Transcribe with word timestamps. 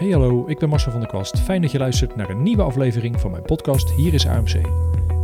Hey 0.00 0.10
hallo, 0.10 0.44
ik 0.46 0.58
ben 0.58 0.68
Marcel 0.68 0.90
van 0.90 1.00
der 1.00 1.08
Kwast. 1.08 1.38
Fijn 1.38 1.62
dat 1.62 1.70
je 1.70 1.78
luistert 1.78 2.16
naar 2.16 2.30
een 2.30 2.42
nieuwe 2.42 2.62
aflevering 2.62 3.20
van 3.20 3.30
mijn 3.30 3.42
podcast 3.42 3.90
Hier 3.90 4.14
is 4.14 4.26
AMC. 4.26 4.54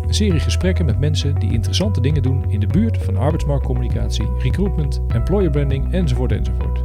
Een 0.06 0.15
serie 0.15 0.41
gesprekken 0.41 0.85
met 0.85 0.99
mensen 0.99 1.35
die 1.35 1.53
interessante 1.53 2.01
dingen 2.01 2.22
doen 2.22 2.45
in 2.49 2.61
de 2.61 2.67
buurt 2.67 2.99
van 2.99 3.17
arbeidsmarktcommunicatie, 3.17 4.27
recruitment, 4.39 5.01
employer 5.08 5.51
branding 5.51 5.93
enzovoort 5.93 6.33
enzovoort. 6.33 6.85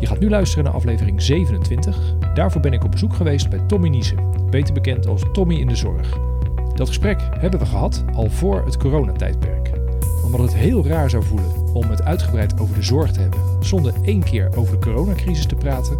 Je 0.00 0.06
gaat 0.06 0.18
nu 0.18 0.28
luisteren 0.28 0.64
naar 0.64 0.72
aflevering 0.72 1.22
27. 1.22 2.14
Daarvoor 2.34 2.60
ben 2.60 2.72
ik 2.72 2.84
op 2.84 2.90
bezoek 2.90 3.14
geweest 3.14 3.50
bij 3.50 3.60
Tommy 3.66 3.88
Niesen, 3.88 4.50
beter 4.50 4.74
bekend 4.74 5.06
als 5.06 5.22
Tommy 5.32 5.54
in 5.54 5.68
de 5.68 5.76
Zorg. 5.76 6.18
Dat 6.74 6.88
gesprek 6.88 7.20
hebben 7.38 7.60
we 7.60 7.66
gehad 7.66 8.04
al 8.14 8.30
voor 8.30 8.64
het 8.64 8.76
coronatijdperk. 8.76 9.70
Omdat 10.24 10.40
het 10.40 10.54
heel 10.54 10.86
raar 10.86 11.10
zou 11.10 11.22
voelen 11.22 11.74
om 11.74 11.90
het 11.90 12.02
uitgebreid 12.02 12.60
over 12.60 12.74
de 12.74 12.82
zorg 12.82 13.10
te 13.10 13.20
hebben, 13.20 13.40
zonder 13.60 13.94
één 14.02 14.22
keer 14.22 14.50
over 14.56 14.72
de 14.72 14.86
coronacrisis 14.86 15.46
te 15.46 15.54
praten, 15.54 15.98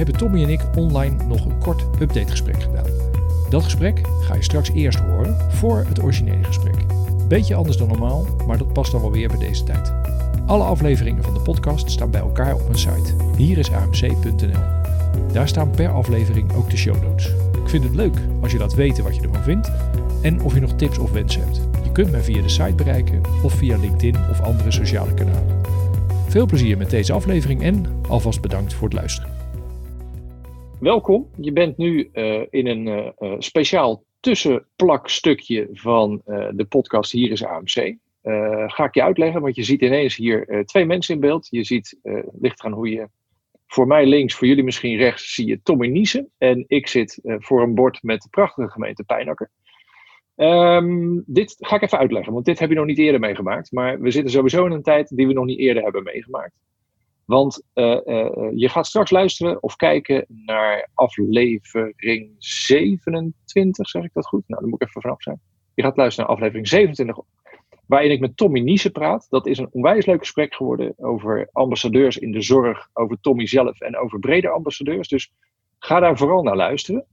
hebben 0.00 0.18
Tommy 0.18 0.42
en 0.42 0.50
ik 0.50 0.60
online 0.76 1.24
nog 1.24 1.44
een 1.44 1.58
kort 1.58 1.84
updategesprek 2.00 2.62
gedaan. 2.62 2.86
Dat 3.50 3.64
gesprek 3.64 4.00
ga 4.20 4.34
je 4.34 4.42
straks 4.42 4.70
eerst 4.72 4.98
horen 4.98 5.36
voor 5.50 5.84
het 5.88 6.02
originele 6.02 6.44
gesprek. 6.44 6.74
Beetje 7.28 7.54
anders 7.54 7.76
dan 7.76 7.88
normaal, 7.88 8.26
maar 8.46 8.58
dat 8.58 8.72
past 8.72 8.92
dan 8.92 9.00
wel 9.00 9.12
weer 9.12 9.28
bij 9.28 9.38
deze 9.38 9.62
tijd. 9.62 9.92
Alle 10.46 10.64
afleveringen 10.64 11.22
van 11.22 11.34
de 11.34 11.40
podcast 11.40 11.90
staan 11.90 12.10
bij 12.10 12.20
elkaar 12.20 12.54
op 12.54 12.68
een 12.68 12.78
site. 12.78 13.14
Hier 13.36 13.58
is 13.58 13.72
amc.nl. 13.72 14.60
Daar 15.32 15.48
staan 15.48 15.70
per 15.70 15.88
aflevering 15.88 16.52
ook 16.52 16.70
de 16.70 16.76
show 16.76 17.02
notes. 17.02 17.26
Ik 17.62 17.68
vind 17.68 17.84
het 17.84 17.94
leuk 17.94 18.16
als 18.40 18.52
je 18.52 18.58
laat 18.58 18.74
weten 18.74 19.04
wat 19.04 19.16
je 19.16 19.22
ervan 19.22 19.42
vindt 19.42 19.70
en 20.22 20.42
of 20.42 20.54
je 20.54 20.60
nog 20.60 20.72
tips 20.72 20.98
of 20.98 21.12
wensen 21.12 21.42
hebt. 21.42 21.60
Je 21.82 21.92
kunt 21.92 22.10
mij 22.10 22.22
via 22.22 22.42
de 22.42 22.48
site 22.48 22.74
bereiken 22.74 23.20
of 23.42 23.52
via 23.52 23.76
LinkedIn 23.78 24.16
of 24.30 24.40
andere 24.40 24.70
sociale 24.70 25.14
kanalen. 25.14 25.60
Veel 26.28 26.46
plezier 26.46 26.76
met 26.76 26.90
deze 26.90 27.12
aflevering 27.12 27.62
en 27.62 27.86
alvast 28.08 28.40
bedankt 28.40 28.74
voor 28.74 28.88
het 28.88 28.96
luisteren. 28.96 29.39
Welkom, 30.80 31.30
je 31.36 31.52
bent 31.52 31.76
nu 31.76 32.10
uh, 32.12 32.42
in 32.50 32.66
een 32.66 32.86
uh, 32.86 33.34
speciaal 33.38 34.04
tussenplakstukje 34.20 35.68
van 35.72 36.22
de 36.50 36.66
podcast 36.68 37.12
Hier 37.12 37.30
is 37.30 37.44
AMC. 37.44 37.96
ga 38.66 38.84
ik 38.84 38.94
je 38.94 39.02
uitleggen, 39.02 39.40
want 39.40 39.56
je 39.56 39.62
ziet 39.62 39.80
ineens 39.80 40.16
hier 40.16 40.64
twee 40.64 40.84
mensen 40.84 41.14
in 41.14 41.20
beeld. 41.20 41.46
Je 41.50 41.64
ziet, 41.64 41.98
ligt 42.40 42.60
aan 42.60 42.72
hoe 42.72 42.90
je, 42.90 43.08
voor 43.66 43.86
mij 43.86 44.06
links, 44.06 44.34
voor 44.34 44.46
jullie 44.46 44.64
misschien 44.64 44.96
rechts, 44.96 45.34
zie 45.34 45.46
je 45.46 45.62
Tommy 45.62 45.86
Niesen. 45.86 46.30
En 46.38 46.64
ik 46.66 46.86
zit 46.88 47.20
voor 47.22 47.62
een 47.62 47.74
bord 47.74 48.02
met 48.02 48.22
de 48.22 48.28
prachtige 48.28 48.68
gemeente 48.68 49.04
Pijnakker. 49.04 49.50
Um, 50.36 51.22
dit 51.26 51.56
ga 51.58 51.76
ik 51.76 51.82
even 51.82 51.98
uitleggen, 51.98 52.32
want 52.32 52.44
dit 52.44 52.58
heb 52.58 52.68
je 52.68 52.74
nog 52.74 52.86
niet 52.86 52.98
eerder 52.98 53.20
meegemaakt. 53.20 53.72
Maar 53.72 54.00
we 54.00 54.10
zitten 54.10 54.32
sowieso 54.32 54.66
in 54.66 54.72
een 54.72 54.82
tijd 54.82 55.16
die 55.16 55.26
we 55.26 55.32
nog 55.32 55.44
niet 55.44 55.58
eerder 55.58 55.82
hebben 55.82 56.02
meegemaakt. 56.02 56.52
Want 57.30 57.62
uh, 57.74 58.00
uh, 58.04 58.50
je 58.54 58.68
gaat 58.68 58.86
straks 58.86 59.10
luisteren 59.10 59.62
of 59.62 59.76
kijken 59.76 60.24
naar 60.28 60.88
aflevering 60.94 62.34
27, 62.38 63.88
zeg 63.88 64.04
ik 64.04 64.12
dat 64.12 64.26
goed? 64.26 64.42
Nou, 64.46 64.60
dan 64.60 64.70
moet 64.70 64.82
ik 64.82 64.88
even 64.88 65.00
vanaf 65.00 65.22
zijn. 65.22 65.40
Je 65.74 65.82
gaat 65.82 65.96
luisteren 65.96 66.26
naar 66.26 66.36
aflevering 66.36 66.68
27, 66.68 67.18
waarin 67.86 68.10
ik 68.10 68.20
met 68.20 68.36
Tommy 68.36 68.60
Niese 68.60 68.90
praat. 68.90 69.26
Dat 69.28 69.46
is 69.46 69.58
een 69.58 69.68
onwijs 69.72 70.06
leuk 70.06 70.18
gesprek 70.18 70.54
geworden 70.54 70.94
over 70.96 71.48
ambassadeurs 71.52 72.18
in 72.18 72.32
de 72.32 72.42
zorg, 72.42 72.88
over 72.92 73.20
Tommy 73.20 73.46
zelf 73.46 73.80
en 73.80 73.98
over 73.98 74.18
brede 74.18 74.48
ambassadeurs. 74.48 75.08
Dus 75.08 75.32
ga 75.78 76.00
daar 76.00 76.16
vooral 76.16 76.42
naar 76.42 76.56
luisteren. 76.56 77.06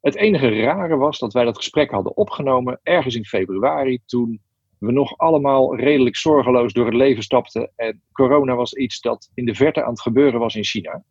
Het 0.00 0.16
enige 0.16 0.60
rare 0.60 0.96
was 0.96 1.18
dat 1.18 1.32
wij 1.32 1.44
dat 1.44 1.56
gesprek 1.56 1.90
hadden 1.90 2.16
opgenomen 2.16 2.80
ergens 2.82 3.14
in 3.14 3.24
februari, 3.24 3.98
toen 4.06 4.40
we 4.84 4.92
nog 4.92 5.18
allemaal 5.18 5.76
redelijk 5.76 6.16
zorgeloos 6.16 6.72
door 6.72 6.84
het 6.84 6.94
leven 6.94 7.22
stapten. 7.22 7.72
En 7.76 8.02
corona 8.12 8.54
was 8.54 8.74
iets 8.74 9.00
dat 9.00 9.30
in 9.34 9.44
de 9.44 9.54
verte 9.54 9.82
aan 9.82 9.90
het 9.90 10.00
gebeuren 10.00 10.40
was 10.40 10.54
in 10.54 10.64
China. 10.64 11.04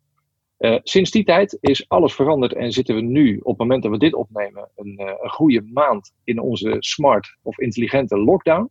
Uh, 0.58 0.78
sinds 0.82 1.10
die 1.10 1.24
tijd 1.24 1.58
is 1.60 1.88
alles 1.88 2.14
veranderd 2.14 2.52
en 2.52 2.72
zitten 2.72 2.94
we 2.94 3.00
nu, 3.00 3.36
op 3.36 3.46
het 3.46 3.58
moment 3.58 3.82
dat 3.82 3.92
we 3.92 3.98
dit 3.98 4.14
opnemen, 4.14 4.70
een, 4.76 5.00
uh, 5.00 5.12
een 5.20 5.30
goede 5.30 5.62
maand 5.72 6.12
in 6.24 6.40
onze 6.40 6.76
smart 6.78 7.36
of 7.42 7.58
intelligente 7.58 8.18
lockdown. 8.18 8.70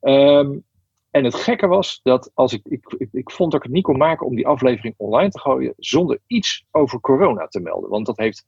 Um, 0.00 0.64
en 1.10 1.24
het 1.24 1.34
gekke 1.34 1.66
was 1.66 2.00
dat 2.02 2.30
als 2.34 2.52
ik, 2.52 2.60
ik, 2.64 2.94
ik, 2.98 3.08
ik, 3.12 3.30
vond 3.30 3.50
dat 3.50 3.60
ik 3.60 3.66
het 3.66 3.76
niet 3.76 3.84
kon 3.84 3.96
maken 3.96 4.26
om 4.26 4.36
die 4.36 4.46
aflevering 4.46 4.94
online 4.96 5.30
te 5.30 5.40
gooien 5.40 5.74
zonder 5.76 6.20
iets 6.26 6.64
over 6.70 7.00
corona 7.00 7.46
te 7.46 7.60
melden. 7.60 7.90
Want 7.90 8.06
dat 8.06 8.16
heeft 8.16 8.46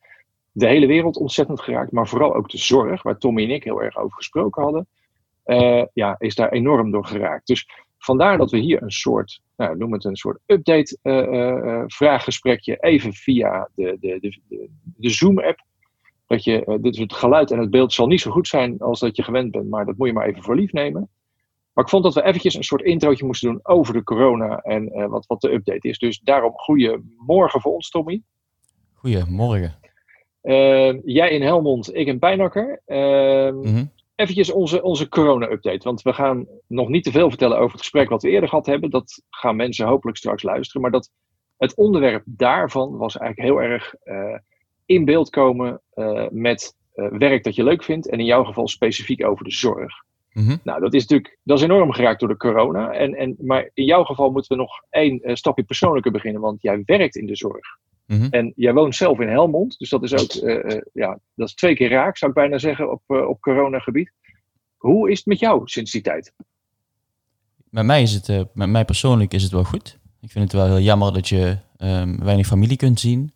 de 0.52 0.66
hele 0.66 0.86
wereld 0.86 1.16
ontzettend 1.16 1.60
geraakt, 1.60 1.92
maar 1.92 2.08
vooral 2.08 2.34
ook 2.34 2.50
de 2.50 2.58
zorg, 2.58 3.02
waar 3.02 3.18
Tommy 3.18 3.42
en 3.42 3.50
ik 3.50 3.64
heel 3.64 3.82
erg 3.82 3.96
over 3.96 4.16
gesproken 4.16 4.62
hadden 4.62 4.86
uh, 5.50 5.84
ja, 5.92 6.14
is 6.18 6.34
daar 6.34 6.52
enorm 6.52 6.90
door 6.90 7.06
geraakt. 7.06 7.46
Dus 7.46 7.68
vandaar 7.98 8.38
dat 8.38 8.50
we 8.50 8.58
hier 8.58 8.82
een 8.82 8.90
soort, 8.90 9.40
nou, 9.56 9.76
noem 9.76 9.92
het 9.92 10.04
een 10.04 10.16
soort 10.16 10.38
update 10.46 10.98
uh, 11.02 11.32
uh, 11.32 11.82
vraaggesprekje, 11.86 12.76
even 12.76 13.12
via 13.12 13.68
de, 13.74 13.96
de, 14.00 14.18
de, 14.20 14.68
de, 14.96 15.10
Zoom-app. 15.10 15.68
Dat 16.26 16.44
je, 16.44 16.78
dit, 16.80 16.96
het 16.96 17.12
geluid 17.12 17.50
en 17.50 17.58
het 17.58 17.70
beeld 17.70 17.92
zal 17.92 18.06
niet 18.06 18.20
zo 18.20 18.30
goed 18.30 18.48
zijn 18.48 18.78
als 18.78 19.00
dat 19.00 19.16
je 19.16 19.22
gewend 19.22 19.50
bent, 19.50 19.70
maar 19.70 19.86
dat 19.86 19.96
moet 19.96 20.06
je 20.06 20.12
maar 20.12 20.26
even 20.26 20.42
voor 20.42 20.54
lief 20.54 20.72
nemen. 20.72 21.08
Maar 21.72 21.84
ik 21.84 21.90
vond 21.90 22.02
dat 22.02 22.14
we 22.14 22.22
eventjes 22.22 22.54
een 22.54 22.64
soort 22.64 22.82
introotje 22.82 23.24
moesten 23.24 23.48
doen 23.48 23.60
over 23.62 23.94
de 23.94 24.02
corona 24.02 24.58
en 24.58 25.08
wat, 25.08 25.26
wat 25.26 25.40
de 25.40 25.52
update 25.52 25.88
is. 25.88 25.98
Dus 25.98 26.20
daarom 26.20 26.52
goedemorgen 26.54 27.60
voor 27.60 27.74
ons, 27.74 27.90
Tommy. 27.90 28.22
Goedemorgen. 28.92 29.78
jij 31.04 31.30
in 31.30 31.42
Helmond, 31.42 31.94
ik 31.94 32.06
in 32.06 32.18
Pijnakker. 32.18 32.82
Mm 32.86 33.64
-hmm 33.64 33.90
eventjes 34.20 34.50
onze, 34.50 34.82
onze 34.82 35.08
corona-update. 35.08 35.84
Want 35.84 36.02
we 36.02 36.12
gaan 36.12 36.46
nog 36.66 36.88
niet 36.88 37.04
te 37.04 37.10
veel 37.10 37.28
vertellen 37.28 37.56
over 37.56 37.70
het 37.70 37.80
gesprek 37.80 38.08
wat 38.08 38.22
we 38.22 38.30
eerder 38.30 38.48
gehad 38.48 38.66
hebben. 38.66 38.90
Dat 38.90 39.22
gaan 39.30 39.56
mensen 39.56 39.86
hopelijk 39.86 40.16
straks 40.16 40.42
luisteren. 40.42 40.82
Maar 40.82 40.90
dat, 40.90 41.10
het 41.56 41.74
onderwerp 41.74 42.22
daarvan 42.26 42.96
was 42.96 43.16
eigenlijk 43.16 43.50
heel 43.50 43.70
erg 43.70 43.94
uh, 44.04 44.38
in 44.86 45.04
beeld 45.04 45.30
komen 45.30 45.82
uh, 45.94 46.26
met 46.30 46.76
uh, 46.94 47.06
werk 47.10 47.44
dat 47.44 47.54
je 47.54 47.64
leuk 47.64 47.82
vindt. 47.82 48.08
En 48.08 48.18
in 48.18 48.24
jouw 48.24 48.44
geval 48.44 48.68
specifiek 48.68 49.26
over 49.26 49.44
de 49.44 49.52
zorg. 49.52 49.92
Mm-hmm. 50.32 50.60
Nou, 50.64 50.80
dat 50.80 50.94
is 50.94 51.00
natuurlijk 51.00 51.38
dat 51.42 51.58
is 51.58 51.64
enorm 51.64 51.92
geraakt 51.92 52.20
door 52.20 52.28
de 52.28 52.36
corona. 52.36 52.92
En, 52.92 53.14
en, 53.14 53.36
maar 53.38 53.70
in 53.74 53.84
jouw 53.84 54.04
geval 54.04 54.30
moeten 54.30 54.56
we 54.56 54.62
nog 54.62 54.82
één 54.90 55.36
stapje 55.36 55.62
persoonlijker 55.62 56.12
beginnen. 56.12 56.40
Want 56.40 56.62
jij 56.62 56.82
werkt 56.84 57.16
in 57.16 57.26
de 57.26 57.36
zorg. 57.36 57.78
Mm-hmm. 58.10 58.30
En 58.30 58.52
jij 58.56 58.72
woont 58.72 58.94
zelf 58.94 59.20
in 59.20 59.28
Helmond, 59.28 59.78
dus 59.78 59.88
dat 59.88 60.02
is 60.02 60.14
ook 60.14 60.34
uh, 60.34 60.54
uh, 60.64 60.80
ja, 60.92 61.18
dat 61.34 61.48
is 61.48 61.54
twee 61.54 61.74
keer 61.74 61.90
raak, 61.90 62.16
zou 62.16 62.30
ik 62.30 62.36
bijna 62.36 62.58
zeggen, 62.58 62.90
op, 62.90 63.02
uh, 63.06 63.28
op 63.28 63.40
coronagebied. 63.40 64.12
Hoe 64.76 65.10
is 65.10 65.16
het 65.18 65.26
met 65.26 65.38
jou 65.38 65.62
sinds 65.64 65.92
die 65.92 66.02
tijd? 66.02 66.32
Met 67.68 67.84
mij, 67.84 68.02
is 68.02 68.12
het, 68.12 68.54
met 68.54 68.68
mij 68.68 68.84
persoonlijk 68.84 69.32
is 69.32 69.42
het 69.42 69.52
wel 69.52 69.64
goed. 69.64 69.98
Ik 70.20 70.30
vind 70.30 70.44
het 70.44 70.52
wel 70.52 70.66
heel 70.66 70.80
jammer 70.80 71.12
dat 71.12 71.28
je 71.28 71.58
um, 71.78 72.24
weinig 72.24 72.46
familie 72.46 72.76
kunt 72.76 73.00
zien. 73.00 73.32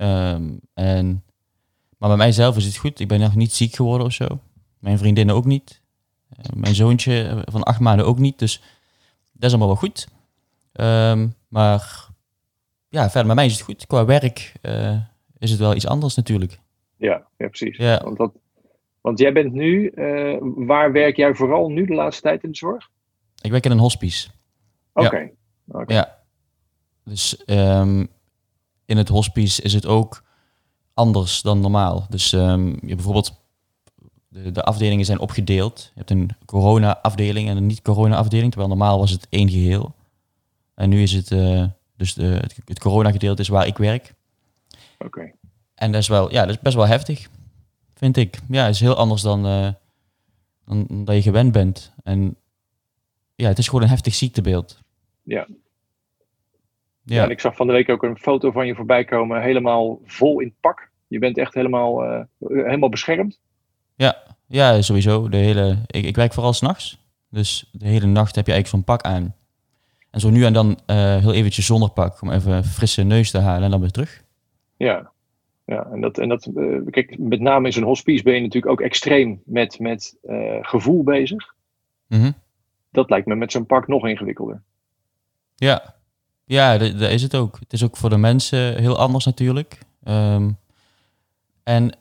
Um, 0.00 0.60
en, 0.74 1.24
maar 1.98 2.08
bij 2.08 2.18
mijzelf 2.18 2.56
is 2.56 2.64
het 2.64 2.76
goed. 2.76 3.00
Ik 3.00 3.08
ben 3.08 3.20
nog 3.20 3.34
niet 3.34 3.52
ziek 3.52 3.74
geworden 3.74 4.06
of 4.06 4.12
zo. 4.12 4.40
Mijn 4.78 4.98
vriendinnen 4.98 5.34
ook 5.34 5.44
niet. 5.44 5.80
mijn 6.54 6.74
zoontje 6.74 7.42
van 7.44 7.62
acht 7.62 7.80
maanden 7.80 8.06
ook 8.06 8.18
niet. 8.18 8.38
Dus 8.38 8.62
dat 9.32 9.44
is 9.44 9.48
allemaal 9.48 9.68
wel 9.68 9.76
goed. 9.76 10.08
Um, 10.72 11.34
maar 11.48 12.07
ja, 12.88 13.10
verder 13.10 13.26
met 13.26 13.36
mij 13.36 13.46
is 13.46 13.52
het 13.52 13.62
goed. 13.62 13.86
Qua 13.86 14.04
werk 14.04 14.52
uh, 14.62 14.96
is 15.38 15.50
het 15.50 15.58
wel 15.58 15.74
iets 15.74 15.86
anders 15.86 16.14
natuurlijk. 16.14 16.60
Ja, 16.96 17.26
ja 17.36 17.48
precies. 17.48 17.76
Ja. 17.76 18.00
Want, 18.04 18.16
dat, 18.16 18.32
want 19.00 19.18
jij 19.18 19.32
bent 19.32 19.52
nu, 19.52 19.92
uh, 19.94 20.36
waar 20.40 20.92
werk 20.92 21.16
jij 21.16 21.34
vooral 21.34 21.68
nu 21.68 21.86
de 21.86 21.94
laatste 21.94 22.22
tijd 22.22 22.42
in 22.42 22.50
de 22.50 22.56
zorg? 22.56 22.90
Ik 23.42 23.50
werk 23.50 23.64
in 23.64 23.70
een 23.70 23.78
hospice. 23.78 24.28
Oké. 24.92 25.06
Okay. 25.06 25.32
Ja. 25.64 25.80
Okay. 25.80 25.96
ja. 25.96 26.16
Dus 27.04 27.42
um, 27.46 28.08
in 28.84 28.96
het 28.96 29.08
hospice 29.08 29.62
is 29.62 29.72
het 29.72 29.86
ook 29.86 30.24
anders 30.94 31.42
dan 31.42 31.60
normaal. 31.60 32.06
Dus 32.08 32.32
um, 32.32 32.78
je 32.86 32.94
bijvoorbeeld, 32.94 33.40
de, 34.28 34.50
de 34.50 34.62
afdelingen 34.62 35.04
zijn 35.04 35.18
opgedeeld. 35.18 35.90
Je 35.94 35.98
hebt 35.98 36.10
een 36.10 36.30
corona-afdeling 36.44 37.48
en 37.48 37.56
een 37.56 37.66
niet-corona-afdeling, 37.66 38.50
terwijl 38.50 38.74
normaal 38.74 38.98
was 38.98 39.10
het 39.10 39.26
één 39.30 39.48
geheel. 39.48 39.94
En 40.74 40.88
nu 40.88 41.02
is 41.02 41.12
het... 41.12 41.30
Uh, 41.30 41.64
dus 41.98 42.14
de, 42.14 42.24
het, 42.24 42.56
het 42.64 42.78
corona-gedeelte 42.78 43.42
is 43.42 43.48
waar 43.48 43.66
ik 43.66 43.78
werk. 43.78 44.14
Oké. 44.98 45.06
Okay. 45.06 45.34
En 45.74 45.92
dat 45.92 46.00
is 46.00 46.08
wel, 46.08 46.32
ja, 46.32 46.40
dat 46.40 46.54
is 46.54 46.60
best 46.60 46.76
wel 46.76 46.86
heftig, 46.86 47.28
vind 47.94 48.16
ik. 48.16 48.38
Ja, 48.48 48.64
het 48.64 48.74
is 48.74 48.80
heel 48.80 48.96
anders 48.96 49.22
dan, 49.22 49.46
uh, 49.46 49.68
dan, 50.64 50.86
dan 50.86 51.04
dat 51.04 51.14
je 51.14 51.22
gewend 51.22 51.52
bent. 51.52 51.92
En 52.02 52.36
ja, 53.34 53.48
het 53.48 53.58
is 53.58 53.66
gewoon 53.68 53.82
een 53.82 53.88
heftig 53.88 54.14
ziektebeeld. 54.14 54.82
Ja. 55.22 55.46
Ja. 57.02 57.16
ja 57.16 57.24
en 57.24 57.30
ik 57.30 57.40
zag 57.40 57.56
van 57.56 57.66
de 57.66 57.72
week 57.72 57.88
ook 57.88 58.02
een 58.02 58.18
foto 58.18 58.50
van 58.50 58.66
je 58.66 58.74
voorbij 58.74 59.04
komen, 59.04 59.42
helemaal 59.42 60.00
vol 60.04 60.40
in 60.40 60.54
pak. 60.60 60.90
Je 61.06 61.18
bent 61.18 61.38
echt 61.38 61.54
helemaal, 61.54 62.04
uh, 62.04 62.20
helemaal 62.38 62.88
beschermd. 62.88 63.40
Ja, 63.94 64.22
ja, 64.46 64.82
sowieso. 64.82 65.28
De 65.28 65.36
hele, 65.36 65.78
ik, 65.86 66.04
ik 66.04 66.16
werk 66.16 66.32
vooral 66.32 66.52
s'nachts. 66.52 66.98
Dus 67.30 67.68
de 67.72 67.86
hele 67.86 68.06
nacht 68.06 68.34
heb 68.34 68.46
je 68.46 68.52
eigenlijk 68.52 68.84
zo'n 68.84 68.96
pak 68.96 69.02
aan. 69.02 69.34
En 70.10 70.20
zo 70.20 70.30
nu 70.30 70.44
en 70.44 70.52
dan 70.52 70.68
uh, 70.68 71.16
heel 71.16 71.32
eventjes 71.32 71.66
zonder 71.66 71.90
pak 71.90 72.22
om 72.22 72.30
even 72.30 72.52
een 72.52 72.64
frisse 72.64 73.02
neus 73.02 73.30
te 73.30 73.38
halen 73.38 73.62
en 73.62 73.70
dan 73.70 73.80
weer 73.80 73.90
terug. 73.90 74.24
Ja, 74.76 75.12
ja 75.64 75.86
en 75.92 76.00
dat, 76.00 76.18
en 76.18 76.28
dat 76.28 76.48
uh, 76.54 76.86
kijk, 76.90 77.18
met 77.18 77.40
name 77.40 77.66
in 77.66 77.72
zo'n 77.72 77.82
hospice 77.82 78.22
ben 78.22 78.34
je 78.34 78.40
natuurlijk 78.40 78.72
ook 78.72 78.80
extreem 78.80 79.42
met, 79.44 79.78
met 79.78 80.16
uh, 80.24 80.58
gevoel 80.60 81.02
bezig. 81.02 81.54
Mm 82.06 82.20
-hmm. 82.20 82.34
Dat 82.90 83.10
lijkt 83.10 83.26
me 83.26 83.34
met 83.34 83.52
zo'n 83.52 83.66
pak 83.66 83.88
nog 83.88 84.06
ingewikkelder. 84.06 84.62
Ja, 85.54 85.94
Ja, 86.44 86.78
dat, 86.78 86.98
dat 86.98 87.10
is 87.10 87.22
het 87.22 87.34
ook. 87.34 87.58
Het 87.58 87.72
is 87.72 87.84
ook 87.84 87.96
voor 87.96 88.10
de 88.10 88.16
mensen 88.16 88.78
heel 88.78 88.98
anders 88.98 89.24
natuurlijk. 89.24 89.78
Ehm, 90.02 90.50
en 91.62 91.96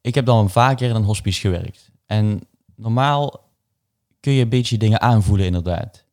ik 0.00 0.14
heb 0.14 0.24
dan 0.24 0.50
vaker 0.50 0.88
in 0.88 0.94
een 0.94 1.02
hospice 1.02 1.40
gewerkt. 1.40 1.90
En 2.06 2.40
normaal 2.74 3.44
kun 4.20 4.32
je 4.32 4.42
een 4.42 4.48
beetje 4.48 4.78
dingen 4.78 5.00
aanvoelen 5.00 5.46
inderdaad. 5.46 6.04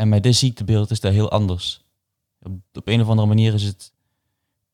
En 0.00 0.08
met 0.08 0.22
dit 0.22 0.36
ziektebeeld 0.36 0.90
is 0.90 1.00
dat 1.00 1.12
heel 1.12 1.30
anders. 1.30 1.84
Op, 2.42 2.52
op 2.72 2.88
een 2.88 3.00
of 3.00 3.08
andere 3.08 3.28
manier 3.28 3.54
is 3.54 3.62
het, 3.62 3.92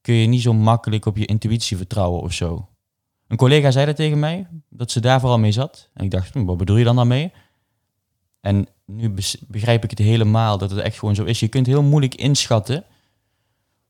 kun 0.00 0.14
je 0.14 0.26
niet 0.26 0.42
zo 0.42 0.52
makkelijk 0.52 1.06
op 1.06 1.16
je 1.16 1.26
intuïtie 1.26 1.76
vertrouwen 1.76 2.20
of 2.22 2.32
zo. 2.32 2.68
Een 3.26 3.36
collega 3.36 3.70
zei 3.70 3.86
dat 3.86 3.96
tegen 3.96 4.18
mij, 4.18 4.46
dat 4.68 4.90
ze 4.90 5.00
daar 5.00 5.20
vooral 5.20 5.38
mee 5.38 5.52
zat. 5.52 5.88
En 5.94 6.04
ik 6.04 6.10
dacht, 6.10 6.34
hm, 6.34 6.44
wat 6.44 6.56
bedoel 6.56 6.76
je 6.76 6.84
dan 6.84 6.96
daarmee? 6.96 7.32
En 8.40 8.66
nu 8.84 9.14
begrijp 9.48 9.84
ik 9.84 9.90
het 9.90 9.98
helemaal, 9.98 10.58
dat 10.58 10.70
het 10.70 10.78
echt 10.78 10.98
gewoon 10.98 11.14
zo 11.14 11.24
is. 11.24 11.40
Je 11.40 11.48
kunt 11.48 11.66
heel 11.66 11.82
moeilijk 11.82 12.14
inschatten 12.14 12.84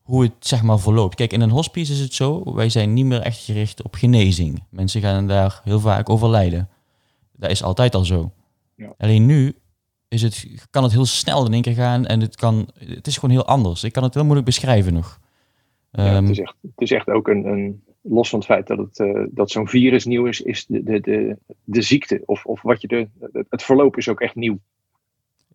hoe 0.02 0.22
het 0.22 0.32
zeg 0.38 0.62
maar 0.62 0.78
verloopt. 0.78 1.14
Kijk, 1.14 1.32
in 1.32 1.40
een 1.40 1.50
hospice 1.50 1.92
is 1.92 2.00
het 2.00 2.14
zo, 2.14 2.54
wij 2.54 2.68
zijn 2.68 2.92
niet 2.92 3.06
meer 3.06 3.20
echt 3.20 3.44
gericht 3.44 3.82
op 3.82 3.94
genezing. 3.94 4.62
Mensen 4.70 5.00
gaan 5.00 5.26
daar 5.26 5.60
heel 5.64 5.80
vaak 5.80 6.08
overlijden. 6.08 6.68
Dat 7.32 7.50
is 7.50 7.62
altijd 7.62 7.94
al 7.94 8.04
zo. 8.04 8.32
Ja. 8.74 8.94
Alleen 8.98 9.26
nu 9.26 9.56
is 10.08 10.22
het, 10.22 10.66
kan 10.70 10.82
het 10.82 10.92
heel 10.92 11.04
snel 11.06 11.46
in 11.46 11.52
één 11.52 11.62
keer 11.62 11.74
gaan 11.74 12.06
en 12.06 12.20
het, 12.20 12.36
kan, 12.36 12.68
het 12.78 13.06
is 13.06 13.14
gewoon 13.14 13.34
heel 13.34 13.46
anders. 13.46 13.84
Ik 13.84 13.92
kan 13.92 14.02
het 14.02 14.14
heel 14.14 14.22
moeilijk 14.22 14.46
beschrijven 14.46 14.92
nog. 14.94 15.18
Ja, 15.90 16.04
Ehm, 16.06 16.22
het, 16.22 16.30
is 16.30 16.38
echt, 16.38 16.54
het 16.62 16.80
is 16.80 16.90
echt 16.90 17.08
ook 17.10 17.28
een, 17.28 17.46
een 17.46 17.82
los 18.02 18.28
van 18.28 18.38
het 18.38 18.48
feit 18.48 18.66
dat, 18.66 18.78
het, 18.78 18.98
eh, 18.98 19.22
dat 19.30 19.50
zo'n 19.50 19.68
virus 19.68 20.04
nieuw 20.04 20.26
is, 20.26 20.40
is 20.40 20.66
de, 20.66 20.82
de, 20.82 21.00
de, 21.00 21.36
de 21.64 21.82
ziekte 21.82 22.22
of, 22.26 22.44
of 22.46 22.62
wat 22.62 22.80
je 22.80 22.88
de, 22.88 23.08
het 23.50 23.62
verloop 23.62 23.96
is 23.96 24.08
ook 24.08 24.20
echt 24.20 24.34
nieuw. 24.34 24.58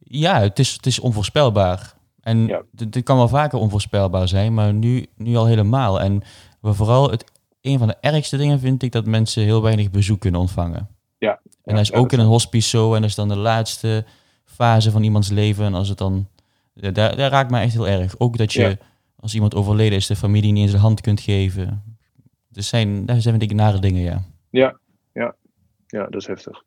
Ja, 0.04 0.42
het 0.42 0.60
is, 0.60 0.74
het 0.74 0.86
is 0.86 1.00
onvoorspelbaar. 1.00 1.94
En 2.22 2.46
Ja. 2.48 2.62
dit, 2.72 3.04
kan 3.04 3.18
wel 3.18 3.28
vaker 3.28 3.60
onvoorspelbaar 3.60 4.28
zijn, 4.28 4.54
maar 4.54 4.74
nu, 4.74 5.06
nu 5.16 5.36
al 5.36 5.46
helemaal. 5.46 6.02
En 6.02 6.22
vooral 6.62 7.10
het, 7.12 7.32
een 7.62 7.78
van 7.80 7.88
de 7.88 7.98
ergste 8.02 8.38
dingen 8.38 8.60
vind 8.60 8.84
ik 8.84 8.92
dat 8.92 9.06
mensen 9.06 9.44
heel 9.44 9.62
weinig 9.62 9.92
bezoek 9.92 10.20
kunnen 10.20 10.40
ontvangen. 10.40 10.88
Ja, 11.18 11.32
En 11.44 11.52
ja, 11.64 11.74
dat 11.74 11.82
is 11.82 11.94
ook 11.94 12.12
in 12.12 12.20
een 12.20 12.26
hospice 12.26 12.70
zo. 12.70 12.94
En 12.94 13.02
dat 13.02 13.10
is 13.10 13.16
dan 13.16 13.28
de 13.28 13.38
laatste 13.38 14.06
fase 14.62 14.92
van 14.92 15.04
iemands 15.04 15.30
leven. 15.30 15.66
En 15.66 15.74
als 15.74 15.90
het 15.90 15.98
dan, 15.98 16.28
ja, 16.74 16.92
daar, 16.92 17.16
daar 17.16 17.32
raakt 17.32 17.52
mij 17.52 17.64
echt 17.64 17.74
heel 17.74 17.88
erg. 17.88 18.20
Ook 18.20 18.38
dat 18.38 18.54
je, 18.54 18.62
Ja. 18.62 18.76
als 19.20 19.34
iemand 19.34 19.56
overleden 19.56 19.98
is, 19.98 20.08
de 20.08 20.16
familie 20.16 20.52
niet 20.52 20.64
eens 20.64 20.72
de 20.72 20.78
hand 20.78 21.02
kunt 21.02 21.20
geven. 21.22 21.98
Er 22.54 22.64
zijn, 22.64 23.06
daar 23.06 23.22
zijn 23.22 23.40
denk 23.40 23.52
ik 23.52 23.58
nare 23.58 23.80
dingen, 23.80 24.02
ja. 24.02 24.24
Ja, 25.88 26.04
dat 26.04 26.22
is 26.22 26.28
heftig. 26.28 26.64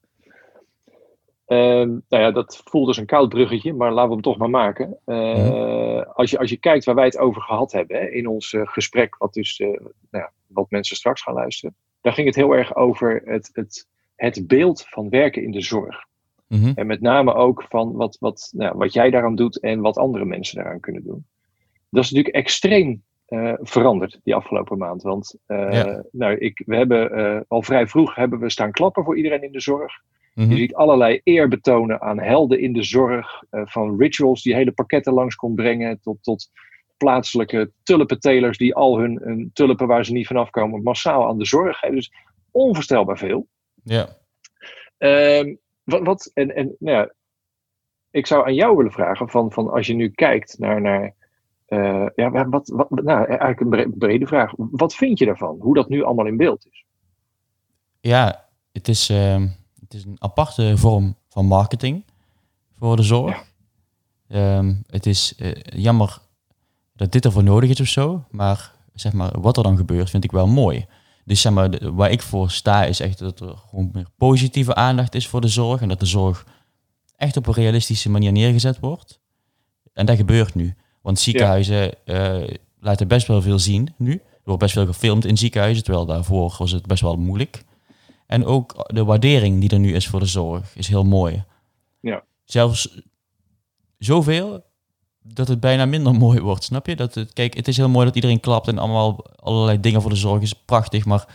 Ehm, 1.47 1.89
nou 1.89 2.23
ja, 2.23 2.31
dat 2.31 2.63
voelt 2.65 2.89
als 2.89 2.97
een 2.97 3.07
koud 3.07 3.29
bruggetje, 3.29 3.73
maar 3.73 3.93
laten 3.93 4.09
we 4.09 4.15
hem 4.15 4.23
toch 4.23 4.37
maar 4.37 4.51
maken. 4.51 4.99
Eh, 5.05 6.03
als, 6.15 6.31
je, 6.31 6.39
als 6.39 6.51
je 6.51 6.57
kijkt 6.57 6.85
waar 6.85 6.95
wij 6.95 7.05
het 7.05 7.19
over 7.19 7.43
gehad 7.43 7.73
hebben 7.73 7.97
hè, 7.97 8.07
in 8.07 8.27
ons 8.27 8.53
eh, 8.53 8.61
gesprek, 8.65 9.17
wat, 9.17 9.33
dus, 9.33 9.61
eh, 9.61 9.69
nou 9.69 9.89
ja, 10.11 10.33
wat 10.47 10.71
mensen 10.71 10.97
straks 10.97 11.23
gaan 11.23 11.35
luisteren, 11.35 11.77
daar 12.01 12.13
ging 12.13 12.27
het 12.27 12.37
heel 12.37 12.53
erg 12.53 12.77
over 12.77 13.23
het, 13.25 13.51
het, 13.53 13.89
het 14.17 14.47
beeld 14.47 14.85
van 14.89 15.09
werken 15.09 15.43
in 15.43 15.51
de 15.51 15.61
zorg. 15.61 16.05
Mhm. 16.49 16.73
En 16.75 16.87
met 16.87 17.01
name 17.01 17.35
ook 17.35 17.65
van 17.69 17.93
wat, 17.93 18.17
wat, 18.21 18.51
nou, 18.57 18.77
wat 18.77 18.93
jij 18.93 19.11
daaraan 19.11 19.35
doet 19.35 19.61
en 19.61 19.81
wat 19.81 19.97
andere 19.97 20.25
mensen 20.25 20.57
daaraan 20.57 20.81
kunnen 20.81 21.05
doen. 21.05 21.27
Dat 21.91 22.05
is 22.05 22.11
natuurlijk 22.11 22.37
extreem 22.37 23.03
eh, 23.25 23.53
veranderd 23.57 24.21
die 24.25 24.35
afgelopen 24.35 24.79
maand. 24.79 25.03
Want 25.03 25.39
eh, 25.47 25.73
Ja. 25.73 26.05
nou, 26.13 26.37
ik, 26.37 26.63
we 26.67 26.77
hebben 26.77 27.13
eh, 27.13 27.41
al 27.49 27.63
vrij 27.63 27.87
vroeg 27.87 28.15
hebben 28.15 28.39
we 28.39 28.51
staan 28.51 28.71
klappen 28.71 29.05
voor 29.05 29.17
iedereen 29.17 29.43
in 29.43 29.53
de 29.53 29.61
zorg. 29.61 29.93
Mhm. 30.35 30.51
Je 30.51 30.57
ziet 30.57 30.75
allerlei 30.75 31.21
eerbetonen 31.23 32.01
aan 32.01 32.21
helden 32.21 32.61
in 32.61 32.73
de 32.73 32.83
zorg. 32.83 33.43
van 33.51 33.99
rituals 33.99 34.43
die 34.43 34.55
hele 34.55 34.73
pakketten 34.73 35.13
langs 35.13 35.35
kon 35.35 35.55
brengen. 35.55 36.01
Tot, 36.01 36.23
tot 36.23 36.51
plaatselijke 36.97 37.73
tulpentelers 37.83 38.59
die 38.59 38.75
al 38.75 38.99
hun, 38.99 39.21
hun 39.23 39.51
tulpen 39.53 39.87
waar 39.87 40.05
ze 40.05 40.13
niet 40.13 40.27
vanaf 40.27 40.51
komen 40.51 40.83
massaal 40.83 41.29
aan 41.29 41.39
de 41.39 41.47
zorg 41.47 41.79
geven. 41.79 41.97
Dus 41.97 42.13
onvoorstelbaar 42.51 43.19
veel. 43.19 43.47
Ja. 43.85 44.17
Ehm, 44.99 45.55
wat, 45.85 46.03
wat, 46.03 46.31
en, 46.35 46.55
en 46.55 46.77
nou 46.79 46.97
ja, 46.97 47.13
ik 48.11 48.27
zou 48.27 48.47
aan 48.47 48.55
jou 48.55 48.77
willen 48.77 48.93
vragen: 48.93 49.29
van, 49.29 49.53
van 49.53 49.71
als 49.71 49.87
je 49.87 49.95
nu 49.95 50.09
kijkt 50.09 50.59
naar. 50.59 50.81
naar 50.81 51.15
eh, 51.67 52.07
ja, 52.15 52.49
wat, 52.49 52.69
wat, 52.69 52.91
nou, 52.91 53.25
eigenlijk 53.27 53.61
een 53.61 53.69
bre- 53.69 53.91
brede 53.99 54.27
vraag. 54.27 54.53
Wat 54.57 54.95
vind 54.95 55.19
je 55.19 55.25
daarvan? 55.25 55.57
Hoe 55.61 55.75
dat 55.75 55.89
nu 55.89 56.03
allemaal 56.03 56.27
in 56.27 56.37
beeld 56.37 56.67
is? 56.67 56.85
Ja, 58.01 58.49
het 58.73 58.89
is, 58.89 59.09
ehm, 59.09 59.49
het 59.81 59.95
is 59.95 60.05
een 60.05 60.17
aparte 60.19 60.77
vorm 60.77 61.17
van 61.29 61.47
marketing 61.47 62.05
voor 62.79 62.97
de 62.97 63.03
zorg. 63.03 63.53
Ehm, 64.29 64.75
het 64.87 65.07
is 65.07 65.35
eh, 65.39 65.53
jammer 65.63 66.19
dat 66.93 67.13
dit 67.13 67.25
ervoor 67.25 67.45
nodig 67.45 67.71
is 67.71 67.81
of 67.81 67.87
zo, 67.87 68.25
maar 68.31 68.73
zeg 68.95 69.13
maar, 69.13 69.41
wat 69.41 69.57
er 69.57 69.63
dan 69.63 69.77
gebeurt 69.77 70.11
vind 70.11 70.25
ik 70.25 70.33
wel 70.33 70.47
mooi. 70.47 70.87
Dus 71.25 71.41
zeg 71.41 71.53
maar, 71.53 71.71
de- 71.71 71.93
waar 71.93 72.11
ik 72.11 72.23
voor 72.23 72.51
sta 72.51 72.85
is 72.85 73.01
echt 73.01 73.19
dat 73.19 73.41
er 73.41 73.57
gewoon 73.57 73.91
meer 73.93 74.07
positieve 74.17 74.75
aandacht 74.75 75.15
is 75.15 75.29
voor 75.29 75.41
de 75.41 75.49
zorg 75.49 75.81
en 75.81 75.89
dat 75.89 76.01
de 76.01 76.07
zorg 76.07 76.47
echt 77.17 77.37
op 77.37 77.47
een 77.47 77.55
realistische 77.55 78.11
manier 78.11 78.33
neergezet 78.33 78.79
wordt. 78.81 79.21
En 79.93 80.07
dat 80.07 80.17
gebeurt 80.17 80.55
nu. 80.55 80.75
Want 81.03 81.19
ziekenhuizen 81.19 82.05
eh, 82.05 82.57
laten 82.81 83.09
best 83.09 83.27
wel 83.27 83.43
veel 83.43 83.59
zien 83.59 83.95
nu. 83.97 84.13
Er 84.13 84.51
wordt 84.51 84.61
best 84.61 84.73
veel 84.75 84.87
gefilmd 84.87 85.25
in 85.25 85.37
ziekenhuizen, 85.39 85.85
terwijl 85.85 86.07
daarvoor 86.07 86.55
was 86.59 86.71
het 86.71 86.87
best 86.87 87.03
wel 87.03 87.17
moeilijk. 87.17 87.65
En 88.27 88.45
ook 88.45 88.85
de 88.95 89.05
waardering 89.05 89.61
die 89.61 89.71
er 89.71 89.79
nu 89.79 89.95
is 89.95 90.09
voor 90.09 90.21
de 90.21 90.27
zorg 90.27 90.77
is 90.77 90.89
heel 90.89 91.05
mooi. 91.05 91.45
Ja. 92.01 92.23
Zelfs 92.45 93.01
zoveel 93.99 94.65
dat 95.27 95.49
het 95.49 95.61
bijna 95.61 95.87
minder 95.87 96.15
mooi 96.25 96.41
wordt, 96.41 96.65
snap 96.65 96.87
je? 96.87 96.97
Dat 96.97 97.15
het, 97.15 97.33
kijk, 97.33 97.55
het 97.55 97.69
is 97.69 97.77
heel 97.77 97.89
mooi 97.89 98.07
dat 98.07 98.15
iedereen 98.15 98.41
klapt 98.41 98.69
en 98.69 98.79
allemaal 98.79 99.25
allerlei 99.37 99.81
dingen 99.81 100.01
voor 100.01 100.11
de 100.11 100.17
zorg 100.17 100.43
is 100.43 100.53
prachtig, 100.53 101.05
maar 101.05 101.27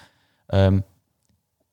ehm, 0.46 0.80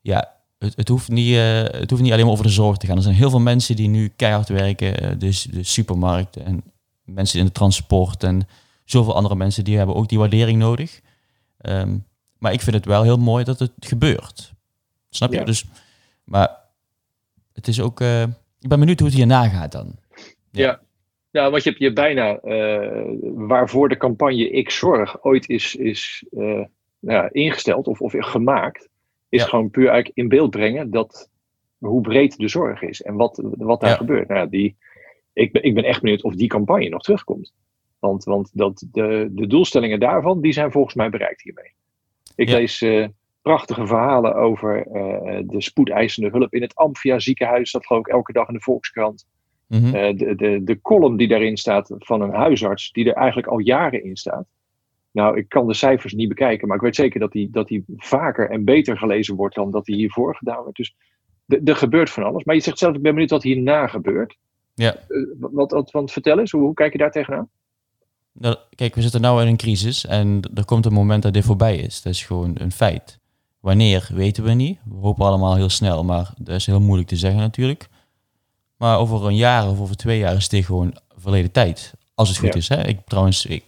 ja, 0.00 0.32
het, 0.58 0.76
het, 0.76 0.88
hoeft 0.88 1.08
niet, 1.08 1.34
eh, 1.34 1.62
het 1.62 1.90
hoeft 1.90 2.02
niet 2.02 2.12
alleen 2.12 2.24
maar 2.24 2.32
over 2.32 2.44
de 2.44 2.50
zorg 2.50 2.76
te 2.76 2.86
gaan. 2.86 2.96
Er 2.96 3.02
zijn 3.02 3.14
heel 3.14 3.30
veel 3.30 3.40
mensen 3.40 3.76
die 3.76 3.88
nu 3.88 4.12
keihard 4.16 4.48
werken, 4.48 5.00
eh, 5.00 5.18
dus 5.18 5.42
de 5.42 5.62
supermarkten 5.62 6.44
en 6.44 6.62
mensen 7.04 7.38
in 7.38 7.44
het 7.44 7.54
transport 7.54 8.22
en 8.22 8.48
zoveel 8.84 9.14
andere 9.14 9.34
mensen 9.34 9.64
die 9.64 9.76
hebben 9.76 9.94
ook 9.94 10.08
die 10.08 10.18
waardering 10.18 10.58
nodig. 10.58 11.00
Ehm, 11.58 11.98
maar 12.38 12.52
ik 12.52 12.60
vind 12.60 12.76
het 12.76 12.84
wel 12.84 13.02
heel 13.02 13.16
mooi 13.16 13.44
dat 13.44 13.58
het 13.58 13.72
gebeurt. 13.80 14.52
Snap 15.10 15.32
je? 15.32 15.38
Ja. 15.38 15.44
Dus, 15.44 15.64
maar 16.24 16.56
het 17.52 17.68
is 17.68 17.80
ook. 17.80 18.00
eh, 18.00 18.22
ik 18.60 18.68
ben 18.68 18.78
benieuwd 18.78 18.98
hoe 18.98 19.08
het 19.08 19.16
hierna 19.16 19.48
gaat 19.48 19.72
dan. 19.72 19.94
Ja. 20.50 20.62
Ja, 20.62 20.80
want 21.42 21.62
je 21.62 21.68
hebt 21.70 21.82
je 21.82 21.92
bijna 21.92 22.38
eh, 22.38 23.02
waarvoor 23.34 23.88
de 23.88 23.96
campagne 23.96 24.50
Ik 24.50 24.70
Zorg 24.70 25.24
ooit 25.24 25.48
is, 25.48 25.74
is 25.74 26.26
eh, 26.30 26.40
nou 26.40 26.66
ja, 27.22 27.28
ingesteld 27.32 27.86
of, 27.86 28.00
of 28.00 28.14
gemaakt, 28.18 28.88
is 29.28 29.40
Ja. 29.42 29.48
gewoon 29.48 29.70
puur 29.70 29.88
eigenlijk 29.88 30.16
in 30.18 30.28
beeld 30.28 30.50
brengen 30.50 30.90
dat 30.90 31.30
hoe 31.78 32.00
breed 32.00 32.36
de 32.36 32.48
zorg 32.48 32.82
is 32.82 33.02
en 33.02 33.14
wat, 33.14 33.40
wat 33.42 33.80
daar 33.80 33.90
Ja. 33.90 33.96
gebeurt. 33.96 34.28
Nou, 34.28 34.40
ja, 34.40 34.46
die, 34.46 34.76
ik, 35.32 35.52
ben, 35.52 35.62
ik 35.62 35.74
ben 35.74 35.84
echt 35.84 36.00
benieuwd 36.00 36.22
of 36.22 36.34
die 36.34 36.48
campagne 36.48 36.88
nog 36.88 37.02
terugkomt. 37.02 37.52
Want, 37.98 38.24
want 38.24 38.50
dat, 38.52 38.86
de, 38.92 39.28
de 39.30 39.46
doelstellingen 39.46 40.00
daarvan, 40.00 40.40
die 40.40 40.52
zijn 40.52 40.72
volgens 40.72 40.94
mij 40.94 41.10
bereikt 41.10 41.42
hiermee. 41.42 41.72
Ik 42.36 42.48
Ja. 42.48 42.56
lees 42.56 42.82
eh, 42.82 43.06
prachtige 43.42 43.86
verhalen 43.86 44.34
over 44.34 44.84
de 45.46 45.60
spoedeisende 45.62 46.28
hulp 46.30 46.54
in 46.54 46.62
het 46.62 46.74
Amphia 46.74 47.18
ziekenhuis. 47.18 47.70
Dat 47.72 47.86
geloof 47.86 48.06
ik 48.06 48.12
elke 48.12 48.32
dag 48.32 48.48
in 48.48 48.54
de 48.54 48.60
Volkskrant. 48.60 49.26
Mhm. 49.66 49.94
Eh, 49.94 50.16
de, 50.16 50.34
de, 50.34 50.60
de 50.64 50.80
column 50.80 51.16
die 51.16 51.28
daarin 51.28 51.56
staat 51.56 51.94
van 51.98 52.20
een 52.20 52.32
huisarts, 52.34 52.92
die 52.92 53.04
er 53.04 53.14
eigenlijk 53.14 53.48
al 53.48 53.58
jaren 53.58 54.04
in 54.04 54.16
staat. 54.16 54.46
Nou, 55.10 55.36
ik 55.38 55.48
kan 55.48 55.66
de 55.66 55.74
cijfers 55.74 56.12
niet 56.12 56.28
bekijken, 56.28 56.68
maar 56.68 56.76
ik 56.76 56.82
weet 56.82 56.94
zeker 56.94 57.20
dat 57.20 57.32
die, 57.32 57.50
dat 57.50 57.68
die 57.68 57.84
vaker 57.96 58.50
en 58.50 58.64
beter 58.64 58.98
gelezen 58.98 59.34
wordt 59.36 59.54
dan 59.54 59.70
dat 59.70 59.84
die 59.84 59.96
hiervoor 59.96 60.36
gedaan 60.36 60.64
werd. 60.64 60.76
Dus 60.76 60.94
de- 61.44 61.60
er 61.64 61.76
gebeurt 61.76 62.10
van 62.10 62.22
alles. 62.22 62.44
Maar 62.44 62.54
je 62.54 62.60
zegt 62.60 62.78
zelf, 62.78 62.94
ik 62.94 63.02
ben 63.02 63.12
benieuwd 63.12 63.30
wat 63.30 63.42
hierna 63.42 63.86
gebeurt. 63.86 64.36
Ja. 64.74 64.94
Eh, 64.94 65.00
wat, 65.38 65.70
wat, 65.70 65.90
want 65.90 66.12
vertel 66.12 66.38
eens, 66.38 66.50
hoe, 66.50 66.62
hoe 66.62 66.74
kijk 66.74 66.92
je 66.92 66.98
daar 66.98 67.10
tegenaan? 67.10 67.48
Nou, 68.32 68.56
kijk, 68.74 68.94
we 68.94 69.02
zitten 69.02 69.20
nu 69.20 69.40
in 69.40 69.46
een 69.46 69.56
crisis 69.56 70.06
en 70.06 70.40
er 70.54 70.64
komt 70.64 70.86
een 70.86 70.92
moment 70.92 71.22
dat 71.22 71.32
dit 71.32 71.44
voorbij 71.44 71.76
is. 71.76 72.02
Dat 72.02 72.12
is 72.12 72.24
gewoon 72.24 72.50
een 72.54 72.72
feit. 72.72 73.18
Wanneer 73.60 74.08
weten 74.14 74.44
we 74.44 74.52
niet. 74.52 74.78
We 74.84 74.96
hopen 74.96 75.24
allemaal 75.26 75.56
heel 75.56 75.68
snel, 75.68 76.04
maar 76.04 76.32
dat 76.38 76.56
is 76.56 76.66
heel 76.66 76.80
moeilijk 76.80 77.08
te 77.08 77.16
zeggen 77.16 77.40
natuurlijk. 77.40 77.88
Maar 78.76 78.98
over 78.98 79.26
een 79.26 79.36
jaar 79.36 79.68
of 79.68 79.80
over 79.80 79.96
twee 79.96 80.18
jaar 80.18 80.34
is 80.36 80.48
dit 80.48 80.64
gewoon 80.64 80.96
verleden 81.16 81.50
tijd. 81.52 81.92
Als 82.14 82.28
het 82.28 82.38
goed 82.38 82.48
Ja. 82.52 82.54
is. 82.54 82.68
Hè? 82.68 82.86
Ik, 82.86 82.98
trouwens, 83.06 83.46
ik, 83.46 83.64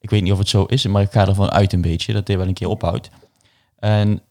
ik 0.00 0.10
weet 0.10 0.22
niet 0.22 0.32
of 0.32 0.38
het 0.38 0.48
zo 0.48 0.64
is, 0.64 0.86
maar 0.86 1.02
ik 1.02 1.12
ga 1.12 1.26
ervan 1.28 1.50
uit 1.50 1.72
een 1.72 1.80
beetje 1.80 2.12
dat 2.12 2.26
dit 2.26 2.36
wel 2.36 2.46
een 2.46 2.54
keer 2.54 2.68
ophoudt. 2.68 3.10
En 3.78 4.22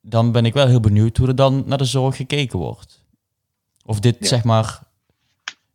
dan 0.00 0.32
ben 0.32 0.44
ik 0.44 0.52
wel 0.54 0.66
heel 0.66 0.80
benieuwd 0.80 1.16
hoe 1.16 1.28
er 1.28 1.34
dan 1.36 1.62
naar 1.66 1.78
de 1.78 1.84
zorg 1.84 2.16
gekeken 2.16 2.58
wordt. 2.58 3.04
Of 3.84 4.00
dit 4.00 4.16
Ja. 4.20 4.26
zeg 4.26 4.44
maar 4.44 4.80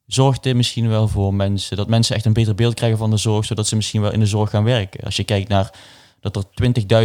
zorgt 0.05 0.43
dit 0.43 0.55
misschien 0.55 0.87
wel 0.89 1.07
voor 1.07 1.33
mensen, 1.33 1.77
dat 1.77 1.87
mensen 1.87 2.15
echt 2.15 2.25
een 2.25 2.33
beter 2.33 2.55
beeld 2.55 2.73
krijgen 2.73 2.97
van 2.97 3.09
de 3.09 3.17
zorg, 3.17 3.45
zodat 3.45 3.67
ze 3.67 3.75
misschien 3.75 4.01
wel 4.01 4.11
in 4.11 4.19
de 4.19 4.25
zorg 4.25 4.49
gaan 4.49 4.63
werken. 4.63 5.03
Als 5.03 5.15
je 5.15 5.23
kijkt 5.23 5.49
naar 5.49 5.73
dat 6.19 6.35
er 6.35 6.43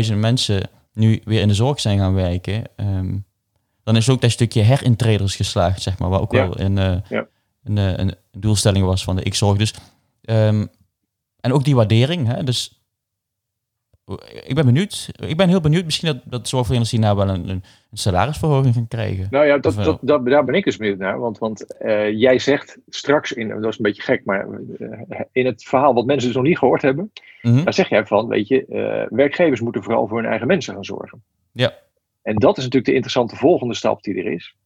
20.000 0.09 0.15
mensen 0.17 0.69
nu 0.93 1.21
weer 1.25 1.41
in 1.41 1.49
de 1.49 1.55
zorg 1.55 1.81
zijn 1.81 1.99
gaan 1.99 2.15
werken, 2.15 2.65
ehm, 2.77 3.17
dan 3.89 3.97
is 3.97 4.11
ook 4.11 4.21
dat 4.21 4.31
stukje 4.31 4.63
herintreders 4.63 5.37
geslaagd, 5.37 5.83
zeg 5.83 5.99
maar, 5.99 6.09
waar 6.09 6.21
ook 6.21 6.33
Ja. 6.33 6.49
wel 6.49 6.59
in, 6.59 6.79
eh, 6.79 6.97
Ja. 7.09 7.27
een, 7.65 7.77
een, 7.77 8.15
doelstelling 8.31 8.85
was 8.85 9.05
van 9.05 9.17
de 9.17 9.23
ik-zorg. 9.23 9.59
Dus, 9.59 9.75
ehm, 10.23 10.67
en 11.41 11.53
ook 11.53 11.65
die 11.65 11.75
waardering. 11.75 12.27
Hè? 12.27 12.45
Dus 12.45 12.83
ik 14.45 14.55
ben 14.55 14.65
benieuwd. 14.65 15.11
Ik 15.27 15.37
ben 15.37 15.49
heel 15.49 15.61
benieuwd. 15.61 15.85
Misschien 15.85 16.09
dat, 16.09 16.23
dat 16.25 16.49
zorgverleners 16.49 16.91
die 16.91 17.01
nou 17.01 17.17
wel 17.17 17.29
een, 17.29 17.49
een, 17.49 17.63
salarisverhoging 17.93 18.75
gaan 18.75 18.89
krijgen. 18.89 19.27
Nou 19.31 19.47
ja, 19.47 19.59
dat, 19.59 19.75
dat, 19.75 19.99
dat, 20.03 20.27
daar 20.27 20.45
ben 20.45 20.55
ik 20.55 20.65
dus 20.65 20.77
benieuwd 20.77 20.99
naar. 20.99 21.19
Want, 21.19 21.39
want 21.39 21.77
uh, 21.81 22.13
jij 22.13 22.39
zegt 22.39 22.79
straks, 22.89 23.33
in, 23.33 23.49
dat 23.49 23.65
is 23.65 23.77
een 23.77 23.83
beetje 23.83 24.03
gek, 24.03 24.25
maar 24.25 24.49
uh, 24.79 25.21
in 25.33 25.47
het 25.47 25.65
verhaal 25.65 25.95
wat 25.95 26.07
mensen 26.07 26.27
dus 26.27 26.37
nog 26.37 26.47
niet 26.47 26.59
gehoord 26.59 26.83
hebben, 26.83 27.13
mm 27.43 27.53
-hmm. 27.53 27.65
daar 27.65 27.75
zeg 27.75 27.89
jij 27.89 28.07
van, 28.07 28.29
weet 28.29 28.49
je, 28.49 29.07
werkgevers 29.11 29.61
moeten 29.61 29.83
vooral 29.83 30.07
voor 30.09 30.19
hun 30.19 30.31
eigen 30.31 30.47
mensen 30.47 30.75
gaan 30.75 30.85
zorgen. 30.85 31.23
Ja. 31.53 31.73
En 32.29 32.37
dat 32.37 32.57
is 32.57 32.63
natuurlijk 32.63 32.85
de 32.85 32.93
interessante 32.93 33.37
volgende 33.37 33.75
stap 33.75 34.03
die 34.03 34.15
er 34.15 34.33
is. 34.33 34.57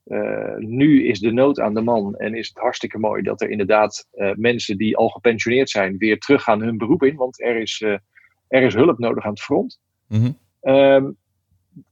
nu 0.58 1.06
is 1.06 1.20
de 1.20 1.32
nood 1.32 1.60
aan 1.60 1.74
de 1.74 1.80
man 1.80 2.16
en 2.16 2.34
is 2.34 2.48
het 2.48 2.58
hartstikke 2.58 2.98
mooi 2.98 3.22
dat 3.22 3.40
er 3.40 3.50
inderdaad 3.50 4.08
mensen 4.34 4.76
die 4.76 4.96
al 4.96 5.08
gepensioneerd 5.08 5.70
zijn 5.70 5.96
weer 5.96 6.18
terug 6.18 6.42
gaan 6.42 6.62
hun 6.62 6.78
beroep 6.78 7.02
in. 7.02 7.16
Want 7.16 7.42
er 7.42 7.56
is 7.56 7.80
er 8.48 8.62
is 8.62 8.74
hulp 8.74 8.98
nodig 8.98 9.24
aan 9.24 9.30
het 9.30 9.42
front. 9.42 9.80
Mm 10.08 10.36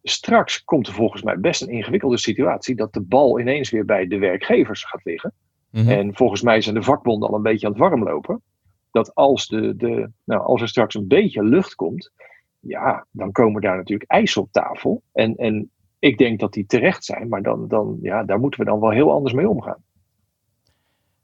straks 0.03 0.65
komt 0.65 0.87
er 0.87 0.93
volgens 0.93 1.23
mij 1.23 1.39
best 1.41 1.63
een 1.63 1.69
ingewikkelde 1.69 2.19
situatie 2.19 2.75
dat 2.75 2.93
de 2.93 3.01
bal 3.01 3.41
ineens 3.41 3.71
weer 3.71 3.85
bij 3.85 4.07
de 4.07 4.19
werkgevers 4.19 4.85
gaat 4.85 5.05
liggen. 5.05 5.33
Mm 5.71 5.81
-hmm. 5.83 5.91
En 5.91 6.15
volgens 6.15 6.43
mij 6.43 6.61
zijn 6.61 6.75
de 6.75 6.83
vakbonden 6.83 7.29
al 7.29 7.35
een 7.35 7.43
beetje 7.43 7.67
aan 7.67 7.73
het 7.73 7.81
warmlopen. 7.81 8.43
Dat 8.91 9.15
als, 9.15 9.47
de, 9.47 9.77
de, 9.77 10.11
nou, 10.25 10.43
als 10.43 10.61
er 10.61 10.69
straks 10.69 10.95
een 10.95 11.09
beetje 11.09 11.45
lucht 11.45 11.75
komt, 11.75 12.13
ja, 12.61 13.07
dan 13.11 13.33
komen 13.33 13.63
daar 13.63 13.77
natuurlijk 13.77 14.11
eisen 14.11 14.43
op 14.43 14.53
tafel. 14.53 15.03
En, 15.13 15.37
en 15.37 15.71
ik 15.99 16.19
denk 16.19 16.41
dat 16.41 16.53
die 16.53 16.67
terecht 16.67 17.05
zijn, 17.05 17.29
maar 17.29 17.43
dan, 17.43 17.69
dan, 17.69 17.99
ja, 18.03 18.25
daar 18.25 18.41
moeten 18.41 18.61
we 18.61 18.67
dan 18.67 18.81
wel 18.81 18.91
heel 18.91 19.13
anders 19.13 19.35
mee 19.35 19.49
omgaan. 19.49 19.83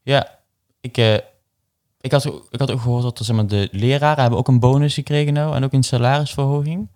Ja, 0.02 0.38
ik, 0.81 0.97
uh, 0.99 1.14
ik 2.00 2.12
had, 2.12 2.25
ik 2.50 2.61
had 2.61 2.71
ook 2.71 2.81
gehoord 2.81 3.02
dat 3.02 3.19
zeg 3.23 3.37
maar, 3.37 3.47
de 3.47 3.69
leraren 3.71 4.21
hebben 4.21 4.38
ook 4.38 4.49
een 4.49 4.61
bonus 4.61 4.95
gekregen 4.95 5.33
nou 5.33 5.55
en 5.55 5.64
ook 5.64 5.73
een 5.73 5.83
salarisverhoging. 5.83 6.88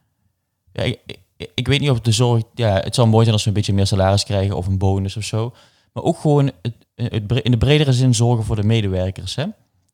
Ja, 0.73 0.82
ik, 0.82 1.18
ik, 1.54 1.68
weet 1.68 1.80
niet 1.80 1.90
of 1.90 2.00
de 2.00 2.12
zorg, 2.12 2.42
ja, 2.54 2.80
het 2.80 2.94
zou 2.94 3.09
mooi 3.09 3.23
zijn 3.23 3.35
als 3.35 3.42
we 3.42 3.49
een 3.49 3.56
beetje 3.56 3.73
meer 3.73 3.87
salaris 3.87 4.25
krijgen 4.25 4.56
of 4.56 4.66
een 4.66 4.78
bonus 4.78 5.16
of 5.16 5.23
zo. 5.23 5.52
Maar 5.92 6.02
ook 6.02 6.18
gewoon 6.18 6.50
het, 6.62 6.75
het, 6.94 7.32
in 7.42 7.50
de 7.50 7.59
bredere 7.59 7.92
zin 7.92 8.14
zorgen 8.14 8.44
voor 8.44 8.56
de 8.56 8.64
medewerkers. 8.64 9.35
Hè? 9.35 9.44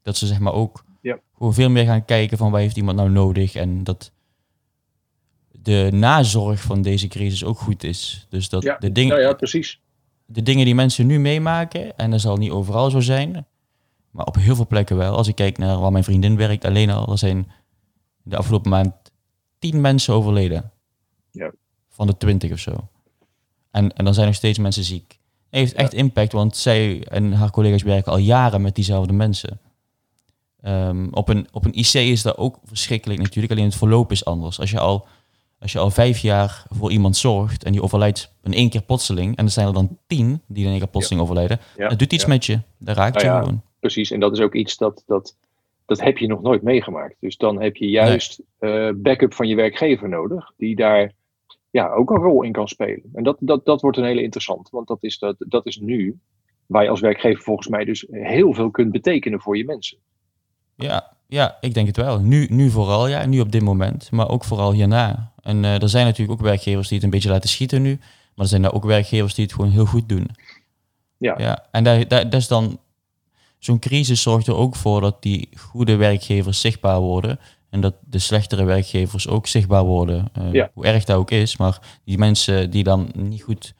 Dat 0.03 0.17
ze 0.17 0.27
zeg 0.27 0.39
maar 0.39 0.53
ook 0.53 0.85
ja. 1.01 1.19
gewoon 1.37 1.55
veel 1.55 1.71
meer 1.71 1.85
gaan 1.85 2.05
kijken 2.05 2.39
van 2.39 2.51
waar 2.51 2.61
heeft 2.61 2.77
iemand 2.77 2.97
nou 2.97 3.11
nodig. 3.11 3.55
En 3.55 3.85
dat 3.85 4.13
de 5.67 5.89
nazorg 5.93 6.61
van 6.61 6.83
deze 6.83 7.09
crisis 7.09 7.45
ook 7.45 7.59
goed 7.59 7.85
is. 7.85 8.27
Dus 8.31 8.49
dat 8.49 8.63
ja, 8.63 8.77
de 8.79 8.93
dingen. 8.93 9.17
Nou 9.17 9.29
ja, 9.29 9.33
precies. 9.33 9.81
De 10.27 10.43
dingen 10.43 10.65
die 10.65 10.75
mensen 10.75 11.07
nu 11.07 11.19
meemaken, 11.19 11.97
en 11.97 12.11
dat 12.11 12.21
zal 12.21 12.37
niet 12.37 12.51
overal 12.51 12.91
zo 12.91 13.01
zijn, 13.01 13.47
maar 14.11 14.27
op 14.27 14.37
heel 14.37 14.55
veel 14.55 14.67
plekken 14.67 14.97
wel. 14.97 15.17
Als 15.17 15.29
ik 15.29 15.35
kijk 15.35 15.59
naar 15.59 15.79
waar 15.79 15.93
mijn 15.93 16.05
vriendin 16.05 16.37
werkt, 16.37 16.65
alleen 16.65 16.91
al, 16.91 17.11
er 17.11 17.19
zijn 17.19 17.51
de 18.23 18.37
afgelopen 18.37 18.71
maand 18.71 18.95
tien 19.59 19.81
mensen 19.81 20.15
overleden. 20.15 20.71
Ja. 21.31 21.53
Van 21.89 22.07
de 22.07 22.17
twintig 22.17 22.53
of 22.53 22.59
zo. 22.59 22.89
En, 23.71 23.93
en 23.93 24.05
dan 24.05 24.15
zijn 24.15 24.27
nog 24.27 24.35
steeds 24.35 24.59
mensen 24.59 24.85
ziek. 24.85 25.19
Het 25.51 25.61
heeft 25.61 25.73
echt 25.73 25.95
impact, 25.95 26.33
want 26.33 26.57
zij 26.57 27.05
en 27.05 27.33
haar 27.33 27.51
collega's 27.51 27.83
werken 27.83 28.13
al 28.13 28.19
jaren 28.19 28.63
met 28.63 28.75
diezelfde 28.75 29.13
mensen. 29.13 29.61
Um, 30.63 31.09
op, 31.13 31.29
een, 31.29 31.49
op 31.53 31.65
een 31.65 31.79
IC 31.79 31.93
is 31.93 32.23
dat 32.23 32.37
ook 32.37 32.59
verschrikkelijk 32.65 33.21
natuurlijk, 33.21 33.53
alleen 33.53 33.65
het 33.65 33.77
verloop 33.77 34.13
is 34.13 34.25
anders. 34.25 34.61
Als 34.61 34.71
je 34.71 34.79
al, 34.79 35.07
als 35.59 35.73
je 35.73 35.79
al 35.79 35.91
vijf 35.91 36.19
jaar 36.19 36.65
voor 36.69 36.91
iemand 36.91 37.17
zorgt 37.17 37.65
en 37.65 37.73
die 37.73 37.83
overlijdt 37.83 38.35
in 38.43 38.53
één 38.53 38.71
keer 38.71 38.83
plotseling, 38.83 39.37
en 39.37 39.45
er 39.45 39.51
zijn 39.51 39.67
er 39.67 39.73
dan 39.73 39.99
tien 40.07 40.43
die 40.47 40.65
in 40.65 40.71
één 40.71 40.79
keer 40.79 40.89
plotseling 40.89 41.23
ja. 41.23 41.29
overlijden, 41.29 41.61
Ja. 41.77 41.89
dat 41.89 41.99
doet 41.99 42.13
iets 42.13 42.23
Ja. 42.25 42.29
met 42.29 42.45
je. 42.45 42.61
Daar 42.79 42.97
raakt 42.97 43.21
je 43.21 43.27
Nou 43.27 43.39
ja, 43.39 43.45
gewoon. 43.45 43.63
Precies, 43.81 44.11
en 44.11 44.21
dat 44.21 44.33
is 44.33 44.41
ook 44.41 44.55
iets 44.55 44.77
dat, 44.77 45.03
dat, 45.07 45.37
dat 45.87 46.01
heb 46.01 46.19
je 46.19 46.27
nog 46.27 46.43
nooit 46.43 46.63
meegemaakt. 46.63 47.17
Dus 47.21 47.37
dan 47.37 47.61
heb 47.61 47.77
je 47.77 47.89
juist 47.89 48.43
eh, 48.59 48.91
backup 48.97 49.35
van 49.35 49.49
je 49.49 49.55
werkgever 49.55 50.09
nodig, 50.09 50.53
die 50.57 50.77
daar 50.77 51.13
ja, 51.71 51.93
ook 51.93 52.11
een 52.11 52.23
rol 52.23 52.43
in 52.43 52.53
kan 52.53 52.69
spelen. 52.69 53.11
En 53.15 53.23
dat, 53.23 53.37
dat, 53.41 53.65
dat 53.65 53.81
wordt 53.81 53.97
een 53.99 54.05
hele 54.05 54.23
interessant, 54.23 54.71
want 54.71 54.89
dat 54.89 54.99
is, 55.01 55.19
dat, 55.19 55.37
dat 55.39 55.67
is 55.67 55.77
nu 55.79 56.19
waar 56.67 56.83
je 56.83 56.89
als 56.89 57.01
werkgever 57.01 57.43
volgens 57.43 57.69
mij 57.69 57.85
dus 57.85 58.07
heel 58.11 58.53
veel 58.55 58.71
kunt 58.71 58.93
betekenen 58.93 59.41
voor 59.41 59.57
je 59.57 59.65
mensen. 59.65 59.99
Ja, 60.75 61.16
ja, 61.29 61.57
ik 61.61 61.75
denk 61.75 61.87
het 61.87 61.97
wel. 61.97 62.19
Nu, 62.19 62.47
nu 62.51 62.71
vooral, 62.71 63.09
ja, 63.09 63.27
nu 63.27 63.41
op 63.41 63.53
dit 63.53 63.63
moment, 63.63 64.11
maar 64.11 64.29
ook 64.29 64.45
vooral 64.45 64.73
hierna. 64.73 65.33
En 65.43 65.65
eh, 65.65 65.83
er 65.83 65.89
zijn 65.89 66.05
natuurlijk 66.05 66.41
ook 66.41 66.47
werkgevers 66.47 66.89
die 66.89 66.97
het 66.97 67.07
een 67.07 67.13
beetje 67.13 67.29
laten 67.29 67.49
schieten 67.49 67.83
nu, 67.83 67.99
maar 68.35 68.45
er 68.45 68.47
zijn 68.47 68.65
er 68.65 68.73
ook 68.73 68.85
werkgevers 68.85 69.35
die 69.35 69.45
het 69.45 69.55
gewoon 69.55 69.71
heel 69.71 69.87
goed 69.87 70.09
doen. 70.09 70.31
Ja. 71.17 71.35
ja 71.39 71.67
en 71.71 71.85
daar, 71.85 72.09
daar, 72.09 72.31
dat 72.31 72.41
is 72.41 72.49
dan, 72.49 72.79
zo'n 73.59 73.79
crisis 73.79 74.23
zorgt 74.23 74.47
er 74.47 74.55
ook 74.55 74.77
voor 74.77 75.01
dat 75.01 75.23
die 75.23 75.49
goede 75.57 75.97
werkgevers 75.97 76.61
zichtbaar 76.61 77.01
worden 77.01 77.39
en 77.71 77.81
dat 77.81 77.95
de 78.05 78.19
slechtere 78.19 78.65
werkgevers 78.65 79.29
ook 79.29 79.47
zichtbaar 79.47 79.85
worden. 79.85 80.29
Eh, 80.33 80.53
Ja. 80.53 80.71
Hoe 80.75 80.87
erg 80.87 81.05
dat 81.05 81.17
ook 81.17 81.31
is, 81.31 81.57
maar 81.57 81.79
die 82.05 82.19
mensen 82.19 82.71
die 82.71 82.85
dan 82.85 83.11
niet 83.15 83.43
goed, 83.43 83.75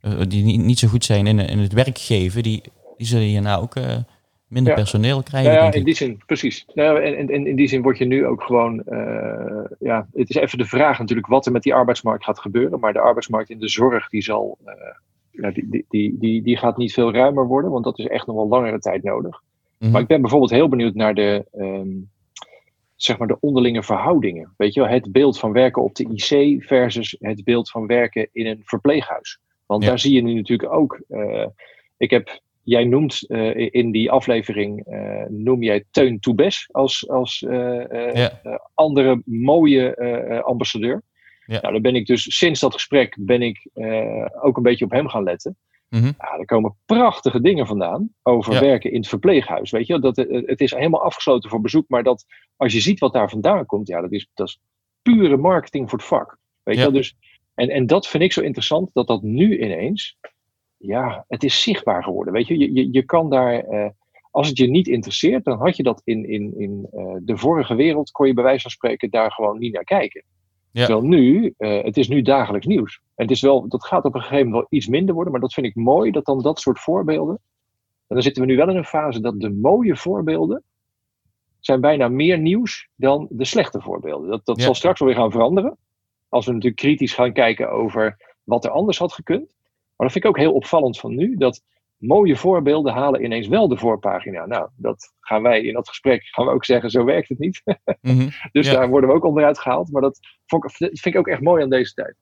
eh, 0.00 0.12
die 0.28 0.44
niet, 0.44 0.60
niet 0.60 0.78
zo 0.78 0.88
goed 0.88 1.04
zijn 1.04 1.26
in, 1.26 1.38
in 1.38 1.58
het 1.58 1.72
werk 1.72 1.98
geven, 1.98 2.42
die, 2.42 2.62
die 2.96 3.06
zullen 3.06 3.26
hierna 3.26 3.56
ook 3.56 3.74
minder 4.48 4.72
Ja. 4.72 4.78
personeel 4.78 5.22
krijgen. 5.22 5.52
Nou 5.52 5.64
ja, 5.64 5.72
in 5.72 5.84
die 5.84 5.94
zin, 5.94 6.22
precies. 6.26 6.66
Nou, 6.74 7.00
en, 7.02 7.16
en, 7.16 7.28
en 7.30 7.46
in 7.46 7.56
die 7.56 7.68
zin 7.68 7.82
word 7.82 7.98
je 7.98 8.04
nu 8.04 8.26
ook 8.26 8.42
gewoon, 8.42 8.82
eh, 8.84 9.64
ja, 9.78 10.06
het 10.14 10.28
is 10.30 10.36
even 10.36 10.58
de 10.58 10.64
vraag 10.64 10.98
natuurlijk 10.98 11.26
wat 11.26 11.46
er 11.46 11.52
met 11.52 11.62
die 11.62 11.74
arbeidsmarkt 11.74 12.24
gaat 12.24 12.38
gebeuren. 12.40 12.80
Maar 12.80 12.92
de 12.92 13.00
arbeidsmarkt 13.00 13.50
in 13.50 13.58
de 13.58 13.68
zorg, 13.68 14.08
die 14.08 14.22
zal, 14.22 14.58
eh, 14.64 14.74
ja, 15.30 15.50
die, 15.50 15.66
die, 15.70 15.84
die, 15.88 16.16
die, 16.18 16.42
die 16.42 16.56
gaat 16.56 16.76
niet 16.76 16.92
veel 16.92 17.12
ruimer 17.12 17.46
worden, 17.46 17.70
want 17.70 17.84
dat 17.84 17.98
is 17.98 18.06
echt 18.06 18.26
nog 18.26 18.36
wel 18.36 18.48
langere 18.48 18.78
tijd 18.78 19.02
nodig. 19.02 19.42
Mhm. 19.78 19.90
Maar 19.90 20.00
ik 20.00 20.06
ben 20.06 20.20
bijvoorbeeld 20.20 20.50
heel 20.50 20.68
benieuwd 20.68 20.94
naar 20.94 21.14
de, 21.14 21.44
ehm, 21.52 21.88
zeg 22.96 23.18
maar 23.18 23.28
de 23.28 23.40
onderlinge 23.40 23.82
verhoudingen. 23.82 24.52
Weet 24.56 24.74
je 24.74 24.80
wel, 24.80 24.88
het 24.88 25.12
beeld 25.12 25.38
van 25.38 25.52
werken 25.52 25.82
op 25.82 25.94
de 25.94 26.08
IC 26.14 26.62
versus 26.64 27.16
het 27.20 27.44
beeld 27.44 27.70
van 27.70 27.86
werken 27.86 28.28
in 28.32 28.46
een 28.46 28.62
verpleeghuis. 28.64 29.38
Want 29.66 29.82
Ja. 29.82 29.88
daar 29.88 29.98
zie 29.98 30.14
je 30.14 30.22
nu 30.22 30.34
natuurlijk 30.34 30.72
ook. 30.72 31.00
eh, 31.08 31.46
ik 31.96 32.10
heb, 32.10 32.40
jij 32.66 32.84
noemt 32.84 33.28
eh, 33.28 33.68
in 33.74 33.90
die 33.90 34.10
aflevering, 34.10 34.86
eh, 34.86 35.24
noem 35.28 35.62
jij 35.62 35.84
Teun 35.90 36.20
Toebes 36.20 36.68
als, 36.72 37.08
als 37.08 37.42
eh, 37.42 38.12
Ja. 38.14 38.40
andere 38.74 39.22
mooie 39.24 40.42
ambassadeur. 40.44 41.02
Ja. 41.46 41.60
Nou, 41.60 41.72
dan 41.72 41.82
ben 41.82 41.94
ik 41.94 42.06
dus 42.06 42.36
sinds 42.36 42.60
dat 42.60 42.72
gesprek 42.72 43.16
ben 43.20 43.42
ik 43.42 43.68
ook 44.42 44.56
een 44.56 44.62
beetje 44.62 44.84
op 44.84 44.90
hem 44.90 45.08
gaan 45.08 45.22
letten. 45.22 45.56
Ja, 45.88 46.38
er 46.38 46.44
komen 46.44 46.76
prachtige 46.86 47.40
dingen 47.40 47.66
vandaan 47.66 48.08
over 48.22 48.52
Ja. 48.52 48.60
werken 48.60 48.90
in 48.92 48.98
het 48.98 49.08
verpleeghuis. 49.08 49.70
Weet 49.70 49.86
je, 49.86 49.98
dat, 49.98 50.16
het 50.26 50.60
is 50.60 50.70
helemaal 50.70 51.02
afgesloten 51.02 51.50
voor 51.50 51.60
bezoek, 51.60 51.88
maar 51.88 52.02
dat 52.02 52.24
als 52.56 52.72
je 52.72 52.80
ziet 52.80 52.98
wat 52.98 53.12
daar 53.12 53.30
vandaan 53.30 53.66
komt, 53.66 53.88
ja, 53.88 54.00
dat 54.00 54.12
is, 54.12 54.28
dat 54.34 54.48
is 54.48 54.60
pure 55.02 55.36
marketing 55.36 55.90
voor 55.90 55.98
het 55.98 56.08
vak. 56.08 56.38
Weet 56.62 56.78
je 56.78 56.90
dus, 56.90 57.16
en, 57.54 57.68
en 57.68 57.86
dat 57.86 58.06
vind 58.06 58.22
ik 58.22 58.32
zo 58.32 58.40
interessant, 58.40 58.90
dat 58.92 59.06
dat 59.06 59.22
nu 59.22 59.58
ineens, 59.58 60.16
ja, 60.86 61.24
het 61.28 61.44
is 61.44 61.62
zichtbaar 61.62 62.02
geworden. 62.04 62.32
Weet 62.32 62.46
je, 62.46 62.58
je, 62.58 62.72
je, 62.72 62.92
je 62.92 63.02
kan 63.02 63.30
daar, 63.30 63.58
eh, 63.58 63.90
als 64.30 64.48
het 64.48 64.58
je 64.58 64.66
niet 64.70 64.88
interesseert, 64.88 65.44
dan 65.44 65.58
had 65.58 65.76
je 65.76 65.82
dat 65.82 66.00
in, 66.04 66.28
in, 66.28 66.58
in 66.58 66.88
eh, 66.92 67.16
de 67.20 67.36
vorige 67.36 67.74
wereld, 67.74 68.10
kon 68.10 68.26
je 68.26 68.34
bij 68.34 68.44
wijze 68.44 68.62
van 68.62 68.70
spreken 68.70 69.10
daar 69.10 69.32
gewoon 69.32 69.58
niet 69.58 69.72
naar 69.72 69.84
kijken. 69.84 70.24
Ja. 70.72 70.84
Terwijl 70.84 71.06
nu, 71.06 71.54
eh, 71.56 71.82
het 71.82 71.96
is 71.96 72.08
nu 72.08 72.22
dagelijks 72.22 72.66
nieuws. 72.66 73.00
En 73.14 73.22
het 73.24 73.30
is 73.30 73.40
wel, 73.40 73.68
dat 73.68 73.84
gaat 73.84 74.04
op 74.04 74.14
een 74.14 74.20
gegeven 74.20 74.44
moment 74.44 74.54
wel 74.70 74.78
iets 74.78 74.88
minder 74.88 75.14
worden, 75.14 75.32
maar 75.32 75.40
dat 75.42 75.54
vind 75.54 75.66
ik 75.66 75.74
mooi, 75.74 76.10
dat 76.10 76.24
dan 76.24 76.42
dat 76.42 76.60
soort 76.60 76.80
voorbeelden. 76.80 77.34
En 78.06 78.14
dan 78.14 78.22
zitten 78.22 78.42
we 78.42 78.48
nu 78.48 78.56
wel 78.56 78.68
in 78.70 78.76
een 78.76 78.84
fase 78.84 79.20
dat 79.20 79.40
de 79.40 79.50
mooie 79.50 79.96
voorbeelden 79.96 80.62
zijn 81.60 81.80
bijna 81.80 82.08
meer 82.08 82.38
nieuws 82.38 82.88
dan 82.96 83.26
de 83.30 83.44
slechte 83.44 83.80
voorbeelden. 83.80 84.28
Dat, 84.30 84.44
dat 84.44 84.56
Ja. 84.56 84.64
zal 84.64 84.74
straks 84.74 84.98
wel 84.98 85.08
weer 85.08 85.16
gaan 85.18 85.30
veranderen. 85.30 85.76
Als 86.28 86.46
we 86.46 86.52
natuurlijk 86.52 86.80
kritisch 86.80 87.14
gaan 87.14 87.32
kijken 87.32 87.70
over 87.70 88.34
wat 88.44 88.64
er 88.64 88.70
anders 88.70 88.98
had 88.98 89.12
gekund. 89.12 89.48
Maar 89.96 90.06
dat 90.06 90.12
vind 90.12 90.24
ik 90.24 90.30
ook 90.30 90.38
heel 90.38 90.52
opvallend 90.54 90.98
van 90.98 91.14
nu, 91.14 91.36
dat 91.36 91.62
mooie 91.96 92.36
voorbeelden 92.36 92.92
halen 92.92 93.24
ineens 93.24 93.46
wel 93.48 93.68
de 93.68 93.76
voorpagina. 93.76 94.46
Nou, 94.46 94.68
dat 94.76 95.12
gaan 95.20 95.42
wij 95.42 95.60
in 95.62 95.74
dat 95.74 95.88
gesprek 95.88 96.24
gaan 96.24 96.44
we 96.46 96.50
ook 96.52 96.64
zeggen, 96.64 96.90
zo 96.90 97.04
werkt 97.04 97.28
het 97.28 97.38
niet. 97.38 97.62
Mhm. 98.00 98.28
Dus 98.52 98.66
Ja. 98.66 98.72
daar 98.72 98.88
worden 98.88 99.10
we 99.10 99.16
ook 99.16 99.24
onderuit 99.24 99.58
gehaald. 99.58 99.90
Maar 99.92 100.02
dat 100.02 100.18
vind 100.78 101.06
ik 101.06 101.16
ook 101.16 101.28
echt 101.28 101.40
mooi 101.40 101.62
aan 101.62 101.70
deze 101.70 101.92
tijd. 101.92 102.14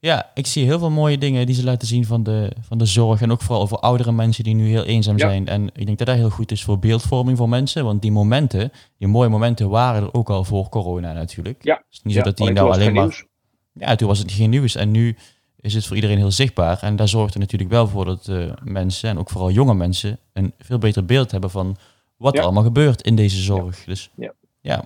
Ja, 0.00 0.30
ik 0.34 0.46
zie 0.46 0.64
heel 0.64 0.78
veel 0.78 0.90
mooie 0.90 1.18
dingen 1.18 1.46
die 1.46 1.54
ze 1.54 1.64
laten 1.64 1.88
zien 1.88 2.04
van 2.04 2.22
de, 2.22 2.52
van 2.60 2.78
de 2.78 2.86
zorg. 2.86 3.20
En 3.22 3.30
ook 3.30 3.42
vooral 3.42 3.62
over 3.62 3.78
oudere 3.78 4.12
mensen 4.12 4.44
die 4.44 4.54
nu 4.54 4.68
heel 4.68 4.84
eenzaam 4.84 5.16
Ja. 5.18 5.28
zijn. 5.28 5.46
En 5.46 5.66
ik 5.74 5.86
denk 5.86 5.98
dat 5.98 6.06
dat 6.06 6.16
heel 6.16 6.30
goed 6.30 6.50
is 6.50 6.64
voor 6.64 6.78
beeldvorming 6.78 7.36
voor 7.38 7.48
mensen. 7.48 7.84
Want 7.84 8.02
die 8.02 8.12
momenten, 8.12 8.72
die 8.98 9.08
mooie 9.08 9.28
momenten 9.28 9.68
waren 9.68 10.02
er 10.02 10.14
ook 10.14 10.30
al 10.30 10.44
voor 10.44 10.68
corona 10.68 11.12
natuurlijk. 11.12 11.64
Ja. 11.64 11.74
Het 11.74 11.84
is 11.90 12.02
niet 12.02 12.14
Ja, 12.14 12.18
zo 12.20 12.24
dat 12.26 12.36
die 12.36 12.50
nou 12.50 12.72
alleen 12.72 12.92
maar... 12.94 13.24
Ja, 13.72 13.94
toen 13.96 14.08
was 14.08 14.18
het 14.18 14.32
geen 14.32 14.50
nieuws. 14.50 14.74
En 14.76 14.90
nu 14.90 15.16
is 15.60 15.74
het 15.74 15.86
voor 15.86 15.96
iedereen 15.96 16.16
heel 16.16 16.30
zichtbaar. 16.30 16.78
En 16.82 16.96
daar 16.96 17.08
zorgt 17.08 17.34
er 17.34 17.40
natuurlijk 17.40 17.70
wel 17.70 17.86
voor 17.86 18.04
dat 18.04 18.28
eh, 18.28 18.52
mensen, 18.64 19.08
en 19.08 19.18
ook 19.18 19.30
vooral 19.30 19.50
jonge 19.50 19.74
mensen, 19.74 20.18
een 20.32 20.52
veel 20.58 20.78
beter 20.78 21.04
beeld 21.04 21.30
hebben 21.30 21.50
van 21.50 21.76
wat 22.16 22.32
Ja. 22.32 22.38
er 22.38 22.44
allemaal 22.44 22.62
gebeurt 22.62 23.02
in 23.02 23.16
deze 23.16 23.42
zorg. 23.42 23.84
Dus 23.84 24.10
Ja. 24.14 24.32
ja, 24.60 24.76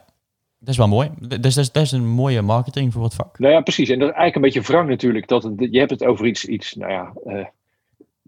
dat 0.58 0.68
is 0.68 0.76
wel 0.76 0.88
mooi. 0.88 1.10
Dat 1.18 1.44
is, 1.44 1.54
dat 1.54 1.82
is, 1.82 1.92
een 1.92 2.06
mooie 2.06 2.42
marketing 2.42 2.92
voor 2.92 3.04
het 3.04 3.14
vak. 3.14 3.38
Nou 3.38 3.52
ja, 3.52 3.60
precies. 3.60 3.88
En 3.88 3.98
dat 3.98 4.08
is 4.08 4.14
eigenlijk 4.14 4.36
een 4.36 4.52
beetje 4.52 4.72
wrang 4.72 4.88
natuurlijk. 4.88 5.28
Dat 5.28 5.42
het, 5.42 5.52
je 5.70 5.78
hebt 5.78 5.90
het 5.90 6.04
over 6.04 6.26
iets, 6.26 6.44
iets 6.44 6.74
nou 6.74 6.92
ja, 6.92 7.12
eh, 7.24 7.46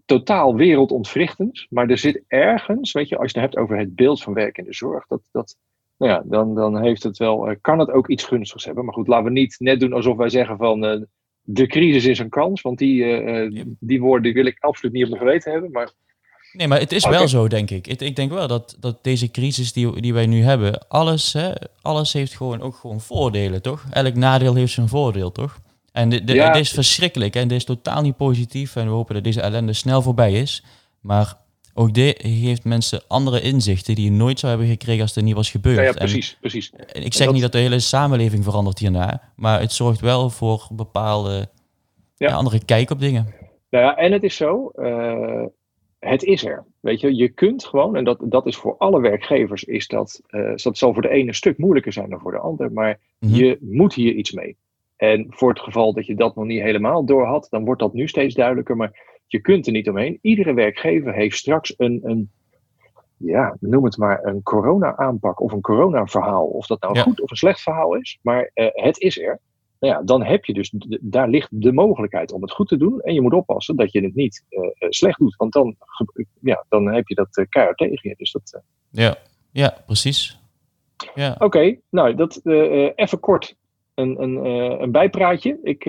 totaal 0.04 0.54
wereldontwrichtend, 0.54 1.66
maar 1.70 1.88
er 1.88 1.98
zit 1.98 2.22
ergens, 2.28 2.92
weet 2.92 3.08
je, 3.08 3.16
als 3.18 3.32
je 3.32 3.40
het 3.40 3.50
hebt 3.50 3.62
over 3.62 3.78
het 3.78 3.94
beeld 3.94 4.22
van 4.22 4.34
werk 4.34 4.58
in 4.58 4.64
de 4.64 4.74
zorg, 4.74 5.06
dat, 5.06 5.20
dat, 5.32 5.56
nou 5.98 6.12
ja, 6.12 6.22
dan, 6.24 6.54
dan 6.54 6.82
heeft 6.82 7.02
het 7.02 7.18
wel, 7.18 7.50
uh, 7.50 7.56
kan 7.60 7.78
het 7.78 7.90
ook 7.90 8.08
iets 8.08 8.24
gunstigs 8.24 8.64
hebben. 8.64 8.84
Maar 8.84 8.94
goed, 8.94 9.08
laten 9.08 9.24
we 9.24 9.30
niet 9.30 9.56
net 9.58 9.80
doen 9.80 9.92
alsof 9.92 10.16
wij 10.16 10.28
zeggen 10.28 10.56
van 10.56 11.06
de 11.44 11.66
crisis 11.66 12.04
is 12.04 12.18
een 12.18 12.28
kans, 12.28 12.62
want 12.62 12.78
die, 12.78 13.22
uh, 13.22 13.64
die 13.80 14.00
woorden 14.00 14.32
wil 14.32 14.46
ik 14.46 14.56
absoluut 14.60 14.94
niet 14.94 15.04
op 15.04 15.10
mijn 15.10 15.22
geweten 15.22 15.52
hebben. 15.52 15.70
Maar 15.70 15.90
Nee, 16.52 16.68
maar 16.68 16.78
het 16.78 16.92
is 16.92 17.06
wel 17.06 17.28
zo, 17.28 17.48
denk 17.48 17.70
ik. 17.70 17.86
ik. 17.86 18.00
Ik 18.00 18.16
denk 18.16 18.32
wel 18.32 18.48
dat, 18.48 18.76
dat 18.80 19.04
deze 19.04 19.30
crisis 19.30 19.72
die, 19.72 20.00
die 20.00 20.14
wij 20.14 20.26
nu 20.26 20.42
hebben, 20.42 20.88
alles, 20.88 21.32
hè, 21.32 21.50
alles 21.82 22.12
heeft 22.12 22.36
gewoon 22.36 22.60
ook 22.60 22.74
gewoon 22.74 23.00
voordelen, 23.00 23.62
toch? 23.62 23.84
Elk 23.90 24.14
nadeel 24.14 24.54
heeft 24.54 24.72
zijn 24.72 24.88
voordeel, 24.88 25.32
toch? 25.32 25.60
En 25.92 26.08
dit 26.08 26.30
ja. 26.30 26.54
is 26.54 26.70
verschrikkelijk 26.70 27.36
en 27.36 27.48
dit 27.48 27.56
is 27.56 27.64
totaal 27.64 28.02
niet 28.02 28.16
positief. 28.16 28.76
En 28.76 28.84
we 28.84 28.92
hopen 28.92 29.14
dat 29.14 29.24
deze 29.24 29.40
ellende 29.40 29.72
snel 29.72 30.02
voorbij 30.02 30.32
is. 30.32 30.64
Maar 31.00 31.36
ook 31.74 31.94
dit 31.94 32.22
geeft 32.22 32.64
mensen 32.64 33.02
andere 33.08 33.40
inzichten 33.40 33.94
die 33.94 34.04
je 34.04 34.10
nooit 34.10 34.38
zou 34.38 34.52
hebben 34.52 34.70
gekregen 34.70 35.00
als 35.00 35.10
het 35.10 35.18
er 35.18 35.24
niet 35.24 35.34
was 35.34 35.50
gebeurd. 35.50 35.76
Ja, 35.76 35.82
ja 35.82 35.92
precies, 35.92 36.32
en, 36.32 36.36
precies. 36.40 36.72
ik 36.92 37.14
zeg 37.14 37.32
niet 37.32 37.42
dat 37.42 37.52
de 37.52 37.58
hele 37.58 37.80
samenleving 37.80 38.44
verandert 38.44 38.78
hierna, 38.78 39.32
maar 39.36 39.60
het 39.60 39.72
zorgt 39.72 40.00
wel 40.00 40.30
voor 40.30 40.68
bepaalde 40.72 41.48
ja. 42.16 42.32
andere 42.32 42.64
kijk 42.64 42.90
op 42.90 43.00
dingen. 43.00 43.34
Nou 43.70 43.84
ja, 43.84 43.96
en 43.96 44.12
het 44.12 44.22
is 44.22 44.36
zo, 44.36 44.70
uh, 44.74 45.44
het 45.98 46.22
is 46.22 46.44
er. 46.44 46.64
Weet 46.80 47.00
je, 47.00 47.14
je 47.14 47.28
kunt 47.28 47.64
gewoon, 47.64 47.96
en 47.96 48.04
dat, 48.04 48.18
dat 48.22 48.46
is 48.46 48.56
voor 48.56 48.76
alle 48.78 49.00
werkgevers, 49.00 49.64
is 49.64 49.86
dat, 49.86 50.22
uh, 50.30 50.54
dat 50.54 50.78
zal 50.78 50.92
voor 50.92 51.02
de 51.02 51.08
ene 51.08 51.28
een 51.28 51.34
stuk 51.34 51.58
moeilijker 51.58 51.92
zijn 51.92 52.10
dan 52.10 52.20
voor 52.20 52.32
de 52.32 52.38
ander, 52.38 52.72
maar 52.72 53.00
mm-hmm. 53.18 53.38
je 53.38 53.58
moet 53.60 53.94
hier 53.94 54.12
iets 54.12 54.32
mee. 54.32 54.56
En 54.96 55.26
voor 55.28 55.48
het 55.48 55.60
geval 55.60 55.92
dat 55.92 56.06
je 56.06 56.14
dat 56.14 56.34
nog 56.34 56.44
niet 56.44 56.62
helemaal 56.62 57.04
door 57.04 57.26
had, 57.26 57.46
dan 57.50 57.64
wordt 57.64 57.80
dat 57.80 57.92
nu 57.92 58.08
steeds 58.08 58.34
duidelijker, 58.34 58.76
maar 58.76 59.13
je 59.26 59.40
kunt 59.40 59.66
er 59.66 59.72
niet 59.72 59.88
omheen. 59.88 60.18
Iedere 60.22 60.54
werkgever 60.54 61.14
heeft 61.14 61.36
straks 61.36 61.74
een, 61.76 62.00
een 62.02 62.30
ja, 63.16 63.56
noem 63.60 63.84
het 63.84 63.96
maar 63.96 64.24
een 64.24 64.42
corona-aanpak 64.42 65.40
of 65.40 65.52
een 65.52 65.60
corona-verhaal. 65.60 66.46
Of 66.46 66.66
dat 66.66 66.80
nou 66.80 66.96
een 66.96 67.02
goed 67.02 67.20
of 67.20 67.30
een 67.30 67.36
slecht 67.36 67.60
verhaal 67.60 67.94
is, 67.94 68.18
maar 68.22 68.50
uh, 68.54 68.66
het 68.72 68.98
is 68.98 69.18
er 69.18 69.40
nou 69.84 69.96
ja, 69.96 70.02
dan 70.02 70.24
heb 70.24 70.44
je 70.44 70.52
dus, 70.52 70.74
daar 71.00 71.28
ligt 71.28 71.48
de 71.50 71.72
mogelijkheid 71.72 72.32
om 72.32 72.42
het 72.42 72.52
goed 72.52 72.68
te 72.68 72.76
doen. 72.76 73.00
En 73.00 73.14
je 73.14 73.20
moet 73.20 73.32
oppassen 73.32 73.76
dat 73.76 73.92
je 73.92 74.00
het 74.00 74.14
niet 74.14 74.44
uh, 74.50 74.68
slecht 74.88 75.18
doet. 75.18 75.36
Want 75.36 75.52
dan, 75.52 75.76
ja, 76.40 76.64
dan 76.68 76.86
heb 76.86 77.08
je 77.08 77.14
dat 77.14 77.36
uh, 77.36 77.44
keihard 77.48 77.78
tegen 77.78 78.08
je. 78.08 78.14
Dus 78.18 78.32
dat, 78.32 78.62
ja. 78.90 79.16
ja, 79.50 79.82
precies. 79.86 80.40
Ja. 81.14 81.32
Oké, 81.32 81.44
okay, 81.44 81.80
nou, 81.90 82.14
dat, 82.14 82.40
even 82.94 83.20
kort 83.20 83.56
een, 83.94 84.22
een, 84.22 84.44
een 84.82 84.90
bijpraatje. 84.90 85.58
Ik, 85.62 85.84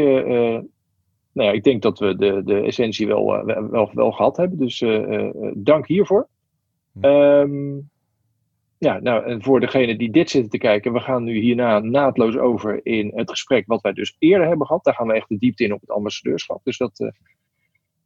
nou 1.35 1.49
ja, 1.49 1.55
ik 1.55 1.63
denk 1.63 1.81
dat 1.81 1.99
we 1.99 2.15
de, 2.15 2.41
de 2.45 2.61
essentie 2.61 3.07
wel, 3.07 3.45
wel, 3.45 3.91
wel 3.93 4.11
gehad 4.11 4.37
hebben. 4.37 4.57
Dus 4.57 4.83
dank 5.53 5.87
hiervoor. 5.87 6.27
Um, 7.01 7.89
ja, 8.77 8.99
nou, 8.99 9.25
en 9.25 9.43
voor 9.43 9.59
degene 9.59 9.95
die 9.97 10.11
dit 10.11 10.29
zitten 10.29 10.51
te 10.51 10.57
kijken, 10.57 10.93
we 10.93 10.99
gaan 10.99 11.23
nu 11.23 11.39
hierna 11.39 11.79
naadloos 11.79 12.37
over 12.37 12.85
in 12.85 13.11
het 13.15 13.29
gesprek 13.29 13.67
wat 13.67 13.81
wij 13.81 13.93
dus 13.93 14.15
eerder 14.19 14.47
hebben 14.47 14.67
gehad. 14.67 14.83
Daar 14.83 14.93
gaan 14.93 15.07
we 15.07 15.13
echt 15.13 15.29
de 15.29 15.37
diepte 15.37 15.63
in 15.63 15.73
op 15.73 15.81
het 15.81 15.89
ambassadeurschap. 15.89 16.63
Dus 16.63 16.77
dat, 16.77 17.13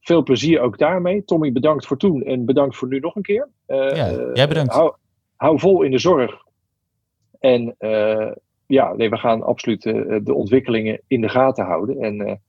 veel 0.01 0.23
plezier 0.23 0.59
ook 0.59 0.77
daarmee. 0.77 1.25
Tommy, 1.25 1.51
bedankt 1.51 1.85
voor 1.85 1.97
toen 1.97 2.23
en 2.23 2.45
bedankt 2.45 2.75
voor 2.75 2.87
nu 2.87 2.99
nog 2.99 3.15
een 3.15 3.21
keer. 3.21 3.49
Ja, 3.67 4.31
jij 4.33 4.47
bedankt. 4.47 4.73
Hou, 4.73 4.93
hou, 5.35 5.59
vol 5.59 5.81
in 5.81 5.91
de 5.91 5.99
zorg. 5.99 6.43
En 7.39 7.75
ja, 8.67 8.93
nee, 8.93 9.09
we 9.09 9.17
gaan 9.17 9.43
absoluut 9.43 9.81
de 10.23 10.33
ontwikkelingen 10.33 11.01
in 11.07 11.21
de 11.21 11.29
gaten 11.29 11.65
houden. 11.65 11.99
En 11.99 12.41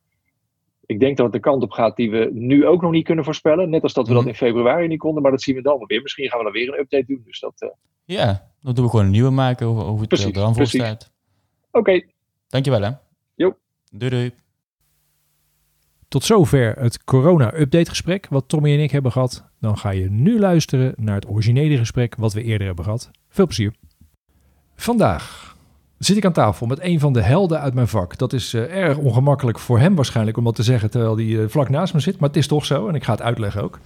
ik 0.90 1.00
denk 1.00 1.16
dat 1.16 1.26
het 1.26 1.34
de 1.34 1.40
kant 1.40 1.62
op 1.62 1.70
gaat 1.70 1.96
die 1.96 2.10
we 2.10 2.30
nu 2.32 2.66
ook 2.66 2.82
nog 2.82 2.90
niet 2.90 3.04
kunnen 3.04 3.24
voorspellen. 3.24 3.70
Net 3.70 3.82
als 3.82 3.92
dat 3.92 4.06
we 4.06 4.12
dat 4.12 4.22
mhm. 4.22 4.30
in 4.30 4.36
februari 4.36 4.86
niet 4.86 4.98
konden, 4.98 5.22
maar 5.22 5.30
dat 5.30 5.42
zien 5.42 5.54
we 5.54 5.62
dan 5.62 5.84
weer. 5.86 6.02
Misschien 6.02 6.28
gaan 6.28 6.38
we 6.38 6.44
dan 6.44 6.52
weer 6.52 6.68
een 6.68 6.78
update 6.78 7.04
doen. 7.06 7.22
Dus 7.24 7.40
dat, 7.40 7.74
ja, 8.04 8.50
dan 8.60 8.74
doen 8.74 8.84
we 8.84 8.90
gewoon 8.90 9.04
een 9.04 9.10
nieuwe 9.10 9.30
maken 9.30 9.66
over, 9.66 9.82
over 9.82 9.98
het 9.98 10.08
precies, 10.08 10.26
er 10.26 10.32
dan 10.32 10.54
voor 10.54 10.66
staat. 10.66 11.12
Oké. 11.66 11.78
Okay. 11.78 12.14
Dankjewel 12.48 12.82
hè. 12.82 12.90
Jo. 13.34 13.56
Doei 13.90 14.10
doei. 14.10 14.30
Tot 16.08 16.24
zover 16.24 16.78
het 16.78 17.04
corona-update 17.04 17.90
gesprek 17.90 18.26
wat 18.28 18.48
Tommy 18.48 18.72
en 18.72 18.80
ik 18.80 18.90
hebben 18.90 19.12
gehad. 19.12 19.50
Dan 19.60 19.78
ga 19.78 19.90
je 19.90 20.10
nu 20.10 20.38
luisteren 20.38 20.94
naar 20.96 21.14
het 21.14 21.28
originele 21.28 21.76
gesprek 21.76 22.16
wat 22.16 22.32
we 22.32 22.42
eerder 22.42 22.66
hebben 22.66 22.84
gehad. 22.84 23.10
Veel 23.28 23.46
plezier. 23.46 23.74
Vandaag 24.76 25.56
zit 26.06 26.16
ik 26.16 26.24
aan 26.24 26.32
tafel 26.32 26.66
met 26.66 26.78
een 26.82 27.00
van 27.00 27.12
de 27.12 27.22
helden 27.22 27.60
uit 27.60 27.74
mijn 27.74 27.88
vak. 27.88 28.18
Dat 28.18 28.32
is 28.32 28.54
uh, 28.54 28.76
erg 28.76 28.96
ongemakkelijk 28.96 29.58
voor 29.58 29.78
hem 29.78 29.94
waarschijnlijk 29.94 30.36
om 30.36 30.44
dat 30.44 30.54
te 30.54 30.62
zeggen 30.62 30.90
terwijl 30.90 31.16
hij 31.16 31.24
uh, 31.24 31.48
vlak 31.48 31.68
naast 31.68 31.94
me 31.94 32.00
zit. 32.00 32.18
Maar 32.18 32.28
het 32.28 32.38
is 32.38 32.46
toch 32.46 32.66
zo 32.66 32.88
en 32.88 32.94
ik 32.94 33.04
ga 33.04 33.12
het 33.12 33.22
uitleggen 33.22 33.62
ook. 33.62 33.78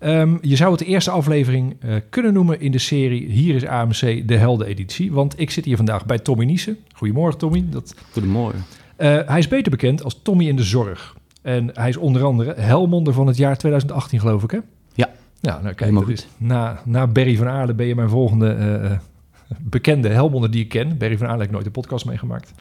Um, 0.00 0.38
je 0.40 0.56
zou 0.56 0.70
het 0.70 0.78
de 0.78 0.84
eerste 0.84 1.10
aflevering 1.10 1.76
uh, 1.84 1.94
kunnen 2.10 2.32
noemen 2.32 2.60
in 2.60 2.72
de 2.72 2.78
serie 2.78 3.28
Hier 3.28 3.54
is 3.54 3.66
AMC 3.66 4.28
de 4.28 4.36
Helden-editie. 4.36 5.12
Want 5.12 5.40
ik 5.40 5.50
zit 5.50 5.64
hier 5.64 5.76
vandaag 5.76 6.06
bij 6.06 6.18
Tommy 6.18 6.44
Niesen. 6.44 6.78
Goedemorgen, 6.92 7.38
Tommy. 7.38 7.64
Dat... 7.70 7.94
Goedemorgen. 8.12 8.64
Hij 8.96 9.38
is 9.38 9.48
beter 9.48 9.70
bekend 9.70 10.04
als 10.04 10.20
Tommy 10.22 10.48
in 10.48 10.56
de 10.56 10.62
Zorg. 10.62 11.16
En 11.42 11.70
hij 11.74 11.88
is 11.88 11.96
onder 11.96 12.24
andere 12.24 12.54
Helmonder 12.56 13.12
van 13.12 13.26
het 13.26 13.36
jaar 13.36 13.56
2018, 13.56 14.20
geloof 14.20 14.42
ik, 14.42 14.50
hè? 14.50 14.58
Ja. 14.94 15.10
Ja, 15.40 15.60
nou 15.62 15.74
kijk, 15.74 16.08
is, 16.08 16.26
na, 16.36 16.80
na 16.84 17.06
Berry 17.06 17.36
van 17.36 17.48
Aarle 17.48 17.74
ben 17.74 17.86
je 17.86 17.94
mijn 17.94 18.08
volgende 18.08 19.00
bekende 19.60 20.08
Helmonder 20.08 20.50
die 20.50 20.62
ik 20.62 20.68
ken. 20.68 20.98
Berry 20.98 21.18
van 21.18 21.42
ik 21.42 21.50
nooit 21.50 21.66
een 21.66 21.72
podcast 21.72 22.06
meegemaakt. 22.06 22.52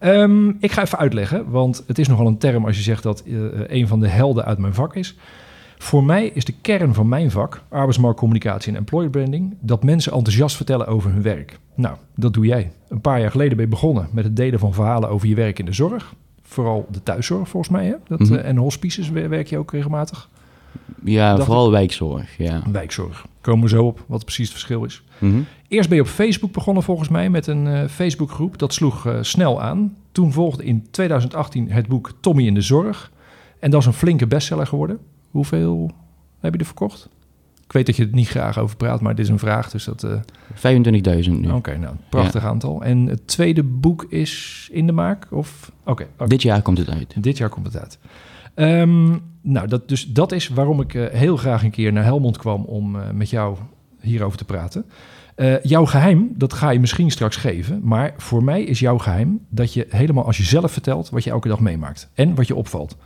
Um, 0.00 0.56
ik 0.60 0.72
ga 0.72 0.82
even 0.82 0.98
uitleggen, 0.98 1.50
want 1.50 1.84
het 1.86 1.98
is 1.98 2.08
nogal 2.08 2.26
een 2.26 2.38
term 2.38 2.64
als 2.66 2.76
je 2.76 2.82
zegt 2.82 3.02
dat 3.02 3.22
een 3.66 3.88
van 3.88 4.00
de 4.00 4.08
helden 4.08 4.44
uit 4.44 4.58
mijn 4.58 4.74
vak 4.74 4.96
is. 4.96 5.16
Voor 5.78 6.04
mij 6.04 6.26
is 6.26 6.44
de 6.44 6.54
kern 6.60 6.94
van 6.94 7.08
mijn 7.08 7.30
vak, 7.30 7.62
arbeidsmarktcommunicatie 7.68 8.72
en 8.72 8.78
employer 8.78 9.10
branding, 9.10 9.56
dat 9.60 9.84
mensen 9.84 10.12
enthousiast 10.12 10.56
vertellen 10.56 10.86
over 10.86 11.12
hun 11.12 11.22
werk. 11.22 11.58
Nou, 11.74 11.96
dat 12.14 12.34
doe 12.34 12.46
jij. 12.46 12.72
Een 12.88 13.00
paar 13.00 13.20
jaar 13.20 13.30
geleden 13.30 13.56
ben 13.56 13.64
je 13.64 13.70
begonnen 13.70 14.08
met 14.12 14.24
het 14.24 14.36
delen 14.36 14.58
van 14.58 14.74
verhalen 14.74 15.08
over 15.08 15.28
je 15.28 15.34
werk 15.34 15.58
in 15.58 15.64
de 15.64 15.72
zorg. 15.72 16.14
Vooral 16.42 16.86
de 16.90 17.02
thuiszorg 17.02 17.48
volgens 17.48 17.72
mij. 17.72 17.86
Hè? 17.86 17.94
Dat, 18.06 18.18
mm 18.18 18.36
en 18.36 18.56
hospices 18.56 19.10
werk 19.10 19.46
je 19.46 19.58
ook 19.58 19.72
regelmatig. 19.72 20.28
Ja, 21.04 21.36
vooral 21.38 21.70
wijkzorg. 21.70 22.38
Ja. 22.38 22.62
Wijkzorg. 22.72 23.26
Komen 23.40 23.62
we 23.62 23.68
zo 23.68 23.86
op 23.86 24.04
wat 24.06 24.24
precies 24.24 24.44
het 24.44 24.52
verschil 24.52 24.84
is. 24.84 25.02
Mhm. 25.24 25.40
Eerst 25.68 25.88
ben 25.88 25.98
je 25.98 26.04
op 26.04 26.08
Facebook 26.08 26.52
begonnen 26.52 26.82
volgens 26.82 27.08
mij 27.08 27.30
met 27.30 27.46
een 27.46 27.66
uh, 27.66 27.84
Facebookgroep. 27.84 28.58
Dat 28.58 28.74
sloeg 28.74 29.06
uh, 29.06 29.16
snel 29.20 29.62
aan. 29.62 29.96
Toen 30.12 30.32
volgde 30.32 30.64
in 30.64 30.86
2018 30.90 31.70
het 31.70 31.86
boek 31.86 32.12
Tommy 32.20 32.46
in 32.46 32.54
de 32.54 32.60
Zorg. 32.60 33.12
En 33.58 33.70
dat 33.70 33.80
is 33.80 33.86
een 33.86 33.92
flinke 33.92 34.26
bestseller 34.26 34.66
geworden. 34.66 34.98
Hoeveel 35.30 35.90
heb 36.40 36.52
je 36.52 36.58
er 36.58 36.66
verkocht? 36.66 37.08
Ik 37.64 37.72
weet 37.72 37.86
dat 37.86 37.96
je 37.96 38.02
het 38.02 38.14
niet 38.14 38.28
graag 38.28 38.58
over 38.58 38.76
praat, 38.76 39.00
maar 39.00 39.14
dit 39.14 39.24
is 39.24 39.30
een 39.30 39.38
vraag, 39.38 39.70
dus 39.70 39.84
dat... 39.84 40.04
Uh... 40.04 40.12
Eh, 40.62 41.24
25.000 41.24 41.30
nu. 41.30 41.50
Oké, 41.50 41.76
nou, 41.76 41.94
prachtig 42.08 42.44
aantal. 42.44 42.82
En 42.82 43.06
het 43.06 43.26
tweede 43.26 43.62
boek 43.62 44.06
is 44.08 44.68
in 44.72 44.86
de 44.86 44.92
maak? 44.92 45.26
Of... 45.30 45.72
Oké. 45.84 46.06
Dit 46.26 46.42
jaar 46.42 46.62
komt 46.62 46.78
het 46.78 46.90
uit. 46.90 47.14
Dit 47.22 47.38
jaar 47.38 47.48
komt 47.48 47.66
het 47.66 47.78
uit. 47.78 47.98
Um, 48.54 49.22
nou, 49.40 49.68
dat, 49.68 49.88
dus 49.88 50.12
dat 50.12 50.32
is 50.32 50.48
waarom 50.48 50.80
ik 50.80 50.94
uh, 50.94 51.06
heel 51.06 51.36
graag 51.36 51.62
een 51.62 51.70
keer 51.70 51.92
naar 51.92 52.04
Helmond 52.04 52.36
kwam 52.36 52.64
om 52.64 52.96
uh, 52.96 53.02
met 53.10 53.30
jou 53.30 53.56
hierover 54.00 54.38
te 54.38 54.44
praten. 54.44 54.84
Uh, 55.36 55.62
jouw 55.62 55.84
geheim, 55.84 56.32
dat 56.36 56.52
ga 56.52 56.70
je 56.70 56.80
misschien 56.80 57.10
straks 57.10 57.36
geven. 57.36 57.80
Maar 57.82 58.14
voor 58.16 58.44
mij 58.44 58.62
is 58.62 58.78
jouw 58.78 58.98
geheim 58.98 59.46
dat 59.48 59.72
je 59.74 59.86
helemaal 59.88 60.24
als 60.26 60.36
je 60.36 60.42
zelf 60.42 60.72
vertelt 60.72 61.10
wat 61.10 61.24
je 61.24 61.30
elke 61.30 61.48
dag 61.48 61.60
meemaakt. 61.60 62.10
En 62.14 62.34
wat 62.34 62.46
je 62.46 62.54
opvalt. 62.54 62.96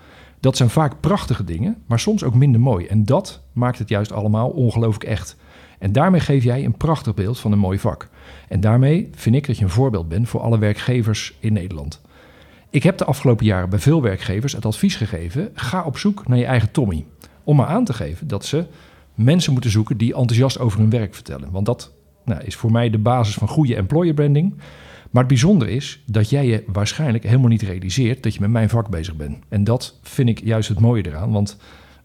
Dat 0.40 0.56
zijn 0.56 0.70
vaak 0.70 1.00
prachtige 1.00 1.44
dingen, 1.44 1.76
maar 1.86 2.00
soms 2.00 2.24
ook 2.24 2.34
minder 2.34 2.60
mooi. 2.60 2.86
En 2.86 3.04
dat 3.04 3.42
maakt 3.52 3.78
het 3.78 3.88
juist 3.88 4.12
allemaal 4.12 4.48
ongelooflijk 4.48 5.04
echt. 5.04 5.36
En 5.78 5.92
daarmee 5.92 6.20
geef 6.20 6.44
jij 6.44 6.64
een 6.64 6.76
prachtig 6.76 7.14
beeld 7.14 7.38
van 7.38 7.52
een 7.52 7.58
mooi 7.58 7.78
vak. 7.78 8.08
En 8.48 8.60
daarmee 8.60 9.08
vind 9.14 9.34
ik 9.34 9.46
dat 9.46 9.58
je 9.58 9.64
een 9.64 9.70
voorbeeld 9.70 10.08
bent 10.08 10.28
voor 10.28 10.40
alle 10.40 10.58
werkgevers 10.58 11.36
in 11.40 11.52
Nederland. 11.52 12.00
Ik 12.70 12.82
heb 12.82 12.98
de 12.98 13.04
afgelopen 13.04 13.46
jaren 13.46 13.70
bij 13.70 13.78
veel 13.78 14.02
werkgevers 14.02 14.52
het 14.52 14.64
advies 14.64 14.96
gegeven: 14.96 15.50
ga 15.54 15.84
op 15.84 15.98
zoek 15.98 16.28
naar 16.28 16.38
je 16.38 16.44
eigen 16.44 16.70
Tommy. 16.70 17.06
Om 17.44 17.56
maar 17.56 17.66
aan 17.66 17.84
te 17.84 17.92
geven 17.92 18.28
dat 18.28 18.44
ze 18.44 18.66
mensen 19.14 19.52
moeten 19.52 19.70
zoeken 19.70 19.96
die 19.96 20.14
enthousiast 20.14 20.58
over 20.58 20.78
hun 20.78 20.90
werk 20.90 21.14
vertellen. 21.14 21.50
Want 21.50 21.66
dat 21.66 21.92
nou, 22.28 22.42
is 22.44 22.56
voor 22.56 22.72
mij 22.72 22.90
de 22.90 22.98
basis 22.98 23.34
van 23.34 23.48
goede 23.48 23.76
employer 23.76 24.14
branding. 24.14 24.54
Maar 25.10 25.22
het 25.22 25.32
bijzondere 25.32 25.70
is 25.70 26.02
dat 26.06 26.30
jij 26.30 26.46
je 26.46 26.64
waarschijnlijk 26.66 27.24
helemaal 27.24 27.48
niet 27.48 27.62
realiseert 27.62 28.22
dat 28.22 28.34
je 28.34 28.40
met 28.40 28.50
mijn 28.50 28.68
vak 28.68 28.88
bezig 28.88 29.16
bent. 29.16 29.38
En 29.48 29.64
dat 29.64 29.98
vind 30.02 30.28
ik 30.28 30.44
juist 30.44 30.68
het 30.68 30.80
mooie 30.80 31.06
eraan, 31.06 31.32
want 31.32 31.56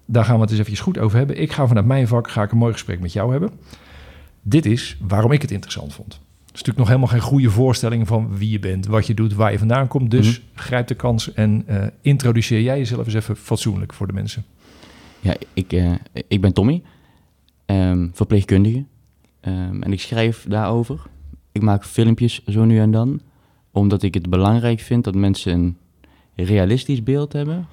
daar 0.06 0.26
gaan 0.26 0.36
we 0.36 0.42
het 0.42 0.52
eens 0.52 0.60
even 0.60 0.78
goed 0.78 0.98
over 0.98 1.18
hebben. 1.18 1.42
Ik 1.42 1.52
ga 1.52 1.68
vanuit 1.68 1.86
mijn 1.86 2.08
vak 2.08 2.30
ga 2.30 2.44
ik 2.44 2.52
een 2.52 2.58
mooi 2.58 2.74
gesprek 2.74 3.00
met 3.00 3.14
jou 3.14 3.32
hebben. 3.32 3.50
Dit 4.42 4.66
is 4.66 4.98
waarom 5.08 5.32
ik 5.32 5.42
het 5.42 5.52
interessant 5.52 5.94
vond. 5.94 6.14
Het 6.14 6.62
is 6.62 6.68
natuurlijk 6.68 6.78
nog 6.78 6.88
helemaal 6.88 7.08
geen 7.08 7.30
goede 7.30 7.50
voorstelling 7.50 8.08
van 8.08 8.38
wie 8.38 8.50
je 8.50 8.60
bent, 8.60 8.86
wat 8.86 9.08
je 9.08 9.14
doet, 9.14 9.34
waar 9.34 9.52
je 9.52 9.58
vandaan 9.58 9.88
komt. 9.88 10.12
Dus 10.12 10.40
mm 10.40 10.46
grijp 10.56 10.88
de 10.88 10.96
kans 10.96 11.34
en 11.34 11.64
uh, 11.70 11.84
introduceer 12.02 12.62
jij 12.62 12.78
jezelf 12.78 13.06
eens 13.06 13.14
even 13.14 13.36
fatsoenlijk 13.36 13.94
voor 13.94 14.08
de 14.08 14.14
mensen. 14.14 14.44
Ja, 15.20 15.36
ik, 15.54 15.74
uh, 15.74 15.94
ik 16.28 16.42
ben 16.42 16.54
Tommy, 16.54 16.82
um, 17.66 18.12
verpleegkundige. 18.14 18.84
Um, 19.48 19.84
en 19.84 19.92
ik 19.92 20.00
schrijf 20.00 20.46
daarover 20.48 21.12
ik 21.54 21.62
maak 21.62 21.86
filmpjes 21.86 22.44
zo 22.46 22.66
nu 22.66 22.80
en 22.80 22.92
dan, 22.92 23.22
omdat 23.72 24.04
ik 24.04 24.14
het 24.14 24.30
belangrijk 24.30 24.80
vind 24.80 25.04
dat 25.04 25.16
mensen 25.16 25.78
een 26.36 26.46
realistisch 26.46 27.04
beeld 27.04 27.34
hebben 27.34 27.68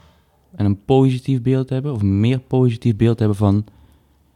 en 0.57 0.65
een 0.65 0.85
positief 0.85 1.43
beeld 1.43 1.69
hebben, 1.69 1.93
of 1.93 2.03
meer 2.03 2.39
positief 2.39 2.97
beeld 2.97 3.19
hebben 3.19 3.37
van 3.37 3.65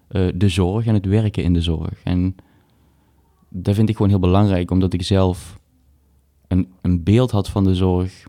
eh, 0.09 0.29
de 0.35 0.49
zorg 0.49 0.87
en 0.87 0.95
het 0.95 1.07
werken 1.07 1.43
in 1.43 1.53
de 1.53 1.61
zorg. 1.61 2.03
En 2.05 2.37
dat 3.49 3.75
vind 3.75 3.89
ik 3.89 3.97
gewoon 3.97 4.11
heel 4.11 4.21
belangrijk, 4.21 4.71
omdat 4.71 4.93
ik 4.93 5.03
zelf 5.03 5.59
een, 6.49 6.69
een 6.81 7.03
beeld 7.03 7.31
had 7.31 7.49
van 7.49 7.65
de 7.65 7.75
zorg 7.75 8.27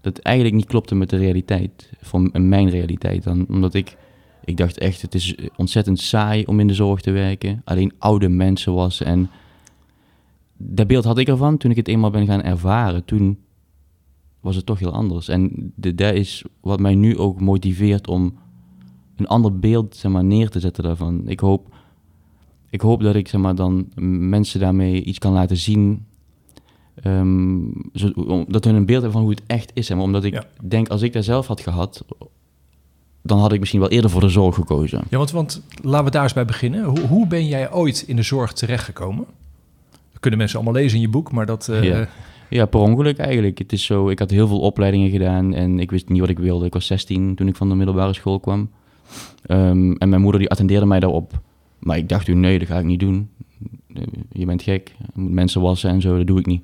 dat 0.00 0.18
eigenlijk 0.18 0.56
niet 0.56 0.66
klopte 0.66 0.94
met 0.94 1.10
de 1.10 1.16
realiteit, 1.16 1.90
van 2.00 2.30
mijn 2.32 2.70
realiteit. 2.70 3.22
Dan, 3.22 3.46
omdat 3.48 3.74
ik, 3.74 3.96
ik 4.44 4.56
dacht 4.56 4.78
echt, 4.78 5.02
het 5.02 5.14
is 5.14 5.34
ontzettend 5.56 6.00
saai 6.00 6.44
om 6.44 6.60
in 6.60 6.66
de 6.66 6.74
zorg 6.74 7.00
te 7.00 7.10
werken. 7.10 7.62
Alleen 7.64 7.92
oude 7.98 8.28
mensen 8.28 8.74
was 8.74 9.00
en 9.00 9.30
dat 10.56 10.86
beeld 10.86 11.04
had 11.04 11.18
ik 11.18 11.28
ervan 11.28 11.56
toen 11.56 11.70
ik 11.70 11.76
het 11.76 11.88
eenmaal 11.88 12.10
ben 12.10 12.26
gaan 12.26 12.42
ervaren. 12.42 13.04
Toen 13.04 13.38
was 14.40 14.56
het 14.56 14.66
toch 14.66 14.78
heel 14.78 14.92
anders. 14.92 15.28
En 15.28 15.72
de, 15.76 15.94
dat 15.94 16.14
is 16.14 16.44
wat 16.60 16.80
mij 16.80 16.94
nu 16.94 17.18
ook 17.18 17.40
motiveert 17.40 18.08
om 18.08 18.38
een 19.16 19.26
ander 19.26 19.58
beeld 19.58 19.96
zeg 19.96 20.12
maar, 20.12 20.24
neer 20.24 20.48
te 20.50 20.60
zetten 20.60 20.84
daarvan. 20.84 21.28
Ik 21.28 21.40
hoop, 21.40 21.74
ik 22.70 22.80
hoop 22.80 23.02
dat 23.02 23.14
ik 23.14 23.28
zeg 23.28 23.40
maar, 23.40 23.54
dan 23.54 23.88
mensen 24.28 24.60
daarmee 24.60 25.02
iets 25.04 25.18
kan 25.18 25.32
laten 25.32 25.56
zien. 25.56 26.04
ehm, 27.02 27.60
zo, 27.94 28.10
dat 28.48 28.64
hun 28.64 28.74
een 28.74 28.86
beeld 28.86 29.02
hebben 29.02 29.12
van 29.12 29.20
hoe 29.22 29.30
het 29.30 29.42
echt 29.46 29.70
is. 29.74 29.86
Zeg 29.86 29.96
maar. 29.96 30.06
Omdat 30.06 30.24
ik 30.24 30.32
Ja. 30.32 30.44
denk, 30.64 30.88
als 30.88 31.02
ik 31.02 31.12
dat 31.12 31.24
zelf 31.24 31.46
had 31.46 31.60
gehad, 31.60 32.04
dan 33.22 33.38
had 33.38 33.52
ik 33.52 33.58
misschien 33.58 33.80
wel 33.80 33.88
eerder 33.88 34.10
voor 34.10 34.20
de 34.20 34.28
zorg 34.28 34.54
gekozen. 34.54 35.00
Ja, 35.10 35.16
want, 35.16 35.30
want 35.30 35.62
laten 35.82 36.04
we 36.04 36.10
daar 36.10 36.22
eens 36.22 36.32
bij 36.32 36.44
beginnen. 36.44 36.84
Hoe, 36.84 37.00
hoe 37.00 37.26
ben 37.26 37.46
jij 37.46 37.72
ooit 37.72 38.04
in 38.06 38.16
de 38.16 38.22
zorg 38.22 38.52
terechtgekomen? 38.52 39.24
Dat 39.90 40.20
kunnen 40.20 40.38
mensen 40.38 40.58
allemaal 40.58 40.80
lezen 40.80 40.96
in 40.96 41.02
je 41.04 41.08
boek, 41.10 41.32
maar 41.32 41.46
dat... 41.46 41.68
eh, 41.68 41.82
Ja. 41.82 42.08
Ja, 42.48 42.66
per 42.66 42.80
ongeluk 42.80 43.18
eigenlijk. 43.18 43.58
Het 43.58 43.72
is 43.72 43.84
zo, 43.84 44.08
ik 44.08 44.18
had 44.18 44.30
heel 44.30 44.46
veel 44.48 44.60
opleidingen 44.60 45.10
gedaan 45.10 45.54
en 45.54 45.78
ik 45.80 45.90
wist 45.90 46.08
niet 46.08 46.20
wat 46.20 46.28
ik 46.28 46.38
wilde. 46.38 46.66
Ik 46.66 46.72
was 46.72 46.86
16 46.86 47.34
toen 47.34 47.48
ik 47.48 47.56
van 47.56 47.68
de 47.68 47.74
middelbare 47.74 48.12
school 48.12 48.40
kwam. 48.40 48.70
Ehm, 49.46 49.92
en 49.92 50.08
mijn 50.08 50.20
moeder 50.22 50.40
die 50.40 50.50
attendeerde 50.50 50.86
mij 50.86 51.00
daarop. 51.00 51.40
Maar 51.78 51.96
ik 51.96 52.08
dacht 52.08 52.24
toen, 52.24 52.40
nee, 52.40 52.58
dat 52.58 52.68
ga 52.68 52.78
ik 52.78 52.84
niet 52.84 53.00
doen. 53.00 53.28
Eh, 53.94 54.02
Je 54.32 54.46
bent 54.46 54.62
gek, 54.62 54.94
je 54.98 55.20
moet 55.20 55.30
mensen 55.32 55.60
wassen 55.60 55.90
en 55.90 56.00
zo, 56.00 56.16
dat 56.16 56.26
doe 56.26 56.38
ik 56.38 56.46
niet. 56.46 56.62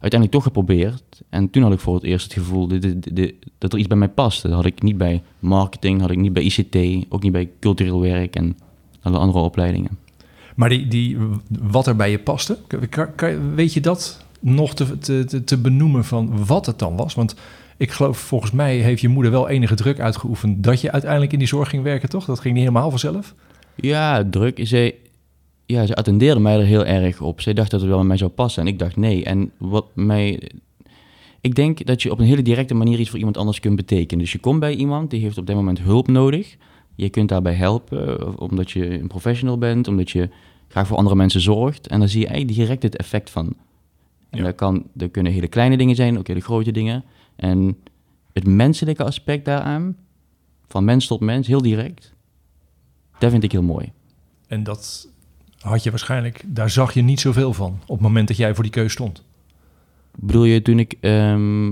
Uiteindelijk 0.00 0.32
toch 0.32 0.42
geprobeerd. 0.42 1.22
En 1.28 1.50
toen 1.50 1.62
had 1.62 1.72
ik 1.72 1.78
voor 1.80 1.94
het 1.94 2.04
eerst 2.04 2.24
het 2.24 2.32
gevoel 2.32 2.68
dat 3.58 3.72
er 3.72 3.78
iets 3.78 3.88
bij 3.88 3.96
mij 3.96 4.08
paste. 4.08 4.48
Dat 4.48 4.56
had 4.56 4.66
ik 4.66 4.82
niet 4.82 4.98
bij 4.98 5.22
marketing, 5.38 6.00
had 6.00 6.10
ik 6.10 6.18
niet 6.18 6.32
bij 6.32 6.42
ICT, 6.42 7.06
ook 7.08 7.22
niet 7.22 7.32
bij 7.32 7.50
cultureel 7.60 8.00
werk 8.00 8.36
en 8.36 8.56
alle 9.02 9.18
andere 9.18 9.38
opleidingen. 9.38 9.98
Maar 10.56 10.68
die, 10.68 10.88
die, 10.88 11.16
wat 11.60 11.86
er 11.86 11.96
bij 11.96 12.10
je 12.10 12.18
paste, 12.18 12.58
kan, 12.66 12.88
kan- 12.88 13.14
kan- 13.14 13.54
weet 13.54 13.72
je 13.72 13.80
dat 13.80 14.24
nog 14.40 14.74
te, 14.74 14.98
te, 14.98 15.44
te, 15.44 15.58
benoemen 15.58 16.04
van 16.04 16.46
wat 16.46 16.66
het 16.66 16.78
dan 16.78 16.96
was? 16.96 17.14
Want 17.14 17.34
ik 17.76 17.90
geloof, 17.90 18.18
volgens 18.18 18.50
mij 18.50 18.76
heeft 18.76 19.00
je 19.00 19.08
moeder 19.08 19.32
wel 19.32 19.48
enige 19.48 19.74
druk 19.74 20.00
uitgeoefend 20.00 20.64
dat 20.64 20.80
je 20.80 20.92
uiteindelijk 20.92 21.32
in 21.32 21.38
die 21.38 21.48
zorg 21.48 21.68
ging 21.68 21.82
werken, 21.82 22.08
toch? 22.08 22.24
Dat 22.24 22.40
ging 22.40 22.54
niet 22.54 22.62
helemaal 22.62 22.90
vanzelf? 22.90 23.34
Ja, 23.74 24.24
druk. 24.30 24.60
Zij, 24.62 24.94
ja, 25.70 25.86
ze 25.86 25.94
attendeerde 25.94 26.40
mij 26.40 26.58
er 26.58 26.64
heel 26.64 26.84
erg 26.84 27.20
op. 27.20 27.40
Zij 27.40 27.52
dacht 27.52 27.70
dat 27.70 27.80
het 27.80 27.88
wel 27.88 27.98
bij 27.98 28.06
mij 28.06 28.16
zou 28.16 28.30
passen 28.30 28.62
en 28.62 28.68
ik 28.68 28.78
dacht 28.78 28.96
nee. 28.96 29.24
En 29.24 29.50
wat 29.58 29.86
mij... 29.94 30.50
Ik 31.40 31.54
denk 31.54 31.86
dat 31.86 32.02
je 32.02 32.10
op 32.10 32.18
een 32.18 32.24
hele 32.26 32.42
directe 32.42 32.74
manier 32.74 32.98
iets 32.98 33.08
voor 33.08 33.18
iemand 33.18 33.36
anders 33.36 33.60
kunt 33.60 33.76
betekenen. 33.76 34.24
Dus 34.24 34.32
je 34.32 34.38
komt 34.38 34.60
bij 34.60 34.74
iemand, 34.74 35.10
die 35.10 35.20
heeft 35.20 35.38
op 35.38 35.46
dat 35.46 35.56
moment 35.56 35.80
hulp 35.80 36.08
nodig. 36.08 36.56
Je 36.94 37.08
kunt 37.08 37.28
daarbij 37.28 37.54
helpen, 37.54 38.18
eh, 38.18 38.32
omdat 38.38 38.70
je 38.70 39.00
een 39.00 39.06
professional 39.06 39.58
bent, 39.58 39.88
omdat 39.88 40.10
je 40.10 40.28
graag 40.68 40.86
voor 40.86 40.96
andere 40.96 41.16
mensen 41.16 41.40
zorgt. 41.40 41.86
En 41.86 41.98
dan 41.98 42.08
zie 42.08 42.20
je 42.20 42.26
eigenlijk 42.26 42.58
direct 42.58 42.82
het 42.82 42.96
effect 42.96 43.30
van. 43.30 43.46
En 44.30 44.38
Ja. 44.38 44.44
dat, 44.44 44.54
kan, 44.54 44.84
dat 44.92 45.10
kunnen 45.10 45.32
hele 45.32 45.48
kleine 45.48 45.76
dingen 45.76 45.94
zijn, 45.96 46.18
ook 46.18 46.26
hele 46.26 46.40
grote 46.40 46.70
dingen. 46.70 47.04
En 47.36 47.76
het 48.32 48.46
menselijke 48.46 49.04
aspect 49.04 49.44
daaraan, 49.44 49.96
van 50.68 50.84
mens 50.84 51.06
tot 51.06 51.20
mens, 51.20 51.46
heel 51.46 51.62
direct, 51.62 52.14
dat 53.18 53.30
vind 53.30 53.42
ik 53.42 53.52
heel 53.52 53.62
mooi. 53.62 53.92
En 54.46 54.62
dat 54.62 55.08
had 55.60 55.82
je 55.82 55.90
waarschijnlijk, 55.90 56.42
daar 56.46 56.70
zag 56.70 56.94
je 56.94 57.02
niet 57.02 57.20
zoveel 57.20 57.52
van 57.52 57.78
op 57.86 57.88
het 57.96 58.00
moment 58.00 58.28
dat 58.28 58.36
jij 58.36 58.54
voor 58.54 58.62
die 58.62 58.72
keus 58.72 58.92
stond. 58.92 59.22
Bedoel 60.16 60.44
je 60.44 60.62
toen 60.62 60.78
ik, 60.78 60.96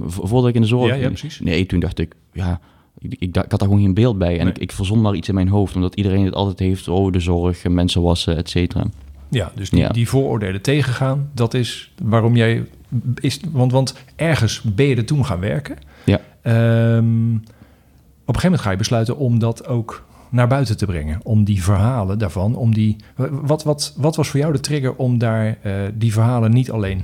vo- 0.07 0.27
voordat 0.27 0.49
ik 0.49 0.55
in 0.55 0.61
de 0.61 0.67
zorg... 0.67 0.89
Ja, 0.89 0.95
ja, 0.95 1.07
precies. 1.09 1.41
Nee, 1.41 1.67
toen 1.67 1.81
dacht 1.81 1.99
ik, 1.99 2.15
ja, 2.33 2.61
ik, 2.99 3.13
ik, 3.13 3.21
ik 3.21 3.35
had 3.37 3.51
daar 3.51 3.59
gewoon 3.61 3.81
geen 3.81 3.95
beeld 3.95 4.19
bij. 4.19 4.39
En 4.39 4.45
Nee. 4.45 4.55
ik, 4.55 4.59
ik 4.61 4.73
verzon 4.73 5.01
maar 5.01 5.15
iets 5.15 5.29
in 5.29 5.35
mijn 5.35 5.49
hoofd, 5.49 5.75
omdat 5.75 5.95
iedereen 5.95 6.25
het 6.25 6.35
altijd 6.35 6.59
heeft, 6.59 6.89
oh, 6.89 7.13
de 7.13 7.21
zorg, 7.21 7.69
mensen 7.69 8.03
wassen, 8.03 8.37
et 8.37 8.51
cetera. 8.51 8.85
Ja, 9.31 9.53
dus 9.55 9.71
die, 9.71 9.79
Ja. 9.81 9.89
die 9.89 10.09
vooroordelen 10.09 10.63
tegengaan, 10.63 11.31
dat 11.35 11.55
is 11.55 11.93
waarom 12.03 12.37
jij 12.37 12.67
is. 13.15 13.41
Want, 13.51 13.73
want 13.73 13.95
ergens 14.17 14.63
ben 14.63 14.87
je 14.87 14.97
er 14.97 15.05
toen 15.05 15.25
gaan 15.25 15.41
werken. 15.41 15.77
Ja. 16.05 16.21
Ehm, 16.43 17.35
op 17.35 18.35
een 18.35 18.41
gegeven 18.41 18.43
moment 18.43 18.61
ga 18.61 18.71
je 18.71 18.77
besluiten 18.77 19.17
om 19.17 19.39
dat 19.39 19.67
ook 19.67 20.07
naar 20.31 20.49
buiten 20.49 20.77
te 20.77 20.87
brengen. 20.87 21.21
Om 21.23 21.45
die 21.45 21.63
verhalen 21.63 22.19
daarvan, 22.19 22.57
om 22.57 22.75
die. 22.75 22.97
Wat, 23.31 23.63
wat, 23.63 23.95
wat 23.97 24.17
was 24.17 24.29
voor 24.29 24.41
jou 24.41 24.53
de 24.53 24.61
trigger 24.61 24.95
om 24.97 25.19
daar 25.19 25.59
eh, 25.63 25.73
die 25.95 26.13
verhalen 26.13 26.51
niet 26.51 26.71
alleen, 26.71 26.99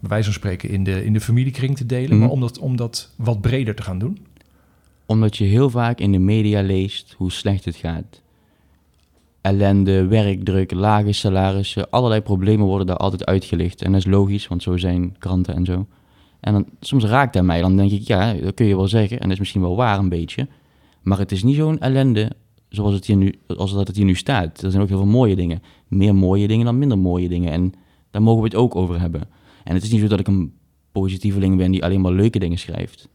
bij 0.00 0.08
wijze 0.10 0.24
van 0.24 0.32
spreken, 0.32 0.68
in 0.68 0.84
de, 0.84 1.04
in 1.04 1.12
de 1.12 1.20
familiekring 1.20 1.76
te 1.76 1.86
delen, 1.86 2.10
Mhm. 2.10 2.18
maar 2.18 2.28
om 2.30 2.40
dat, 2.40 2.58
om 2.58 2.76
dat 2.76 3.10
wat 3.16 3.40
breder 3.40 3.74
te 3.74 3.82
gaan 3.82 3.98
doen? 3.98 4.18
Omdat 5.06 5.36
je 5.36 5.44
heel 5.44 5.70
vaak 5.70 5.98
in 5.98 6.12
de 6.12 6.18
media 6.18 6.62
leest 6.62 7.14
hoe 7.18 7.32
slecht 7.32 7.64
het 7.64 7.76
gaat. 7.76 8.20
Ellende, 9.40 10.06
werkdruk, 10.06 10.72
lage 10.72 11.12
salarissen, 11.12 11.90
allerlei 11.90 12.20
problemen 12.20 12.66
worden 12.66 12.86
daar 12.86 12.96
altijd 12.96 13.24
uitgelicht. 13.26 13.82
En 13.82 13.92
dat 13.92 14.00
is 14.00 14.06
logisch, 14.10 14.48
want 14.48 14.62
zo 14.62 14.76
zijn 14.76 15.16
kranten 15.18 15.54
en 15.54 15.64
zo. 15.64 15.86
En 16.40 16.52
dan, 16.52 16.66
soms 16.80 17.04
raakt 17.04 17.32
dat 17.32 17.44
mij. 17.44 17.60
Dan 17.60 17.76
denk 17.76 17.90
ik, 17.90 18.02
ja, 18.06 18.32
dat 18.34 18.54
kun 18.54 18.66
je 18.66 18.76
wel 18.76 18.88
zeggen. 18.88 19.16
En 19.16 19.22
dat 19.22 19.32
is 19.32 19.38
misschien 19.38 19.60
wel 19.60 19.76
waar 19.76 19.98
een 19.98 20.08
beetje. 20.08 20.48
Maar 21.02 21.18
het 21.18 21.32
is 21.32 21.42
niet 21.42 21.56
zo'n 21.56 21.78
ellende 21.80 22.30
zoals 22.72 22.94
het, 22.94 23.06
hier 23.06 23.16
nu, 23.16 23.34
als 23.46 23.72
dat 23.72 23.86
het 23.86 23.96
hier 23.96 24.04
nu 24.04 24.14
staat. 24.14 24.62
Er 24.62 24.70
zijn 24.70 24.82
ook 24.82 24.88
heel 24.88 24.98
veel 24.98 25.06
mooie 25.06 25.36
dingen. 25.36 25.62
Meer 25.88 26.14
mooie 26.14 26.48
dingen 26.48 26.64
dan 26.64 26.78
minder 26.78 26.98
mooie 26.98 27.28
dingen. 27.28 27.52
En 27.52 27.74
daar 28.10 28.22
mogen 28.22 28.42
we 28.42 28.48
het 28.48 28.56
ook 28.56 28.76
over 28.76 29.00
hebben. 29.00 29.20
En 29.64 29.74
het 29.74 29.82
is 29.82 29.90
niet 29.90 30.00
zo 30.00 30.06
dat 30.06 30.20
ik 30.20 30.26
een 30.26 30.52
positieveling 30.92 31.56
ben 31.56 31.70
die 31.70 31.84
alleen 31.84 32.00
maar 32.00 32.12
leuke 32.12 32.38
dingen 32.38 32.58
schrijft. 32.58 33.08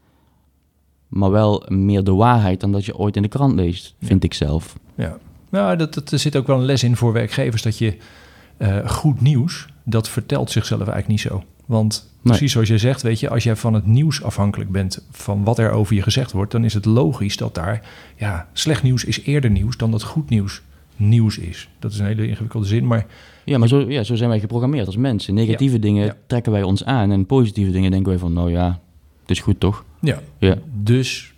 Maar 1.08 1.30
wel 1.30 1.64
meer 1.68 2.04
de 2.04 2.12
waarheid 2.12 2.60
dan 2.60 2.72
dat 2.72 2.84
je 2.84 2.96
ooit 2.96 3.16
in 3.16 3.22
de 3.22 3.28
krant 3.28 3.54
leest, 3.54 3.94
vind 4.00 4.24
ik 4.24 4.34
zelf. 4.34 4.78
Ja, 4.94 5.18
nou, 5.50 5.76
dat, 5.76 5.94
dat, 5.94 6.10
er 6.10 6.18
zit 6.18 6.36
ook 6.36 6.46
wel 6.46 6.58
een 6.58 6.64
les 6.64 6.82
in 6.82 6.96
voor 6.96 7.12
werkgevers 7.12 7.62
dat 7.62 7.78
je 7.78 7.96
eh, 8.56 8.88
goed 8.88 9.20
nieuws, 9.20 9.66
dat 9.84 10.08
vertelt 10.08 10.50
zichzelf 10.50 10.80
eigenlijk 10.80 11.08
niet 11.08 11.20
zo. 11.20 11.42
Want 11.68 12.10
precies 12.22 12.52
zoals 12.52 12.68
je 12.68 12.78
zegt, 12.78 13.02
weet 13.02 13.20
je, 13.20 13.28
als 13.28 13.42
jij 13.44 13.56
van 13.56 13.74
het 13.74 13.86
nieuws 13.86 14.22
afhankelijk 14.22 14.70
bent 14.70 15.06
van 15.10 15.44
wat 15.44 15.58
er 15.58 15.70
over 15.70 15.94
je 15.94 16.02
gezegd 16.02 16.32
wordt, 16.32 16.52
dan 16.52 16.64
is 16.64 16.74
het 16.74 16.84
logisch 16.84 17.36
dat 17.36 17.54
daar, 17.54 17.88
ja, 18.16 18.48
slecht 18.52 18.82
nieuws 18.82 19.04
is 19.04 19.22
eerder 19.22 19.50
nieuws 19.50 19.76
dan 19.76 19.90
dat 19.90 20.02
goed 20.02 20.28
nieuws 20.28 20.62
nieuws 20.96 21.38
is. 21.38 21.68
Dat 21.78 21.92
is 21.92 21.98
een 21.98 22.06
hele 22.06 22.28
ingewikkelde 22.28 22.66
zin, 22.66 22.86
maar 22.86 23.06
Ja, 23.44 23.58
maar 23.58 23.68
zo, 23.68 23.90
ja, 23.90 24.02
zo 24.02 24.14
zijn 24.14 24.28
wij 24.28 24.40
geprogrammeerd 24.40 24.86
als 24.86 24.96
mensen. 24.96 25.34
Negatieve 25.34 25.78
dingen 25.78 26.04
ja. 26.04 26.16
trekken 26.26 26.52
wij 26.52 26.62
ons 26.62 26.84
aan 26.84 27.10
en 27.10 27.26
positieve 27.26 27.70
dingen 27.70 27.90
denken 27.90 28.10
wij 28.10 28.18
van, 28.18 28.32
nou 28.32 28.50
ja, 28.50 28.80
het 29.20 29.30
is 29.30 29.40
goed 29.40 29.60
toch? 29.60 29.84
ja, 30.00 30.20
Ja. 30.38 30.58
dus 30.82 31.34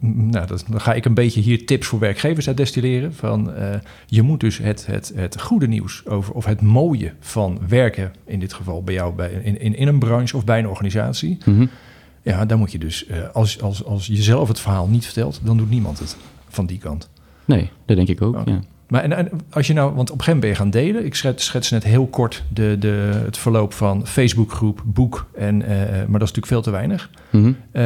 nou, 0.00 0.46
dat, 0.46 0.64
dan 0.68 0.80
ga 0.80 0.92
ik 0.92 1.04
een 1.04 1.14
beetje 1.14 1.40
hier 1.40 1.66
tips 1.66 1.86
voor 1.86 1.98
werkgevers 1.98 2.48
uit 2.48 2.56
destilleren. 2.56 3.14
Van, 3.14 3.54
eh, 3.54 3.74
je 4.06 4.22
moet 4.22 4.40
dus 4.40 4.58
het, 4.58 4.86
het, 4.86 5.12
het 5.14 5.40
goede 5.40 5.68
nieuws 5.68 6.06
over, 6.06 6.34
of 6.34 6.44
het 6.44 6.60
mooie 6.60 7.12
van 7.20 7.58
werken, 7.68 8.12
in 8.24 8.40
dit 8.40 8.52
geval 8.52 8.82
bij 8.82 8.94
jou 8.94 9.14
bij, 9.14 9.30
in, 9.30 9.60
in, 9.60 9.76
in 9.76 9.88
een 9.88 9.98
branche 9.98 10.36
of 10.36 10.44
bij 10.44 10.58
een 10.58 10.68
organisatie. 10.68 11.38
Mhm. 11.44 11.66
Ja, 12.22 12.44
dan 12.44 12.58
moet 12.58 12.72
je 12.72 12.78
dus, 12.78 13.06
eh, 13.06 13.18
als, 13.32 13.62
als, 13.62 13.84
als 13.84 14.06
je 14.06 14.22
zelf 14.22 14.48
het 14.48 14.60
verhaal 14.60 14.88
niet 14.88 15.04
vertelt, 15.04 15.40
dan 15.44 15.56
doet 15.56 15.70
niemand 15.70 15.98
het 15.98 16.16
van 16.48 16.66
die 16.66 16.78
kant. 16.78 17.10
Nee, 17.44 17.70
dat 17.86 17.96
denk 17.96 18.08
ik 18.08 18.22
ook, 18.22 18.36
Oh. 18.36 18.42
ja. 18.44 18.60
Maar 18.90 19.02
en, 19.02 19.12
en 19.12 19.28
als 19.50 19.66
je 19.66 19.72
nou, 19.72 19.94
want 19.94 20.10
op 20.10 20.18
een 20.18 20.24
gegeven 20.24 20.40
moment 20.40 20.40
ben 20.40 20.50
je 20.50 20.56
gaan 20.56 20.92
delen. 20.92 21.04
Ik 21.04 21.14
schets, 21.14 21.44
schets 21.44 21.70
net 21.70 21.84
heel 21.84 22.06
kort 22.06 22.44
de, 22.52 22.76
de, 22.78 23.20
het 23.24 23.38
verloop 23.38 23.72
van 23.72 24.06
Facebookgroep, 24.06 24.82
boek. 24.84 25.26
En, 25.34 25.62
eh, 25.62 25.68
maar 25.86 26.18
dat 26.18 26.28
is 26.28 26.34
natuurlijk 26.34 26.46
veel 26.46 26.62
te 26.62 26.70
weinig. 26.70 27.10
Mhm. 27.30 27.52
Eh, 27.72 27.82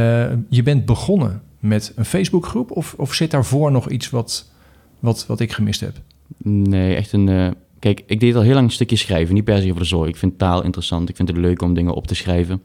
je 0.49 0.63
bent 0.63 0.85
begonnen 0.85 1.43
met 1.65 1.93
een 1.97 2.05
Facebookgroep 2.05 2.71
of, 2.71 2.95
of 2.99 3.15
zit 3.15 3.31
daarvoor 3.31 3.73
nog 3.73 3.89
iets 3.91 4.11
wat, 4.11 4.51
wat, 4.99 5.27
wat 5.27 5.41
ik 5.41 5.53
gemist 5.53 5.81
heb? 5.81 5.97
Nee, 6.43 6.95
echt 6.95 7.13
een... 7.13 7.29
eh, 7.29 7.51
kijk, 7.79 8.03
ik 8.07 8.21
deed 8.21 8.35
al 8.35 8.43
heel 8.43 8.55
lang 8.55 8.67
een 8.67 8.73
stukje 8.73 8.97
schrijven, 8.97 9.35
niet 9.35 9.45
per 9.45 9.61
se 9.63 9.69
over 9.69 9.81
de 9.81 9.87
zorg. 9.87 10.09
Ik 10.09 10.17
vind 10.17 10.39
taal 10.39 10.63
interessant, 10.65 11.09
ik 11.09 11.17
vind 11.17 11.29
het 11.29 11.37
leuk 11.37 11.63
om 11.63 11.75
dingen 11.75 11.95
op 11.95 12.07
te 12.07 12.15
schrijven. 12.15 12.63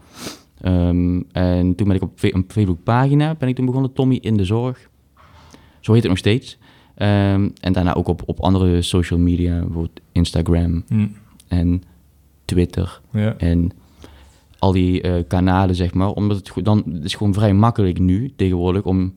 Ehm, 0.61 1.21
en 1.31 1.75
toen 1.75 1.87
ben 1.87 1.95
ik 1.95 2.01
op 2.01 2.23
een 2.23 2.45
Facebookpagina, 2.47 3.35
ben 3.35 3.49
ik 3.49 3.55
toen 3.55 3.65
begonnen, 3.65 3.93
Tommy 3.93 4.15
in 4.21 4.37
de 4.37 4.45
Zorg. 4.45 4.89
Zo 5.79 5.91
heet 5.91 6.01
het 6.01 6.09
nog 6.09 6.17
steeds. 6.19 6.57
Ehm, 6.95 7.49
en 7.61 7.73
daarna 7.73 7.93
ook 7.95 8.07
op, 8.07 8.21
op 8.25 8.39
andere 8.39 8.81
social 8.81 9.19
media, 9.19 9.53
bijvoorbeeld 9.59 9.99
Instagram 10.11 10.83
en 11.47 11.83
Twitter 12.45 13.01
Ja. 13.11 13.35
en 13.37 13.71
al 14.59 14.71
die 14.71 15.01
eh, 15.01 15.23
kanalen, 15.27 15.75
zeg 15.75 15.93
maar. 15.93 16.09
Omdat 16.09 16.37
het, 16.37 16.65
dan, 16.65 16.83
het 16.93 17.03
is 17.03 17.15
gewoon 17.15 17.33
vrij 17.33 17.53
makkelijk 17.53 17.99
nu, 17.99 18.33
tegenwoordig, 18.35 18.83
om 18.83 19.13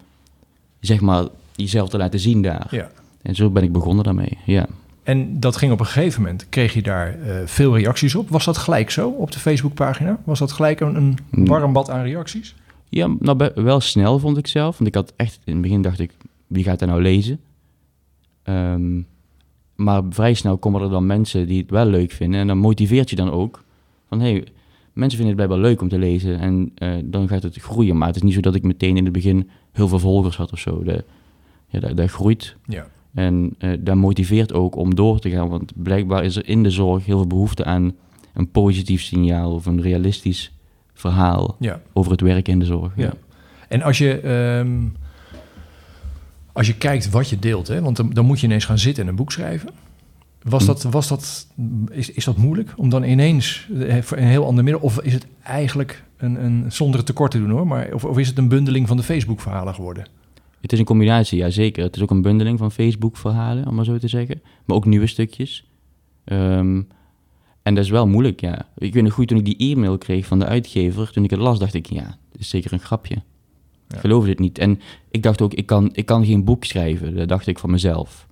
zeg 0.81 1.01
maar 1.01 1.25
jezelf 1.55 1.89
te 1.89 1.97
laten 1.99 2.21
zien 2.21 2.43
daar. 2.43 2.67
ja. 2.71 2.91
En 3.23 3.35
zo 3.35 3.51
ben 3.51 3.63
ik 3.63 3.73
begonnen 3.73 4.05
daarmee, 4.05 4.39
ja. 4.47 4.67
En 5.03 5.41
dat 5.41 5.57
ging 5.57 5.73
op 5.73 5.81
een 5.81 5.87
gegeven 5.87 6.23
moment, 6.23 6.47
kreeg 6.49 6.75
je 6.75 6.83
daar 6.83 7.21
eh, 7.21 7.37
veel 7.45 7.77
reacties 7.77 8.15
op. 8.15 8.29
Was 8.29 8.45
dat 8.45 8.57
gelijk 8.59 8.91
zo 8.91 9.09
op 9.09 9.33
de 9.33 9.39
Facebookpagina? 9.39 10.19
Was 10.25 10.39
dat 10.39 10.53
gelijk 10.53 10.81
een, 10.81 10.97
een 10.97 11.19
Hmm. 11.31 11.47
warm 11.47 11.73
bad 11.73 11.91
aan 11.91 12.03
reacties? 12.03 12.55
Ja, 12.89 13.09
nou 13.19 13.51
wel 13.55 13.81
snel 13.81 14.19
vond 14.19 14.37
ik 14.37 14.47
zelf. 14.47 14.79
Want 14.79 14.89
ik 14.89 14.95
had 14.95 15.13
echt, 15.17 15.39
in 15.45 15.53
het 15.53 15.63
begin 15.63 15.83
dacht 15.83 15.99
ik, 16.01 16.13
wie 16.47 16.65
gaat 16.65 16.81
er 16.81 16.87
nou 16.87 17.03
lezen? 17.03 17.41
Ehm, 18.43 19.01
maar 19.75 20.03
vrij 20.11 20.35
snel 20.35 20.57
komen 20.57 20.83
er 20.83 20.91
dan 20.91 21.07
mensen 21.07 21.47
die 21.47 21.61
het 21.61 21.71
wel 21.71 21.87
leuk 21.87 22.13
vinden. 22.13 22.41
En 22.41 22.47
dan 22.47 22.59
motiveert 22.59 23.11
je 23.11 23.17
dan 23.17 23.31
ook. 23.31 23.63
Van, 24.09 24.21
hé, 24.21 24.31
hey, 24.33 24.45
mensen 24.93 25.19
vinden 25.19 25.37
het 25.39 25.47
blijkbaar 25.47 25.71
leuk 25.71 25.81
om 25.81 25.89
te 25.89 25.99
lezen. 25.99 26.39
En 26.39 26.73
eh, 26.75 26.91
dan 27.05 27.29
gaat 27.29 27.43
het 27.43 27.57
groeien. 27.57 27.99
Maar 27.99 28.07
het 28.07 28.17
is 28.17 28.23
niet 28.23 28.35
zo 28.35 28.41
dat 28.41 28.55
ik 28.55 28.63
meteen 28.63 28.97
in 28.97 29.05
het 29.05 29.13
begin 29.13 29.49
heel 29.73 29.89
veel 29.89 29.99
volgers 29.99 30.37
had 30.37 30.53
of 30.53 30.59
zo. 30.59 30.83
De, 30.83 31.05
ja, 31.69 31.81
dat, 31.81 31.97
dat 31.97 32.11
groeit. 32.11 32.57
Ja. 32.67 32.87
En 33.15 33.55
eh 33.59 33.71
dat 33.81 33.97
motiveert 33.97 34.53
ook 34.53 34.77
om 34.77 34.95
door 34.95 35.19
te 35.19 35.31
gaan. 35.31 35.49
Want 35.49 35.73
blijkbaar 35.83 36.25
is 36.25 36.37
er 36.37 36.49
in 36.49 36.63
de 36.63 36.71
zorg 36.71 37.05
heel 37.07 37.17
veel 37.17 37.27
behoefte 37.27 37.65
aan 37.65 37.93
een 38.35 38.51
positief 38.51 39.03
signaal 39.03 39.53
of 39.53 39.67
een 39.67 39.83
realistisch 39.83 40.53
verhaal 40.95 41.57
Ja. 41.59 41.81
over 41.93 42.11
het 42.13 42.21
werken 42.21 42.53
in 42.53 42.59
de 42.59 42.65
zorg. 42.65 42.93
Ja. 42.97 43.13
En 43.69 43.83
als 43.83 43.99
je, 43.99 44.21
ehm, 44.21 44.79
als 46.53 46.67
je 46.67 46.77
kijkt 46.77 47.11
wat 47.11 47.29
je 47.29 47.39
deelt, 47.39 47.69
hè, 47.69 47.81
want 47.83 47.97
dan, 47.97 48.11
dan 48.11 48.25
moet 48.27 48.41
je 48.41 48.47
ineens 48.47 48.65
gaan 48.65 48.79
zitten 48.79 49.03
en 49.03 49.09
een 49.09 49.17
boek 49.17 49.33
schrijven. 49.33 49.71
Was 50.43 50.61
Hm. 50.61 50.67
dat, 50.67 50.83
was 50.83 51.09
dat, 51.09 51.47
is, 51.91 52.11
is 52.11 52.25
dat 52.25 52.37
moeilijk 52.37 52.73
om 52.77 52.89
dan 52.89 53.03
ineens 53.03 53.69
eh, 53.79 54.03
voor 54.03 54.17
een 54.17 54.25
heel 54.25 54.47
ander 54.47 54.65
middel, 54.65 54.83
of 54.83 55.01
is 55.01 55.13
het 55.13 55.27
eigenlijk 55.43 56.05
een, 56.17 56.45
een 56.45 56.73
zonder 56.73 56.97
het 56.97 57.07
tekort 57.07 57.31
te 57.31 57.39
doen 57.39 57.51
hoor, 57.51 57.67
maar 57.67 57.93
of, 57.93 58.05
of 58.05 58.19
is 58.19 58.29
het 58.29 58.39
een 58.39 58.49
bundeling 58.49 58.89
van 58.89 58.97
de 58.97 59.03
Facebook-verhalen 59.03 59.75
geworden? 59.75 60.07
Het 60.61 60.73
is 60.73 60.79
een 60.79 60.85
combinatie, 60.85 61.39
ja 61.39 61.51
zeker. 61.51 61.83
Het 61.83 61.97
is 61.97 62.03
ook 62.03 62.11
een 62.11 62.23
bundeling 62.23 62.59
van 62.59 62.73
Facebook-verhalen, 62.73 63.67
om 63.67 63.75
maar 63.75 63.85
zo 63.85 63.99
te 63.99 64.09
zeggen. 64.09 64.43
Maar 64.65 64.77
ook 64.77 64.85
nieuwe 64.85 65.07
stukjes. 65.07 65.71
Ehm, 66.25 66.83
en 67.63 67.75
dat 67.75 67.85
is 67.85 67.91
wel 67.91 68.07
moeilijk, 68.07 68.41
ja. 68.41 68.67
Ik 68.77 68.95
weet 68.95 69.03
nog 69.03 69.13
goed, 69.13 69.29
toen 69.29 69.39
ik 69.39 69.45
die 69.45 69.75
e-mail 69.75 69.99
kreeg 69.99 70.27
van 70.27 70.39
de 70.39 70.45
uitgever, 70.45 71.13
toen 71.13 71.25
ik 71.25 71.31
het 71.31 71.39
las, 71.39 71.59
dacht 71.59 71.75
ik, 71.75 71.87
ja, 71.87 72.17
dit 72.33 72.41
is 72.41 72.49
zeker 72.49 72.73
een 72.73 72.81
grapje. 72.81 73.15
Ja. 73.15 73.95
Ik 73.95 74.01
geloofde 74.01 74.31
het 74.31 74.39
niet. 74.39 74.59
En 74.59 74.81
ik 75.11 75.23
dacht 75.23 75.43
ook, 75.43 75.55
ik 75.55 75.67
kan, 75.67 75.91
ik 75.93 76.07
kan 76.07 76.25
geen 76.25 76.45
boek 76.45 76.65
schrijven. 76.65 77.17
Dat 77.17 77.29
dacht 77.29 77.47
ik 77.47 77.59
van 77.59 77.71
mezelf. 77.71 78.27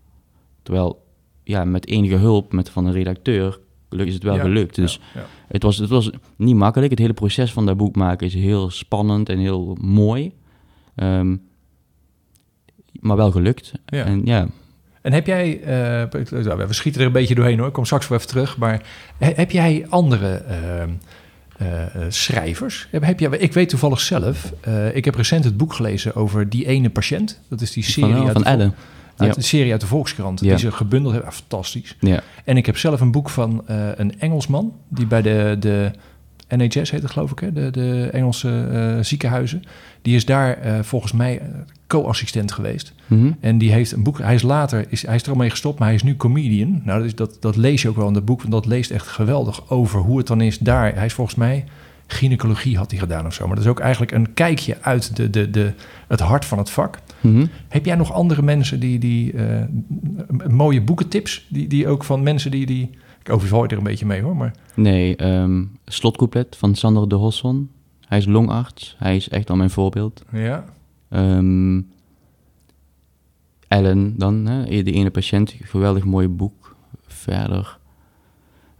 Terwijl, 0.62 1.02
ja, 1.50 1.64
met 1.64 1.86
enige 1.86 2.14
hulp 2.16 2.52
met, 2.52 2.70
van 2.70 2.86
een 2.86 2.92
redacteur 2.92 3.60
is 3.90 4.14
het 4.14 4.22
wel 4.22 4.34
Ja, 4.34 4.40
gelukt. 4.40 4.74
Dus 4.74 5.00
Ja, 5.14 5.20
ja. 5.20 5.26
het, 5.48 5.62
was, 5.62 5.76
het 5.76 5.88
was 5.88 6.10
niet 6.36 6.54
makkelijk. 6.54 6.90
Het 6.90 7.00
hele 7.00 7.12
proces 7.12 7.52
van 7.52 7.66
dat 7.66 7.76
boek 7.76 7.96
maken 7.96 8.26
is 8.26 8.34
heel 8.34 8.70
spannend 8.70 9.28
en 9.28 9.38
heel 9.38 9.76
mooi. 9.80 10.32
Ehm, 10.94 11.36
maar 13.00 13.16
wel 13.16 13.30
gelukt. 13.30 13.72
En 13.84 14.20
ja, 14.24 14.48
En 15.02 15.12
heb 15.12 15.26
jij, 15.26 15.60
eh, 15.60 16.10
we 16.56 16.66
schieten 16.70 17.00
er 17.00 17.06
een 17.06 17.12
beetje 17.12 17.34
doorheen 17.34 17.58
hoor, 17.58 17.66
ik 17.66 17.72
kom 17.72 17.84
straks 17.84 18.08
wel 18.08 18.18
even 18.18 18.30
terug, 18.30 18.56
maar 18.58 18.82
he- 19.18 19.32
heb 19.34 19.50
jij 19.50 19.86
andere 19.88 20.28
eh, 20.34 20.82
eh, 20.82 20.88
eh, 21.58 22.02
schrijvers? 22.08 22.88
Heb, 22.90 23.04
heb 23.04 23.20
jij, 23.20 23.30
ik 23.38 23.52
weet 23.52 23.68
toevallig 23.68 24.00
zelf, 24.00 24.52
ik 24.94 25.04
heb 25.04 25.14
recent 25.14 25.44
het 25.44 25.56
boek 25.56 25.72
gelezen 25.72 26.14
over 26.14 26.48
die 26.48 26.66
ene 26.66 26.90
patiënt. 26.90 27.40
Dat 27.48 27.60
is 27.60 27.72
die 27.72 27.82
serie 27.84 28.14
van, 28.14 28.22
uit, 28.24 28.32
van 28.32 28.42
Vol- 28.42 28.52
Ellen. 28.52 28.74
Uit 29.20 29.28
Ja. 29.34 29.40
de 29.40 29.46
serie 29.46 29.72
uit 29.72 29.80
de 29.80 29.86
Volkskrant, 29.86 30.40
Ja. 30.40 30.48
die 30.48 30.58
ze 30.58 30.72
gebundeld 30.72 31.12
hebben. 31.12 31.30
Ah, 31.30 31.36
fantastisch. 31.36 31.96
Ja. 32.00 32.20
En 32.44 32.56
ik 32.56 32.66
heb 32.66 32.76
zelf 32.76 33.00
een 33.00 33.10
boek 33.10 33.28
van 33.30 33.62
eh, 33.66 33.88
een 33.96 34.20
Engelsman, 34.20 34.72
die 34.88 35.06
bij 35.06 35.22
de, 35.22 35.56
de 35.60 35.90
NHS 36.56 36.90
heet 36.90 37.02
het 37.02 37.10
geloof 37.10 37.30
ik, 37.30 37.38
hè? 37.38 37.52
De, 37.52 37.70
de 37.70 38.08
Engelse 38.12 38.66
eh, 38.72 39.04
ziekenhuizen. 39.04 39.62
Die 40.02 40.14
is 40.14 40.24
daar 40.24 40.58
eh, 40.58 40.78
volgens 40.82 41.12
mij 41.12 41.42
co-assistent 41.86 42.52
geweest. 42.52 42.92
Mhm. 43.06 43.30
En 43.40 43.58
die 43.58 43.72
heeft 43.72 43.92
een 43.92 44.02
boek. 44.02 44.18
Hij 44.18 44.34
is 44.34 44.42
later, 44.42 44.84
is, 44.88 45.06
hij 45.06 45.14
is 45.14 45.22
er 45.22 45.30
al 45.30 45.36
mee 45.36 45.50
gestopt, 45.50 45.78
maar 45.78 45.88
hij 45.88 45.96
is 45.96 46.02
nu 46.02 46.16
comedian. 46.16 46.80
Nou, 46.84 46.98
dat, 46.98 47.06
is, 47.06 47.14
dat, 47.14 47.36
dat 47.40 47.56
lees 47.56 47.82
je 47.82 47.88
ook 47.88 47.96
wel 47.96 48.08
in 48.08 48.14
het 48.14 48.24
boek, 48.24 48.40
want 48.40 48.52
dat 48.52 48.66
leest 48.66 48.90
echt 48.90 49.06
geweldig 49.06 49.70
over 49.70 50.00
hoe 50.00 50.18
het 50.18 50.26
dan 50.26 50.40
is 50.40 50.58
daar. 50.58 50.94
Hij 50.94 51.04
is 51.06 51.12
volgens 51.12 51.36
mij 51.36 51.64
gynaecologie 52.12 52.76
had 52.76 52.90
hij 52.90 53.00
gedaan 53.00 53.26
of 53.26 53.34
zo. 53.34 53.46
Maar 53.46 53.54
dat 53.56 53.64
is 53.64 53.70
ook 53.70 53.80
eigenlijk 53.80 54.12
een 54.12 54.34
kijkje 54.34 54.76
uit 54.80 55.16
de, 55.16 55.30
de, 55.30 55.50
de, 55.50 55.72
het 56.08 56.20
hart 56.20 56.44
van 56.44 56.58
het 56.58 56.70
vak. 56.70 56.98
Mhm. 57.20 57.46
Heb 57.68 57.84
jij 57.84 57.94
nog 57.94 58.12
andere 58.12 58.42
mensen 58.42 58.80
die, 58.80 58.98
die 58.98 59.32
eh, 59.32 59.64
mooie 60.48 60.82
boekentips, 60.82 61.46
die, 61.48 61.66
die 61.68 61.88
ook 61.88 62.04
van 62.04 62.22
mensen 62.22 62.50
die, 62.50 62.66
die 62.66 62.90
ik 63.20 63.30
overval 63.30 63.62
je 63.62 63.68
er 63.68 63.76
een 63.76 63.82
beetje 63.82 64.06
mee 64.06 64.22
hoor, 64.22 64.36
maar 64.36 64.52
Nee, 64.74 65.16
ehm 65.16 65.64
slotcouplet 65.84 66.56
van 66.56 66.74
Sander 66.74 67.08
de 67.08 67.14
Hosson. 67.14 67.70
Hij 68.06 68.18
is 68.18 68.26
longarts. 68.26 68.96
Hij 68.98 69.16
is 69.16 69.28
echt 69.28 69.50
al 69.50 69.56
mijn 69.56 69.70
voorbeeld. 69.70 70.24
ja, 70.32 70.64
Ehm, 71.08 71.80
Ellen 73.68 74.14
dan, 74.18 74.46
hè, 74.46 74.82
de 74.82 74.92
ene 74.92 75.10
patiënt. 75.10 75.54
Geweldig 75.62 76.04
mooi 76.04 76.28
boek. 76.28 76.76
Verder. 77.06 77.78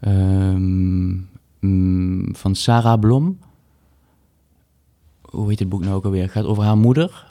ehm, 0.01 1.13
mm, 1.61 2.35
van 2.35 2.55
Sarah 2.55 3.01
Blom. 3.01 3.39
Hoe 5.21 5.49
heet 5.49 5.59
het 5.59 5.69
boek 5.69 5.81
nou 5.81 5.95
ook 5.95 6.05
alweer? 6.05 6.23
Het 6.23 6.31
gaat 6.31 6.45
over 6.45 6.63
haar 6.63 6.77
moeder. 6.79 7.29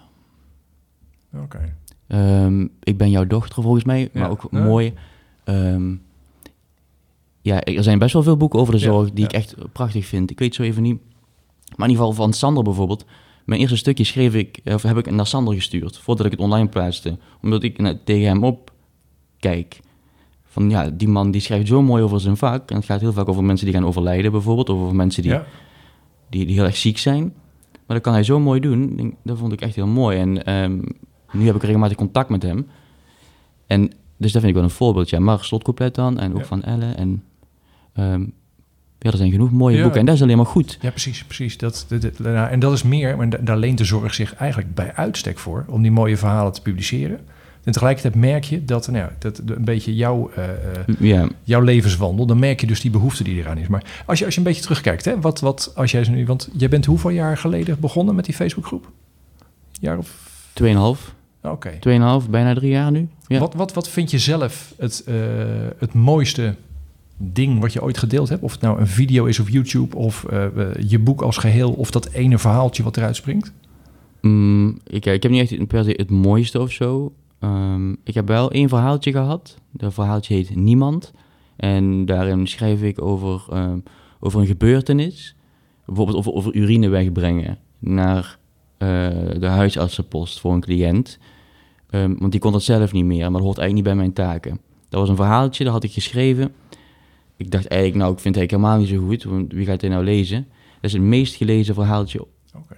oké. 1.36 1.76
Ehm, 2.08 2.68
ik 2.84 2.98
ben 2.98 3.10
jouw 3.10 3.28
dochter 3.28 3.64
volgens 3.64 3.84
mij, 3.84 4.10
maar 4.14 4.24
Ja. 4.24 4.30
ook 4.30 4.48
Ja. 4.52 4.64
mooi. 4.64 4.94
Ehm, 5.44 5.96
ja, 7.42 7.62
er 7.64 7.84
zijn 7.84 8.00
best 8.00 8.14
wel 8.14 8.24
veel 8.24 8.38
boeken 8.38 8.60
over 8.60 8.74
de 8.74 8.80
Ja, 8.80 8.86
zorg 8.86 9.12
die 9.12 9.26
ik 9.26 9.34
echt 9.34 9.56
prachtig 9.72 10.06
vind. 10.06 10.32
Ik 10.32 10.40
weet 10.40 10.56
zo 10.56 10.64
even 10.64 10.84
niet. 10.84 11.00
Maar 11.76 11.88
in 11.88 11.94
ieder 11.94 12.06
geval 12.06 12.24
van 12.24 12.34
Sander 12.34 12.64
bijvoorbeeld. 12.64 13.06
Mijn 13.46 13.60
eerste 13.62 13.78
stukje 13.78 14.04
schreef 14.04 14.34
ik, 14.36 14.60
of 14.66 14.82
heb 14.82 14.98
ik 14.98 15.12
naar 15.12 15.28
Sander 15.28 15.54
gestuurd, 15.54 15.98
voordat 15.98 16.26
ik 16.26 16.32
het 16.32 16.42
online 16.42 16.68
plaatste. 16.70 17.18
Omdat 17.42 17.64
ik 17.64 17.98
tegen 18.06 18.28
hem 18.28 18.44
op 18.44 18.74
kijk. 19.40 19.80
Van 20.52 20.70
ja, 20.70 20.90
die 20.90 21.08
man 21.08 21.32
die 21.32 21.42
schrijft 21.42 21.68
zo 21.68 21.82
mooi 21.82 22.04
over 22.04 22.20
zijn 22.20 22.38
vak. 22.38 22.70
En 22.70 22.76
het 22.76 22.86
gaat 22.86 23.02
heel 23.02 23.14
vaak 23.14 23.30
over 23.30 23.44
mensen 23.44 23.66
die 23.66 23.76
gaan 23.76 23.86
overlijden 23.86 24.32
bijvoorbeeld. 24.32 24.70
Of 24.70 24.80
over 24.80 24.96
mensen 24.96 25.22
die 25.24 25.32
Ja, 25.32 25.46
die, 26.30 26.46
die 26.46 26.56
heel 26.56 26.64
erg 26.66 26.78
ziek 26.78 26.98
zijn. 26.98 27.24
Maar 27.72 27.98
dat 27.98 28.02
kan 28.02 28.14
hij 28.14 28.24
zo 28.24 28.40
mooi 28.40 28.60
doen. 28.60 29.16
Dat 29.24 29.38
vond 29.38 29.54
ik 29.54 29.62
echt 29.62 29.76
heel 29.76 29.88
mooi. 29.88 30.18
En 30.18 30.44
ehm, 30.46 30.80
nu 31.32 31.46
heb 31.46 31.56
ik 31.56 31.64
regelmatig 31.64 31.98
contact 31.98 32.30
met 32.30 32.44
hem. 32.44 32.68
En 33.68 33.82
dus 34.18 34.32
dat 34.32 34.42
vind 34.42 34.46
ik 34.46 34.54
wel 34.54 34.64
een 34.64 34.70
voorbeeld. 34.70 35.10
Ja, 35.10 35.20
Mark 35.20 35.44
Slotcouplet 35.44 35.96
dan. 35.96 36.20
En 36.20 36.32
ook 36.34 36.40
Ja. 36.40 36.46
van 36.46 36.64
Elle. 36.64 36.86
En 36.92 37.24
ehm, 37.94 38.22
ja, 39.00 39.12
er 39.12 39.18
zijn 39.18 39.32
genoeg 39.32 39.52
mooie 39.52 39.76
Ja. 39.76 39.82
boeken. 39.84 40.00
En 40.00 40.06
dat 40.06 40.16
is 40.16 40.22
alleen 40.22 40.38
maar 40.38 40.46
goed. 40.46 40.78
Ja, 40.82 40.90
precies, 40.90 41.24
precies. 41.26 41.58
Dat, 41.58 41.86
dat, 41.90 42.02
dat- 42.02 42.20
nou, 42.20 42.50
en 42.50 42.60
dat 42.60 42.74
is 42.74 42.84
meer, 42.84 43.18
maar 43.18 43.30
da- 43.30 43.38
daar 43.42 43.58
leent 43.58 43.78
de 43.78 43.84
zorg 43.86 44.14
zich 44.14 44.34
eigenlijk 44.36 44.76
bij 44.76 44.94
uitstek 44.94 45.40
voor, 45.40 45.66
om 45.68 45.82
die 45.82 45.92
mooie 45.92 46.18
verhalen 46.18 46.52
te 46.54 46.62
publiceren. 46.62 47.20
En 47.64 47.72
tegelijkertijd 47.72 48.16
merk 48.16 48.44
je 48.44 48.66
dat, 48.66 48.88
nou 48.88 48.98
ja, 48.98 49.12
dat 49.20 49.42
een 49.46 49.64
beetje 49.64 49.96
jouw, 49.96 50.32
eh, 50.36 51.22
eh, 51.22 51.30
jouw 51.44 51.62
levenswandel, 51.62 52.26
dan 52.26 52.40
merk 52.40 52.62
je 52.62 52.68
dus 52.68 52.82
die 52.82 52.92
behoefte 52.92 53.24
die 53.24 53.38
eraan 53.38 53.58
is. 53.58 53.68
Maar 53.68 53.84
als 54.06 54.20
je, 54.20 54.26
als 54.26 54.34
je 54.34 54.40
een 54.40 54.46
beetje 54.46 54.62
terugkijkt, 54.62 55.06
hè, 55.06 55.20
wat, 55.20 55.40
wat 55.40 55.72
als 55.76 55.92
jij 55.92 56.08
nu, 56.10 56.26
want 56.26 56.50
jij 56.54 56.70
bent 56.70 56.86
hoeveel 56.86 57.10
jaar 57.10 57.38
geleden 57.38 57.80
begonnen 57.80 58.16
met 58.16 58.26
die 58.26 58.34
Facebookgroep? 58.34 58.92
Jaar 59.80 59.98
of, 59.98 60.30
2,5. 60.54 61.16
oké. 61.42 61.72
2,5, 61.80 62.30
bijna 62.30 62.54
drie 62.54 62.70
jaar 62.70 62.92
nu. 62.92 63.08
Ja. 63.28 63.40
Wat, 63.40 63.54
wat, 63.54 63.74
wat 63.74 63.90
vind 63.90 64.12
je 64.12 64.20
zelf 64.20 64.74
het, 64.78 65.04
eh, 65.06 65.16
het 65.78 65.94
mooiste 65.94 66.56
ding 67.18 67.60
wat 67.60 67.74
je 67.74 67.84
ooit 67.84 67.98
gedeeld 67.98 68.30
hebt? 68.30 68.44
Of 68.44 68.52
het 68.52 68.62
nou 68.62 68.80
een 68.80 68.88
video 68.88 69.26
is 69.26 69.40
op 69.40 69.50
YouTube 69.50 69.96
of 69.96 70.26
je 70.88 71.00
boek 71.00 71.22
als 71.22 71.38
geheel 71.38 71.72
of 71.72 71.92
dat 71.92 72.10
ene 72.12 72.38
verhaaltje 72.38 72.84
wat 72.84 72.98
eruit 72.98 73.16
springt? 73.16 73.52
Mm, 74.22 74.80
ik, 74.88 75.06
ik 75.06 75.24
heb 75.24 75.32
niet 75.32 75.52
echt 75.52 75.68
per 75.68 75.84
se 75.84 75.94
het 75.96 76.10
mooiste 76.10 76.60
of 76.60 76.72
zo. 76.72 77.14
Ehm, 77.40 77.92
ik 77.92 78.14
heb 78.14 78.28
wel 78.28 78.52
één 78.52 78.70
verhaaltje 78.70 79.12
gehad. 79.12 79.58
Dat 79.72 79.94
verhaaltje 79.94 80.34
heet 80.34 80.56
Niemand. 80.56 81.14
En 81.56 82.06
daarin 82.06 82.48
schrijf 82.48 82.82
ik 82.82 83.02
over, 83.02 83.46
ehm, 83.50 83.80
over 84.20 84.40
een 84.40 84.48
gebeurtenis. 84.48 85.36
Bijvoorbeeld 85.86 86.18
over, 86.18 86.34
over 86.34 86.56
urine 86.56 86.90
wegbrengen 86.90 87.58
naar 87.80 88.38
eh, 88.78 88.88
de 89.40 89.48
huisartsenpost 89.48 90.40
voor 90.40 90.54
een 90.54 90.62
cliënt. 90.62 91.20
Ehm, 91.90 92.16
want 92.18 92.32
die 92.32 92.42
kon 92.42 92.52
dat 92.52 92.64
zelf 92.64 92.92
niet 92.92 93.06
meer, 93.06 93.22
maar 93.22 93.32
dat 93.32 93.42
hoort 93.42 93.58
eigenlijk 93.58 93.74
niet 93.74 93.84
bij 93.84 93.96
mijn 93.96 94.14
taken. 94.14 94.60
Dat 94.90 95.00
was 95.00 95.10
een 95.10 95.16
verhaaltje, 95.16 95.64
dat 95.64 95.74
had 95.74 95.84
ik 95.84 95.92
geschreven. 95.92 96.54
Ik 97.38 97.52
dacht 97.52 97.68
eigenlijk, 97.68 98.02
nou, 98.02 98.14
ik 98.14 98.20
vind 98.20 98.36
het 98.36 98.52
helemaal 98.52 98.78
niet 98.78 98.88
zo 98.88 99.06
goed, 99.06 99.24
want 99.24 99.54
wie 99.54 99.66
gaat 99.66 99.80
dit 99.80 99.90
nou 99.90 100.04
lezen? 100.04 100.48
Dat 100.48 100.84
is 100.84 100.94
het 100.94 101.02
meest 101.02 101.36
gelezen 101.36 101.74
verhaaltje 101.74 102.26
Oké. 102.56 102.76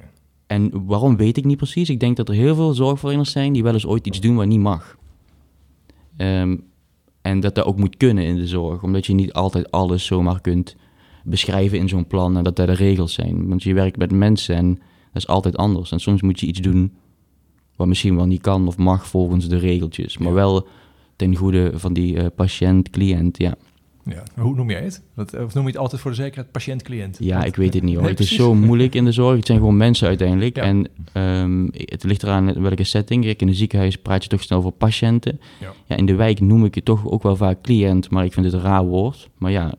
En 0.52 0.86
waarom 0.86 1.18
weet 1.18 1.38
ik 1.38 1.46
niet 1.46 1.58
precies. 1.58 1.90
Ik 1.90 2.00
denk 2.00 2.18
dat 2.18 2.30
er 2.30 2.36
heel 2.36 2.56
veel 2.56 2.74
zorgverleners 2.74 3.32
zijn 3.32 3.54
die 3.54 3.64
wel 3.64 3.74
eens 3.74 3.86
ooit 3.86 4.08
iets 4.08 4.20
doen 4.20 4.36
wat 4.36 4.46
niet 4.46 4.60
mag. 4.60 4.98
Ehm, 6.18 6.58
en 7.22 7.40
dat 7.40 7.56
dat 7.56 7.66
ook 7.66 7.78
moet 7.78 7.98
kunnen 7.98 8.26
in 8.26 8.36
de 8.36 8.48
zorg, 8.48 8.84
omdat 8.84 9.06
je 9.06 9.14
niet 9.14 9.34
altijd 9.34 9.72
alles 9.72 10.06
zomaar 10.06 10.42
kunt 10.42 10.76
beschrijven 11.24 11.78
in 11.78 11.90
zo'n 11.90 12.08
plan 12.08 12.38
en 12.38 12.44
dat 12.44 12.56
dat 12.56 12.68
de 12.68 12.74
regels 12.74 13.14
zijn. 13.14 13.48
Want 13.48 13.64
je 13.64 13.74
werkt 13.74 13.98
met 13.98 14.12
mensen 14.12 14.56
en 14.56 14.68
dat 15.14 15.22
is 15.22 15.28
altijd 15.28 15.58
anders. 15.58 15.92
En 15.92 16.00
soms 16.00 16.22
moet 16.22 16.40
je 16.40 16.48
iets 16.48 16.60
doen 16.60 16.94
wat 17.76 17.88
misschien 17.88 18.16
wel 18.16 18.26
niet 18.26 18.42
kan 18.42 18.68
of 18.68 18.78
mag 18.78 19.08
volgens 19.08 19.48
de 19.48 19.58
regeltjes, 19.58 20.18
maar 20.18 20.34
wel 20.34 20.68
ten 21.16 21.36
goede 21.36 21.72
van 21.74 21.94
die 21.94 22.18
eh, 22.18 22.26
patiënt, 22.36 22.90
cliënt. 22.90 23.38
Ja. 23.38 23.56
Ja. 24.06 24.24
Hoe 24.36 24.56
noem 24.56 24.70
jij 24.70 24.82
het? 24.84 25.04
Wat, 25.14 25.34
of 25.34 25.54
noem 25.54 25.64
je 25.64 25.70
het 25.70 25.78
altijd 25.80 26.02
voor 26.02 26.12
de 26.12 26.18
zekerheid 26.18 26.52
patiënt-cliënt? 26.52 27.18
Ja, 27.20 27.34
Want- 27.36 27.48
ik 27.48 27.56
weet 27.56 27.74
het 27.74 27.84
niet 27.84 27.94
hoor. 27.94 28.02
Nee, 28.04 28.12
het 28.12 28.20
is 28.20 28.36
zo 28.36 28.54
moeilijk 28.54 28.96
in 28.96 29.06
de 29.06 29.12
zorg. 29.12 29.36
Het 29.36 29.46
zijn 29.46 29.58
gewoon 29.58 29.78
mensen 29.78 30.08
uiteindelijk. 30.08 30.56
Ja. 30.56 30.64
En 30.64 30.88
ehm, 31.14 31.68
het 31.72 32.04
ligt 32.04 32.24
eraan 32.24 32.56
in 32.56 32.62
welke 32.62 32.84
setting. 32.84 33.24
Kijk, 33.24 33.42
in 33.42 33.48
een 33.48 33.56
ziekenhuis 33.56 33.98
praat 33.98 34.24
je 34.24 34.30
toch 34.30 34.42
snel 34.44 34.58
over 34.58 34.72
patiënten. 34.72 35.40
Ja. 35.60 35.72
Ja, 35.86 35.96
in 35.96 36.06
de 36.06 36.16
wijk 36.16 36.40
noem 36.40 36.66
ik 36.66 36.76
het 36.76 36.86
toch 36.86 37.08
ook 37.10 37.24
wel 37.24 37.36
vaak 37.36 37.62
cliënt, 37.62 38.10
maar 38.10 38.26
ik 38.26 38.34
vind 38.34 38.46
het 38.46 38.56
een 38.56 38.62
raar 38.62 38.86
woord. 38.86 39.30
Maar 39.38 39.52
ja, 39.52 39.74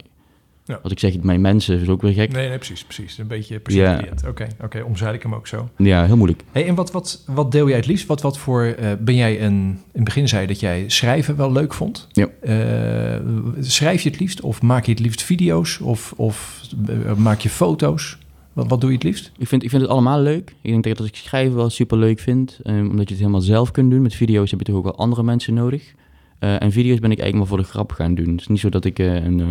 Ja. 0.73 0.79
Als 0.83 0.93
ik 0.93 0.99
zeg 0.99 1.23
mijn 1.23 1.41
mensen, 1.41 1.81
is 1.81 1.89
ook 1.89 2.03
weer 2.03 2.13
gek. 2.13 2.33
Nee, 2.33 2.49
nee, 2.49 2.57
precies, 2.57 2.85
precies. 2.85 3.19
Een 3.19 3.27
beetje 3.27 3.61
persoonlijk. 3.61 4.13
Oké, 4.29 4.47
oké, 4.63 4.83
omzeil 4.83 5.15
ik 5.15 5.23
hem 5.23 5.35
ook 5.35 5.47
zo. 5.47 5.69
Ja, 5.77 6.05
heel 6.07 6.17
moeilijk. 6.17 6.43
Hey, 6.53 6.67
en 6.67 6.75
wat, 6.75 6.91
wat, 6.91 7.25
wat 7.27 7.53
deel 7.53 7.69
jij 7.69 7.77
het 7.77 7.87
liefst? 7.87 8.07
Wat, 8.07 8.21
wat 8.21 8.39
voor, 8.39 8.63
eh, 8.63 8.91
ben 9.01 9.15
jij 9.15 9.43
een, 9.43 9.53
in 9.53 9.79
het 9.93 10.05
begin 10.05 10.29
zei 10.29 10.43
je 10.43 10.47
dat 10.47 10.61
jij 10.61 10.85
schrijven 10.87 11.37
wel 11.37 11.53
leuk 11.53 11.75
vond. 11.75 12.09
Ja. 12.13 12.29
Eh, 12.41 13.21
schrijf 13.61 14.03
je 14.03 14.11
het 14.11 14.21
liefst 14.21 14.41
of 14.41 14.63
maak 14.63 14.85
je 14.85 14.91
het 14.91 15.01
liefst 15.01 15.23
video's 15.23 15.81
of, 15.81 16.13
of 16.17 16.63
eh, 16.89 17.15
maak 17.15 17.41
je 17.41 17.49
foto's? 17.49 18.19
Wat, 18.53 18.69
wat 18.69 18.81
doe 18.81 18.91
je 18.91 18.97
het 18.97 19.05
liefst? 19.05 19.33
Ik 19.39 19.49
vind, 19.49 19.63
ik 19.63 19.71
vind 19.71 19.83
het 19.83 19.91
allemaal 19.91 20.21
leuk. 20.21 20.55
Ik 20.63 20.71
denk 20.71 20.85
dat 20.85 20.99
als 20.99 21.09
ik 21.09 21.17
schrijven 21.17 21.57
wel 21.57 21.71
super 21.71 21.99
leuk 21.99 22.19
vind, 22.19 22.61
ehm, 22.63 22.89
omdat 22.89 23.09
je 23.09 23.15
het 23.15 23.19
helemaal 23.19 23.41
zelf 23.41 23.71
kunt 23.71 23.91
doen. 23.91 24.03
Met 24.03 24.15
video's 24.15 24.51
heb 24.51 24.59
je 24.59 24.65
toch 24.65 24.77
ook 24.77 24.85
wel 24.85 24.97
andere 24.97 25.23
mensen 25.23 25.55
nodig. 25.55 25.95
Eh, 26.43 26.63
en 26.63 26.73
video's 26.73 26.99
ben 26.99 27.11
ik 27.11 27.19
eigenlijk 27.19 27.35
maar 27.35 27.47
voor 27.47 27.67
de 27.67 27.73
grap 27.73 27.93
gaan 27.93 28.15
doen. 28.15 28.31
Het 28.31 28.41
is 28.41 28.47
niet 28.47 28.61
zo 28.61 28.69
dat 28.69 28.85
ik, 28.85 28.99
een, 28.99 29.41
eh, 29.41 29.47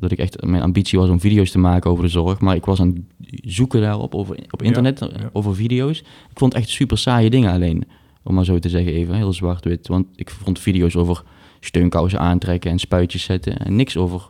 dat 0.00 0.10
ik 0.10 0.18
echt, 0.18 0.42
mijn 0.42 0.62
ambitie 0.62 0.98
was 0.98 1.08
om 1.08 1.20
video's 1.20 1.50
te 1.50 1.58
maken 1.58 1.90
over 1.90 2.04
de 2.04 2.10
zorg. 2.10 2.40
Maar 2.40 2.56
ik 2.56 2.64
was 2.64 2.80
aan 2.80 3.06
het 3.20 3.40
zoeken 3.44 3.80
daarop, 3.80 4.14
over, 4.14 4.38
op 4.50 4.62
internet, 4.62 4.98
ja. 4.98 5.08
eh, 5.08 5.24
over 5.32 5.54
video's. 5.54 5.98
Ik 6.00 6.38
vond 6.38 6.54
echt 6.54 6.68
super 6.68 6.98
saaie 6.98 7.30
dingen 7.30 7.52
alleen. 7.52 7.84
Om 8.22 8.34
maar 8.34 8.44
zo 8.44 8.58
te 8.58 8.68
zeggen 8.68 8.92
even, 8.92 9.14
heel 9.14 9.32
zwart-wit. 9.32 9.88
Want 9.88 10.06
ik 10.16 10.30
vond 10.30 10.58
video's 10.58 10.96
over 10.96 11.22
steunkousen 11.60 12.18
aantrekken 12.18 12.70
en 12.70 12.78
spuitjes 12.78 13.22
zetten. 13.22 13.58
En 13.58 13.76
niks 13.76 13.96
over 13.96 14.28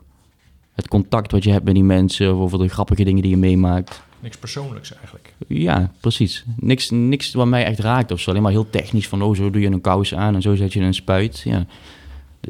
het 0.73 0.89
contact 0.89 1.33
wat 1.33 1.45
je 1.45 1.51
hebt 1.51 1.65
met 1.65 1.75
die 1.75 1.85
mensen. 1.85 2.35
Of 2.35 2.41
over 2.41 2.59
de 2.59 2.69
grappige 2.69 3.05
dingen 3.05 3.23
die 3.23 3.31
je 3.31 3.37
meemaakt. 3.37 4.03
Niks 4.21 4.37
persoonlijks 4.37 4.95
eigenlijk. 4.95 5.35
Ja, 5.47 5.93
precies. 6.01 6.45
Niks, 6.57 6.91
niks 6.91 7.35
wat 7.35 7.47
mij 7.47 7.65
echt 7.65 7.79
raakt 7.79 8.11
of 8.11 8.21
zo. 8.21 8.31
Alleen 8.31 8.43
maar 8.43 8.53
heel 8.53 8.71
technisch 8.71 9.09
van, 9.09 9.23
oh, 9.23 9.37
zo 9.37 9.51
doe 9.51 9.61
je 9.61 9.71
een 9.71 9.81
kous 9.81 10.15
aan 10.15 10.35
en 10.35 10.43
zo 10.43 10.55
zet 10.55 10.73
je 10.73 10.81
een 10.81 10.95
spuit. 10.95 11.41
Ja. 11.45 11.67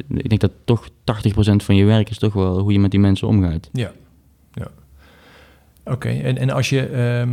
Ik 0.08 0.28
denk 0.28 0.40
dat 0.40 0.52
toch 0.64 0.88
80% 0.88 0.92
van 1.56 1.76
je 1.76 1.84
werk 1.84 2.10
is 2.10 2.18
toch 2.18 2.32
wel 2.32 2.58
hoe 2.58 2.72
je 2.72 2.80
met 2.80 2.90
die 2.90 3.00
mensen 3.00 3.28
omgaat. 3.28 3.68
Ja, 3.72 3.92
ja. 4.52 4.66
Oké, 5.84 6.08
en, 6.08 6.38
en 6.38 6.50
als 6.50 6.68
je... 6.68 6.86
ehm 6.86 7.30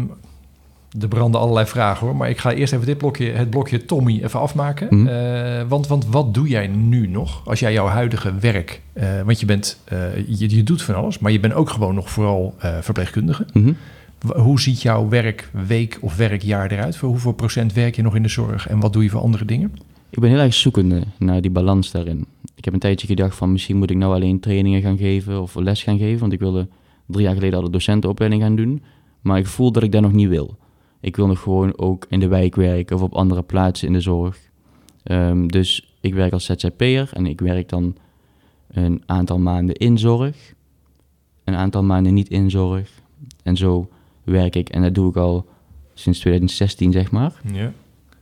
er 1.02 1.08
branden 1.08 1.42
allerlei 1.42 1.66
vragen 1.66 2.08
hoor, 2.08 2.16
maar 2.16 2.30
ik 2.30 2.38
ga 2.38 2.52
eerst 2.52 2.74
even 2.74 2.86
dit 2.86 2.98
blokje, 2.98 3.32
het 3.32 3.50
blokje 3.50 3.86
Tommy 3.86 4.20
even 4.24 4.40
afmaken. 4.40 4.88
Mhm. 4.90 5.08
Eh, 5.08 5.68
want, 5.68 5.88
want 5.88 6.06
wat 6.06 6.34
doe 6.34 6.48
jij 6.48 6.68
nu 6.68 7.08
nog 7.08 7.42
als 7.46 7.60
jij 7.60 7.74
jouw 7.74 7.88
huidige 7.88 8.34
werk... 8.40 8.82
eh, 8.94 9.22
want 9.26 9.40
je, 9.40 9.46
bent, 9.46 9.82
eh, 9.86 10.28
je, 10.28 10.56
je 10.56 10.64
doet 10.64 10.82
van 10.82 10.96
alles, 10.96 11.20
maar 11.20 11.32
je 11.32 11.40
bent 11.40 11.54
ook 11.54 11.70
gewoon 11.70 11.96
nog 11.96 12.10
vooral 12.10 12.56
verpleegkundige. 12.82 13.46
Mhm. 13.54 13.74
Hoe 14.36 14.60
ziet 14.60 14.82
jouw 14.82 15.10
werkweek 15.10 15.98
of 16.02 16.16
werkjaar 16.16 16.72
eruit? 16.72 16.98
Voor 16.98 17.10
hoeveel 17.10 17.32
procent 17.32 17.74
werk 17.74 17.96
je 17.96 18.02
nog 18.02 18.16
in 18.16 18.24
de 18.24 18.30
zorg 18.30 18.68
en 18.68 18.80
wat 18.80 18.94
doe 18.94 19.04
je 19.04 19.10
voor 19.10 19.22
andere 19.22 19.46
dingen? 19.46 19.74
Ik 20.10 20.20
ben 20.20 20.30
heel 20.30 20.40
erg 20.40 20.54
zoekende 20.54 21.04
naar 21.20 21.42
die 21.42 21.52
balans 21.52 21.92
daarin. 21.92 22.26
Ik 22.56 22.66
heb 22.66 22.74
een 22.74 22.80
tijdje 22.80 23.08
gedacht 23.08 23.36
van 23.36 23.52
misschien 23.52 23.78
moet 23.78 23.90
ik 23.90 23.98
nou 23.98 24.14
alleen 24.14 24.40
trainingen 24.40 24.82
gaan 24.82 24.98
geven 24.98 25.42
of 25.42 25.56
les 25.56 25.84
gaan 25.84 25.98
geven. 25.98 26.20
Want 26.20 26.34
ik 26.34 26.40
wilde 26.40 26.68
drie 27.06 27.24
jaar 27.24 27.34
geleden 27.34 27.60
al 27.60 27.66
de 27.66 27.72
docentenopleiding 27.72 28.42
gaan 28.42 28.56
doen. 28.56 28.84
Maar 29.22 29.38
ik 29.38 29.48
voel 29.48 29.72
dat 29.72 29.84
ik 29.84 29.92
dat 29.92 30.02
nog 30.02 30.12
niet 30.12 30.28
wil. 30.28 30.58
Ik 31.00 31.16
wil 31.16 31.28
nog 31.28 31.40
gewoon 31.40 31.78
ook 31.78 32.06
in 32.10 32.20
de 32.20 32.28
wijk 32.28 32.56
werken 32.56 32.96
of 32.96 33.02
op 33.02 33.14
andere 33.14 33.42
plaatsen 33.42 33.88
in 33.88 33.94
de 33.94 34.02
zorg. 34.02 34.40
Ehm, 35.04 35.48
dus 35.48 35.96
ik 36.02 36.14
werk 36.14 36.34
als 36.34 36.46
ZZP'er 36.46 37.10
en 37.14 37.26
ik 37.26 37.40
werk 37.40 37.70
dan 37.70 37.96
een 38.68 39.04
aantal 39.06 39.40
maanden 39.40 39.76
in 39.76 39.98
zorg. 39.98 40.54
Een 41.44 41.56
aantal 41.56 41.84
maanden 41.84 42.14
niet 42.14 42.30
in 42.30 42.50
zorg. 42.50 42.90
En 43.44 43.58
zo 43.58 43.90
werk 44.24 44.56
ik 44.56 44.70
en 44.70 44.82
dat 44.82 44.96
doe 44.96 45.10
ik 45.10 45.16
al 45.16 45.46
sinds 45.94 46.20
2016 46.20 46.92
zeg 46.92 47.12
maar. 47.12 47.42
Ja. 47.54 47.74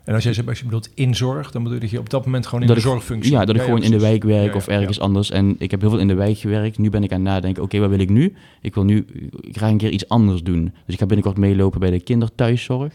En 0.06 0.14
als 0.14 0.24
jij 0.24 0.34
zegt, 0.34 0.48
als 0.48 0.60
je 0.60 0.66
bedoelt 0.66 0.90
in 0.94 1.16
zorg, 1.16 1.52
dan 1.52 1.64
bedoel 1.64 1.78
je 1.78 1.84
dat 1.84 1.92
je 1.92 2.00
op 2.00 2.10
dat 2.10 2.26
moment 2.26 2.46
gewoon 2.46 2.62
in 2.62 2.68
dat 2.68 2.76
de 2.76 2.82
ik, 2.82 2.88
zorgfunctie... 2.88 3.32
Ja, 3.32 3.46
dat 3.46 3.56
ik 3.56 3.62
gewoon 3.62 3.84
in 3.84 3.92
de 3.92 4.00
wijk 4.00 4.24
werk 4.24 4.50
Ja, 4.50 4.56
of 4.56 4.68
ergens 4.68 5.00
anders. 5.00 5.32
En 5.32 5.56
ik 5.58 5.72
heb 5.72 5.82
heel 5.82 5.90
veel 5.90 6.00
in 6.00 6.08
de 6.08 6.14
wijk 6.14 6.38
gewerkt. 6.38 6.78
Nu 6.78 6.90
ben 6.90 7.04
ik 7.04 7.12
aan 7.12 7.20
het 7.20 7.28
nadenken, 7.28 7.64
oké, 7.64 7.80
wat 7.80 7.90
wil 7.90 8.00
ik 8.00 8.10
nu? 8.10 8.34
Ik 8.62 8.74
wil 8.76 8.84
nu 8.84 9.06
ik 9.42 9.58
ga 9.58 9.68
een 9.68 9.78
keer 9.78 9.90
iets 9.90 10.10
anders 10.10 10.44
doen. 10.44 10.64
Dus 10.64 10.94
ik 10.94 11.00
ga 11.00 11.06
binnenkort 11.06 11.38
meelopen 11.38 11.80
bij 11.80 11.90
de 11.90 12.00
kinderthuiszorg. 12.00 12.94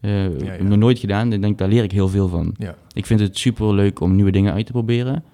Eh 0.00 0.10
ja. 0.10 0.44
heb 0.44 0.60
ik 0.60 0.68
nog 0.68 0.78
nooit 0.78 0.98
gedaan. 0.98 1.32
Ik 1.32 1.40
denk, 1.40 1.58
daar 1.58 1.68
leer 1.68 1.82
ik 1.82 1.92
heel 1.92 2.08
veel 2.08 2.28
van. 2.28 2.54
Ik 2.92 3.06
vind 3.06 3.20
het 3.20 3.38
super 3.38 3.74
leuk 3.74 4.00
om 4.00 4.14
nieuwe 4.14 4.30
dingen 4.30 4.52
uit 4.52 4.66
te 4.66 4.72
proberen. 4.72 5.24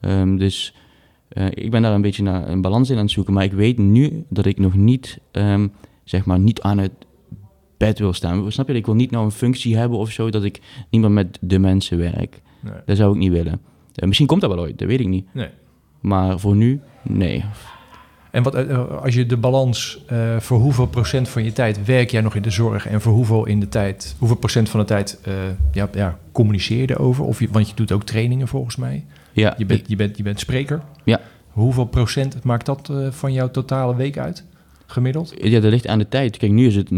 Ehm, 0.00 0.36
dus 0.36 0.74
eh, 1.28 1.46
ik 1.50 1.70
ben 1.70 1.82
daar 1.82 1.94
een 1.94 2.00
beetje 2.00 2.22
naar 2.22 2.48
een 2.48 2.60
balans 2.60 2.90
in 2.90 2.96
aan 2.96 3.02
het 3.02 3.10
zoeken. 3.10 3.34
Maar 3.34 3.44
ik 3.44 3.52
weet 3.52 3.78
nu 3.78 4.24
dat 4.28 4.46
ik 4.46 4.58
nog 4.58 4.74
niet, 4.74 5.18
ehm, 5.30 5.68
zeg 6.04 6.24
maar, 6.24 6.38
niet 6.38 6.60
aan 6.60 6.78
het 6.78 6.92
bed 7.76 7.98
wil 7.98 8.12
staan. 8.12 8.52
Snap 8.52 8.68
je? 8.68 8.74
Ik 8.74 8.86
wil 8.86 8.94
niet 8.94 9.10
nou 9.10 9.24
een 9.24 9.30
functie 9.30 9.76
hebben 9.76 9.98
of 9.98 10.10
zo 10.10 10.30
dat 10.30 10.44
ik 10.44 10.60
niet 10.90 11.00
meer 11.00 11.10
met 11.10 11.38
de 11.40 11.58
mensen 11.58 11.98
werk. 11.98 12.40
Nee. 12.60 12.72
Dat 12.84 12.96
zou 12.96 13.12
ik 13.12 13.18
niet 13.18 13.32
willen. 13.32 13.60
Eh, 13.94 14.06
misschien 14.06 14.26
komt 14.26 14.40
dat 14.40 14.50
wel 14.50 14.60
ooit, 14.60 14.78
dat 14.78 14.88
weet 14.88 15.00
ik 15.00 15.08
niet. 15.08 15.26
Nee. 15.32 15.48
Maar 16.00 16.38
voor 16.38 16.56
nu, 16.56 16.80
nee. 17.02 17.44
En 18.30 18.42
wat, 18.42 18.54
eh, 18.54 19.02
als 19.02 19.14
je 19.14 19.26
de 19.26 19.36
balans, 19.36 20.04
eh, 20.06 20.36
voor 20.40 20.58
hoeveel 20.58 20.86
procent 20.86 21.28
van 21.28 21.44
je 21.44 21.52
tijd 21.52 21.84
werk 21.84 22.10
jij 22.10 22.20
nog 22.20 22.34
in 22.34 22.42
de 22.42 22.50
zorg 22.50 22.86
en 22.86 23.00
voor 23.00 23.12
hoeveel 23.12 23.46
in 23.46 23.60
de 23.60 23.68
tijd, 23.68 24.14
hoeveel 24.18 24.36
procent 24.36 24.68
van 24.68 24.80
de 24.80 24.86
tijd 24.86 25.18
eh, 25.22 25.32
ja, 25.72 25.88
ja, 25.92 26.18
communiceer 26.32 26.78
je 26.78 26.90
erover? 26.90 27.24
Of 27.24 27.40
je, 27.40 27.48
want 27.50 27.68
je 27.68 27.74
doet 27.74 27.92
ook 27.92 28.04
trainingen 28.04 28.48
volgens 28.48 28.76
mij. 28.76 29.04
Ja, 29.32 29.54
Je 29.56 29.66
bent, 29.66 29.88
je 29.88 29.96
bent, 29.96 30.16
je 30.16 30.22
bent 30.22 30.40
spreker. 30.40 30.82
Ja. 31.04 31.20
Hoeveel 31.48 31.84
procent 31.84 32.44
maakt 32.44 32.66
dat 32.66 32.88
eh, 32.90 33.10
van 33.10 33.32
jouw 33.32 33.50
totale 33.50 33.96
week 33.96 34.18
uit, 34.18 34.44
gemiddeld? 34.86 35.34
ja, 35.42 35.60
dat 35.60 35.70
ligt 35.70 35.86
aan 35.86 35.98
de 35.98 36.08
tijd. 36.08 36.36
Kijk, 36.36 36.52
nu 36.52 36.66
is 36.66 36.76
het 36.76 36.90
0% 36.90 36.94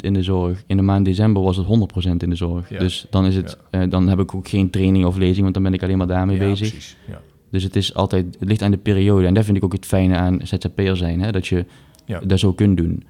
in 0.00 0.12
de 0.14 0.22
zorg. 0.22 0.62
In 0.66 0.76
de 0.76 0.82
maand 0.82 1.04
december 1.04 1.42
was 1.42 1.56
het 1.56 1.66
100% 1.66 1.68
in 2.16 2.30
de 2.30 2.36
zorg. 2.36 2.70
Ja. 2.70 2.78
Dus 2.78 3.06
dan, 3.10 3.26
is 3.26 3.36
het, 3.36 3.56
eh, 3.70 3.82
dan 3.88 4.08
heb 4.08 4.18
ik 4.18 4.34
ook 4.34 4.48
geen 4.48 4.70
training 4.70 5.04
of 5.04 5.16
lezing, 5.16 5.40
want 5.42 5.54
dan 5.54 5.62
ben 5.62 5.72
ik 5.74 5.82
alleen 5.82 5.98
maar 5.98 6.06
daarmee 6.06 6.36
ja, 6.36 6.44
bezig. 6.44 6.68
precies. 6.68 6.96
Ja. 7.08 7.20
Dus 7.50 7.62
het 7.62 7.76
is 7.76 7.94
altijd, 7.94 8.36
het 8.38 8.48
ligt 8.48 8.62
aan 8.62 8.70
de 8.70 8.76
periode. 8.76 9.26
En 9.26 9.34
dat 9.34 9.44
vind 9.44 9.56
ik 9.56 9.64
ook 9.64 9.72
het 9.72 9.86
fijne 9.86 10.16
aan 10.16 10.40
ZZP'er 10.42 10.96
zijn, 10.96 11.20
hè? 11.20 11.32
dat 11.32 11.46
je 11.46 11.64
dat 12.22 12.38
zo 12.38 12.52
kunt 12.52 12.76
doen. 12.76 13.04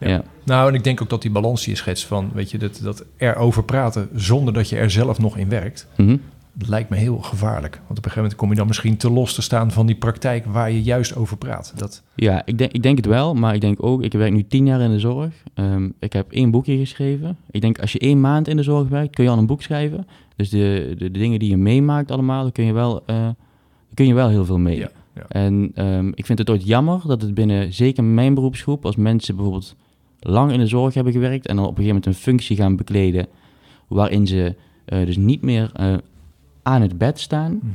Ja. 0.00 0.22
Nou, 0.44 0.68
en 0.68 0.74
ik 0.74 0.84
denk 0.84 1.02
ook 1.02 1.10
dat 1.10 1.22
die 1.22 1.30
balans 1.30 1.60
die 1.64 1.70
je 1.72 1.78
schetst 1.78 2.04
van, 2.04 2.30
weet 2.34 2.50
je, 2.50 2.58
dat, 2.58 2.80
dat 2.82 3.04
erover 3.16 3.64
praten 3.64 4.08
zonder 4.14 4.54
dat 4.54 4.68
je 4.68 4.76
er 4.76 4.90
zelf 4.90 5.18
nog 5.18 5.36
in 5.36 5.48
werkt, 5.48 5.86
Mhm. 5.96 6.16
Dat 6.54 6.68
lijkt 6.68 6.90
me 6.90 6.96
heel 6.96 7.18
gevaarlijk. 7.18 7.74
Want 7.74 7.88
op 7.88 7.96
een 7.96 8.10
gegeven 8.10 8.22
moment 8.22 8.38
kom 8.38 8.50
je 8.50 8.56
dan 8.56 8.66
misschien 8.66 8.96
te 8.96 9.10
los 9.10 9.34
te 9.34 9.42
staan 9.42 9.70
van 9.70 9.86
die 9.86 9.96
praktijk 9.96 10.44
waar 10.44 10.70
je 10.70 10.82
juist 10.82 11.16
over 11.16 11.36
praat. 11.36 11.72
Dat, 11.76 12.02
Ja, 12.14 12.42
ik 12.44 12.58
denk, 12.58 12.72
ik 12.72 12.82
denk 12.82 12.96
het 12.96 13.06
wel, 13.06 13.34
maar 13.34 13.54
ik 13.54 13.60
denk 13.60 13.82
ook, 13.82 14.02
ik 14.02 14.12
werk 14.12 14.32
nu 14.32 14.46
tien 14.46 14.66
jaar 14.66 14.80
in 14.80 14.90
de 14.90 14.98
zorg. 14.98 15.42
Ehm, 15.54 15.88
ik 15.98 16.12
heb 16.12 16.32
één 16.32 16.50
boekje 16.50 16.76
geschreven. 16.76 17.36
Ik 17.50 17.60
denk, 17.60 17.78
als 17.78 17.92
je 17.92 17.98
één 17.98 18.20
maand 18.20 18.48
in 18.48 18.56
de 18.56 18.62
zorg 18.62 18.88
werkt, 18.88 19.14
kun 19.14 19.24
je 19.24 19.30
al 19.30 19.38
een 19.38 19.46
boek 19.46 19.62
schrijven. 19.62 20.06
Dus 20.36 20.48
de, 20.48 20.94
de, 20.98 21.10
de 21.10 21.18
dingen 21.18 21.38
die 21.38 21.50
je 21.50 21.56
meemaakt 21.56 22.10
allemaal, 22.10 22.42
daar 22.42 22.52
kun 22.52 22.64
je 22.64 22.72
wel, 22.72 23.02
eh, 23.06 23.28
kun 23.94 24.06
je 24.06 24.14
wel 24.14 24.28
heel 24.28 24.44
veel 24.44 24.58
mee. 24.58 24.78
Ja, 24.78 24.90
ja. 25.14 25.24
En 25.28 25.70
ehm, 25.74 26.08
ik 26.14 26.26
vind 26.26 26.38
het 26.38 26.50
ooit 26.50 26.66
jammer 26.66 27.00
dat 27.06 27.22
het 27.22 27.34
binnen, 27.34 27.72
zeker 27.72 28.04
mijn 28.04 28.34
beroepsgroep, 28.34 28.84
als 28.84 28.96
mensen 28.96 29.34
bijvoorbeeld 29.34 29.76
lang 30.20 30.52
in 30.52 30.58
de 30.58 30.66
zorg 30.66 30.94
hebben 30.94 31.12
gewerkt 31.12 31.46
en 31.46 31.56
dan 31.56 31.64
op 31.64 31.70
een 31.70 31.76
gegeven 31.76 31.96
moment 31.96 32.16
een 32.16 32.22
functie 32.22 32.56
gaan 32.56 32.76
bekleden 32.76 33.26
waarin 33.88 34.26
ze 34.26 34.54
eh, 34.84 35.06
dus 35.06 35.16
niet 35.16 35.42
meer 35.42 35.70
eh, 35.72 35.94
aan 36.64 36.82
het 36.82 36.98
bed 36.98 37.20
staan, 37.20 37.52
Mhm. 37.62 37.70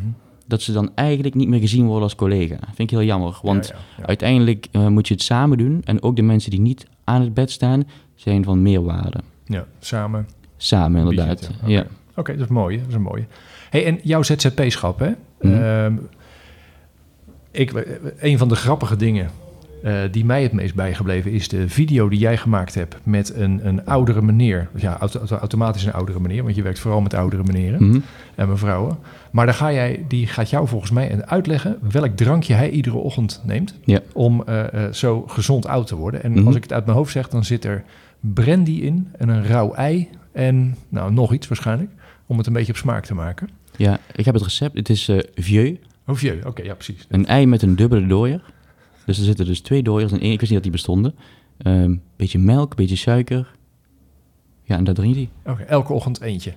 dat 0.47 0.61
ze 0.61 0.71
dan 0.71 0.91
eigenlijk 0.95 1.35
niet 1.35 1.47
meer 1.47 1.59
gezien 1.59 1.85
worden 1.85 2.03
als 2.03 2.15
collega. 2.15 2.55
Vind 2.65 2.79
ik 2.79 2.89
heel 2.89 3.03
jammer, 3.03 3.39
want 3.41 3.67
Ja, 3.67 3.73
ja, 3.75 3.79
ja. 3.97 4.05
uiteindelijk 4.07 4.67
eh, 4.71 4.87
moet 4.87 5.07
je 5.07 5.13
het 5.13 5.23
samen 5.23 5.57
doen. 5.57 5.81
En 5.83 6.01
ook 6.03 6.15
de 6.15 6.21
mensen 6.21 6.51
die 6.51 6.59
niet 6.61 6.85
aan 7.03 7.21
het 7.21 7.33
bed 7.33 7.51
staan, 7.51 7.83
zijn 8.15 8.43
van 8.43 8.61
meerwaarde. 8.61 9.19
Ja, 9.45 9.65
samen. 9.79 10.27
Samen 10.57 10.99
inderdaad. 10.99 11.51
Oké. 12.15 12.31
Dat 12.35 12.45
is 12.45 12.47
mooi. 12.47 12.77
Dat 12.77 12.87
is 12.87 12.93
een 12.93 13.01
mooie. 13.01 13.25
Hey, 13.69 13.85
en 13.85 13.99
jouw 14.03 14.23
ZZP-schap, 14.23 14.99
hè? 14.99 15.11
Ehm, 15.39 15.93
ik, 17.51 17.73
eh, 17.73 17.91
een 18.19 18.37
van 18.37 18.47
de 18.47 18.55
grappige 18.55 18.95
dingen 18.95 19.29
eh, 19.83 19.93
die 20.11 20.25
mij 20.25 20.43
het 20.43 20.51
meest 20.51 20.75
bijgebleven 20.75 21.31
is 21.31 21.47
de 21.47 21.69
video 21.69 22.09
die 22.09 22.19
jij 22.19 22.37
gemaakt 22.37 22.75
hebt 22.75 22.95
met 23.03 23.35
een, 23.35 23.67
een 23.67 23.85
oudere 23.85 24.21
meneer. 24.21 24.69
Ja, 24.75 24.97
auto- 24.99 25.19
auto- 25.19 25.35
automatisch 25.37 25.85
een 25.85 25.93
oudere 25.93 26.19
meneer, 26.19 26.43
want 26.43 26.55
je 26.55 26.61
werkt 26.61 26.79
vooral 26.79 27.01
met 27.01 27.13
oudere 27.13 27.43
meneren 27.43 27.87
Mhm. 27.87 27.99
en 28.35 28.49
mevrouwen. 28.49 28.97
Maar 29.31 29.45
dan 29.45 29.55
ga 29.55 29.71
jij, 29.73 30.05
die 30.07 30.27
gaat 30.27 30.49
jou 30.49 30.67
volgens 30.67 30.91
mij 30.91 31.25
uitleggen 31.25 31.77
welk 31.91 32.15
drankje 32.15 32.53
hij 32.53 32.69
iedere 32.69 32.95
ochtend 32.97 33.41
neemt 33.45 33.75
Ja. 33.83 33.99
om 34.13 34.43
eh, 34.45 34.73
eh, 34.85 34.93
zo 34.93 35.21
gezond 35.27 35.65
oud 35.67 35.87
te 35.87 35.95
worden. 35.95 36.23
En 36.23 36.31
Mhm. 36.31 36.47
als 36.47 36.55
ik 36.55 36.63
het 36.63 36.73
uit 36.73 36.85
mijn 36.85 36.97
hoofd 36.97 37.11
zeg, 37.11 37.29
dan 37.29 37.43
zit 37.45 37.65
er 37.65 37.83
brandy 38.19 38.71
in 38.81 39.07
en 39.17 39.29
een 39.29 39.45
rauw 39.45 39.73
ei 39.73 40.07
en 40.31 40.75
nou, 40.89 41.13
nog 41.13 41.33
iets 41.33 41.47
waarschijnlijk, 41.47 41.89
om 42.25 42.37
het 42.37 42.47
een 42.47 42.53
beetje 42.53 42.71
op 42.71 42.77
smaak 42.77 43.05
te 43.05 43.13
maken. 43.15 43.49
ja, 43.75 43.99
ik 44.15 44.25
heb 44.25 44.33
het 44.33 44.43
recept. 44.43 44.77
Het 44.77 44.89
is 44.89 45.09
vieux. 45.35 45.79
Oh, 46.07 46.15
vieux. 46.15 46.45
Oké, 46.45 46.61
ja, 46.63 46.73
precies. 46.73 47.05
Een 47.09 47.25
ei 47.25 47.45
met 47.47 47.61
een 47.61 47.75
dubbele 47.75 48.07
dooier. 48.07 48.41
Dus 49.09 49.17
er 49.17 49.23
zitten 49.23 49.45
dus 49.45 49.59
twee 49.59 49.83
dooiers 49.83 50.11
in 50.11 50.21
één. 50.21 50.31
Ik 50.31 50.39
wist 50.39 50.51
niet 50.51 50.63
dat 50.63 50.71
die 50.71 50.71
bestonden. 50.71 51.15
Ehm 51.57 51.95
beetje 52.15 52.39
melk, 52.39 52.75
beetje 52.75 52.95
suiker. 52.95 53.55
Ja, 54.63 54.75
en 54.75 54.83
dat 54.83 54.95
drinkt 54.95 55.15
hij. 55.15 55.29
Oké, 55.53 55.63
elke 55.63 55.93
ochtend 55.93 56.21
eentje. 56.21 56.53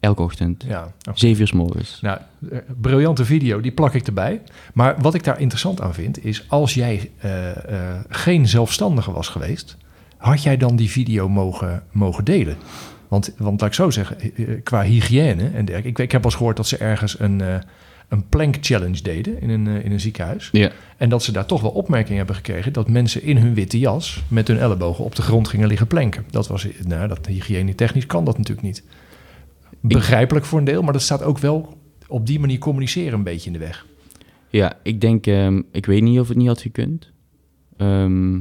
Elke 0.00 0.22
ochtend. 0.22 0.64
Ja. 0.68 0.92
Zeven 1.14 1.40
uur 1.40 1.46
s 1.46 1.52
morgens. 1.52 2.00
Nou, 2.00 2.18
eh, 2.50 2.58
briljante 2.80 3.24
video, 3.24 3.60
die 3.60 3.72
plak 3.72 3.94
ik 3.94 4.06
erbij. 4.06 4.42
Maar 4.74 5.00
wat 5.00 5.14
ik 5.14 5.24
daar 5.24 5.40
interessant 5.40 5.80
aan 5.80 5.94
vind, 5.94 6.24
is 6.24 6.44
als 6.48 6.74
jij 6.74 7.10
eh, 7.18 7.50
eh, 7.50 8.00
geen 8.08 8.48
zelfstandige 8.48 9.12
was 9.12 9.28
geweest, 9.28 9.76
had 10.16 10.42
jij 10.42 10.56
dan 10.56 10.76
die 10.76 10.90
video 10.90 11.28
mogen, 11.28 11.82
mogen 11.92 12.24
delen? 12.24 12.56
Want, 13.08 13.34
want 13.38 13.60
laat 13.60 13.70
ik 13.70 13.74
zo 13.74 13.90
zeggen, 13.90 14.16
qua 14.62 14.82
hygiëne 14.82 15.50
en 15.50 15.64
dergelijke. 15.64 15.88
Ik, 15.88 15.98
ik 15.98 16.12
heb 16.12 16.20
al 16.24 16.30
eens 16.30 16.38
gehoord 16.38 16.56
dat 16.56 16.66
ze 16.66 16.76
ergens 16.76 17.20
een, 17.20 17.42
een 18.10 18.28
plank 18.28 18.56
challenge 18.60 19.02
deden 19.02 19.40
in 19.40 19.50
een, 19.50 19.66
eh, 19.66 19.84
in 19.84 19.92
een 19.92 20.00
ziekenhuis. 20.00 20.48
Ja. 20.52 20.70
En 20.96 21.08
dat 21.08 21.22
ze 21.22 21.32
daar 21.32 21.46
toch 21.46 21.60
wel 21.60 21.70
opmerkingen 21.70 22.16
hebben 22.18 22.34
gekregen 22.36 22.72
dat 22.72 22.88
mensen 22.88 23.22
in 23.22 23.36
hun 23.36 23.54
witte 23.54 23.78
jas 23.78 24.22
met 24.28 24.48
hun 24.48 24.58
ellebogen 24.58 25.04
op 25.04 25.14
de 25.14 25.22
grond 25.22 25.48
gingen 25.48 25.68
liggen 25.68 25.86
planken. 25.86 26.24
Dat 26.30 26.46
was, 26.46 26.66
nou, 26.86 27.08
dat 27.08 27.26
hygiënetechnisch 27.26 28.06
kan 28.06 28.24
dat 28.24 28.36
natuurlijk 28.38 28.66
niet. 28.66 28.84
Begrijpelijk 29.80 30.46
voor 30.46 30.58
een 30.58 30.64
deel, 30.64 30.82
maar 30.82 30.92
dat 30.92 31.02
staat 31.02 31.22
ook 31.22 31.38
wel 31.38 31.78
op 32.08 32.26
die 32.26 32.40
manier 32.40 32.58
communiceren 32.58 33.12
een 33.12 33.22
beetje 33.22 33.46
in 33.46 33.52
de 33.52 33.58
weg. 33.58 33.86
Ja, 34.48 34.72
ik 34.82 35.00
denk, 35.00 35.26
ehm, 35.26 35.62
ik 35.72 35.86
weet 35.86 36.02
niet 36.02 36.20
of 36.20 36.28
het 36.28 36.36
niet 36.36 36.46
had 36.48 36.60
gekund. 36.60 37.10
Ehm, 37.76 38.36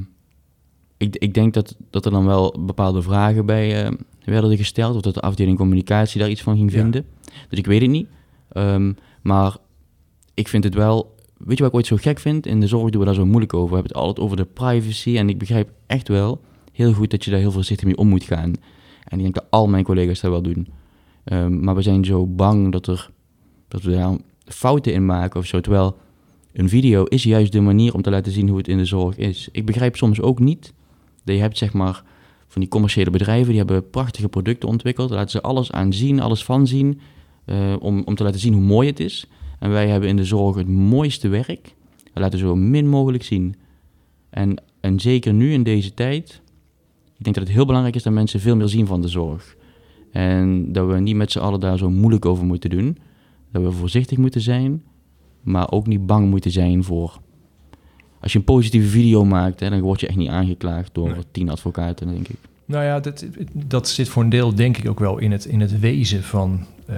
ik, 0.97 1.15
ik 1.15 1.34
denk 1.34 1.53
dat, 1.53 1.76
dat 1.89 2.05
er 2.05 2.11
dan 2.11 2.26
wel 2.26 2.55
bepaalde 2.59 3.01
vragen 3.01 3.45
bij 3.45 3.84
eh, 3.86 3.91
werden 4.26 4.57
gesteld, 4.57 4.95
of 4.95 5.01
dat 5.01 5.13
de 5.13 5.20
afdeling 5.22 5.57
communicatie 5.57 6.20
daar 6.20 6.30
iets 6.30 6.41
van 6.41 6.57
ging 6.57 6.72
Ja. 6.72 6.80
vinden. 6.82 7.05
Dus 7.49 7.59
ik 7.59 7.65
weet 7.65 7.82
het 7.82 7.89
niet. 7.89 8.07
Ehm, 8.49 8.91
maar 9.22 9.57
ik 10.34 10.47
vind 10.47 10.63
het 10.63 10.74
wel, 10.74 11.15
weet 11.38 11.57
je 11.57 11.63
wat 11.63 11.72
ik 11.72 11.78
ooit 11.78 11.88
zo 11.88 11.95
gek 11.95 12.20
vind? 12.20 12.45
In 12.45 12.59
de 12.59 12.67
zorg 12.67 12.89
doen 12.89 12.99
we 12.99 13.05
daar 13.05 13.15
zo 13.15 13.26
moeilijk 13.26 13.53
over. 13.53 13.67
We 13.67 13.74
hebben 13.74 13.91
het 13.91 14.01
altijd 14.01 14.20
over 14.20 14.38
de 14.38 14.45
privacy 14.45 15.17
en 15.17 15.30
ik 15.30 15.38
begrijp 15.38 15.72
echt 15.88 16.07
wel 16.07 16.41
heel 16.72 16.93
goed 16.93 17.11
dat 17.11 17.26
je 17.26 17.32
daar 17.32 17.39
heel 17.39 17.51
voorzichtig 17.51 17.86
mee 17.86 17.97
om 17.97 18.07
moet 18.07 18.24
gaan. 18.24 18.53
En 19.03 19.17
ik 19.17 19.22
denk 19.22 19.34
dat 19.34 19.45
al 19.49 19.67
mijn 19.67 19.84
collega's 19.84 20.20
dat 20.20 20.32
wel 20.32 20.41
doen. 20.41 20.67
Ehm, 21.24 21.59
maar 21.59 21.76
we 21.76 21.82
zijn 21.82 22.05
zo 22.05 22.26
bang 22.26 22.72
dat, 22.72 22.88
er, 22.88 23.09
dat 23.67 23.82
we 23.82 23.91
daar 23.91 24.17
fouten 24.45 24.93
in 24.93 25.05
maken 25.05 25.39
of 25.39 25.45
zo. 25.45 25.59
Terwijl 25.59 25.97
een 26.53 26.70
video 26.70 27.03
is 27.03 27.24
juist 27.24 27.51
de 27.51 27.61
manier 27.61 27.93
om 27.93 28.01
te 28.01 28.09
laten 28.09 28.32
zien 28.32 28.47
hoe 28.47 28.57
het 28.57 28.67
in 28.67 28.78
de 28.78 28.86
zorg 28.86 29.17
is. 29.17 29.49
Ik 29.51 29.65
begrijp 29.65 29.95
soms 29.95 30.22
ook 30.22 30.39
niet 30.39 30.74
dat 31.24 31.36
je 31.36 31.41
hebt 31.41 31.57
zeg 31.57 31.74
maar 31.74 32.03
van 32.47 32.61
die 32.61 32.70
commerciële 32.70 33.09
bedrijven, 33.09 33.47
die 33.47 33.57
hebben 33.57 33.89
prachtige 33.89 34.30
producten 34.30 34.70
ontwikkeld. 34.70 35.09
Laten 35.09 35.30
ze 35.30 35.41
alles 35.41 35.72
aan 35.72 35.93
zien, 35.93 36.20
alles 36.20 36.43
van 36.43 36.67
zien, 36.67 36.99
eh, 37.50 37.76
om, 37.80 38.02
om 38.06 38.16
te 38.16 38.24
laten 38.24 38.39
zien 38.39 38.54
hoe 38.54 38.62
mooi 38.62 38.88
het 38.88 39.00
is. 39.00 39.28
En 39.60 39.70
wij 39.70 39.88
hebben 39.88 40.10
in 40.10 40.16
de 40.16 40.26
zorg 40.26 40.56
het 40.56 40.68
mooiste 40.68 41.28
werk. 41.28 41.76
We 42.14 42.20
laten 42.20 42.39
zo 42.39 42.56
min 42.56 42.88
mogelijk 42.88 43.24
zien. 43.24 43.56
En, 44.30 44.62
en 44.80 45.00
zeker 45.00 45.34
nu 45.34 45.54
in 45.54 45.64
deze 45.64 45.93
tijd, 45.93 46.41
ik 47.18 47.24
denk 47.24 47.36
dat 47.36 47.43
het 47.45 47.54
heel 47.56 47.66
belangrijk 47.66 47.95
is 47.95 48.04
dat 48.04 48.14
mensen 48.14 48.39
veel 48.39 48.56
meer 48.56 48.68
zien 48.68 48.86
van 48.88 49.02
de 49.02 49.08
zorg. 49.08 49.56
En 50.12 50.72
dat 50.72 50.88
we 50.88 51.00
niet 51.00 51.16
met 51.16 51.32
z'n 51.32 51.39
allen 51.39 51.60
daar 51.60 51.78
zo 51.78 51.89
moeilijk 51.89 52.26
over 52.26 52.45
moeten 52.45 52.70
doen. 52.70 52.97
Dat 53.52 53.64
we 53.64 53.72
voorzichtig 53.72 54.18
moeten 54.18 54.41
zijn, 54.41 54.84
maar 55.41 55.72
ook 55.72 55.88
niet 55.88 56.06
bang 56.06 56.30
moeten 56.30 56.52
zijn 56.52 56.84
voor. 56.84 57.20
Als 58.22 58.32
je 58.32 58.39
een 58.39 58.45
positieve 58.45 58.88
video 58.88 59.26
maakt, 59.26 59.60
hè, 59.60 59.70
dan 59.70 59.82
word 59.82 60.00
je 60.00 60.08
echt 60.08 60.18
niet 60.18 60.30
aangeklaagd 60.30 60.93
door 60.93 61.10
Nee. 61.10 61.24
tien 61.32 61.50
advocaten, 61.50 62.08
denk 62.08 62.28
ik. 62.28 62.38
Nou 62.70 62.84
ja, 62.84 62.99
dat, 62.99 63.26
dat 63.51 63.89
zit 63.89 64.09
voor 64.09 64.24
een 64.24 64.30
deel 64.30 64.55
denk 64.55 64.78
ik 64.78 64.89
ook 64.89 64.99
wel 64.99 65.17
in 65.17 65.32
het, 65.32 65.45
in 65.45 65.59
het 65.59 65.80
wezen 65.80 66.24
van 66.24 66.65
eh, 66.86 66.95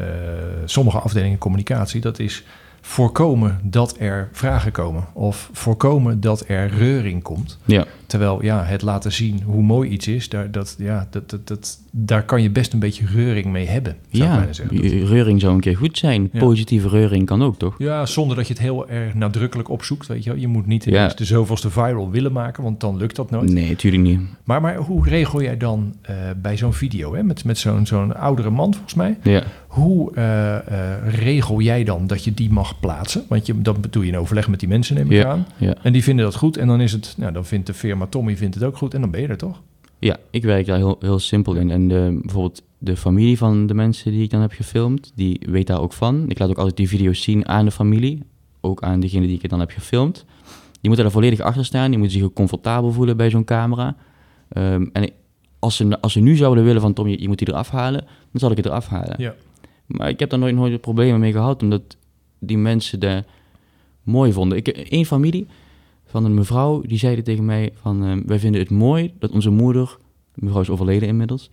sommige 0.66 1.00
afdelingen 1.00 1.38
communicatie. 1.38 2.02
Dat 2.02 2.20
is 2.20 2.44
voorkomen 2.82 3.60
dat 3.64 3.96
er 4.00 4.30
vragen 4.32 4.72
komen 4.72 5.06
of 5.14 5.50
voorkomen 5.52 6.22
dat 6.22 6.44
er 6.48 6.70
reuring 6.70 7.24
komt. 7.24 7.58
Ja, 7.66 7.86
Terwijl 8.12 8.44
ja, 8.44 8.64
het 8.64 8.82
laten 8.82 9.12
zien 9.12 9.42
hoe 9.46 9.62
mooi 9.64 9.90
iets 9.90 10.08
is, 10.08 10.30
daar, 10.30 10.52
dat, 10.52 10.76
ja, 10.78 11.08
dat, 11.10 11.30
dat, 11.30 11.48
dat, 11.48 11.80
daar 11.92 12.24
kan 12.24 12.42
je 12.42 12.50
best 12.50 12.74
een 12.74 12.80
beetje 12.80 13.06
reuring 13.06 13.46
mee 13.46 13.68
hebben. 13.68 13.96
Zou 14.10 14.30
ja 14.30 14.54
zeggen. 14.54 15.06
reuring 15.06 15.42
zou 15.42 15.54
een 15.54 15.60
keer 15.60 15.78
goed 15.78 15.98
zijn. 15.98 16.30
Ja. 16.34 16.40
Positieve 16.40 16.90
reuring 16.90 17.26
kan 17.26 17.44
ook, 17.44 17.58
toch? 17.58 17.76
Ja, 17.78 18.06
zonder 18.06 18.36
dat 18.38 18.48
je 18.48 18.54
het 18.54 18.62
heel 18.62 18.90
erg 18.90 19.14
nadrukkelijk 19.14 19.70
opzoekt. 19.70 20.08
Weet 20.08 20.24
je, 20.24 20.40
je 20.40 20.48
moet 20.48 20.66
niet 20.66 20.84
Ja. 20.84 21.08
de 21.08 21.26
zoveelste 21.26 21.70
viral 21.70 22.10
willen 22.10 22.32
maken, 22.32 22.64
want 22.64 22.80
dan 22.80 22.98
lukt 22.98 23.16
dat 23.16 23.30
nooit. 23.32 23.52
Nee, 23.52 23.70
natuurlijk 23.70 24.04
niet. 24.04 24.20
Maar, 24.44 24.62
maar 24.62 24.76
hoe 24.76 25.08
regel 25.08 25.42
jij 25.42 25.58
dan 25.58 25.94
eh, 26.02 26.16
bij 26.42 26.58
zo'n 26.58 26.74
video, 26.74 27.16
hè, 27.16 27.24
met, 27.24 27.44
met 27.44 27.58
zo'n 27.58 27.86
zo'n 27.86 28.16
oudere 28.16 28.50
man 28.50 28.74
volgens 28.74 28.94
mij? 28.94 29.18
Ja, 29.24 29.44
Hoe 29.68 30.14
eh, 30.16 30.56
eh, 30.58 31.14
regel 31.16 31.62
jij 31.62 31.84
dan 31.84 32.08
dat 32.08 32.24
je 32.24 32.34
die 32.34 32.52
mag 32.52 32.80
plaatsen? 32.80 33.24
Want 33.28 33.46
je, 33.46 33.62
dat 33.62 33.78
doe 33.90 34.06
je 34.06 34.12
in 34.12 34.18
overleg 34.18 34.48
met 34.48 34.60
die 34.60 34.70
mensen, 34.70 34.96
neem 34.96 35.06
ik 35.06 35.12
Ja. 35.12 35.30
aan. 35.30 35.46
ja. 35.58 35.76
En 35.84 35.94
die 35.94 36.04
vinden 36.04 36.26
dat 36.26 36.36
goed. 36.36 36.58
En 36.58 36.68
dan 36.68 36.82
is 36.82 36.92
het, 36.92 37.14
nou, 37.18 37.32
dan 37.34 37.46
vindt 37.46 37.68
de 37.68 37.74
firma 37.74 38.01
Tommy 38.10 38.38
vindt 38.38 38.56
het 38.56 38.64
ook 38.64 38.78
goed. 38.78 38.94
En 38.94 39.02
dan 39.02 39.12
ben 39.12 39.22
je 39.22 39.28
er 39.28 39.38
toch? 39.38 39.62
Ja, 40.00 40.18
ik 40.32 40.44
werk 40.44 40.66
daar 40.66 40.78
heel, 40.78 40.96
heel 41.00 41.20
simpel 41.20 41.56
in. 41.56 41.72
En 41.72 41.88
de, 41.88 42.20
bijvoorbeeld 42.22 42.64
de 42.78 42.98
familie 42.98 43.38
van 43.38 43.66
de 43.68 43.74
mensen 43.74 44.12
die 44.12 44.24
ik 44.24 44.30
dan 44.30 44.42
heb 44.42 44.52
gefilmd, 44.52 45.12
die 45.16 45.42
weet 45.50 45.68
daar 45.68 45.82
ook 45.82 45.94
van. 45.94 46.30
Ik 46.30 46.40
laat 46.40 46.50
ook 46.50 46.58
altijd 46.58 46.78
die 46.78 46.88
video's 46.88 47.22
zien 47.22 47.48
aan 47.48 47.66
de 47.66 47.72
familie, 47.72 48.24
ook 48.62 48.82
aan 48.84 49.00
degene 49.00 49.28
die 49.28 49.40
ik 49.42 49.50
dan 49.50 49.60
heb 49.60 49.72
gefilmd. 49.72 50.26
Die 50.72 50.90
moeten 50.90 51.06
er 51.06 51.12
volledig 51.12 51.40
achter 51.40 51.66
staan, 51.66 51.90
die 51.90 52.00
moeten 52.00 52.18
zich 52.18 52.26
ook 52.28 52.34
comfortabel 52.34 52.92
voelen 52.92 53.18
bij 53.18 53.30
zo'n 53.30 53.44
camera. 53.44 53.96
Ehm, 54.50 54.86
en 54.94 55.04
ik- 55.04 55.14
als 55.60 55.76
ze, 55.76 56.02
als 56.02 56.14
ze 56.14 56.20
nu 56.20 56.36
zouden 56.36 56.64
willen 56.64 56.82
van 56.82 56.94
Tom, 56.94 57.08
je, 57.08 57.22
je 57.22 57.28
moet 57.28 57.38
die 57.38 57.50
eraf 57.50 57.70
halen, 57.70 58.02
dan 58.32 58.40
zal 58.40 58.52
ik 58.52 58.58
het 58.58 58.66
eraf 58.66 58.88
halen. 58.88 59.16
Ja. 59.18 59.34
Maar 59.86 60.10
ik 60.10 60.20
heb 60.20 60.30
daar 60.30 60.40
nooit, 60.40 60.56
nooit 60.56 60.82
problemen 60.82 61.20
mee 61.20 61.32
gehad, 61.32 61.62
omdat 61.64 61.82
die 62.40 62.58
mensen 62.58 63.00
de 63.00 63.24
mooi 64.04 64.32
vonden. 64.34 64.58
Ik, 64.58 64.68
één 64.68 65.06
familie 65.06 65.48
van 66.12 66.26
een 66.26 66.34
mevrouw, 66.34 66.82
die 66.82 66.98
zeiden 66.98 67.24
tegen 67.24 67.46
mij 67.46 67.72
van... 67.82 68.06
eh, 68.06 68.14
wij 68.26 68.40
vinden 68.40 68.62
het 68.62 68.70
mooi 68.70 69.14
dat 69.20 69.32
onze 69.32 69.50
moeder, 69.50 69.98
mevrouw 70.34 70.62
is 70.62 70.70
overleden 70.70 71.08
inmiddels... 71.08 71.50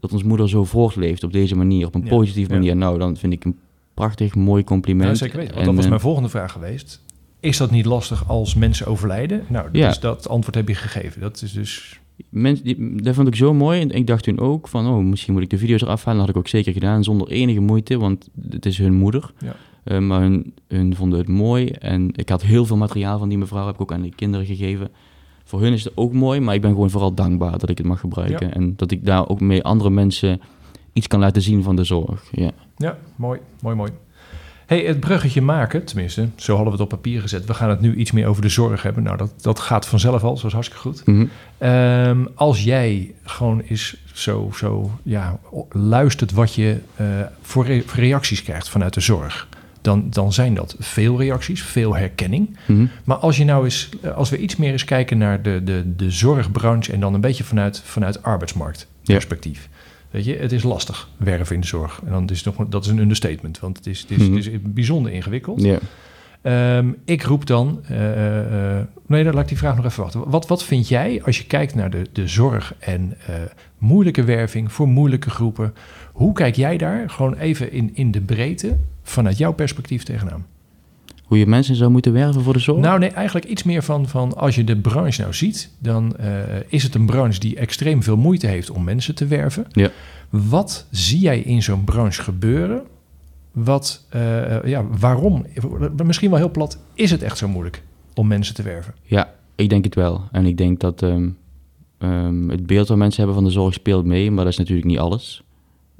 dat 0.00 0.12
onze 0.12 0.26
moeder 0.26 0.48
zo 0.48 0.64
voortleeft 0.64 1.22
op 1.24 1.32
deze 1.32 1.56
manier, 1.56 1.86
op 1.86 1.94
een 1.94 2.04
Ja, 2.04 2.08
positieve 2.08 2.50
ja. 2.52 2.56
manier. 2.58 2.76
Nou, 2.76 2.98
dan 2.98 3.16
vind 3.16 3.32
ik 3.32 3.44
een 3.44 3.58
prachtig, 3.94 4.34
mooi 4.34 4.64
compliment. 4.64 5.08
Ja, 5.08 5.14
zeker 5.14 5.36
weten. 5.36 5.54
Want 5.54 5.60
En, 5.60 5.66
dat 5.66 5.74
was 5.74 5.84
eh, 5.84 5.90
mijn 5.90 6.02
volgende 6.02 6.28
vraag 6.28 6.52
geweest. 6.52 7.02
Is 7.40 7.56
dat 7.56 7.70
niet 7.70 7.84
lastig 7.84 8.28
als 8.28 8.54
mensen 8.54 8.86
overlijden? 8.86 9.44
Nou, 9.48 9.68
Ja. 9.72 9.88
dus 9.88 10.00
dat 10.00 10.28
antwoord 10.28 10.54
heb 10.54 10.68
je 10.68 10.74
gegeven. 10.74 11.20
Dat 11.20 11.42
is 11.42 11.52
dus... 11.52 12.00
Mensen, 12.28 12.64
die, 12.64 13.02
dat 13.02 13.14
vond 13.14 13.28
ik 13.28 13.34
zo 13.36 13.54
mooi. 13.54 13.80
En 13.80 13.90
ik 13.90 14.06
dacht 14.06 14.24
toen 14.24 14.38
ook 14.38 14.68
van, 14.68 14.86
oh, 14.86 15.04
misschien 15.04 15.32
moet 15.34 15.42
ik 15.42 15.50
de 15.50 15.58
video's 15.58 15.82
eraf 15.82 16.04
halen. 16.04 16.18
Dat 16.18 16.26
had 16.26 16.36
ik 16.36 16.42
ook 16.42 16.48
zeker 16.48 16.72
gedaan, 16.72 17.04
zonder 17.04 17.28
enige 17.28 17.60
moeite, 17.60 17.98
want 17.98 18.28
het 18.48 18.66
is 18.66 18.78
hun 18.78 18.94
moeder. 18.94 19.32
Ja. 19.38 19.56
Eh, 19.84 19.98
maar 19.98 20.20
hun, 20.20 20.54
hun 20.68 20.96
vonden 20.96 21.18
het 21.18 21.28
mooi. 21.28 21.66
En 21.70 22.10
ik 22.12 22.28
had 22.28 22.42
heel 22.42 22.66
veel 22.66 22.76
materiaal 22.76 23.18
van 23.18 23.28
die 23.28 23.38
mevrouw, 23.38 23.66
heb 23.66 23.74
ik 23.74 23.80
ook 23.80 23.92
aan 23.92 24.02
de 24.02 24.14
kinderen 24.14 24.46
gegeven. 24.46 24.88
Voor 25.44 25.60
hun 25.60 25.72
is 25.72 25.84
het 25.84 25.92
ook 25.96 26.12
mooi, 26.12 26.40
maar 26.40 26.54
ik 26.54 26.60
ben 26.60 26.70
gewoon 26.70 26.90
vooral 26.90 27.14
dankbaar 27.14 27.58
dat 27.58 27.68
ik 27.68 27.78
het 27.78 27.86
mag 27.86 28.00
gebruiken. 28.00 28.54
En 28.54 28.72
dat 28.76 28.90
ik 28.90 29.04
daar 29.06 29.28
ook 29.28 29.40
mee 29.40 29.62
andere 29.62 29.90
mensen 29.90 30.40
iets 30.92 31.06
kan 31.06 31.20
laten 31.20 31.42
zien 31.42 31.62
van 31.62 31.76
de 31.76 31.84
zorg. 31.84 32.22
Ja, 32.32 32.50
Ja, 32.76 32.96
mooi, 33.16 33.40
mooi, 33.60 33.76
mooi. 33.76 33.90
hey, 34.66 34.80
het 34.84 35.00
bruggetje 35.00 35.40
maken, 35.42 35.84
tenminste, 35.84 36.28
zo 36.36 36.54
hadden 36.54 36.72
we 36.76 36.82
het 36.82 36.92
op 36.92 36.98
papier 37.00 37.20
gezet. 37.20 37.44
We 37.44 37.54
gaan 37.54 37.68
het 37.70 37.80
nu 37.80 37.94
iets 37.94 38.12
meer 38.12 38.26
over 38.26 38.42
de 38.42 38.48
zorg 38.48 38.82
hebben. 38.82 39.02
Nou, 39.02 39.16
dat, 39.16 39.32
dat 39.42 39.58
gaat 39.60 39.86
vanzelf 39.86 40.22
al, 40.24 40.34
dat 40.34 40.44
is 40.44 40.52
hartstikke 40.52 40.82
goed. 40.82 41.06
Mhm. 41.06 41.26
Ehm, 41.58 42.24
als 42.34 42.64
jij 42.64 43.14
gewoon 43.22 43.60
eens 43.60 43.96
zo, 44.12 44.50
zo 44.54 44.90
ja, 45.02 45.38
luistert 45.70 46.32
wat 46.32 46.54
je 46.54 46.78
eh, 46.94 47.06
voor, 47.42 47.64
re- 47.66 47.82
voor 47.86 47.98
reacties 48.04 48.42
krijgt 48.42 48.68
vanuit 48.68 48.94
de 48.94 49.00
zorg, 49.00 49.48
dan, 49.84 50.06
dan 50.10 50.32
zijn 50.32 50.54
dat 50.54 50.76
veel 50.78 51.18
reacties, 51.20 51.62
veel 51.62 51.96
herkenning. 51.96 52.56
Mhm. 52.66 52.86
Maar 53.04 53.16
als 53.16 53.36
je 53.36 53.44
nou 53.44 53.64
eens, 53.64 53.88
eh, 54.02 54.16
als 54.16 54.30
we 54.30 54.38
iets 54.38 54.56
meer 54.56 54.72
eens 54.72 54.84
kijken 54.84 55.18
naar 55.18 55.42
de, 55.42 55.60
de, 55.64 55.94
de 55.96 56.10
zorgbranche 56.10 56.92
en 56.92 57.00
dan 57.00 57.14
een 57.14 57.20
beetje 57.20 57.44
vanuit, 57.44 57.80
vanuit 57.84 58.22
arbeidsmarktperspectief. 58.22 59.68
Weet 60.10 60.24
je, 60.24 60.36
het 60.36 60.52
is 60.52 60.62
lastig 60.62 61.08
werven 61.16 61.54
in 61.54 61.60
de 61.60 61.66
zorg. 61.66 62.00
En 62.04 62.12
dan 62.12 62.28
is 62.28 62.44
het 62.44 62.56
nog, 62.58 62.68
dat 62.68 62.84
is 62.84 62.90
een 62.90 62.98
understatement, 62.98 63.60
want 63.60 63.76
het 63.76 63.86
is, 63.86 64.00
het 64.00 64.10
is, 64.10 64.16
Mhm. 64.28 64.36
het 64.36 64.46
is 64.46 64.58
bijzonder 64.62 65.12
ingewikkeld. 65.12 65.62
ja. 65.62 65.78
Ehm, 66.42 66.88
ik 67.04 67.22
roep 67.22 67.46
dan. 67.46 67.80
eh, 67.88 68.76
eh, 68.78 68.84
nee, 69.06 69.24
dan 69.24 69.32
laat 69.34 69.42
ik 69.42 69.48
die 69.48 69.58
vraag 69.58 69.76
nog 69.76 69.84
even 69.84 70.02
wachten. 70.02 70.30
Wat, 70.30 70.46
wat 70.46 70.64
vind 70.64 70.88
jij 70.88 71.22
als 71.24 71.38
je 71.38 71.44
kijkt 71.44 71.74
naar 71.74 71.90
de, 71.90 72.02
de 72.12 72.28
zorg 72.28 72.74
en 72.78 73.16
moeilijke 73.78 74.24
werving 74.24 74.72
voor 74.72 74.88
moeilijke 74.88 75.30
groepen? 75.30 75.74
Hoe 76.14 76.32
kijk 76.32 76.56
jij 76.56 76.76
daar 76.76 77.10
gewoon 77.10 77.34
even 77.34 77.72
in, 77.72 77.90
in 77.94 78.10
de 78.10 78.20
breedte 78.20 78.76
vanuit 79.02 79.38
jouw 79.38 79.52
perspectief 79.52 80.02
tegenaan? 80.02 80.46
Hoe 81.24 81.38
je 81.38 81.46
mensen 81.46 81.74
zou 81.74 81.90
moeten 81.90 82.12
werven 82.12 82.42
voor 82.42 82.52
de 82.52 82.58
zorg? 82.58 82.80
Nou, 82.80 82.98
nee, 82.98 83.10
eigenlijk 83.10 83.46
iets 83.46 83.62
meer 83.62 83.82
van, 83.82 84.08
van 84.08 84.36
als 84.36 84.54
je 84.54 84.64
de 84.64 84.76
branche 84.76 85.20
nou 85.20 85.34
ziet, 85.34 85.70
dan 85.78 86.16
eh, 86.16 86.30
is 86.68 86.82
het 86.82 86.94
een 86.94 87.06
branche 87.06 87.40
die 87.40 87.56
extreem 87.56 88.02
veel 88.02 88.16
moeite 88.16 88.46
heeft 88.46 88.70
om 88.70 88.84
mensen 88.84 89.14
te 89.14 89.26
werven. 89.26 89.66
Ja. 89.72 89.90
Wat 90.30 90.86
zie 90.90 91.18
jij 91.18 91.40
in 91.40 91.62
zo'n 91.62 91.84
branche 91.84 92.22
gebeuren? 92.22 92.82
Wat, 93.52 94.06
eh, 94.08 94.64
ja, 94.64 94.84
waarom? 94.98 95.46
Misschien 96.04 96.30
wel 96.30 96.38
heel 96.38 96.50
plat, 96.50 96.78
is 96.94 97.10
het 97.10 97.22
echt 97.22 97.38
zo 97.38 97.48
moeilijk 97.48 97.82
om 98.14 98.26
mensen 98.26 98.54
te 98.54 98.62
werven? 98.62 98.94
Ja, 99.02 99.34
ik 99.54 99.68
denk 99.68 99.84
het 99.84 99.94
wel. 99.94 100.22
En 100.32 100.46
ik 100.46 100.56
denk 100.56 100.80
dat 100.80 101.02
ehm, 101.02 101.28
ehm, 101.98 102.48
het 102.48 102.66
beeld 102.66 102.86
dat 102.86 102.96
mensen 102.96 103.18
hebben 103.18 103.42
van 103.42 103.44
de 103.44 103.54
zorg 103.54 103.74
speelt 103.74 104.04
mee, 104.04 104.30
maar 104.30 104.44
dat 104.44 104.52
is 104.52 104.58
natuurlijk 104.58 104.86
niet 104.86 104.98
alles. 104.98 105.44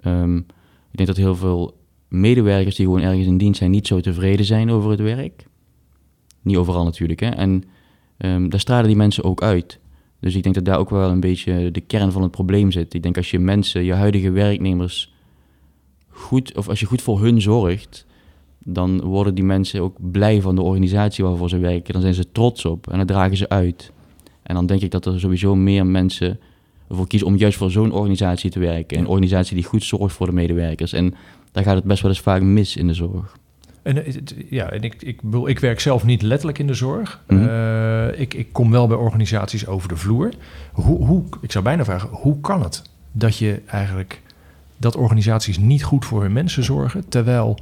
Ehm, 0.04 0.36
ik 0.36 0.96
denk 0.96 1.08
dat 1.08 1.16
heel 1.16 1.36
veel 1.36 1.76
medewerkers 2.08 2.76
die 2.76 2.86
gewoon 2.86 3.00
ergens 3.00 3.26
in 3.26 3.38
dienst 3.38 3.58
zijn 3.58 3.70
niet 3.70 3.86
zo 3.86 4.00
tevreden 4.00 4.44
zijn 4.44 4.70
over 4.70 4.90
het 4.90 5.00
werk. 5.00 5.46
Niet 6.42 6.56
overal 6.56 6.84
natuurlijk, 6.84 7.20
hè. 7.20 7.28
En 7.28 7.64
ehm, 8.16 8.48
daar 8.48 8.60
stralen 8.60 8.86
die 8.86 8.96
mensen 8.96 9.24
ook 9.24 9.42
uit. 9.42 9.78
Dus 10.20 10.34
ik 10.34 10.42
denk 10.42 10.54
dat 10.54 10.64
daar 10.64 10.78
ook 10.78 10.90
wel 10.90 11.10
een 11.10 11.20
beetje 11.20 11.70
de 11.70 11.80
kern 11.80 12.12
van 12.12 12.22
het 12.22 12.30
probleem 12.30 12.70
zit. 12.70 12.94
Ik 12.94 13.02
denk 13.02 13.16
als 13.16 13.30
je 13.30 13.38
mensen, 13.38 13.84
je 13.84 13.92
huidige 13.92 14.30
werknemers, 14.30 15.14
goed, 16.08 16.56
of 16.56 16.68
als 16.68 16.80
je 16.80 16.86
goed 16.86 17.02
voor 17.02 17.20
hun 17.20 17.40
zorgt, 17.40 18.06
dan 18.58 19.00
worden 19.00 19.34
die 19.34 19.44
mensen 19.44 19.80
ook 19.80 19.96
blij 20.10 20.40
van 20.40 20.54
de 20.54 20.62
organisatie 20.62 21.24
waarvoor 21.24 21.48
ze 21.48 21.58
werken. 21.58 21.92
Dan 21.92 22.02
zijn 22.02 22.14
ze 22.14 22.32
trots 22.32 22.64
op 22.64 22.90
en 22.90 22.98
dat 22.98 23.06
dragen 23.06 23.36
ze 23.36 23.48
uit. 23.48 23.92
En 24.42 24.54
dan 24.54 24.66
denk 24.66 24.80
ik 24.80 24.90
dat 24.90 25.06
er 25.06 25.20
sowieso 25.20 25.54
meer 25.54 25.86
mensen 25.86 26.40
ervoor 26.94 27.08
kiezen 27.08 27.28
om 27.28 27.36
juist 27.36 27.58
voor 27.58 27.70
zo'n 27.70 27.92
organisatie 27.92 28.50
te 28.50 28.58
werken. 28.58 28.98
Een 28.98 29.06
organisatie 29.06 29.54
die 29.54 29.64
goed 29.64 29.84
zorgt 29.84 30.14
voor 30.16 30.26
de 30.26 30.32
medewerkers. 30.32 30.92
En 30.92 31.14
daar 31.52 31.64
gaat 31.64 31.74
het 31.74 31.84
best 31.84 32.02
wel 32.02 32.10
eens 32.10 32.20
vaak 32.20 32.42
mis 32.42 32.76
in 32.76 32.86
de 32.86 32.94
zorg. 32.94 33.36
En, 33.82 33.96
het- 33.96 34.34
ja, 34.50 34.70
en 34.70 34.82
ik, 34.82 34.94
ik, 35.02 35.22
bedoel, 35.22 35.48
ik 35.48 35.58
werk 35.58 35.80
zelf 35.80 36.04
niet 36.04 36.22
letterlijk 36.22 36.58
in 36.58 36.66
de 36.66 36.74
zorg. 36.74 37.22
Mhm. 37.28 37.48
Eh, 37.48 38.20
ik, 38.20 38.34
ik 38.34 38.48
kom 38.52 38.70
wel 38.70 38.86
bij 38.86 38.96
organisaties 38.96 39.66
over 39.66 39.88
de 39.88 39.96
vloer. 39.96 40.28
Hoe, 40.72 41.06
hoe, 41.06 41.22
ik 41.40 41.52
zou 41.52 41.64
bijna 41.64 41.84
vragen, 41.84 42.08
hoe 42.12 42.40
kan 42.40 42.62
het 42.62 42.82
dat 43.12 43.36
je 43.36 43.60
eigenlijk 43.66 44.22
dat 44.76 44.96
organisaties 44.96 45.58
niet 45.58 45.84
goed 45.84 46.04
voor 46.04 46.22
hun 46.22 46.32
mensen 46.32 46.64
zorgen, 46.64 47.08
terwijl 47.08 47.58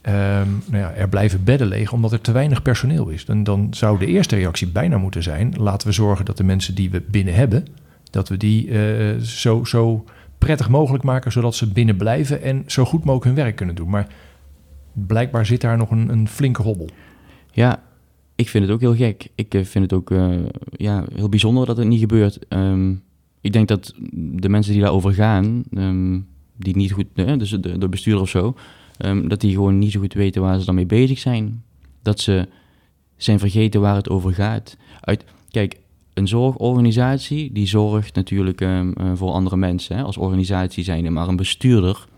ehm, 0.00 0.48
nou 0.66 0.82
ja, 0.82 0.90
er 0.92 1.08
blijven 1.08 1.44
bedden 1.44 1.66
leeg 1.66 1.92
omdat 1.92 2.12
er 2.12 2.20
te 2.20 2.32
weinig 2.32 2.62
personeel 2.62 3.08
is? 3.08 3.24
Dan, 3.24 3.44
dan 3.44 3.66
zou 3.70 3.98
de 3.98 4.06
eerste 4.06 4.36
reactie 4.36 4.68
bijna 4.68 4.98
moeten 4.98 5.22
zijn: 5.22 5.54
laten 5.58 5.88
we 5.88 5.94
zorgen 5.94 6.24
dat 6.24 6.36
de 6.36 6.44
mensen 6.44 6.74
die 6.74 6.90
we 6.90 7.02
binnen 7.10 7.34
hebben, 7.34 7.66
dat 8.16 8.28
we 8.28 8.36
die 8.36 8.70
eh, 8.70 9.16
zo, 9.20 9.64
zo 9.64 10.04
prettig 10.38 10.68
mogelijk 10.68 11.04
maken, 11.04 11.32
zodat 11.32 11.54
ze 11.54 11.72
binnen 11.72 11.96
blijven 11.96 12.42
en 12.42 12.62
zo 12.66 12.84
goed 12.84 13.04
mogelijk 13.04 13.24
hun 13.24 13.44
werk 13.44 13.56
kunnen 13.56 13.74
doen. 13.74 13.88
Maar 13.88 14.06
blijkbaar 14.92 15.46
zit 15.46 15.60
daar 15.60 15.76
nog 15.76 15.90
een, 15.90 16.08
een 16.08 16.28
flinke 16.28 16.62
hobbel. 16.62 16.88
Ja, 17.52 17.82
ik 18.34 18.48
vind 18.48 18.64
het 18.64 18.72
ook 18.72 18.80
heel 18.80 18.94
gek. 18.94 19.28
Ik 19.34 19.54
eh, 19.54 19.64
vind 19.64 19.84
het 19.84 19.92
ook 19.92 20.10
eh, 20.10 20.38
ja, 20.70 21.04
heel 21.14 21.28
bijzonder 21.28 21.66
dat 21.66 21.76
het 21.76 21.86
niet 21.86 22.00
gebeurt. 22.00 22.48
Ehm, 22.48 22.94
ik 23.40 23.52
denk 23.52 23.68
dat 23.68 23.94
de 24.12 24.48
mensen 24.48 24.72
die 24.72 24.82
daarover 24.82 25.14
gaan, 25.14 25.62
ehm, 25.72 26.20
die 26.56 26.76
niet 26.76 26.92
goed, 26.92 27.06
eh, 27.14 27.38
dus 27.38 27.50
de, 27.50 27.78
de 27.78 27.88
bestuurder 27.88 28.22
of 28.22 28.28
zo, 28.28 28.56
ehm, 28.96 29.28
dat 29.28 29.40
die 29.40 29.52
gewoon 29.52 29.78
niet 29.78 29.92
zo 29.92 30.00
goed 30.00 30.14
weten 30.14 30.42
waar 30.42 30.58
ze 30.58 30.64
dan 30.64 30.74
mee 30.74 30.86
bezig 30.86 31.18
zijn. 31.18 31.62
Dat 32.02 32.20
ze 32.20 32.48
zijn 33.16 33.38
vergeten 33.38 33.80
waar 33.80 33.94
het 33.94 34.08
over 34.08 34.32
gaat. 34.32 34.76
Uit, 35.00 35.24
kijk, 35.50 35.76
een 36.16 36.28
zorgorganisatie 36.28 37.52
die 37.52 37.66
zorgt 37.66 38.14
natuurlijk 38.14 38.60
ehm, 38.60 38.92
eh, 38.92 39.12
voor 39.14 39.30
andere 39.30 39.56
mensen 39.56 39.96
hè, 39.96 40.02
als 40.02 40.16
organisatie 40.16 40.84
zijnde, 40.84 41.10
maar 41.10 41.28
een 41.28 41.36
bestuurder 41.36 42.08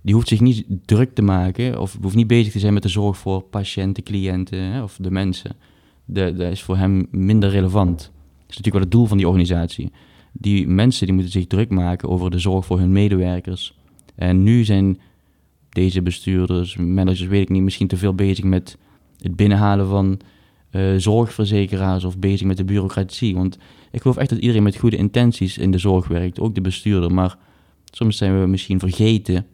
die 0.00 0.14
hoeft 0.14 0.28
zich 0.28 0.40
niet 0.40 0.64
druk 0.84 1.14
te 1.14 1.22
maken 1.22 1.80
of 1.80 1.98
hoeft 2.02 2.14
niet 2.14 2.26
bezig 2.26 2.52
te 2.52 2.58
zijn 2.58 2.72
met 2.72 2.82
de 2.82 2.88
zorg 2.88 3.16
voor 3.16 3.42
patiënten, 3.42 4.02
cliënten 4.02 4.58
hè, 4.58 4.82
of 4.82 4.96
de 5.00 5.10
mensen. 5.10 5.56
Dat 6.04 6.38
is 6.38 6.62
voor 6.62 6.76
hem 6.76 7.06
minder 7.10 7.50
relevant. 7.50 7.98
Dat 7.98 8.50
is 8.50 8.56
natuurlijk 8.56 8.74
wel 8.74 8.82
het 8.82 8.90
doel 8.90 9.06
van 9.06 9.16
die 9.16 9.26
organisatie. 9.26 9.92
Die 10.32 10.68
mensen 10.68 11.06
die 11.06 11.14
moeten 11.14 11.32
zich 11.32 11.46
druk 11.46 11.70
maken 11.70 12.08
over 12.08 12.30
de 12.30 12.38
zorg 12.38 12.66
voor 12.66 12.78
hun 12.78 12.92
medewerkers. 12.92 13.78
En 14.14 14.42
nu 14.42 14.64
zijn 14.64 14.98
deze 15.68 16.02
bestuurders, 16.02 16.76
managers, 16.76 17.28
weet 17.28 17.42
ik 17.42 17.48
niet, 17.48 17.62
misschien 17.62 17.88
te 17.88 17.96
veel 17.96 18.14
bezig 18.14 18.44
met 18.44 18.78
het 19.20 19.36
binnenhalen 19.36 19.88
van 19.88 20.20
eh, 20.74 20.82
zorgverzekeraars 20.96 22.04
of 22.04 22.18
bezig 22.18 22.46
met 22.46 22.56
de 22.56 22.64
bureaucratie. 22.64 23.34
Want 23.34 23.58
ik 23.90 24.00
geloof 24.02 24.16
echt 24.16 24.30
dat 24.30 24.38
iedereen 24.38 24.62
met 24.62 24.76
goede 24.76 24.96
intenties 24.96 25.58
in 25.58 25.70
de 25.70 25.78
zorg 25.78 26.06
werkt, 26.08 26.40
ook 26.40 26.54
de 26.54 26.60
bestuurder. 26.60 27.12
Maar 27.12 27.36
soms 27.84 28.16
zijn 28.16 28.40
we 28.40 28.46
misschien 28.46 28.78
vergeten 28.78 29.46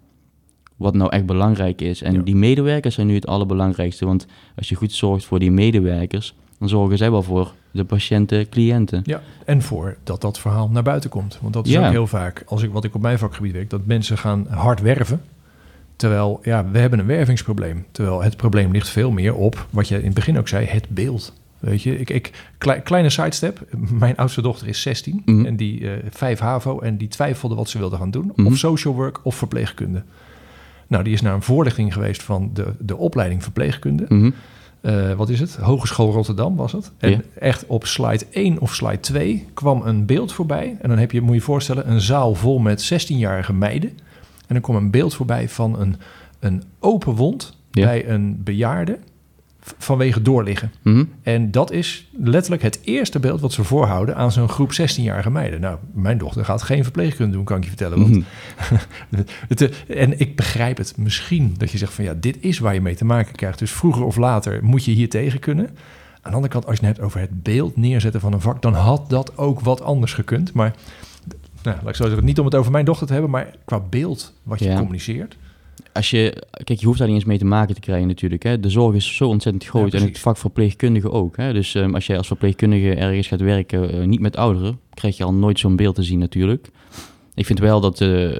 wat 0.77 0.95
nou 0.95 1.11
echt 1.11 1.27
belangrijk 1.27 1.81
is. 1.81 2.03
En 2.03 2.13
Ja. 2.15 2.21
die 2.21 2.37
medewerkers 2.37 2.95
zijn 2.95 3.07
nu 3.07 3.15
het 3.15 3.27
allerbelangrijkste. 3.27 4.07
Want 4.07 4.27
als 4.57 4.69
je 4.69 4.75
goed 4.75 4.93
zorgt 4.93 5.25
voor 5.25 5.39
die 5.39 5.51
medewerkers, 5.51 6.35
dan 6.59 6.69
zorgen 6.69 6.99
zij 6.99 7.11
wel 7.11 7.23
voor 7.23 7.53
de 7.71 7.85
patiënten, 7.85 8.49
cliënten. 8.49 9.03
Ja, 9.05 9.23
en 9.45 9.63
voor 9.63 9.97
dat 10.05 10.21
dat 10.21 10.39
verhaal 10.39 10.69
naar 10.69 10.83
buiten 10.83 11.11
komt. 11.11 11.39
Want 11.41 11.53
dat 11.55 11.67
is 11.67 11.73
Ja. 11.73 11.85
ook 11.87 11.93
heel 11.93 12.07
vaak, 12.07 12.43
als 12.47 12.63
ik, 12.63 12.73
wat 12.73 12.85
ik 12.85 12.95
op 12.95 13.01
mijn 13.01 13.19
vakgebied 13.19 13.53
werk, 13.53 13.71
dat 13.71 13.87
mensen 13.87 14.19
gaan 14.19 14.47
hard 14.49 14.81
werven. 14.81 15.21
Terwijl, 16.01 16.41
ja, 16.43 16.71
we 16.71 16.79
hebben 16.79 16.99
een 16.99 17.07
wervingsprobleem. 17.07 17.85
Terwijl 17.93 18.23
het 18.23 18.37
probleem 18.37 18.71
ligt 18.73 18.89
veel 18.89 19.11
meer 19.11 19.35
op, 19.35 19.67
wat 19.71 19.89
je 19.89 19.99
in 19.99 20.05
het 20.05 20.15
begin 20.15 20.39
ook 20.39 20.49
zei, 20.49 20.67
het 20.67 20.87
beeld. 20.89 21.33
Weet 21.59 21.83
je, 21.83 21.99
ik, 21.99 22.11
ik, 22.11 22.31
klei- 22.59 22.81
kleine 22.81 23.11
sidestep. 23.11 23.61
Mijn 23.91 24.17
oudste 24.17 24.43
dochter 24.43 24.69
is 24.69 24.83
16 24.83 25.23
Mhm. 25.25 25.45
en 25.47 25.57
die 25.57 25.91
eh 25.91 25.97
5 26.11 26.39
HAVO 26.39 26.79
en 26.81 26.97
die 26.97 27.09
twijfelde 27.09 27.55
wat 27.55 27.69
ze 27.69 27.79
wilde 27.79 27.97
gaan 27.97 28.11
doen. 28.11 28.33
Mhm. 28.37 28.47
Of 28.47 28.57
social 28.57 28.95
work 28.95 29.21
of 29.23 29.35
verpleegkunde. 29.35 30.03
Nou, 30.87 31.05
die 31.05 31.13
is 31.13 31.21
naar 31.21 31.35
een 31.35 31.43
voorlichting 31.43 31.93
geweest 31.93 32.23
van 32.23 32.51
de, 32.55 32.67
de 32.79 32.97
opleiding 32.97 33.43
verpleegkunde. 33.43 34.05
Mhm. 34.09 34.31
Eh, 34.81 35.13
wat 35.13 35.29
is 35.29 35.41
het? 35.41 35.57
Hogeschool 35.57 36.13
Rotterdam 36.13 36.57
was 36.57 36.73
het. 36.73 36.91
En 36.99 37.25
echt 37.39 37.67
op 37.67 37.87
slide 37.87 38.25
1 38.31 38.59
of 38.59 38.75
slide 38.75 39.01
2 39.01 39.47
kwam 39.55 39.83
een 39.83 40.07
beeld 40.07 40.33
voorbij. 40.33 40.77
En 40.81 40.89
dan 40.89 40.99
heb 40.99 41.13
je, 41.13 41.21
moet 41.21 41.31
je 41.31 41.35
je 41.37 41.41
voorstellen, 41.41 41.91
een 41.91 42.01
zaal 42.01 42.35
vol 42.35 42.59
met 42.59 42.93
16-jarige 42.93 43.53
meiden. 43.53 43.91
En 44.51 44.57
dan 44.57 44.65
kwam 44.65 44.77
een 44.77 44.91
beeld 44.91 45.15
voorbij 45.15 45.49
van 45.49 45.81
een, 45.81 45.97
een 46.39 46.63
open 46.79 47.15
wond 47.15 47.57
Ja. 47.71 47.85
bij 47.85 48.09
een 48.09 48.41
bejaarde 48.45 48.99
vanwege 49.79 50.23
doorliggen. 50.23 50.73
Mhm. 50.83 51.05
En 51.23 51.51
dat 51.51 51.73
is 51.73 52.09
letterlijk 52.13 52.63
het 52.63 52.81
eerste 52.85 53.19
beeld 53.21 53.41
wat 53.41 53.53
ze 53.53 53.65
voorhouden 53.65 54.17
aan 54.17 54.33
zo'n 54.33 54.49
groep 54.49 54.73
16-jarige 54.73 55.31
meiden. 55.31 55.61
Nou, 55.61 55.79
mijn 55.93 56.19
dochter 56.19 56.45
gaat 56.45 56.63
geen 56.63 56.83
verpleegkunde 56.83 57.33
doen, 57.33 57.45
kan 57.45 57.57
ik 57.57 57.63
je 57.63 57.69
vertellen. 57.69 57.99
Want 58.01 58.11
Mhm. 58.11 58.23
het, 59.49 59.61
eh, 59.89 60.03
en 60.03 60.21
ik 60.21 60.37
begrijp 60.37 60.77
het 60.77 60.97
misschien 60.97 61.55
dat 61.57 61.71
je 61.71 61.79
zegt 61.79 61.93
van 61.93 62.05
ja, 62.05 62.15
dit 62.21 62.37
is 62.41 62.59
waar 62.59 62.75
je 62.75 62.81
mee 62.81 62.95
te 62.97 63.05
maken 63.05 63.35
krijgt. 63.35 63.59
Dus 63.59 63.71
vroeger 63.73 64.05
of 64.05 64.17
later 64.17 64.65
moet 64.65 64.85
je 64.85 64.91
hier 64.93 65.09
tegen 65.09 65.41
kunnen. 65.41 65.67
Aan 65.67 66.31
de 66.31 66.37
andere 66.37 66.53
kant, 66.53 66.67
als 66.67 66.79
je 66.79 66.87
het 66.87 66.95
hebt 66.97 67.07
over 67.07 67.21
het 67.21 67.43
beeld 67.43 67.77
neerzetten 67.77 68.21
van 68.21 68.33
een 68.33 68.41
vak, 68.41 68.63
dan 68.63 68.75
had 68.75 69.11
dat 69.11 69.39
ook 69.39 69.61
wat 69.61 69.83
anders 69.83 70.13
gekund. 70.15 70.53
Maar 70.53 70.75
nou, 71.63 71.77
laat 71.77 71.89
ik 71.89 71.95
zo 71.95 72.05
zeggen, 72.07 72.25
niet 72.25 72.39
om 72.39 72.45
het 72.45 72.55
over 72.55 72.73
mijn 72.73 72.85
dochter 72.85 73.07
te 73.07 73.13
hebben, 73.13 73.31
maar 73.31 73.55
qua 73.65 73.81
beeld 73.91 74.33
wat 74.43 74.59
je 74.59 74.65
Ja. 74.65 74.77
communiceert. 74.77 75.37
Als 75.93 76.11
je, 76.11 76.43
kijk, 76.65 76.81
je 76.81 76.87
hoeft 76.87 76.99
daar 76.99 77.07
niet 77.09 77.17
eens 77.17 77.25
mee 77.27 77.39
te 77.39 77.45
maken 77.45 77.75
te 77.75 77.81
krijgen 77.81 78.07
natuurlijk. 78.09 78.43
Hè. 78.43 78.61
De 78.61 78.71
zorg 78.71 78.95
is 78.95 79.17
zo 79.17 79.29
ontzettend 79.29 79.65
groot 79.67 79.93
Ja, 79.93 79.99
en 79.99 80.05
het 80.05 80.19
vak 80.19 80.37
verpleegkundige 80.37 81.11
ook. 81.11 81.37
Hè. 81.37 81.53
Dus 81.53 81.75
ehm, 81.75 81.95
als 81.95 82.07
jij 82.07 82.17
als 82.17 82.27
verpleegkundige 82.27 82.95
ergens 82.95 83.27
gaat 83.27 83.41
werken, 83.41 83.93
eh, 83.93 84.05
niet 84.07 84.21
met 84.21 84.37
ouderen, 84.37 84.79
krijg 84.95 85.17
je 85.17 85.25
al 85.25 85.35
nooit 85.35 85.59
zo'n 85.59 85.77
beeld 85.77 85.95
te 85.95 86.03
zien 86.03 86.19
natuurlijk. 86.19 86.71
Ik 87.35 87.47
vind 87.47 87.59
wel 87.59 87.81
dat, 87.81 88.01
eh, 88.01 88.39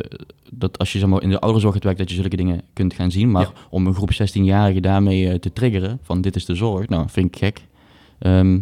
dat 0.51 0.79
als 0.79 0.93
je 0.93 0.99
zeg 0.99 1.09
maar, 1.09 1.23
in 1.23 1.29
de 1.31 1.35
ouderenzorg 1.39 1.75
gaat 1.75 1.85
werken, 1.85 2.03
dat 2.07 2.15
je 2.15 2.21
zulke 2.21 2.37
dingen 2.37 2.61
kunt 2.73 2.95
gaan 2.95 3.11
zien. 3.11 3.31
Maar 3.31 3.43
Ja. 3.43 3.53
om 3.71 3.87
een 3.87 3.95
groep 3.95 4.13
16-jarigen 4.13 4.83
daarmee 4.83 5.29
eh, 5.29 5.35
te 5.39 5.53
triggeren, 5.53 5.99
van 6.03 6.21
dit 6.21 6.37
is 6.37 6.45
de 6.45 6.55
zorg, 6.55 6.89
nou, 6.89 7.09
vind 7.09 7.27
ik 7.27 7.37
gek. 7.37 7.61
Ehm, 8.19 8.59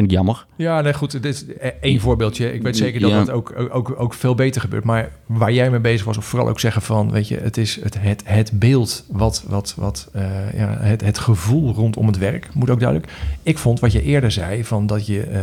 vind 0.00 0.12
ik 0.12 0.18
jammer. 0.18 0.46
Ja, 0.56 0.80
nee, 0.80 0.94
goed. 0.94 1.12
Dit 1.12 1.24
is 1.24 1.44
e- 1.60 1.72
één 1.80 2.00
voorbeeldje. 2.00 2.52
Ik 2.52 2.62
weet 2.62 2.76
zeker 2.76 3.00
dat 3.00 3.10
Ja. 3.10 3.18
het 3.18 3.30
ook, 3.30 3.54
ook, 3.70 3.94
ook 3.98 4.14
veel 4.14 4.34
beter 4.34 4.60
gebeurt. 4.60 4.84
Maar 4.84 5.10
waar 5.26 5.52
jij 5.52 5.70
mee 5.70 5.80
bezig 5.80 6.04
was, 6.04 6.16
of 6.16 6.24
vooral 6.24 6.48
ook 6.48 6.60
zeggen 6.60 6.82
van, 6.82 7.10
weet 7.10 7.28
je, 7.28 7.36
het 7.36 7.56
is 7.56 7.80
het, 7.82 7.96
het, 8.00 8.22
het 8.24 8.50
beeld, 8.54 9.04
wat, 9.08 9.44
wat, 9.48 9.74
wat, 9.76 10.08
eh, 10.12 10.52
ja, 10.54 10.76
het, 10.80 11.00
het 11.00 11.18
gevoel 11.18 11.74
rondom 11.74 12.06
het 12.06 12.18
werk, 12.18 12.48
moet 12.54 12.70
ook 12.70 12.80
duidelijk. 12.80 13.12
Ik 13.42 13.58
vond 13.58 13.80
wat 13.80 13.92
je 13.92 14.02
eerder 14.02 14.30
zei, 14.30 14.64
van 14.64 14.86
dat 14.86 15.06
je, 15.06 15.22
eh, 15.22 15.40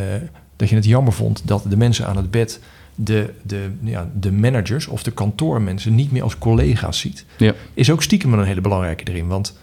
dat 0.55 0.69
je 0.69 0.75
het 0.75 0.85
jammer 0.85 1.13
vond 1.13 1.41
dat 1.45 1.63
de 1.69 1.77
mensen 1.77 2.07
aan 2.07 2.17
het 2.17 2.31
bed 2.31 2.59
de, 2.95 3.33
de, 3.41 3.69
ja, 3.83 4.09
de 4.19 4.31
managers 4.31 4.87
of 4.87 5.03
de 5.03 5.11
kantoormensen 5.11 5.95
niet 5.95 6.11
meer 6.11 6.23
als 6.23 6.37
collega's 6.37 6.99
ziet. 6.99 7.25
Ja. 7.37 7.53
Is 7.73 7.91
ook 7.91 8.03
stiekem 8.03 8.33
een 8.33 8.43
hele 8.45 8.61
belangrijke 8.61 9.11
erin. 9.11 9.27
Want 9.27 9.57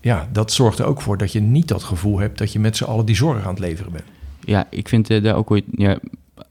ja, 0.00 0.28
dat 0.32 0.52
zorgt 0.52 0.78
er 0.78 0.84
ook 0.84 1.00
voor 1.00 1.18
dat 1.18 1.32
je 1.32 1.40
niet 1.40 1.68
dat 1.68 1.82
gevoel 1.82 2.18
hebt 2.18 2.38
dat 2.38 2.52
je 2.52 2.58
met 2.58 2.76
z'n 2.76 2.84
allen 2.84 3.06
die 3.06 3.16
zorg 3.16 3.44
aan 3.44 3.50
het 3.50 3.58
leveren 3.58 3.92
bent. 3.92 4.04
Ja, 4.44 4.66
ik 4.70 4.88
vind 4.88 5.10
eh, 5.10 5.22
daar 5.22 5.34
ook 5.36 5.50
ooit, 5.50 5.64
ja, 5.72 5.98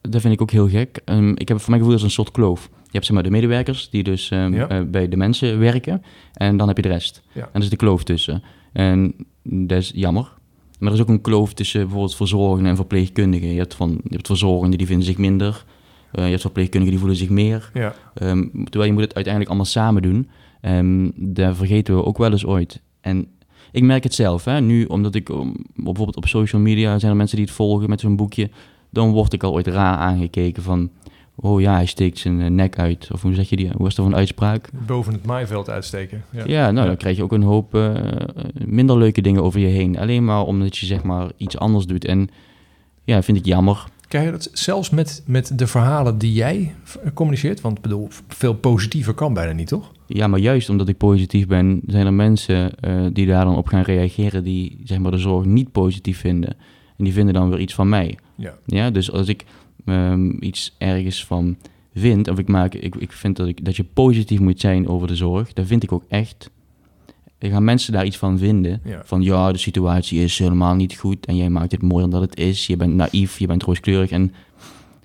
dat 0.01 0.21
vind 0.21 0.33
ik 0.33 0.41
ook 0.41 0.51
heel 0.51 0.69
gek. 0.69 1.01
Ehm, 1.05 1.29
ik 1.35 1.47
heb 1.47 1.57
voor 1.59 1.69
mijn 1.69 1.79
gevoel 1.81 1.93
als 1.95 2.03
een 2.03 2.11
soort 2.11 2.31
kloof. 2.31 2.69
Je 2.71 2.89
hebt 2.91 3.05
zeg 3.05 3.13
maar 3.15 3.23
de 3.23 3.29
medewerkers 3.31 3.89
die 3.89 4.03
dus 4.03 4.29
ehm, 4.29 4.53
Ja. 4.53 4.67
eh, 4.67 4.81
bij 4.87 5.09
de 5.09 5.17
mensen 5.17 5.59
werken 5.59 6.03
en 6.33 6.57
dan 6.57 6.67
heb 6.67 6.75
je 6.77 6.83
de 6.83 6.89
rest. 6.89 7.21
Ja. 7.33 7.41
En 7.41 7.49
er 7.53 7.61
zit 7.61 7.71
een 7.71 7.77
kloof 7.77 8.03
tussen. 8.03 8.43
En 8.73 9.13
dat 9.43 9.77
is 9.77 9.91
jammer. 9.95 10.31
Maar 10.79 10.89
er 10.89 10.95
is 10.95 11.01
ook 11.01 11.09
een 11.09 11.21
kloof 11.21 11.53
tussen 11.53 11.79
bijvoorbeeld 11.81 12.15
verzorgenden 12.15 12.69
en 12.69 12.75
verpleegkundigen. 12.75 13.47
Je 13.47 13.57
hebt, 13.57 13.73
van, 13.75 13.89
je 14.03 14.15
hebt 14.15 14.27
verzorgenden 14.27 14.77
die 14.77 14.87
vinden 14.87 15.05
zich 15.05 15.17
minder. 15.17 15.65
Eh, 16.11 16.23
je 16.23 16.29
hebt 16.29 16.41
verpleegkundigen 16.41 16.89
die 16.91 16.99
voelen 16.99 17.17
zich 17.19 17.29
meer. 17.29 17.71
Ja. 17.73 17.95
Ehm, 18.13 18.41
terwijl 18.63 18.85
je 18.85 18.91
moet 18.93 19.01
het 19.03 19.13
uiteindelijk 19.15 19.47
allemaal 19.47 19.71
samen 19.71 20.01
doen. 20.01 20.29
Ehm 20.61 21.09
daar 21.15 21.55
vergeten 21.55 21.95
we 21.95 22.05
ook 22.05 22.17
wel 22.17 22.31
eens 22.31 22.45
ooit. 22.45 22.81
En 23.01 23.27
ik 23.71 23.83
merk 23.83 24.03
het 24.03 24.13
zelf. 24.13 24.45
Hè? 24.45 24.61
Nu, 24.61 24.85
omdat 24.85 25.15
ik 25.15 25.29
bijvoorbeeld 25.75 26.15
op 26.15 26.27
social 26.27 26.61
media 26.61 26.99
zijn 26.99 27.11
er 27.11 27.17
mensen 27.17 27.37
die 27.37 27.45
het 27.45 27.55
volgen 27.55 27.89
met 27.89 27.99
zo'n 27.99 28.15
boekje. 28.15 28.49
Dan 28.89 29.11
word 29.11 29.33
ik 29.33 29.43
al 29.43 29.53
ooit 29.53 29.67
raar 29.67 29.97
aangekeken 29.97 30.63
van... 30.63 30.89
Oh 31.41 31.61
ja, 31.61 31.73
hij 31.73 31.85
steekt 31.85 32.17
zijn 32.17 32.41
eh, 32.41 32.49
nek 32.49 32.79
uit. 32.79 33.09
Of 33.11 33.21
hoe 33.21 33.33
zeg 33.33 33.49
je 33.49 33.55
die? 33.55 33.69
Hoe 33.77 33.87
is 33.87 33.95
dat 33.95 34.05
van 34.05 34.13
een 34.13 34.19
uitspraak? 34.19 34.69
Boven 34.85 35.13
het 35.13 35.25
maaiveld 35.25 35.69
uitsteken. 35.69 36.23
Ja. 36.29 36.43
Ja, 36.45 36.71
nou 36.71 36.87
dan 36.87 36.97
krijg 36.97 37.17
je 37.17 37.23
ook 37.23 37.31
een 37.31 37.43
hoop 37.43 37.75
eh, 37.75 37.95
minder 38.65 38.97
leuke 38.97 39.21
dingen 39.21 39.43
over 39.43 39.59
je 39.59 39.67
heen. 39.67 39.99
Alleen 39.99 40.25
maar 40.25 40.43
omdat 40.43 40.77
je 40.77 40.85
zeg 40.85 41.03
maar 41.03 41.31
iets 41.37 41.57
anders 41.57 41.85
doet. 41.85 42.05
En 42.05 42.29
ja, 43.03 43.21
vind 43.21 43.37
ik 43.37 43.45
jammer. 43.45 43.85
Krijg 44.09 44.25
je 44.25 44.31
dat 44.31 44.49
zelfs 44.53 44.89
met, 44.89 45.23
met 45.25 45.57
de 45.57 45.67
verhalen 45.67 46.17
die 46.17 46.33
jij 46.33 46.75
communiceert? 47.13 47.61
Want 47.61 47.81
bedoel, 47.81 48.07
veel 48.27 48.53
positiever 48.53 49.13
kan 49.13 49.33
bijna 49.33 49.51
niet, 49.51 49.67
toch? 49.67 49.91
Ja, 50.05 50.27
maar 50.27 50.39
juist 50.39 50.69
omdat 50.69 50.87
ik 50.87 50.97
positief 50.97 51.47
ben, 51.47 51.81
zijn 51.85 52.05
er 52.05 52.13
mensen 52.13 52.79
eh, 52.79 53.05
die 53.13 53.27
daar 53.27 53.45
dan 53.45 53.57
op 53.57 53.67
gaan 53.67 53.81
reageren 53.81 54.43
die 54.43 54.81
zeg 54.83 54.99
maar 54.99 55.11
de 55.11 55.17
zorg 55.17 55.45
niet 55.45 55.71
positief 55.71 56.19
vinden. 56.19 56.49
En 56.97 57.03
die 57.03 57.13
vinden 57.13 57.33
dan 57.33 57.49
weer 57.49 57.59
iets 57.59 57.73
van 57.73 57.89
mij. 57.89 58.17
Ja. 58.35 58.57
Ja, 58.65 58.89
dus 58.89 59.11
als 59.11 59.27
ik 59.27 59.45
ehm, 59.85 60.43
iets 60.43 60.75
ergens 60.77 61.25
van 61.25 61.57
vind, 61.93 62.27
of 62.27 62.39
ik 62.39 62.47
maak, 62.47 62.73
ik, 62.73 62.95
ik 62.95 63.11
vind 63.11 63.35
dat, 63.35 63.47
ik, 63.47 63.65
dat 63.65 63.75
je 63.75 63.83
positief 63.83 64.39
moet 64.39 64.59
zijn 64.59 64.87
over 64.87 65.07
de 65.07 65.15
zorg, 65.15 65.53
dat 65.53 65.65
vind 65.65 65.83
ik 65.83 65.91
ook 65.91 66.03
echt. 66.07 66.49
Gaan 67.39 67.63
mensen 67.63 67.93
daar 67.93 68.05
iets 68.05 68.17
van 68.17 68.37
vinden. 68.37 68.81
Ja. 68.83 69.01
Van 69.05 69.21
ja, 69.21 69.51
de 69.51 69.57
situatie 69.57 70.23
is 70.23 70.39
helemaal 70.39 70.75
niet 70.75 70.95
goed 70.95 71.25
en 71.25 71.35
jij 71.35 71.49
maakt 71.49 71.71
het 71.71 71.81
mooier 71.81 72.09
dan 72.09 72.21
het 72.21 72.37
is. 72.39 72.67
Je 72.67 72.77
bent 72.77 72.93
naïef, 72.93 73.39
je 73.39 73.47
bent 73.47 73.63
rooskleurig. 73.63 74.09
En 74.09 74.33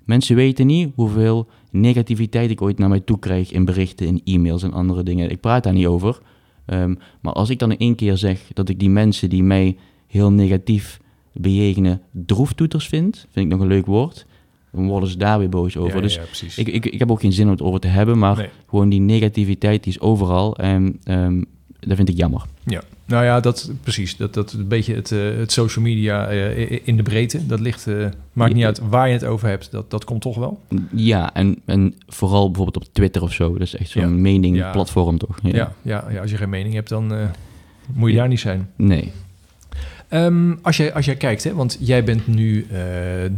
mensen 0.03 0.35
weten 0.35 0.65
niet 0.65 0.89
hoeveel 0.95 1.47
negativiteit 1.71 2.49
ik 2.49 2.61
ooit 2.61 2.77
naar 2.77 2.89
mij 2.89 2.99
toe 2.99 3.19
krijg 3.19 3.51
in 3.51 3.65
berichten, 3.65 4.07
in 4.07 4.21
e-mails 4.23 4.63
en 4.63 4.73
andere 4.73 5.03
dingen. 5.03 5.29
Ik 5.29 5.39
praat 5.39 5.63
daar 5.63 5.73
niet 5.73 5.85
over. 5.85 6.19
Ehm, 6.65 6.95
maar 7.21 7.33
als 7.33 7.49
ik 7.49 7.59
dan 7.59 7.71
in 7.71 7.77
één 7.77 7.95
keer 7.95 8.17
zeg 8.17 8.41
dat 8.53 8.69
ik 8.69 8.79
die 8.79 8.89
mensen 8.89 9.29
die 9.29 9.43
mij 9.43 9.77
heel 10.07 10.31
negatief 10.31 10.99
bejegenen 11.33 12.01
droeftoeters 12.11 12.87
vind, 12.87 13.27
vind 13.31 13.45
ik 13.45 13.51
nog 13.51 13.61
een 13.61 13.67
leuk 13.67 13.85
woord, 13.85 14.25
dan 14.71 14.87
worden 14.87 15.09
ze 15.09 15.17
daar 15.17 15.39
weer 15.39 15.49
boos 15.49 15.77
over. 15.77 15.95
Ja, 15.95 16.01
dus 16.01 16.15
ja, 16.15 16.21
ik, 16.55 16.67
ik, 16.67 16.85
ik 16.85 16.99
heb 16.99 17.11
ook 17.11 17.19
geen 17.21 17.33
zin 17.33 17.45
om 17.45 17.51
het 17.51 17.61
over 17.61 17.79
te 17.79 17.87
hebben, 17.87 18.17
maar 18.17 18.37
Nee. 18.37 18.49
gewoon 18.69 18.89
die 18.89 18.99
negativiteit 18.99 19.83
die 19.83 19.93
is 19.93 19.99
overal 19.99 20.55
en 20.57 20.99
ehm, 21.03 21.41
dat 21.79 21.95
vind 21.95 22.09
ik 22.09 22.17
jammer. 22.17 22.41
Ja, 22.63 22.81
nou 23.05 23.25
ja, 23.25 23.39
dat 23.39 23.71
precies. 23.83 24.17
Dat, 24.17 24.33
dat 24.33 24.51
een 24.53 24.67
beetje 24.67 24.95
het, 24.95 25.11
eh, 25.11 25.19
het 25.37 25.51
social 25.51 25.85
media 25.85 26.27
eh, 26.27 26.79
in 26.87 26.97
de 26.97 27.03
breedte. 27.03 27.45
Dat 27.45 27.59
ligt, 27.59 27.87
eh, 27.87 28.05
maakt 28.33 28.51
niet 28.53 28.61
Ja. 28.61 28.67
uit 28.67 28.79
waar 28.89 29.07
je 29.07 29.13
het 29.13 29.25
over 29.25 29.47
hebt. 29.47 29.71
Dat, 29.71 29.91
dat 29.91 30.03
komt 30.03 30.21
toch 30.21 30.37
wel. 30.37 30.61
Ja, 30.91 31.33
en, 31.33 31.61
en 31.65 31.93
vooral 32.07 32.45
bijvoorbeeld 32.51 32.85
op 32.87 32.93
Twitter 32.93 33.21
of 33.21 33.33
zo, 33.33 33.51
dat 33.51 33.61
is 33.61 33.75
echt 33.75 33.89
zo'n 33.89 34.01
Ja. 34.01 34.07
meningplatform 34.09 35.17
toch? 35.17 35.37
Ja, 35.43 35.73
ja, 35.81 36.05
ja, 36.11 36.21
als 36.21 36.31
je 36.31 36.37
geen 36.37 36.49
mening 36.49 36.73
hebt, 36.73 36.89
dan 36.89 37.13
moet 37.93 38.09
je 38.09 38.15
daar 38.15 38.27
niet 38.27 38.39
zijn. 38.39 38.69
Nee. 38.75 39.11
Ehm, 40.15 40.55
als, 40.61 40.77
jij, 40.77 40.93
als 40.93 41.05
jij 41.05 41.15
kijkt, 41.15 41.43
hè, 41.43 41.53
want 41.53 41.77
jij 41.79 42.03
bent 42.03 42.27
nu, 42.27 42.67
eh, 42.71 42.79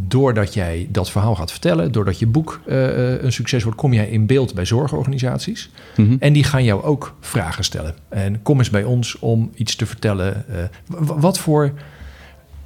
doordat 0.07 0.53
jij 0.53 0.87
dat 0.91 1.11
verhaal 1.11 1.35
gaat 1.35 1.51
vertellen, 1.51 1.91
doordat 1.91 2.19
je 2.19 2.27
boek 2.27 2.61
eh, 2.65 3.13
eh, 3.13 3.23
een 3.23 3.31
succes 3.31 3.63
wordt, 3.63 3.77
kom 3.77 3.93
jij 3.93 4.09
in 4.09 4.25
beeld 4.25 4.53
bij 4.53 4.65
zorgorganisaties. 4.65 5.69
Mhm. 5.95 6.15
En 6.19 6.33
die 6.33 6.43
gaan 6.43 6.63
jou 6.63 6.83
ook 6.83 7.15
vragen 7.19 7.63
stellen. 7.63 7.95
En 8.09 8.41
kom 8.41 8.57
eens 8.57 8.69
bij 8.69 8.83
ons 8.83 9.19
om 9.19 9.51
iets 9.55 9.75
te 9.75 9.85
vertellen. 9.85 10.45
Wat, 10.99 11.39
voor, 11.39 11.73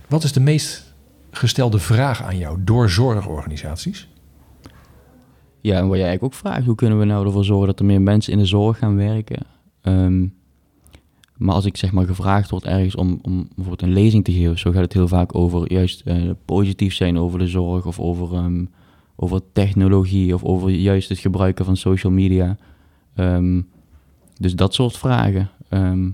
wat 0.08 0.24
is 0.24 0.34
de 0.34 0.40
meest 0.40 0.94
gestelde 1.32 1.80
vraag 1.80 2.24
aan 2.24 2.38
jou 2.38 2.58
door 2.60 2.90
zorgorganisaties? 2.90 4.08
Ja, 5.62 5.78
en 5.78 5.88
wat 5.88 5.98
jij 5.98 6.08
eigenlijk 6.08 6.24
ook 6.24 6.40
vraagt, 6.40 6.66
hoe 6.66 6.76
kunnen 6.76 7.00
we 7.00 7.06
nou 7.06 7.26
ervoor 7.26 7.46
zorgen 7.46 7.68
dat 7.68 7.80
er 7.80 7.86
meer 7.86 8.02
mensen 8.02 8.34
in 8.34 8.40
de 8.40 8.46
zorg 8.46 8.78
gaan 8.78 8.96
werken? 8.96 9.46
Ehm, 9.82 10.26
maar 11.42 11.56
als 11.56 11.66
ik 11.66 11.78
zeg 11.78 11.92
maar 11.92 12.06
gevraagd 12.06 12.50
word 12.50 12.66
ergens 12.66 12.96
om, 12.96 13.20
om 13.22 13.48
bijvoorbeeld 13.56 13.82
een 13.82 13.94
lezing 13.94 14.24
te 14.24 14.32
geven, 14.34 14.60
zo 14.60 14.72
gaat 14.72 14.82
het 14.82 14.94
heel 14.94 15.08
vaak 15.08 15.36
over 15.36 15.72
juist 15.72 16.02
eh, 16.02 16.30
positief 16.46 16.94
zijn 16.94 17.18
over 17.18 17.40
de 17.40 17.48
zorg 17.48 17.86
of 17.86 18.00
over, 18.00 18.34
ehm, 18.34 18.66
over 19.16 19.42
technologie 19.54 20.34
of 20.34 20.44
over 20.44 20.70
juist 20.70 21.10
het 21.10 21.20
gebruiken 21.20 21.66
van 21.66 21.78
social 21.78 22.12
media. 22.14 22.58
Ehm, 23.16 23.62
dus 24.38 24.56
dat 24.56 24.74
soort 24.74 24.98
vragen. 24.98 25.50
Ehm, 25.70 26.10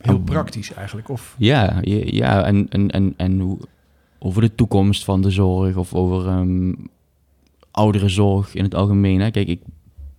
Heel 0.00 0.14
en- 0.16 0.24
praktisch 0.24 0.72
eigenlijk. 0.72 1.08
Of, 1.08 1.34
Ja, 1.38 1.78
ja, 2.04 2.44
en, 2.44 2.68
en, 2.68 2.90
en, 2.90 3.14
en 3.16 3.40
hoe, 3.40 3.58
over 4.18 4.40
de 4.42 4.54
toekomst 4.54 5.04
van 5.04 5.20
de 5.22 5.30
zorg 5.30 5.76
of 5.76 5.94
over 5.94 6.46
ouderenzorg 7.70 8.54
in 8.54 8.64
het 8.64 8.74
algemeen. 8.74 9.20
Hè. 9.20 9.30
Kijk, 9.30 9.48
ik 9.48 9.60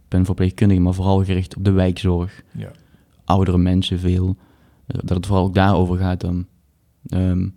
ben 0.07 0.25
verpleegkundige, 0.25 0.79
maar 0.81 0.93
vooral 0.93 1.23
gericht 1.23 1.55
op 1.57 1.63
de 1.63 1.71
wijkzorg. 1.71 2.43
ja. 2.51 2.71
Oudere 3.25 3.57
mensen 3.57 3.99
veel. 3.99 4.35
Dat 4.87 5.09
het 5.17 5.25
vooral 5.25 5.45
ook 5.45 5.53
daarover 5.53 5.97
gaat 5.97 6.21
dan. 6.21 6.45
Ehm, 7.07 7.47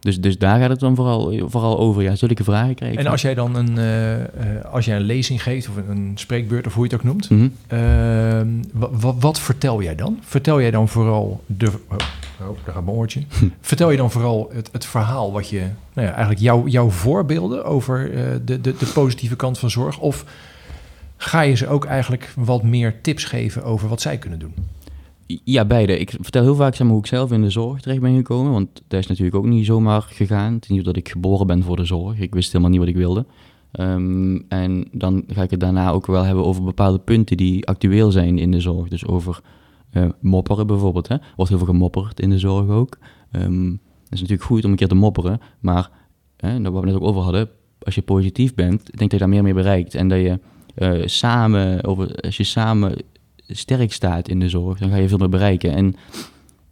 dus, 0.00 0.20
dus 0.20 0.38
daar 0.38 0.60
gaat 0.60 0.70
het 0.70 0.80
dan 0.80 0.94
vooral, 0.94 1.48
vooral 1.48 1.78
over. 1.78 2.02
Ja, 2.02 2.14
zulke 2.14 2.44
vragen 2.44 2.74
krijgen. 2.74 2.98
En 2.98 3.06
als 3.06 3.22
jij 3.22 3.34
dan 3.34 3.54
een, 3.56 3.78
eh, 3.78 4.20
eh, 4.20 4.64
als 4.72 4.84
jij 4.84 4.96
een 4.96 5.02
lezing 5.02 5.42
geeft 5.42 5.68
of 5.68 5.76
een, 5.88 6.12
spreekbeurt 6.14 6.66
of 6.66 6.74
hoe 6.74 6.84
je 6.84 6.90
het 6.90 7.00
ook 7.00 7.06
noemt. 7.06 7.30
Mhm. 7.30 7.48
ehm, 7.66 8.48
wa- 8.72 8.90
wa- 8.90 9.14
wat 9.14 9.40
vertel 9.40 9.82
jij 9.82 9.94
dan? 9.94 10.18
Vertel 10.22 10.60
jij 10.60 10.70
dan 10.70 10.88
vooral 10.88 11.42
de... 11.46 11.66
Oh, 11.66 11.96
oh 12.40 12.56
daar 12.64 12.74
gaat 12.74 12.84
mijn 12.84 12.96
oortje. 12.96 13.22
vertel 13.60 13.90
je 13.90 13.96
dan 13.96 14.10
vooral 14.10 14.50
het, 14.52 14.68
het 14.72 14.84
verhaal 14.84 15.32
wat 15.32 15.48
je... 15.48 15.60
Nou 15.92 16.06
ja, 16.06 16.12
eigenlijk 16.12 16.40
jouw 16.40 16.66
jouw 16.66 16.90
voorbeelden 16.90 17.64
over 17.64 18.12
eh, 18.14 18.24
de, 18.44 18.60
de, 18.60 18.74
de 18.78 18.90
positieve 18.94 19.36
kant 19.36 19.58
van 19.58 19.70
zorg? 19.70 19.98
Of 19.98 20.24
ga 21.16 21.40
je 21.40 21.54
ze 21.54 21.68
ook 21.68 21.84
eigenlijk 21.84 22.32
wat 22.36 22.62
meer 22.62 23.00
tips 23.00 23.24
geven 23.24 23.64
over 23.64 23.88
wat 23.88 24.00
zij 24.00 24.18
kunnen 24.18 24.38
doen? 24.38 24.54
Ja, 25.44 25.64
beide. 25.64 25.98
Ik 25.98 26.10
vertel 26.20 26.42
heel 26.42 26.54
vaak 26.54 26.76
hoe 26.76 26.98
ik 26.98 27.06
zelf 27.06 27.32
in 27.32 27.42
de 27.42 27.50
zorg 27.50 27.80
terecht 27.80 28.00
ben 28.00 28.16
gekomen. 28.16 28.52
Want 28.52 28.82
dat 28.88 29.00
is 29.00 29.06
natuurlijk 29.06 29.36
ook 29.36 29.46
niet 29.46 29.66
zomaar 29.66 30.02
gegaan. 30.02 30.54
Het 30.54 30.64
is 30.64 30.70
niet 30.70 30.84
dat 30.84 30.96
ik 30.96 31.08
geboren 31.08 31.46
ben 31.46 31.62
voor 31.62 31.76
de 31.76 31.84
zorg. 31.84 32.18
Ik 32.18 32.34
wist 32.34 32.52
helemaal 32.52 32.70
niet 32.70 32.80
wat 32.80 32.88
ik 32.88 32.96
wilde. 32.96 33.26
Ehm, 33.70 34.38
en 34.48 34.88
dan 34.92 35.24
ga 35.26 35.42
ik 35.42 35.50
het 35.50 35.60
daarna 35.60 35.90
ook 35.90 36.06
wel 36.06 36.22
hebben 36.22 36.44
over 36.44 36.64
bepaalde 36.64 36.98
punten 36.98 37.36
die 37.36 37.66
actueel 37.66 38.10
zijn 38.10 38.38
in 38.38 38.50
de 38.50 38.60
zorg. 38.60 38.88
Dus 38.88 39.06
over 39.06 39.40
eh, 39.90 40.08
mopperen 40.20 40.66
bijvoorbeeld. 40.66 41.08
Hè. 41.08 41.16
Wordt 41.36 41.50
heel 41.50 41.58
veel 41.60 41.72
gemopperd 41.72 42.20
in 42.20 42.30
de 42.30 42.38
zorg 42.38 42.68
ook. 42.68 42.98
Het 43.30 43.40
is 44.10 44.20
natuurlijk 44.20 44.42
goed 44.42 44.64
om 44.64 44.70
een 44.70 44.76
keer 44.76 44.88
te 44.88 44.94
mopperen. 44.94 45.40
Maar, 45.60 45.90
hè, 46.36 46.60
waar 46.60 46.80
we 46.80 46.86
net 46.86 46.94
ook 46.94 47.02
over 47.02 47.22
hadden, 47.22 47.48
als 47.78 47.94
je 47.94 48.02
positief 48.02 48.54
bent, 48.54 48.84
denk 48.84 48.98
dat 48.98 49.12
je 49.12 49.18
daar 49.18 49.28
meer 49.28 49.42
mee 49.42 49.54
bereikt. 49.54 49.94
En 49.94 50.08
dat 50.08 50.18
je 50.18 50.40
eh, 50.74 51.02
samen, 51.04 51.84
over, 51.84 52.14
als 52.14 52.36
je 52.36 52.44
samen 52.44 52.96
sterk 53.48 53.92
staat 53.92 54.28
in 54.28 54.40
de 54.40 54.48
zorg, 54.48 54.78
dan 54.78 54.90
ga 54.90 54.96
je 54.96 55.08
veel 55.08 55.18
meer 55.18 55.28
bereiken. 55.28 55.72
En 55.74 55.96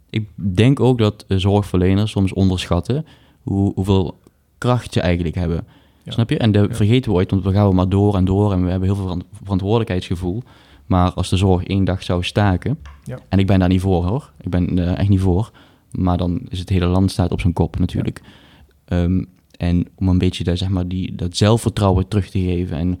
ik 0.09 0.29
denk 0.35 0.79
ook 0.79 0.97
dat 0.97 1.25
eh, 1.27 1.37
zorgverleners 1.37 2.11
soms 2.11 2.33
onderschatten 2.33 3.05
hoe, 3.41 3.71
hoeveel 3.75 4.19
kracht 4.57 4.93
ze 4.93 5.01
eigenlijk 5.01 5.35
hebben. 5.35 5.65
Ja. 6.03 6.11
Snap 6.11 6.29
je? 6.29 6.37
En 6.37 6.51
dat 6.51 6.75
vergeten 6.75 7.11
we 7.11 7.17
ooit, 7.17 7.31
want 7.31 7.43
we 7.43 7.51
gaan 7.51 7.75
maar 7.75 7.89
door 7.89 8.15
en 8.15 8.25
door 8.25 8.51
en 8.53 8.63
we 8.63 8.69
hebben 8.69 8.87
heel 8.87 8.95
veel 8.97 9.05
verant- 9.05 9.25
verantwoordelijkheidsgevoel. 9.43 10.43
Maar 10.85 11.11
als 11.13 11.29
de 11.29 11.37
zorg 11.37 11.63
één 11.63 11.83
dag 11.83 12.03
zou 12.03 12.23
staken, 12.23 12.77
Ja. 13.03 13.19
en 13.29 13.39
ik 13.39 13.47
ben 13.47 13.59
daar 13.59 13.69
niet 13.69 13.81
voor 13.81 14.05
hoor, 14.05 14.31
ik 14.41 14.49
ben 14.49 14.79
er 14.79 14.93
echt 14.97 15.09
niet 15.09 15.19
voor, 15.19 15.51
maar 15.91 16.17
dan 16.17 16.41
is 16.49 16.59
het 16.59 16.69
hele 16.69 16.85
land 16.85 17.11
staat 17.11 17.31
op 17.31 17.41
zijn 17.41 17.53
kop 17.53 17.79
natuurlijk. 17.79 18.21
Ehm, 18.85 19.23
en 19.57 19.87
om 19.95 20.07
een 20.07 20.17
beetje 20.17 20.43
daar, 20.43 20.57
zeg 20.57 20.69
maar, 20.69 20.87
die, 20.87 21.15
dat 21.15 21.37
zelfvertrouwen 21.37 22.07
terug 22.07 22.29
te 22.29 22.39
geven 22.39 22.77
en 22.77 22.99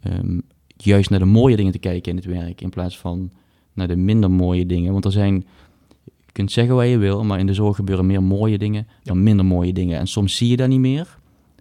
ehm, 0.00 0.38
juist 0.84 1.10
naar 1.10 1.18
de 1.18 1.24
mooie 1.24 1.56
dingen 1.56 1.72
te 1.72 1.78
kijken 1.78 2.10
in 2.10 2.16
het 2.16 2.26
werk, 2.26 2.60
in 2.60 2.70
plaats 2.70 2.98
van 2.98 3.30
naar 3.72 3.88
de 3.88 3.96
minder 3.96 4.30
mooie 4.30 4.66
dingen. 4.66 4.92
Want 4.92 5.04
er 5.04 5.12
zijn, 5.12 5.34
je 6.04 6.32
kunt 6.32 6.52
zeggen 6.52 6.74
wat 6.74 6.88
je 6.88 6.98
wil, 6.98 7.24
maar 7.24 7.38
in 7.38 7.46
de 7.46 7.54
zorg 7.54 7.76
gebeuren 7.76 8.06
meer 8.06 8.22
mooie 8.22 8.58
dingen 8.58 8.86
dan 9.02 9.22
minder 9.22 9.44
mooie 9.44 9.72
dingen. 9.72 9.98
En 9.98 10.06
soms 10.06 10.36
zie 10.36 10.48
je 10.48 10.56
dat 10.56 10.68
niet 10.68 10.78
meer. 10.80 11.04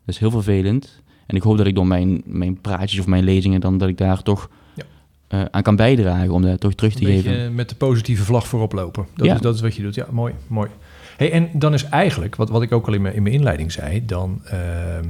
Dat 0.06 0.16
is 0.16 0.18
heel 0.18 0.32
vervelend. 0.32 1.02
En 1.26 1.36
ik 1.36 1.42
hoop 1.42 1.58
dat 1.58 1.68
ik 1.68 1.76
door 1.76 1.88
mijn, 1.88 2.22
mijn 2.26 2.62
praatjes 2.62 3.00
of 3.00 3.08
mijn 3.08 3.24
lezingen 3.24 3.62
dan 3.62 3.78
dat 3.78 3.90
ik 3.90 3.98
daar 3.98 4.22
toch 4.24 4.50
Ja. 4.76 4.84
eh, 5.28 5.46
aan 5.52 5.62
kan 5.62 5.76
bijdragen 5.76 6.32
om 6.32 6.42
dat 6.42 6.60
toch 6.60 6.74
terug 6.74 6.94
te 6.94 7.04
beetje 7.04 7.30
geven. 7.30 7.56
met 7.56 7.70
de 7.70 7.76
positieve 7.76 8.24
vlag 8.24 8.48
voorop 8.48 8.72
lopen. 8.74 9.06
Dat, 9.16 9.26
Ja. 9.26 9.36
is, 9.36 9.42
dat 9.42 9.56
is 9.56 9.62
wat 9.62 9.76
je 9.76 9.82
doet. 9.82 9.96
Ja, 9.96 10.08
mooi, 10.12 10.34
mooi. 10.48 10.70
Hey, 11.18 11.32
en 11.32 11.50
dan 11.54 11.74
is 11.74 11.84
eigenlijk, 11.84 12.36
wat, 12.36 12.50
wat 12.50 12.62
ik 12.62 12.72
ook 12.72 12.88
al 12.88 12.94
in 12.94 13.02
mijn, 13.02 13.16
in 13.16 13.24
mijn 13.24 13.36
inleiding 13.36 13.72
zei, 13.72 14.06
dan, 14.06 14.42
ehm, 14.46 15.08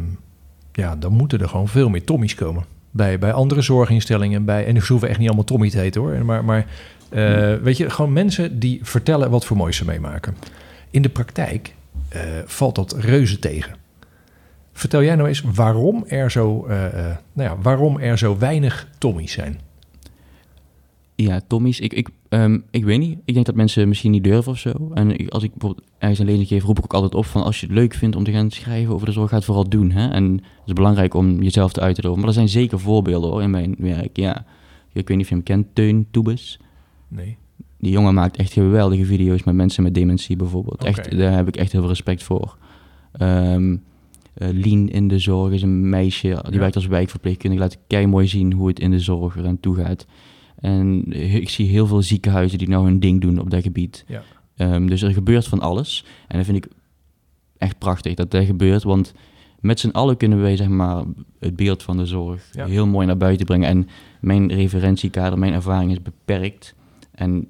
ja, 0.72 0.96
dan 0.96 1.12
moeten 1.14 1.40
er 1.42 1.50
gewoon 1.50 1.68
veel 1.68 1.90
meer 1.90 2.04
Tommy's 2.04 2.36
komen. 2.36 2.64
Bij, 2.92 3.20
bij 3.20 3.32
andere 3.32 3.62
zorginstellingen. 3.62 4.46
Bij, 4.46 4.66
en 4.66 4.82
ze 4.82 4.92
hoeven 4.92 5.10
echt 5.10 5.20
niet 5.20 5.28
allemaal 5.28 5.46
Tommy 5.46 5.70
te 5.70 5.80
heten 5.80 6.02
hoor. 6.02 6.26
Maar, 6.26 6.46
maar 6.46 6.66
eh, 7.10 7.54
weet 7.56 7.78
je, 7.78 7.90
gewoon 7.90 8.14
mensen 8.14 8.60
die 8.60 8.80
vertellen 8.84 9.30
wat 9.30 9.46
voor 9.46 9.58
moois 9.58 9.78
ze 9.78 9.86
meemaken. 9.86 10.36
In 10.90 11.02
de 11.02 11.10
praktijk 11.10 11.74
eh, 12.10 12.22
valt 12.46 12.76
dat 12.76 12.96
reuze 13.00 13.40
tegen. 13.40 13.76
Vertel 14.74 15.04
jij 15.04 15.16
nou 15.16 15.28
eens 15.28 15.44
waarom 15.54 16.06
er 16.08 16.32
zo, 16.32 16.66
eh, 16.66 16.78
nou 17.34 17.50
ja, 17.50 17.58
waarom 17.62 18.00
er 18.00 18.18
zo 18.18 18.38
weinig 18.38 18.88
Tommy's 18.98 19.32
zijn? 19.32 19.60
Ja, 21.22 21.42
Tommy's. 21.48 21.80
Ik, 21.80 21.94
ik, 21.94 22.10
ehm, 22.30 22.58
ik 22.72 22.84
weet 22.84 23.00
niet. 23.00 23.18
Ik 23.26 23.34
denk 23.34 23.46
dat 23.46 23.56
mensen 23.56 23.88
misschien 23.88 24.12
niet 24.12 24.24
durven 24.24 24.52
of 24.52 24.58
zo. 24.58 24.72
En 24.94 25.20
ik- 25.20 25.30
als 25.30 25.44
ik 25.44 25.52
bijvoorbeeld 25.52 25.88
ergens 25.98 26.20
een 26.20 26.26
lezing 26.26 26.48
geef, 26.48 26.64
roep 26.64 26.78
ik 26.78 26.84
ook 26.84 26.94
altijd 26.94 27.16
op 27.16 27.26
van 27.26 27.44
als 27.44 27.60
je 27.60 27.66
het 27.66 27.76
leuk 27.76 27.94
vindt 27.94 28.16
om 28.16 28.24
te 28.24 28.32
gaan 28.32 28.52
schrijven 28.52 28.94
over 28.94 29.06
de 29.06 29.12
zorg, 29.12 29.30
ga 29.30 29.36
het 29.36 29.46
vooral 29.46 29.70
doen. 29.70 29.92
Hè? 29.92 30.08
En 30.10 30.32
het 30.34 30.42
is 30.66 30.74
belangrijk 30.74 31.14
om 31.14 31.42
jezelf 31.44 31.72
te 31.74 31.80
uiten. 31.80 32.16
Maar 32.20 32.28
er 32.28 32.34
zijn 32.34 32.50
zeker 32.50 32.80
voorbeelden 32.80 33.30
hoor 33.30 33.42
in 33.42 33.50
mijn 33.50 33.76
werk. 33.78 34.18
Ja, 34.18 34.46
ik 34.94 35.08
weet 35.08 35.18
niet 35.18 35.20
of 35.22 35.30
je 35.30 35.36
hem 35.36 35.44
kent, 35.44 35.68
Teun 35.74 36.08
Toebes. 36.12 36.60
Nee. 37.08 37.38
Die 37.80 37.92
jongen 37.92 38.14
maakt 38.14 38.38
echt 38.38 38.54
geweldige 38.54 39.06
video's 39.06 39.44
met 39.44 39.56
mensen 39.56 39.84
met 39.84 39.94
dementie 39.94 40.36
bijvoorbeeld. 40.36 40.84
Echt, 40.84 41.18
daar 41.18 41.36
heb 41.36 41.48
ik 41.48 41.56
echt 41.56 41.72
heel 41.72 41.82
veel 41.82 41.90
respect 41.90 42.24
voor. 42.24 42.58
Eh, 43.12 44.48
Lien 44.52 44.90
in 44.90 45.08
de 45.08 45.20
zorg 45.20 45.54
is 45.54 45.62
een 45.62 45.90
meisje, 45.90 46.40
die 46.44 46.54
Ja. 46.54 46.60
werkt 46.60 46.76
als 46.76 46.88
wijkverpleegkundige. 46.88 47.62
Laat 47.64 47.78
kei 47.88 48.08
mooi 48.08 48.28
zien 48.28 48.54
hoe 48.54 48.68
het 48.68 48.80
in 48.80 48.92
de 48.92 49.00
zorg 49.00 49.38
eraan 49.38 49.60
toe 49.60 49.76
gaat. 49.76 50.06
En 50.60 51.12
ik 51.40 51.50
zie 51.50 51.68
heel 51.68 51.88
veel 51.88 52.02
ziekenhuizen 52.02 52.58
die 52.58 52.70
nou 52.70 52.86
hun 52.86 53.00
ding 53.00 53.22
doen 53.22 53.40
op 53.40 53.50
dat 53.50 53.64
gebied. 53.64 54.04
Ja. 54.08 54.24
Ehm, 54.56 54.88
dus 54.88 55.02
er 55.02 55.14
gebeurt 55.14 55.48
van 55.48 55.60
alles. 55.60 56.06
En 56.28 56.38
dat 56.38 56.46
vind 56.46 56.66
ik 56.66 56.72
echt 57.58 57.78
prachtig 57.78 58.14
dat 58.14 58.32
dat 58.32 58.46
gebeurt. 58.46 58.84
Want 58.84 59.14
met 59.60 59.80
z'n 59.80 59.90
allen 59.90 60.18
kunnen 60.18 60.42
wij 60.42 60.56
zeg 60.56 60.68
maar, 60.68 61.04
het 61.40 61.56
beeld 61.56 61.84
van 61.84 61.98
de 61.98 62.06
zorg 62.06 62.50
Ja. 62.52 62.66
heel 62.66 62.88
mooi 62.88 63.08
naar 63.08 63.18
buiten 63.18 63.46
brengen. 63.46 63.68
En 63.70 63.88
mijn 64.22 64.54
referentiekader, 64.54 65.40
mijn 65.40 65.54
ervaring 65.54 65.92
is 65.92 66.02
beperkt. 66.02 66.76
En 67.12 67.48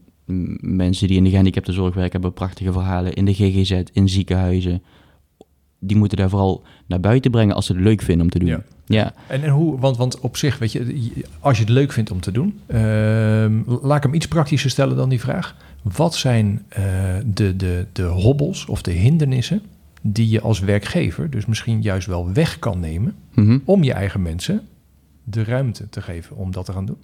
mensen 0.61 1.07
die 1.07 1.17
in 1.17 1.23
de 1.23 1.29
gehandicaptenzorg 1.29 1.93
werken 1.93 2.11
hebben 2.11 2.33
prachtige 2.33 2.71
verhalen 2.71 3.13
in 3.13 3.25
de 3.25 3.33
GGZ, 3.33 3.81
in 3.93 4.09
ziekenhuizen. 4.09 4.83
Die 5.79 5.97
moeten 5.97 6.17
daar 6.17 6.29
vooral 6.29 6.63
naar 6.87 6.99
buiten 6.99 7.31
brengen 7.31 7.55
als 7.55 7.65
ze 7.65 7.73
het 7.73 7.81
leuk 7.81 8.01
vinden 8.01 8.23
om 8.25 8.31
te 8.31 8.39
doen. 8.39 8.47
Ja. 8.47 8.63
Ja, 8.91 9.13
En, 9.27 9.43
en 9.43 9.49
hoe, 9.49 9.79
want, 9.79 9.97
want 9.97 10.19
op 10.19 10.37
zich, 10.37 10.57
weet 10.57 10.71
je, 10.71 11.11
als 11.39 11.57
je 11.57 11.63
het 11.63 11.71
leuk 11.73 11.91
vindt 11.91 12.11
om 12.11 12.19
te 12.19 12.31
doen, 12.31 12.59
ehm, 12.67 13.53
laat 13.65 13.97
ik 13.97 14.03
hem 14.03 14.13
iets 14.13 14.27
praktischer 14.27 14.69
stellen 14.69 14.95
dan 14.95 15.09
die 15.09 15.19
vraag. 15.19 15.55
Wat 15.81 16.15
zijn 16.15 16.65
eh, 16.69 16.83
de, 17.25 17.55
de, 17.55 17.85
de 17.91 18.03
hobbels 18.03 18.65
of 18.65 18.81
de 18.81 18.91
hindernissen 18.91 19.61
die 20.01 20.29
je 20.29 20.41
als 20.41 20.59
werkgever 20.59 21.29
dus 21.29 21.45
misschien 21.45 21.81
juist 21.81 22.07
wel 22.07 22.31
weg 22.33 22.59
kan 22.59 22.79
nemen 22.79 23.15
Mhm. 23.33 23.57
om 23.65 23.83
je 23.83 23.93
eigen 23.93 24.21
mensen 24.21 24.61
de 25.23 25.43
ruimte 25.43 25.89
te 25.89 26.01
geven 26.01 26.35
om 26.35 26.51
dat 26.51 26.65
te 26.65 26.71
gaan 26.73 26.85
doen? 26.85 26.97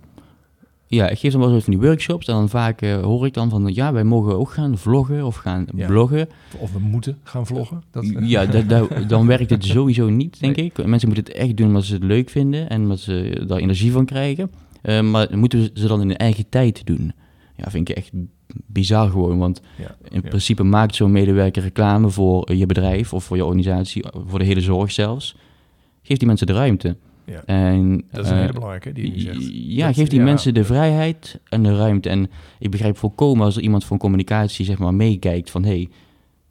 Ja, 0.87 1.09
ik 1.09 1.19
geef 1.19 1.31
dan 1.31 1.41
wel 1.41 1.53
eens 1.53 1.63
van 1.63 1.73
die 1.73 1.81
workshops. 1.87 2.27
En 2.27 2.33
dan 2.33 2.49
vaak 2.49 2.81
eh, 2.81 3.01
hoor 3.01 3.25
ik 3.25 3.33
dan 3.33 3.49
van, 3.49 3.73
ja, 3.73 3.93
wij 3.93 4.03
mogen 4.03 4.37
ook 4.37 4.49
gaan 4.49 4.77
vloggen 4.77 5.25
of 5.25 5.35
gaan 5.35 5.65
Ja. 5.75 5.87
bloggen. 5.87 6.29
Of 6.57 6.71
we 6.73 6.79
moeten 6.79 7.17
gaan 7.23 7.45
vloggen. 7.45 7.83
Dat, 7.91 8.05
Ja, 8.19 8.45
da- 8.45 8.61
da- 8.61 8.87
dan 9.07 9.27
werkt 9.27 9.49
het 9.49 9.65
sowieso 9.65 10.09
niet, 10.09 10.39
denk 10.41 10.55
ik. 10.55 10.85
Mensen 10.85 11.07
moeten 11.09 11.25
het 11.33 11.33
echt 11.41 11.57
doen 11.57 11.67
omdat 11.67 11.83
ze 11.83 11.93
het 11.93 12.03
leuk 12.03 12.29
vinden 12.29 12.69
en 12.69 12.81
omdat 12.81 12.99
ze 12.99 13.43
daar 13.47 13.57
energie 13.57 13.91
van 13.91 14.05
krijgen. 14.05 14.51
Eh, 14.81 15.01
maar 15.01 15.37
moeten 15.37 15.69
ze 15.73 15.87
dan 15.87 16.01
in 16.01 16.07
hun 16.07 16.17
eigen 16.17 16.49
tijd 16.49 16.85
doen? 16.85 17.13
Ja, 17.55 17.69
vind 17.69 17.89
ik 17.89 17.95
echt 17.95 18.11
bizar 18.65 19.09
gewoon. 19.09 19.37
Want 19.37 19.61
Ja, 19.77 19.95
in 20.09 20.21
ja. 20.23 20.29
principe 20.29 20.63
maakt 20.63 20.95
zo'n 20.95 21.11
medewerker 21.11 21.63
reclame 21.63 22.09
voor 22.09 22.53
je 22.53 22.65
bedrijf 22.65 23.13
of 23.13 23.23
voor 23.23 23.37
je 23.37 23.45
organisatie, 23.45 24.03
voor 24.27 24.39
de 24.39 24.45
hele 24.45 24.61
zorg 24.61 24.91
zelfs. 24.91 25.35
Geef 26.01 26.17
die 26.17 26.27
mensen 26.27 26.47
de 26.47 26.53
ruimte. 26.53 26.95
Ja. 27.25 27.43
En, 27.45 28.03
Dat 28.11 28.23
is 28.23 28.29
een 28.29 28.35
eh, 28.35 28.41
hele 28.41 28.53
belangrijke 28.53 28.91
die 28.91 29.13
je 29.13 29.19
zegt. 29.19 29.49
ja, 29.51 29.85
Dat- 29.85 29.95
geef 29.95 30.07
die 30.07 30.19
ja, 30.19 30.25
mensen 30.25 30.53
de 30.53 30.63
vrijheid 30.63 31.39
en 31.49 31.63
de 31.63 31.75
ruimte. 31.75 32.09
En 32.09 32.29
ik 32.59 32.71
begrijp 32.71 32.97
volkomen 32.97 33.45
als 33.45 33.55
er 33.55 33.61
iemand 33.61 33.85
van 33.85 33.97
communicatie 33.97 34.65
zeg 34.65 34.77
maar 34.77 34.93
meekijkt 34.93 35.51
van... 35.51 35.63
hé, 35.63 35.69
hey, 35.69 35.89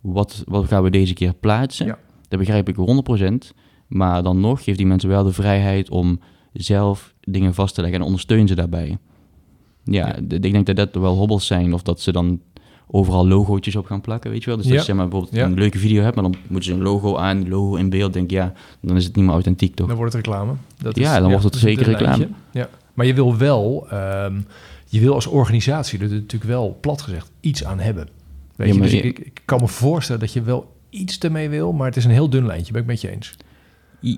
wat, 0.01 0.43
wat 0.47 0.67
gaan 0.67 0.83
we 0.83 0.91
deze 0.91 1.15
keer 1.15 1.35
plaatsen? 1.35 1.87
Ja. 1.87 1.99
Dat 2.29 2.39
begrijp 2.39 2.69
ik 2.69 2.77
100%. 3.23 3.55
Maar 3.87 4.23
dan 4.23 4.41
nog 4.41 4.65
geeft 4.65 4.79
die 4.79 4.87
mensen 4.87 5.09
wel 5.09 5.25
de 5.25 5.33
vrijheid 5.33 5.91
om 5.91 6.21
zelf 6.53 7.15
dingen 7.21 7.55
vast 7.55 7.75
te 7.75 7.81
leggen 7.81 8.01
en 8.01 8.05
ondersteun 8.07 8.49
ze 8.49 8.55
daarbij. 8.55 8.99
Ja, 9.85 10.17
ik 10.17 10.43
denk 10.53 10.67
dat 10.67 10.77
dat 10.77 10.95
wel 10.95 11.17
hobbels 11.17 11.47
zijn 11.47 11.73
of 11.75 11.83
dat 11.83 12.01
ze 12.01 12.13
dan 12.13 12.41
overal 12.87 13.29
logootjes 13.29 13.77
op 13.77 13.87
gaan 13.87 14.01
plakken, 14.01 14.31
weet 14.31 14.41
je 14.45 14.47
wel. 14.47 14.57
Dus 14.57 14.67
Ja. 14.67 14.83
je 14.87 14.95
maar, 14.95 15.09
bijvoorbeeld 15.09 15.35
Ja. 15.41 15.45
een 15.47 15.55
leuke 15.55 15.79
video 15.79 16.03
hebt, 16.03 16.15
maar 16.15 16.25
dan 16.25 16.35
moeten 16.47 16.71
ze 16.71 16.77
een 16.77 16.83
logo 16.83 17.17
aan, 17.17 17.49
logo 17.49 17.75
in 17.77 17.91
beeld. 17.91 18.13
Denk 18.13 18.31
ja, 18.31 18.53
dan 18.81 18.97
is 18.97 19.05
het 19.05 19.17
niet 19.17 19.25
meer 19.25 19.35
authentiek, 19.35 19.75
toch? 19.75 19.87
Dan 19.89 19.97
wordt 19.97 20.13
het 20.13 20.27
reclame. 20.27 20.53
Dat 20.79 20.97
Ja, 20.97 21.21
dan 21.21 21.29
wordt 21.31 21.45
het 21.45 21.57
zeker 21.57 21.85
reclame. 21.87 22.29
Ja. 22.53 22.69
Maar 22.95 23.07
je 23.07 23.15
wil 23.15 23.37
wel, 23.37 23.87
ehm, 23.91 24.41
je 24.89 25.01
wil 25.01 25.15
als 25.15 25.27
organisatie 25.27 25.99
er 26.01 26.09
natuurlijk 26.11 26.45
wel 26.51 26.79
plat 26.81 27.03
gezegd 27.03 27.31
iets 27.41 27.65
aan 27.65 27.79
hebben. 27.81 28.09
Weet 28.57 28.75
je, 28.75 28.81
dus 28.81 28.91
je- 28.93 29.01
ik, 29.01 29.19
ik 29.19 29.41
kan 29.45 29.61
me 29.61 29.69
voorstellen 29.69 30.21
dat 30.21 30.33
je 30.33 30.43
wel 30.43 30.73
iets 30.91 31.19
ermee 31.19 31.49
wil, 31.49 31.73
maar 31.73 31.87
het 31.87 31.97
is 31.97 32.05
een 32.05 32.11
heel 32.11 32.31
dun 32.31 32.47
lijntje. 32.47 32.73
Ben 32.73 32.81
ik 32.83 32.87
met 32.89 33.01
je 33.01 33.11
eens. 33.11 33.37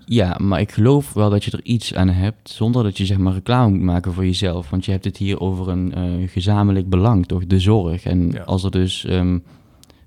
Ja, 0.06 0.36
maar 0.42 0.60
ik 0.60 0.72
geloof 0.72 1.12
wel 1.12 1.30
dat 1.30 1.44
je 1.44 1.50
er 1.50 1.60
iets 1.64 1.94
aan 1.94 2.08
hebt 2.08 2.50
zonder 2.50 2.82
dat 2.82 2.96
je 2.98 3.06
zeg 3.06 3.18
maar 3.18 3.32
reclame 3.32 3.70
moet 3.70 3.82
maken 3.82 4.12
voor 4.12 4.24
jezelf. 4.24 4.70
Want 4.70 4.84
je 4.84 4.90
hebt 4.90 5.04
het 5.04 5.16
hier 5.16 5.40
over 5.40 5.68
een 5.68 5.94
eh, 5.94 6.02
gezamenlijk 6.26 6.88
belang, 6.88 7.26
toch? 7.26 7.46
De 7.46 7.60
zorg. 7.60 8.04
En 8.04 8.30
Ja. 8.30 8.42
als 8.42 8.64
er 8.64 8.70
dus 8.70 9.04
ehm, 9.04 9.38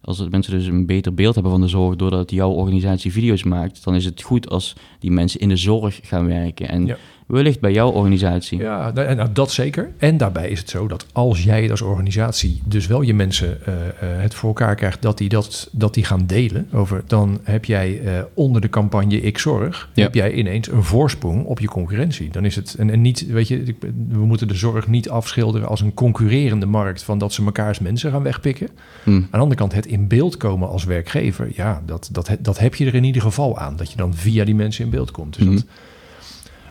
als 0.02 0.20
er 0.20 0.30
mensen 0.30 0.54
dus 0.54 0.66
een 0.68 0.86
beter 0.86 1.14
beeld 1.14 1.34
hebben 1.34 1.52
van 1.52 1.62
de 1.62 1.68
zorg 1.68 1.96
doordat 1.96 2.32
jouw 2.32 2.50
organisatie 2.52 3.12
video's 3.12 3.44
maakt, 3.44 3.84
dan 3.84 3.96
is 3.96 4.06
het 4.06 4.22
goed 4.22 4.50
als 4.50 4.76
die 5.00 5.12
mensen 5.12 5.40
in 5.40 5.50
de 5.50 5.56
zorg 5.58 6.00
gaan 6.04 6.26
werken. 6.28 6.70
En 6.70 6.86
Ja. 6.86 6.98
Wellicht 7.30 7.60
bij 7.60 7.72
jouw 7.72 7.90
organisatie. 7.90 8.60
Ja, 8.60 8.92
nou, 8.92 9.16
nou, 9.16 9.30
dat 9.34 9.52
zeker. 9.52 9.92
En 9.98 10.18
daarbij 10.18 10.50
is 10.50 10.60
het 10.60 10.70
zo 10.70 10.88
dat 10.88 11.06
als 11.12 11.44
jij 11.44 11.72
als 11.72 11.82
organisatie 11.82 12.62
dus 12.66 12.88
wel 12.88 13.02
je 13.02 13.14
mensen 13.14 13.66
eh, 13.66 13.74
eh, 13.74 13.92
het 14.00 14.34
voor 14.34 14.48
elkaar 14.50 14.76
krijgt 14.76 15.02
dat 15.02 15.18
die, 15.18 15.30
dat, 15.30 15.70
dat 15.72 15.94
die 15.94 16.04
gaan 16.04 16.26
delen 16.26 16.68
over, 16.74 17.04
dan 17.08 17.40
heb 17.44 17.66
jij 17.66 18.02
eh, 18.02 18.22
onder 18.34 18.62
de 18.62 18.70
campagne 18.70 19.22
Ik 19.22 19.38
Zorg, 19.38 19.90
Ja. 19.94 20.04
heb 20.04 20.14
jij 20.14 20.34
ineens 20.34 20.72
een 20.72 20.84
voorsprong 20.84 21.46
op 21.46 21.60
je 21.60 21.68
concurrentie. 21.68 22.30
Dan 22.30 22.46
is 22.46 22.56
het, 22.56 22.76
en, 22.78 22.90
en 22.90 23.02
niet, 23.02 23.26
weet 23.28 23.48
je, 23.48 23.76
we 24.10 24.26
moeten 24.26 24.48
de 24.48 24.56
zorg 24.56 24.88
niet 24.88 25.10
afschilderen 25.10 25.68
als 25.68 25.82
een 25.82 25.94
concurrerende 25.94 26.66
markt 26.66 27.04
van 27.04 27.18
dat 27.18 27.34
ze 27.34 27.44
mekaars 27.44 27.80
mensen 27.80 28.12
gaan 28.12 28.24
wegpikken. 28.24 28.68
Hm. 29.04 29.12
Aan 29.12 29.28
de 29.32 29.38
andere 29.38 29.56
kant, 29.60 29.74
het 29.74 29.86
in 29.86 30.08
beeld 30.08 30.38
komen 30.38 30.70
als 30.70 30.84
werkgever, 30.84 31.52
ja, 31.56 31.82
dat, 31.86 32.10
dat, 32.12 32.30
dat 32.40 32.60
heb 32.60 32.76
je 32.76 32.86
er 32.86 32.96
in 32.96 33.04
ieder 33.04 33.22
geval 33.22 33.58
aan. 33.58 33.76
Dat 33.76 33.92
je 33.92 33.98
dan 33.98 34.14
via 34.14 34.46
die 34.46 34.56
mensen 34.56 34.84
in 34.84 34.90
beeld 34.90 35.12
komt. 35.12 35.36
Dus 35.38 35.46
Mhm. 35.46 35.56
dat, 35.56 35.66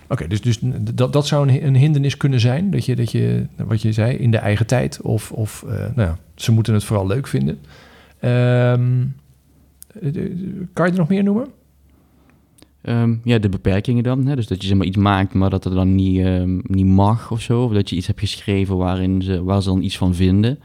Oké, 0.09 0.27
dus, 0.27 0.41
dus 0.41 0.59
dat, 0.95 1.13
dat 1.13 1.27
zou 1.27 1.49
een, 1.49 1.67
een 1.67 1.77
hindernis 1.77 2.17
kunnen 2.17 2.41
zijn. 2.41 2.71
Dat 2.71 2.85
je, 2.85 2.97
dat 2.97 3.11
je, 3.11 3.47
wat 3.57 3.83
je 3.83 3.93
zei, 3.93 4.17
in 4.17 4.31
de 4.31 4.37
eigen 4.37 4.67
tijd. 4.67 5.01
Of, 5.01 5.33
of 5.33 5.65
eh, 5.69 5.77
nou 5.79 6.09
ja, 6.09 6.19
ze 6.35 6.53
moeten 6.53 6.75
het 6.75 6.85
vooral 6.85 7.07
leuk 7.07 7.27
vinden. 7.27 7.59
Ehm, 8.21 9.05
eh, 10.01 10.13
kan 10.73 10.87
je 10.87 10.93
er 10.93 10.99
nog 10.99 11.09
meer 11.09 11.23
noemen? 11.23 11.47
Ehm, 12.81 13.15
ja, 13.25 13.39
de 13.39 13.49
beperkingen 13.49 14.03
dan. 14.03 14.27
Hè? 14.27 14.37
Dus 14.37 14.47
dat 14.47 14.61
je 14.61 14.69
zeg 14.69 14.77
maar, 14.77 14.87
iets 14.87 14.97
maakt, 14.97 15.35
maar 15.35 15.51
dat 15.51 15.65
het 15.65 15.75
dan 15.75 15.95
niet, 15.95 16.19
ehm, 16.19 16.59
niet 16.63 16.87
mag 16.87 17.31
of 17.31 17.41
zo. 17.41 17.63
Of 17.63 17.73
dat 17.73 17.91
je 17.91 17.97
iets 17.97 18.07
hebt 18.07 18.21
geschreven 18.21 18.77
waarin 18.77 19.23
ze, 19.23 19.45
waar 19.45 19.63
ze 19.63 19.69
dan 19.69 19.83
iets 19.83 19.99
van 19.99 20.15
vinden. 20.15 20.59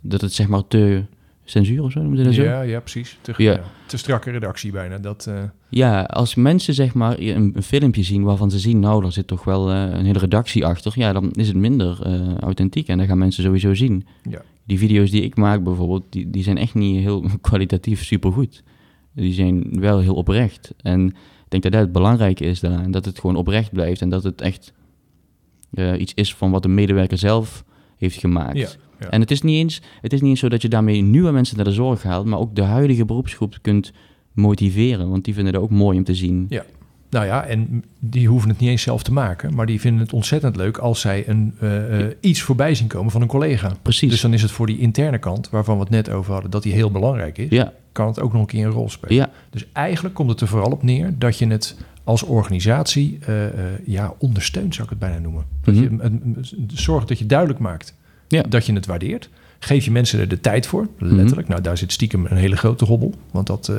Dat 0.00 0.20
het 0.20 0.32
zeg 0.32 0.48
maar 0.48 0.66
te 0.68 1.02
censuur 1.50 1.82
of 1.82 1.92
zo, 1.92 2.00
noemen 2.00 2.18
ze 2.18 2.24
dat 2.24 2.34
zo? 2.34 2.42
Ja, 2.42 2.60
ja, 2.60 2.80
precies. 2.80 3.18
Te, 3.20 3.34
Ja. 3.36 3.52
ja, 3.52 3.62
te 3.86 3.96
strakke 3.96 4.30
redactie 4.30 4.72
bijna. 4.72 4.98
Dat, 4.98 5.26
eh, 5.26 5.42
Ja, 5.68 6.02
als 6.02 6.34
mensen 6.34 6.74
zeg 6.74 6.94
maar 6.94 7.18
een, 7.18 7.52
een 7.54 7.62
filmpje 7.62 8.02
zien 8.02 8.22
waarvan 8.22 8.50
ze 8.50 8.58
zien, 8.58 8.80
nou, 8.80 9.02
daar 9.02 9.12
zit 9.12 9.26
toch 9.26 9.44
wel 9.44 9.70
eh, 9.70 9.82
een 9.82 10.04
hele 10.04 10.18
redactie 10.18 10.66
achter. 10.66 10.92
Ja, 10.94 11.12
dan 11.12 11.30
is 11.30 11.48
het 11.48 11.56
minder 11.56 11.98
eh, 12.02 12.36
authentiek 12.36 12.88
en 12.88 12.98
dat 12.98 13.06
gaan 13.06 13.18
mensen 13.18 13.42
sowieso 13.42 13.74
zien. 13.74 14.06
Ja. 14.30 14.42
Die 14.64 14.78
video's 14.78 15.10
die 15.10 15.22
ik 15.22 15.36
maak 15.36 15.62
bijvoorbeeld, 15.62 16.04
die, 16.10 16.30
die 16.30 16.42
zijn 16.42 16.58
echt 16.58 16.74
niet 16.74 17.00
heel 17.02 17.24
kwalitatief 17.40 18.04
supergoed. 18.04 18.62
Die 19.14 19.32
zijn 19.32 19.80
wel 19.80 19.98
heel 19.98 20.14
oprecht. 20.14 20.74
En 20.82 21.06
ik 21.06 21.14
denk 21.48 21.62
dat 21.62 21.72
dat 21.72 21.80
het 21.80 21.92
belangrijke 21.92 22.44
is 22.44 22.60
daaraan. 22.60 22.90
Dat 22.90 23.04
het 23.04 23.18
gewoon 23.18 23.36
oprecht 23.36 23.72
blijft 23.72 24.00
en 24.00 24.08
dat 24.08 24.22
het 24.22 24.40
echt 24.40 24.72
iets 25.98 26.14
is 26.14 26.34
van 26.34 26.50
wat 26.50 26.62
de 26.62 26.68
medewerker 26.68 27.18
zelf 27.18 27.64
heeft 27.96 28.18
gemaakt. 28.18 28.78
Ja. 29.00 29.08
En 29.10 29.20
het 29.20 29.30
is, 29.30 29.42
niet 29.42 29.56
eens, 29.56 29.82
het 30.00 30.12
is 30.12 30.20
niet 30.20 30.30
eens 30.30 30.40
zo 30.40 30.48
dat 30.48 30.62
je 30.62 30.68
daarmee 30.68 31.00
nieuwe 31.02 31.30
mensen 31.30 31.56
naar 31.56 31.64
de 31.64 31.72
zorg 31.72 32.02
haalt, 32.02 32.26
maar 32.26 32.38
ook 32.38 32.54
de 32.54 32.62
huidige 32.62 33.04
beroepsgroep 33.04 33.58
kunt 33.62 33.92
motiveren. 34.32 35.10
Want 35.10 35.24
die 35.24 35.34
vinden 35.34 35.52
het 35.54 35.62
ook 35.62 35.70
mooi 35.70 35.98
om 35.98 36.04
te 36.04 36.14
zien. 36.14 36.46
Ja. 36.48 36.64
Nou 37.10 37.26
ja, 37.26 37.44
en 37.44 37.84
die 37.98 38.28
hoeven 38.28 38.48
het 38.48 38.58
niet 38.58 38.68
eens 38.70 38.82
zelf 38.82 39.02
te 39.02 39.12
maken. 39.12 39.54
Maar 39.54 39.66
die 39.66 39.80
vinden 39.80 40.02
het 40.02 40.12
ontzettend 40.12 40.56
leuk 40.56 40.78
als 40.78 41.00
zij 41.00 41.28
een, 41.28 41.54
eh, 41.60 42.00
eh, 42.00 42.12
iets 42.20 42.40
voorbij 42.42 42.74
zien 42.74 42.86
komen 42.86 43.10
van 43.10 43.22
een 43.22 43.28
collega. 43.28 43.72
Precies. 43.82 44.10
Dus 44.10 44.20
dan 44.20 44.32
is 44.32 44.42
het 44.42 44.50
voor 44.50 44.66
die 44.66 44.78
interne 44.78 45.18
kant, 45.18 45.50
waarvan 45.50 45.74
we 45.74 45.80
het 45.80 45.90
net 45.90 46.10
over 46.10 46.32
hadden, 46.32 46.50
dat 46.50 46.62
die 46.62 46.72
heel 46.72 46.90
belangrijk 46.90 47.38
is. 47.38 47.50
ja, 47.50 47.72
Kan 47.92 48.06
het 48.06 48.20
ook 48.20 48.32
nog 48.32 48.40
een 48.40 48.46
keer 48.46 48.66
een 48.66 48.72
rol 48.72 48.88
spelen. 48.90 49.16
ja, 49.16 49.30
Dus 49.50 49.66
eigenlijk 49.72 50.14
komt 50.14 50.30
het 50.30 50.40
er 50.40 50.48
vooral 50.48 50.70
op 50.70 50.82
neer 50.82 51.14
dat 51.18 51.38
je 51.38 51.46
het 51.46 51.76
als 52.04 52.22
organisatie 52.22 53.18
eh, 53.26 53.34
ja, 53.86 54.14
ondersteunt, 54.18 54.74
zou 54.74 54.84
ik 54.84 54.90
het 54.90 54.98
bijna 54.98 55.18
noemen. 55.18 55.44
Dat 55.62 55.76
je 55.76 55.88
Mhm. 55.90 56.32
zorgt 56.66 57.08
dat 57.08 57.18
je 57.18 57.26
duidelijk 57.26 57.58
maakt 57.58 57.94
Ja. 58.28 58.42
dat 58.48 58.66
je 58.66 58.72
het 58.72 58.86
waardeert. 58.86 59.28
Geef 59.58 59.84
je 59.84 59.90
mensen 59.90 60.20
er 60.20 60.28
de 60.28 60.40
tijd 60.40 60.66
voor, 60.66 60.88
Mhm. 60.98 61.14
letterlijk. 61.14 61.48
Nou, 61.48 61.60
daar 61.60 61.78
zit 61.78 61.92
stiekem 61.92 62.26
een 62.28 62.36
hele 62.36 62.56
grote 62.56 62.84
hobbel. 62.84 63.14
Want 63.30 63.46
dat, 63.46 63.68
eh, 63.68 63.76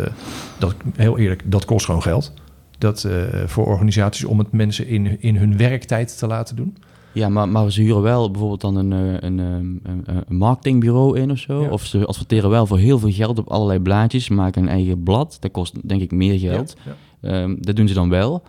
dat 0.60 0.76
heel 0.96 1.18
eerlijk, 1.18 1.42
dat 1.46 1.66
kost 1.66 1.86
gewoon 1.86 2.02
geld. 2.02 2.34
Dat 2.78 3.04
eh, 3.04 3.12
voor 3.46 3.66
organisaties 3.66 4.26
om 4.26 4.40
het 4.40 4.52
mensen 4.52 4.88
in, 4.88 5.22
in 5.22 5.36
hun 5.36 5.58
werktijd 5.58 6.18
te 6.18 6.28
laten 6.28 6.56
doen. 6.56 6.78
ja 7.12 7.30
maar, 7.30 7.50
maar 7.50 7.72
ze 7.72 7.82
huren 7.82 8.02
wel 8.02 8.32
bijvoorbeeld 8.32 8.62
dan 8.62 8.76
een, 8.76 8.94
eh, 8.94 9.18
een, 9.30 9.38
een, 9.38 9.82
een 10.28 10.36
marketingbureau 10.38 11.20
in 11.20 11.32
of 11.32 11.38
zo. 11.38 11.62
Ja. 11.62 11.70
Of 11.70 11.86
ze 11.86 12.06
adverteren 12.06 12.50
wel 12.50 12.66
voor 12.66 12.78
heel 12.78 13.00
veel 13.00 13.12
geld 13.12 13.38
op 13.40 13.48
allerlei 13.50 13.80
blaadjes. 13.80 14.26
Ze 14.26 14.34
maken 14.34 14.62
een 14.62 14.70
eigen 14.70 15.04
blad. 15.04 15.38
Dat 15.40 15.52
kost 15.52 15.88
denk 15.90 16.02
ik 16.02 16.12
meer 16.12 16.40
geld. 16.40 16.76
Ja, 16.86 16.92
ja. 17.22 17.42
Ehm, 17.42 17.56
dat 17.60 17.76
doen 17.76 17.88
ze 17.88 17.94
dan 17.94 18.10
wel. 18.10 18.44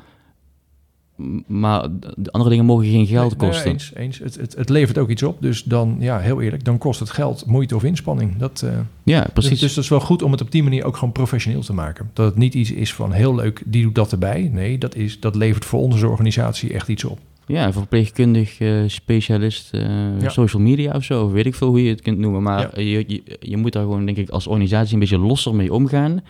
Maar 1.47 1.89
de 2.17 2.33
andere 2.33 2.51
dingen 2.51 2.65
mogen 2.67 2.85
geen 2.85 3.07
geld 3.07 3.31
Nee, 3.31 3.39
nee, 3.41 3.49
kosten. 3.49 3.71
eens, 3.73 3.93
eens. 3.95 4.19
Het, 4.19 4.35
het, 4.37 4.55
het 4.57 4.69
levert 4.69 4.99
ook 4.99 5.09
iets 5.09 5.23
op. 5.23 5.37
Dus 5.43 5.63
dan, 5.63 5.97
ja, 5.99 6.19
heel 6.19 6.41
eerlijk, 6.41 6.65
dan 6.65 6.79
kost 6.79 7.01
het 7.01 7.11
geld, 7.11 7.47
moeite 7.47 7.75
of 7.75 7.85
inspanning. 7.85 8.37
Dat, 8.37 8.63
eh, 8.65 8.73
ja, 9.03 9.27
precies. 9.33 9.51
Dus, 9.51 9.61
dus 9.61 9.75
dat 9.75 9.85
is 9.85 9.91
wel 9.91 10.01
goed 10.01 10.23
om 10.23 10.31
het 10.33 10.41
op 10.41 10.51
die 10.51 10.63
manier 10.63 10.85
ook 10.85 10.97
gewoon 10.97 11.13
professioneel 11.13 11.61
te 11.63 11.73
maken. 11.73 12.11
Dat 12.13 12.27
het 12.27 12.37
niet 12.37 12.55
iets 12.55 12.73
is 12.73 12.95
van 12.95 13.13
heel 13.13 13.35
leuk, 13.35 13.63
die 13.67 13.83
doet 13.83 13.95
dat 13.95 14.13
erbij. 14.13 14.51
Nee, 14.53 14.79
dat, 14.79 14.95
is, 14.95 15.21
dat 15.21 15.35
levert 15.35 15.65
voor 15.65 15.81
onze 15.81 16.09
organisatie 16.09 16.73
echt 16.73 16.89
iets 16.89 17.05
op. 17.05 17.19
Ja, 17.47 17.73
verpleegkundig 17.73 18.61
eh, 18.61 18.75
specialist 18.87 19.75
eh, 19.75 20.21
Ja. 20.21 20.29
social 20.29 20.63
media 20.63 20.93
of 20.95 21.05
zo. 21.05 21.31
Weet 21.31 21.47
ik 21.47 21.55
veel 21.55 21.69
hoe 21.69 21.83
je 21.85 21.91
het 21.91 22.01
kunt 22.03 22.19
noemen. 22.19 22.43
Maar 22.43 22.81
Ja. 22.81 22.83
je, 22.83 23.05
je, 23.07 23.23
je 23.41 23.57
moet 23.57 23.73
daar 23.73 23.83
gewoon, 23.83 24.05
denk 24.05 24.17
ik, 24.19 24.29
als 24.31 24.47
organisatie 24.47 24.95
een 24.95 25.01
beetje 25.01 25.19
losser 25.19 25.55
mee 25.55 25.73
omgaan. 25.73 26.21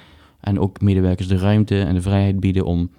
En 0.41 0.59
ook 0.61 0.81
medewerkers 0.81 1.29
de 1.29 1.37
ruimte 1.37 1.81
en 1.81 1.95
de 1.95 2.01
vrijheid 2.03 2.41
bieden 2.41 2.65
om... 2.65 2.91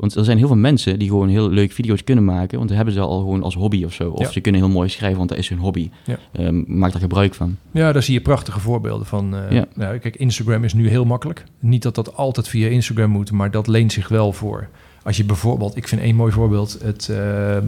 Want 0.00 0.14
er 0.14 0.24
zijn 0.24 0.38
heel 0.38 0.46
veel 0.46 0.56
mensen 0.56 0.98
die 0.98 1.08
gewoon 1.08 1.28
heel 1.28 1.50
leuk 1.50 1.72
video's 1.72 2.04
kunnen 2.04 2.24
maken. 2.24 2.56
Want 2.56 2.68
dat 2.68 2.76
hebben 2.76 2.94
ze 2.94 3.00
al 3.00 3.18
gewoon 3.18 3.42
als 3.42 3.54
hobby 3.54 3.84
of 3.84 3.92
zo. 3.92 4.10
Of 4.10 4.18
Ja. 4.20 4.30
ze 4.30 4.40
kunnen 4.40 4.60
heel 4.60 4.70
mooi 4.70 4.88
schrijven, 4.88 5.18
want 5.18 5.28
dat 5.28 5.38
is 5.38 5.48
hun 5.48 5.58
hobby. 5.58 5.90
Ja. 6.04 6.18
Ehm, 6.32 6.62
maak 6.66 6.92
daar 6.92 7.00
gebruik 7.00 7.34
van. 7.34 7.56
Ja, 7.70 7.92
daar 7.92 8.02
zie 8.02 8.14
je 8.14 8.20
prachtige 8.20 8.60
voorbeelden 8.60 9.06
van. 9.06 9.36
eh, 9.36 9.50
Ja. 9.50 9.66
nou, 9.74 9.98
kijk, 9.98 10.16
Instagram 10.16 10.64
is 10.64 10.74
nu 10.74 10.88
heel 10.88 11.04
makkelijk. 11.04 11.44
Niet 11.58 11.82
dat 11.82 11.94
dat 11.94 12.16
altijd 12.16 12.48
via 12.48 12.68
Instagram 12.68 13.10
moet, 13.10 13.32
maar 13.32 13.50
dat 13.50 13.66
leent 13.66 13.92
zich 13.92 14.08
wel 14.08 14.32
voor. 14.32 14.68
Als 15.02 15.16
je 15.16 15.24
bijvoorbeeld, 15.24 15.76
ik 15.76 15.88
vind 15.88 16.00
één 16.00 16.14
mooi 16.16 16.32
voorbeeld, 16.32 16.78
het, 16.82 17.08
ehm, 17.08 17.64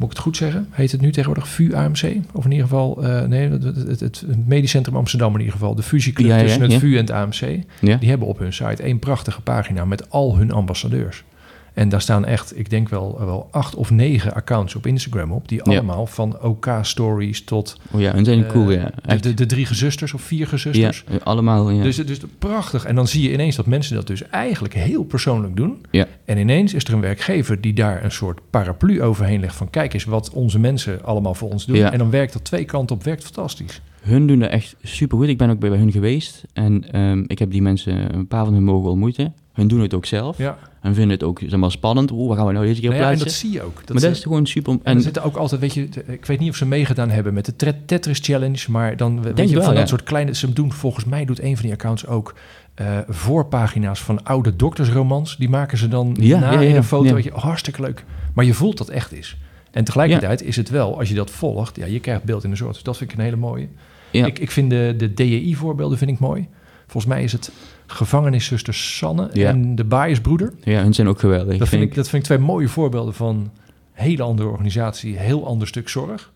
moet 0.00 0.10
ik 0.10 0.16
het 0.16 0.24
goed 0.24 0.36
zeggen? 0.36 0.68
Heet 0.70 0.92
het 0.92 1.00
nu 1.00 1.12
tegenwoordig 1.12 1.48
VU 1.48 1.74
AMC? 1.74 2.16
Of 2.32 2.44
in 2.44 2.50
ieder 2.50 2.66
geval, 2.66 3.04
eh, 3.04 3.22
nee, 3.22 3.48
het, 3.50 4.00
het, 4.00 4.24
Medisch 4.46 4.70
Centrum 4.70 4.96
Amsterdam 4.96 5.32
in 5.32 5.38
ieder 5.38 5.52
geval. 5.52 5.74
De 5.74 5.82
fusieclub 5.82 6.28
Ja, 6.28 6.36
ja, 6.36 6.42
tussen 6.42 6.62
het. 6.62 6.72
VU 6.72 6.92
en 6.92 7.00
het 7.00 7.10
AMC. 7.10 7.62
Ja? 7.80 7.96
Die 7.96 8.08
hebben 8.08 8.28
op 8.28 8.38
hun 8.38 8.52
site 8.52 8.82
één 8.82 8.98
prachtige 8.98 9.40
pagina 9.40 9.84
met 9.84 10.10
al 10.10 10.36
hun 10.36 10.52
ambassadeurs. 10.52 11.24
En 11.74 11.88
daar 11.88 12.00
staan 12.00 12.24
echt, 12.24 12.58
ik 12.58 12.70
denk 12.70 12.88
wel, 12.88 13.16
wel 13.18 13.48
acht 13.50 13.74
of 13.74 13.90
negen 13.90 14.34
accounts 14.34 14.74
op 14.74 14.86
Instagram 14.86 15.32
op. 15.32 15.48
Die 15.48 15.60
Ja. 15.64 15.76
allemaal 15.76 16.06
van 16.06 16.42
OK-stories 16.42 17.44
tot 17.44 17.80
Oh 17.90 18.00
ja, 18.00 18.12
hun 18.12 18.24
zijn 18.24 18.44
eh, 18.44 18.50
cool, 18.50 18.70
ja. 18.70 18.92
de, 19.06 19.20
de, 19.20 19.34
de 19.34 19.46
drie 19.46 19.66
gezusters 19.66 20.14
of 20.14 20.22
vier 20.22 20.38
ja, 20.38 20.46
gezusters. 20.46 21.04
allemaal, 21.22 21.70
ja. 21.70 21.82
Dus, 21.82 21.96
dus 21.96 22.18
prachtig. 22.38 22.84
En 22.84 22.94
dan 22.94 23.08
zie 23.08 23.22
je 23.22 23.32
ineens 23.32 23.56
dat 23.56 23.66
mensen 23.66 23.94
dat 23.94 24.06
dus 24.06 24.28
eigenlijk 24.28 24.74
heel 24.74 25.04
persoonlijk 25.04 25.56
doen. 25.56 25.84
Ja. 25.90 26.06
En 26.24 26.38
ineens 26.38 26.74
is 26.74 26.84
er 26.84 26.94
een 26.94 27.00
werkgever 27.00 27.60
die 27.60 27.72
daar 27.72 28.04
een 28.04 28.12
soort 28.12 28.40
paraplu 28.50 29.02
overheen 29.02 29.40
legt 29.40 29.56
van 29.56 29.70
kijk 29.70 29.94
eens 29.94 30.04
wat 30.04 30.30
onze 30.30 30.58
mensen 30.58 31.04
allemaal 31.04 31.34
voor 31.34 31.50
ons 31.50 31.66
doen. 31.66 31.76
Ja. 31.76 31.92
En 31.92 31.98
dan 31.98 32.10
werkt 32.10 32.32
dat 32.32 32.44
twee 32.44 32.64
kanten 32.64 32.96
op, 32.96 33.04
werkt 33.04 33.24
fantastisch. 33.24 33.80
Hun 34.00 34.26
doen 34.26 34.38
dat 34.38 34.50
echt 34.50 34.76
super 34.82 35.18
goed. 35.18 35.28
Ik 35.28 35.38
ben 35.38 35.50
ook 35.50 35.58
bij, 35.58 35.68
bij 35.70 35.78
hun 35.78 35.92
geweest. 35.92 36.44
En 36.52 36.92
ehm, 36.92 37.24
ik 37.26 37.38
heb 37.38 37.50
die 37.50 37.62
mensen, 37.62 38.14
een 38.14 38.26
paar 38.26 38.44
van 38.44 38.54
hun 38.54 38.64
mogen 38.64 38.90
ontmoeten. 38.90 39.34
Hun 39.52 39.68
doen 39.68 39.80
het 39.80 39.94
ook 39.94 40.06
zelf. 40.06 40.38
Ja. 40.38 40.58
En 40.82 40.94
vinden 40.94 41.12
het 41.12 41.22
ook 41.22 41.40
zeg 41.46 41.60
maar, 41.60 41.70
spannend. 41.70 42.10
Oeh, 42.10 42.28
waar 42.28 42.36
gaan 42.36 42.46
we 42.46 42.52
nou 42.52 42.66
deze 42.66 42.80
keer 42.80 42.90
Nou 42.90 43.02
ja, 43.02 43.10
en 43.10 43.18
dat 43.18 43.32
zie 43.32 43.50
je 43.52 43.62
ook. 43.62 43.76
Dat 43.76 43.88
maar 43.92 44.00
dat 44.02 44.10
is 44.16 44.22
gewoon 44.22 44.46
super... 44.46 44.72
En 44.72 44.80
En, 44.82 44.96
er 44.96 45.02
zitten 45.02 45.22
ook 45.22 45.36
altijd, 45.36 45.60
weet 45.60 45.74
je, 45.74 45.88
ik 46.06 46.26
weet 46.26 46.38
niet 46.38 46.50
of 46.50 46.56
ze 46.56 46.66
meegedaan 46.66 47.10
hebben 47.10 47.34
met 47.34 47.44
de 47.44 47.56
Tet- 47.56 47.88
Tetris 47.88 48.18
Challenge, 48.22 48.70
maar 48.70 48.96
dan 48.96 49.22
weet 49.22 49.36
Denk 49.36 49.48
je 49.48 49.54
wel, 49.54 49.64
van 49.64 49.72
ja. 49.74 49.80
dat 49.80 49.88
soort 49.88 50.02
kleine. 50.02 50.34
Ze 50.34 50.52
doen 50.52 50.72
volgens 50.72 51.04
mij 51.04 51.24
doet 51.24 51.40
een 51.42 51.54
van 51.56 51.64
die 51.64 51.72
accounts 51.72 52.06
ook 52.06 52.34
eh, 52.74 52.98
voorpagina's 53.08 54.00
van 54.00 54.24
oude 54.24 54.56
doktersromans. 54.56 55.36
Die 55.36 55.48
maken 55.48 55.78
ze 55.78 55.88
dan 55.88 56.16
Ja, 56.20 56.38
na 56.38 56.52
ja, 56.52 56.60
ja, 56.60 56.68
in 56.68 56.76
een 56.76 56.84
foto. 56.84 57.14
Weet 57.14 57.24
je, 57.24 57.30
hartstikke 57.34 57.80
leuk. 57.82 58.04
Maar 58.34 58.44
je 58.44 58.54
voelt 58.54 58.78
dat 58.78 58.88
echt 58.88 59.12
is. 59.12 59.36
En 59.70 59.84
tegelijkertijd 59.84 60.42
is 60.42 60.56
het 60.56 60.68
wel, 60.70 60.98
als 60.98 61.08
je 61.08 61.14
dat 61.14 61.30
volgt, 61.30 61.76
ja, 61.76 61.86
je 61.86 62.00
krijgt 62.00 62.24
beeld 62.24 62.44
in 62.44 62.50
de 62.50 62.56
soort. 62.56 62.74
Dus 62.74 62.82
dat 62.82 62.96
vind 62.96 63.12
ik 63.12 63.18
een 63.18 63.24
hele 63.24 63.36
mooie. 63.36 63.68
ja, 64.10 64.26
Ik, 64.26 64.38
ik 64.38 64.50
vind 64.50 64.70
de, 64.70 64.94
de 64.96 65.14
DEI-voorbeelden 65.14 65.98
vind 65.98 66.10
ik 66.10 66.18
mooi. 66.18 66.48
Volgens 66.90 67.12
mij 67.12 67.22
is 67.22 67.32
het 67.32 67.50
gevangeniszuster 67.86 68.74
Sanne 68.74 69.30
Ja. 69.32 69.48
en 69.48 69.74
de 69.74 69.84
Baaiensbroeder. 69.84 70.52
ja, 70.64 70.82
hun 70.82 70.94
zijn 70.94 71.08
ook 71.08 71.20
geweldig. 71.20 71.58
Dat 71.58 71.68
vind, 71.68 71.82
ik, 71.82 71.94
dat 71.94 72.08
vind 72.08 72.22
ik 72.22 72.28
twee 72.28 72.46
mooie 72.46 72.68
voorbeelden 72.68 73.14
van 73.14 73.50
hele 73.92 74.22
andere 74.22 74.48
organisatie, 74.48 75.16
heel 75.18 75.46
ander 75.46 75.68
stuk 75.68 75.88
zorg. 75.88 76.32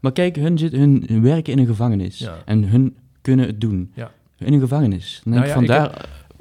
Maar 0.00 0.12
kijk, 0.12 0.36
hun, 0.36 0.58
zit, 0.58 0.72
hun 0.72 1.22
werken 1.22 1.52
in 1.52 1.58
een 1.58 1.66
gevangenis. 1.66 2.18
Ja. 2.18 2.34
En 2.44 2.64
hun 2.64 2.96
kunnen 3.20 3.46
het 3.46 3.60
doen. 3.60 3.90
Ja. 3.94 4.10
In 4.38 4.52
een 4.52 4.60
gevangenis. 4.60 5.20
Nou 5.24 5.44
ik 5.44 5.90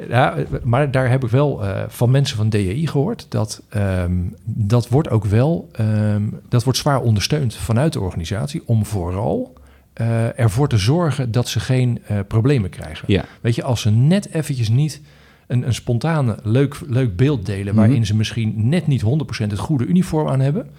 ja, 0.09 0.35
maar 0.63 0.91
daar 0.91 1.09
heb 1.09 1.23
ik 1.23 1.29
wel 1.29 1.63
eh, 1.65 1.83
van 1.87 2.11
mensen 2.11 2.37
van 2.37 2.49
DEI 2.49 2.87
gehoord 2.87 3.25
dat 3.29 3.63
ehm, 3.69 4.23
dat 4.43 4.89
wordt 4.89 5.09
ook 5.09 5.25
wel 5.25 5.69
ehm, 5.71 6.23
dat 6.49 6.63
wordt 6.63 6.79
zwaar 6.79 7.01
ondersteund 7.01 7.55
vanuit 7.55 7.93
de 7.93 7.99
organisatie 7.99 8.61
om 8.65 8.85
vooral 8.85 9.53
eh, 9.97 10.39
ervoor 10.39 10.67
te 10.69 10.77
zorgen 10.77 11.31
dat 11.31 11.47
ze 11.47 11.59
geen 11.59 11.99
eh, 12.07 12.19
problemen 12.27 12.69
krijgen. 12.69 13.03
Ja. 13.07 13.25
Weet 13.41 13.55
je, 13.55 13.63
als 13.63 13.81
ze 13.81 13.89
net 13.91 14.33
eventjes 14.33 14.69
niet 14.69 15.01
een, 15.47 15.67
een 15.67 15.73
spontane 15.73 16.37
leuk, 16.43 16.77
leuk 16.87 17.15
beeld 17.15 17.45
delen 17.45 17.65
Mhm. 17.65 17.75
waarin 17.75 18.05
ze 18.05 18.15
misschien 18.15 18.53
net 18.69 18.87
niet 18.87 19.01
100% 19.01 19.51
het 19.51 19.59
goede 19.59 19.85
uniform 19.85 20.27
aan 20.27 20.39
hebben, 20.39 20.69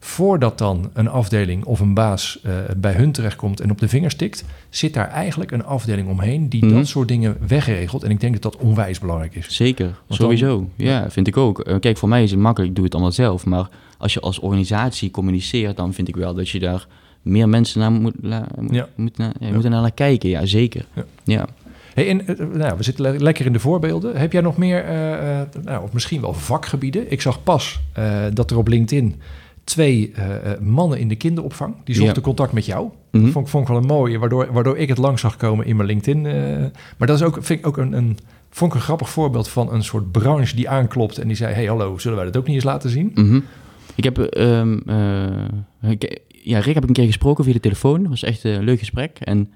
voordat 0.00 0.58
dan 0.58 0.90
een 0.92 1.08
afdeling 1.08 1.64
of 1.64 1.80
een 1.80 1.94
baas 1.94 2.38
eh, 2.42 2.52
bij 2.76 2.92
hun 2.92 3.12
terechtkomt 3.12 3.60
en 3.60 3.70
op 3.70 3.78
de 3.78 3.88
vingers 3.88 4.14
tikt, 4.14 4.44
zit 4.68 4.94
daar 4.94 5.08
eigenlijk 5.08 5.50
een 5.50 5.64
afdeling 5.64 6.08
omheen 6.08 6.48
die 6.48 6.64
Mhm. 6.64 6.74
dat 6.74 6.86
soort 6.86 7.08
dingen 7.08 7.36
wegregelt. 7.48 8.02
En 8.02 8.10
ik 8.10 8.20
denk 8.20 8.32
dat 8.32 8.52
dat 8.52 8.56
onwijs 8.62 8.98
belangrijk 8.98 9.34
is. 9.34 9.54
Zeker, 9.56 9.98
sowieso. 10.08 10.68
ja, 10.76 11.10
vind 11.10 11.26
ik 11.26 11.36
ook. 11.36 11.76
Kijk, 11.80 11.96
voor 11.98 12.08
mij 12.08 12.22
is 12.22 12.30
het 12.30 12.40
makkelijk, 12.40 12.70
ik 12.70 12.76
doe 12.76 12.84
het 12.84 12.94
allemaal 12.94 13.12
zelf. 13.12 13.44
Maar 13.46 13.68
als 13.98 14.12
je 14.14 14.20
als 14.20 14.38
organisatie 14.38 15.10
communiceert, 15.10 15.76
dan 15.76 15.92
vind 15.94 16.08
ik 16.08 16.16
wel 16.16 16.34
dat 16.34 16.48
je 16.48 16.58
daar 16.58 16.86
meer 17.22 17.48
mensen 17.48 17.80
naar 17.80 17.92
moet, 17.92 18.14
la- 18.20 18.46
moet, 18.60 18.74
Ja. 18.74 18.88
naar, 19.16 19.32
moeten 19.52 19.70
naar 19.70 19.92
kijken. 19.92 20.28
Ja, 20.28 20.46
zeker. 20.46 20.84
Ja. 21.24 21.46
Hey, 21.94 22.08
en, 22.08 22.26
eh, 22.26 22.46
nou, 22.46 22.76
we 22.76 22.82
zitten 22.82 23.04
le- 23.04 23.18
lekker 23.18 23.46
in 23.46 23.52
de 23.52 23.58
voorbeelden. 23.58 24.16
Heb 24.16 24.32
jij 24.32 24.40
nog 24.40 24.56
meer, 24.56 24.84
eh, 24.84 25.40
eh, 25.40 25.46
nou, 25.64 25.82
of 25.82 25.92
misschien 25.92 26.20
wel 26.20 26.32
vakgebieden? 26.34 27.10
Ik 27.12 27.20
zag 27.20 27.42
pas 27.42 27.80
dat 28.32 28.50
er 28.50 28.56
op 28.56 28.68
LinkedIn 28.68 29.20
twee 29.64 30.12
mannen 30.60 30.98
in 30.98 31.08
de 31.08 31.16
kinderopvang, 31.16 31.74
die 31.84 31.94
zochten 31.94 32.14
Ja. 32.14 32.20
contact 32.22 32.52
met 32.52 32.66
jou. 32.66 32.88
Mhm. 33.10 33.26
Vond, 33.30 33.44
ik- 33.44 33.50
vond 33.50 33.62
ik 33.62 33.68
wel 33.72 33.80
een 33.82 33.86
mooie, 33.88 34.18
waardoor, 34.18 34.52
waardoor 34.52 34.78
ik 34.78 34.88
het 34.88 34.98
langs 34.98 35.20
zag 35.20 35.36
komen 35.36 35.66
in 35.66 35.76
mijn 35.76 35.88
LinkedIn. 35.88 36.22
maar 36.96 37.08
dat 37.08 37.16
is 37.16 37.22
ook, 37.22 37.38
vind 37.40 37.58
ik 37.58 37.66
ook 37.66 37.76
een, 37.76 37.92
een, 37.92 38.18
vond 38.50 38.70
ik 38.72 38.76
een 38.78 38.84
grappig 38.84 39.10
voorbeeld 39.10 39.48
van 39.48 39.72
een 39.72 39.84
soort 39.84 40.10
branche 40.12 40.56
die 40.56 40.68
aanklopt 40.68 41.18
en 41.18 41.26
die 41.26 41.36
zei: 41.36 41.54
Hey, 41.54 41.64
hallo, 41.66 41.98
zullen 41.98 42.16
wij 42.16 42.26
dat 42.26 42.36
ook 42.36 42.46
niet 42.46 42.54
eens 42.54 42.64
laten 42.64 42.90
zien? 42.90 43.10
Mhm. 43.14 43.40
Ik 43.94 44.04
heb, 44.04 44.18
ehm, 44.18 44.78
eh, 44.86 45.90
ik- 45.90 46.18
ja, 46.42 46.58
Rick 46.58 46.74
heb 46.74 46.82
ik 46.82 46.88
een 46.88 46.94
keer 46.94 47.06
gesproken 47.06 47.44
via 47.44 47.52
de 47.52 47.60
telefoon. 47.60 48.00
Dat 48.00 48.10
was 48.10 48.22
echt 48.22 48.44
een 48.44 48.64
leuk 48.64 48.78
gesprek. 48.78 49.18
En 49.18 49.52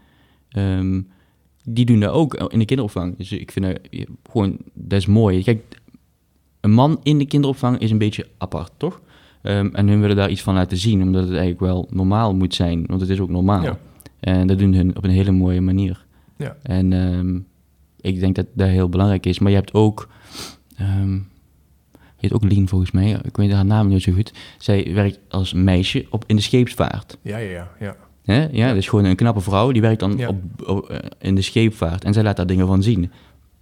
ehm, 0.49 1.01
die 1.65 1.85
doen 1.85 2.01
dat 2.01 2.11
ook 2.11 2.35
in 2.35 2.59
de 2.59 2.65
kinderopvang. 2.65 3.17
Dus 3.17 3.33
ik 3.33 3.51
vind 3.51 3.65
dat 3.67 3.79
gewoon, 4.31 4.59
dat 4.73 4.99
is 4.99 5.07
mooi. 5.07 5.43
Kijk, 5.43 5.81
een 6.61 6.73
man 6.73 7.01
in 7.03 7.19
de 7.19 7.27
kinderopvang 7.27 7.79
is 7.79 7.91
een 7.91 7.99
beetje 7.99 8.27
apart, 8.39 8.73
toch? 8.77 9.01
Ehm, 9.43 9.69
en 9.73 9.89
hun 9.89 10.01
willen 10.01 10.17
daar 10.17 10.31
iets 10.31 10.43
van 10.43 10.55
laten 10.55 10.77
zien, 10.77 11.03
omdat 11.03 11.23
het 11.23 11.31
eigenlijk 11.31 11.61
wel 11.61 11.89
normaal 11.91 12.35
moet 12.35 12.55
zijn. 12.55 12.85
Want 12.87 13.01
het 13.01 13.11
is 13.11 13.21
ook 13.21 13.31
normaal. 13.31 13.63
Ja. 13.63 13.79
En 14.21 14.47
dat 14.47 14.59
doen 14.59 14.75
hun 14.75 14.97
op 14.97 15.05
een 15.05 15.11
hele 15.11 15.31
mooie 15.33 15.61
manier. 15.61 16.05
Ja. 16.37 16.57
En 16.63 16.93
ehm, 16.93 17.39
ik 18.01 18.21
denk 18.21 18.35
dat 18.35 18.47
dat 18.53 18.69
heel 18.69 18.89
belangrijk 18.89 19.27
is. 19.27 19.39
Maar 19.39 19.51
je 19.51 19.57
hebt 19.57 19.75
ook... 19.75 20.09
ook 22.33 22.45
Lien 22.45 22.69
volgens 22.69 22.91
mij. 22.91 23.19
Ik 23.23 23.37
weet 23.37 23.53
haar 23.53 23.65
naam 23.65 23.89
niet 23.89 24.03
zo 24.03 24.13
goed. 24.13 24.33
Zij 24.59 24.91
werkt 24.95 25.19
als 25.29 25.53
meisje 25.53 26.07
op, 26.11 26.25
in 26.27 26.37
de 26.37 26.43
scheepvaart. 26.43 27.19
Ja, 27.23 27.37
ja, 27.39 27.51
ja. 27.51 27.69
ja. 27.81 27.97
Hè? 28.25 28.47
Ja, 28.53 28.73
is 28.73 28.89
gewoon 28.89 29.05
een 29.05 29.17
knappe 29.17 29.41
vrouw. 29.41 29.73
Die 29.73 29.83
werkt 29.83 30.01
dan 30.01 30.17
Ja. 30.17 30.29
op, 30.29 30.69
op, 30.69 30.91
eh, 30.91 30.99
in 31.21 31.35
de 31.35 31.43
scheepvaart. 31.43 32.05
En 32.05 32.13
zij 32.13 32.23
laat 32.23 32.37
daar 32.37 32.47
dingen 32.47 32.67
van 32.67 32.83
zien. 32.83 33.11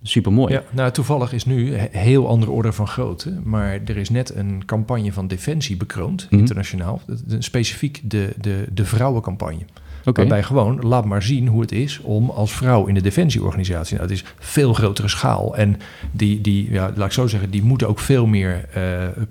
Super 0.03 0.33
mooi. 0.33 0.53
Ja, 0.53 0.63
nou, 0.71 0.91
toevallig 0.91 1.33
is 1.33 1.45
nu 1.45 1.75
een 1.75 1.89
heel 1.91 2.29
andere 2.29 2.53
orde 2.53 2.73
van 2.73 2.87
grootte. 2.89 3.41
Maar 3.45 3.81
er 3.85 3.97
is 3.97 4.11
net 4.11 4.35
een 4.35 4.63
campagne 4.65 5.13
van 5.13 5.27
Defensie 5.27 5.77
bekroond, 5.77 6.27
Mhm. 6.31 6.41
internationaal. 6.41 7.01
Specifiek 7.39 8.01
de, 8.05 8.33
de, 8.41 8.67
de 8.73 8.85
vrouwencampagne. 8.85 9.65
Waarbij 10.05 10.43
gewoon, 10.43 10.81
laat 10.81 11.05
maar 11.05 11.23
zien 11.23 11.47
hoe 11.47 11.61
het 11.61 11.73
is 11.73 12.01
om 12.01 12.31
als 12.31 12.53
vrouw 12.53 12.87
in 12.87 12.95
de 12.95 13.03
defensieorganisatie. 13.03 13.97
Nou, 13.97 14.09
het 14.09 14.19
is 14.19 14.25
veel 14.39 14.73
grotere 14.73 15.09
schaal. 15.09 15.57
En 15.57 15.77
die, 16.13 16.41
die 16.41 16.73
ja, 16.73 16.93
laat 16.95 17.07
ik 17.07 17.13
zo 17.13 17.27
zeggen, 17.27 17.51
die 17.51 17.63
moeten 17.63 17.89
ook 17.89 17.99
veel 17.99 18.27
meer 18.27 18.69
eh, 18.73 18.83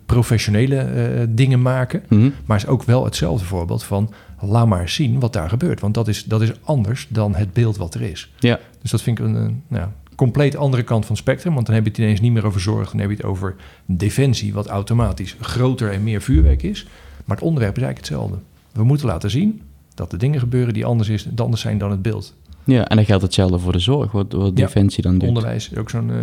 professionele 0.06 0.78
eh, 0.78 1.22
dingen 1.30 1.62
maken. 1.62 2.04
Mhm. 2.10 2.30
Maar 2.46 2.58
is 2.58 2.68
ook 2.68 2.84
wel 2.84 3.06
hetzelfde 3.06 3.46
voorbeeld 3.46 3.84
van, 3.84 4.14
laat 4.40 4.68
maar 4.68 4.90
zien 4.90 5.20
wat 5.20 5.34
daar 5.34 5.50
gebeurt. 5.50 5.80
Want 5.80 5.94
dat 5.94 6.08
is, 6.08 6.24
dat 6.24 6.42
is 6.42 6.52
anders 6.64 7.08
dan 7.10 7.36
het 7.36 7.54
beeld 7.54 7.78
wat 7.78 7.94
er 7.94 8.02
is. 8.02 8.32
Ja. 8.40 8.60
Dus 8.82 8.92
dat 8.92 9.02
vind 9.02 9.20
ik 9.20 9.26
een, 9.26 9.36
een 9.36 9.64
nou, 9.68 9.88
compleet 10.16 10.56
andere 10.56 10.84
kant 10.84 11.06
van 11.06 11.16
het 11.16 11.24
spectrum. 11.24 11.54
Want 11.54 11.66
dan 11.66 11.76
heb 11.76 11.84
je 11.84 11.90
het 11.90 12.00
ineens 12.00 12.22
niet 12.22 12.32
meer 12.32 12.46
over 12.46 12.62
zorg. 12.62 12.92
Dan 12.92 13.00
heb 13.00 13.10
je 13.10 13.16
het 13.16 13.26
over 13.26 13.56
defensie, 13.86 14.54
wat 14.54 14.68
automatisch 14.68 15.36
groter 15.40 15.92
en 15.92 16.04
meer 16.04 16.22
vuurwerk 16.22 16.64
is. 16.64 16.88
Maar 17.26 17.38
het 17.38 17.46
onderwerp 17.46 17.78
is 17.78 17.84
eigenlijk 17.84 18.10
hetzelfde. 18.12 18.38
We 18.72 18.84
moeten 18.84 19.08
laten 19.08 19.30
zien 19.30 19.62
dat 19.96 20.12
er 20.12 20.18
dingen 20.18 20.40
gebeuren 20.40 20.74
die 20.74 20.86
anders, 20.86 21.10
is, 21.10 21.28
anders 21.36 21.62
zijn 21.62 21.78
dan 21.78 21.92
het 21.92 22.02
beeld. 22.02 22.36
ja, 22.64 22.88
en 22.88 22.96
dan 22.96 23.06
geldt 23.06 23.24
hetzelfde 23.24 23.60
voor 23.60 23.72
de 23.72 23.80
zorg, 23.80 24.12
wat, 24.12 24.32
wat 24.34 24.48
Ja. 24.48 24.66
Defensie 24.66 25.04
dan 25.04 25.18
doet. 25.18 25.28
Onderwijs 25.28 25.76
ook 25.78 25.90
zo'n... 25.90 26.10
eh, 26.12 26.18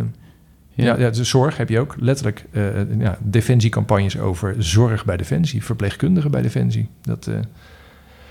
ja. 0.71 0.99
Ja. 0.99 1.11
De 1.11 1.25
zorg 1.25 1.57
heb 1.57 1.69
je 1.69 1.79
ook 1.81 1.97
letterlijk 1.99 2.47
eh, 2.51 2.99
ja, 2.99 3.19
defensiecampagnes 3.23 4.19
over 4.19 4.55
zorg 4.59 5.05
bij 5.05 5.17
Defensie, 5.17 5.65
verpleegkundigen 5.65 6.31
bij 6.31 6.43
Defensie. 6.43 6.89
Dat, 7.01 7.27
eh, 7.27 7.35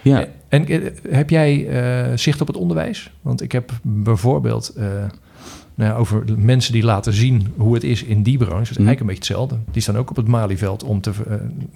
ja. 0.02 0.26
En 0.50 0.66
heb 1.10 1.30
jij 1.30 1.68
zicht 2.18 2.42
op 2.42 2.48
het 2.48 2.58
onderwijs? 2.58 3.12
Want 3.22 3.42
ik 3.42 3.52
heb 3.52 3.72
bijvoorbeeld 3.82 4.74
nou 5.76 5.92
ja, 5.92 5.96
over 5.98 6.24
mensen 6.38 6.74
die 6.74 6.84
laten 6.84 7.14
zien 7.14 7.48
hoe 7.58 7.74
het 7.74 7.84
is 7.84 8.04
in 8.04 8.24
die 8.24 8.38
branche. 8.38 8.58
Dat 8.60 8.70
is 8.70 8.78
Mhm. 8.78 8.88
eigenlijk 8.88 9.00
een 9.00 9.06
beetje 9.20 9.34
hetzelfde. 9.34 9.72
Die 9.72 9.82
staan 9.82 9.98
ook 9.98 10.10
op 10.10 10.16
het 10.16 10.28
Malieveld 10.28 10.84
om 10.84 11.02
te, 11.02 11.12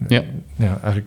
Ja. 0.07 0.23
ja, 0.55 0.79
eigenlijk 0.81 1.05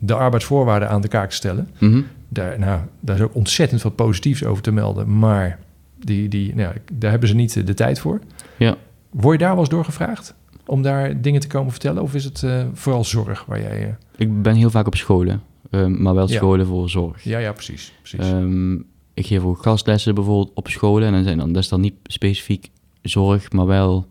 de 0.00 0.14
arbeidsvoorwaarden 0.14 0.88
aan 0.88 1.00
de 1.00 1.08
kaak 1.08 1.28
te 1.30 1.36
stellen. 1.36 1.68
Mhm. 1.78 2.00
Daar, 2.28 2.58
nou, 2.58 2.80
daar 3.00 3.16
is 3.16 3.22
ook 3.22 3.34
ontzettend 3.34 3.80
veel 3.80 3.90
positiefs 3.90 4.44
over 4.44 4.62
te 4.62 4.70
melden, 4.72 5.18
maar 5.18 5.58
die, 5.98 6.28
die, 6.28 6.54
nou, 6.54 6.74
daar 6.92 7.10
hebben 7.10 7.28
ze 7.28 7.34
niet 7.34 7.66
de 7.66 7.74
tijd 7.74 7.98
voor. 7.98 8.20
Ja. 8.58 8.76
Word 9.10 9.32
je 9.38 9.44
daar 9.44 9.52
wel 9.52 9.60
eens 9.60 9.68
door 9.68 9.84
gevraagd 9.84 10.34
om 10.66 10.82
daar 10.82 11.20
dingen 11.20 11.40
te 11.40 11.46
komen 11.46 11.70
vertellen? 11.70 12.02
Of 12.02 12.14
is 12.14 12.24
het 12.24 12.42
eh, 12.42 12.62
vooral 12.72 13.04
zorg 13.04 13.44
waar 13.44 13.60
jij... 13.60 13.82
eh, 13.82 13.88
Ik 14.16 14.42
ben 14.42 14.54
heel 14.54 14.70
vaak 14.70 14.86
op 14.86 14.94
scholen, 14.94 15.42
ehm, 15.70 16.02
maar 16.02 16.14
wel 16.14 16.28
Ja. 16.28 16.34
scholen 16.36 16.66
voor 16.66 16.90
zorg. 16.90 17.24
ja, 17.24 17.38
ja, 17.38 17.52
precies. 17.52 17.92
precies. 18.02 18.30
Ehm, 18.30 18.74
ik 19.14 19.26
geef 19.26 19.42
ook 19.44 19.62
gastlessen 19.62 20.14
bijvoorbeeld 20.14 20.50
op 20.54 20.68
scholen. 20.68 21.06
En 21.06 21.12
dan 21.14 21.22
zijn 21.24 21.38
dan, 21.38 21.52
dat 21.52 21.62
is 21.62 21.68
dan 21.68 21.80
niet 21.80 21.94
specifiek 22.04 22.70
zorg, 23.02 23.52
maar 23.52 23.66
wel, 23.66 24.06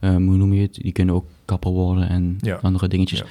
ehm, 0.00 0.22
hoe 0.22 0.36
noem 0.36 0.52
je 0.52 0.62
het? 0.62 0.74
Die 0.74 0.92
kunnen 0.92 1.14
ook 1.14 1.26
kapper 1.46 1.70
worden 1.70 2.08
en 2.08 2.36
Ja. 2.40 2.58
andere 2.62 2.88
dingetjes. 2.88 3.18
Ja. 3.18 3.26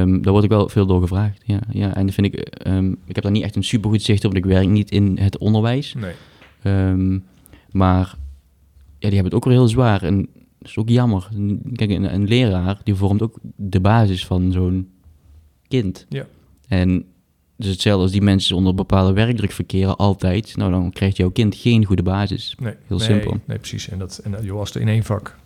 Ehm, 0.00 0.20
daar 0.22 0.32
word 0.32 0.44
ik 0.44 0.50
wel 0.50 0.68
veel 0.68 0.86
door 0.86 1.00
gevraagd. 1.00 1.42
Ja, 1.44 1.60
ja. 1.70 1.94
En 1.94 2.06
dat 2.06 2.14
vind 2.14 2.26
ik, 2.26 2.34
ehm, 2.40 2.90
ik 3.06 3.14
heb 3.14 3.22
daar 3.24 3.32
niet 3.32 3.42
echt 3.42 3.56
een 3.56 3.64
supergoed 3.64 4.02
zicht 4.02 4.24
op, 4.24 4.32
want 4.32 4.44
ik 4.44 4.50
werk 4.50 4.68
niet 4.68 4.90
in 4.90 5.18
het 5.20 5.38
onderwijs. 5.38 5.94
nee. 5.94 6.12
Ehm, 6.62 7.18
maar 7.70 8.14
ja, 8.98 9.08
die 9.08 9.14
hebben 9.18 9.24
het 9.24 9.34
ook 9.34 9.44
weer 9.44 9.52
heel 9.54 9.68
zwaar. 9.68 10.02
En 10.02 10.16
dat 10.58 10.68
is 10.68 10.76
ook 10.78 10.88
jammer. 10.88 11.28
Kijk, 11.74 11.90
een, 11.90 12.14
een 12.14 12.24
leraar 12.28 12.80
die 12.84 12.94
vormt 12.94 13.22
ook 13.22 13.38
de 13.56 13.80
basis 13.80 14.26
van 14.26 14.52
zo'n 14.52 14.88
kind. 15.68 16.06
Ja. 16.08 16.26
En 16.68 17.04
dus 17.56 17.70
hetzelfde 17.70 18.02
als 18.02 18.12
die 18.12 18.22
mensen 18.22 18.56
onder 18.56 18.74
bepaalde 18.74 19.12
werkdruk 19.12 19.52
verkeren 19.52 19.96
altijd. 19.96 20.56
Nou, 20.56 20.70
dan 20.70 20.90
krijgt 20.92 21.16
jouw 21.16 21.30
kind 21.30 21.54
geen 21.54 21.84
goede 21.84 22.02
basis. 22.02 22.54
Nee, 22.58 22.74
Heel 22.86 22.96
nee, 22.98 23.06
simpel. 23.06 23.36
Nee, 23.44 23.58
precies. 23.58 23.88
En, 23.88 23.98
dat, 23.98 24.20
en 24.24 24.30
dat, 24.30 24.44
joh, 24.44 24.58
als 24.58 24.74
er 24.74 24.80
in 24.80 24.88
één 24.88 25.04
vak 25.04 25.38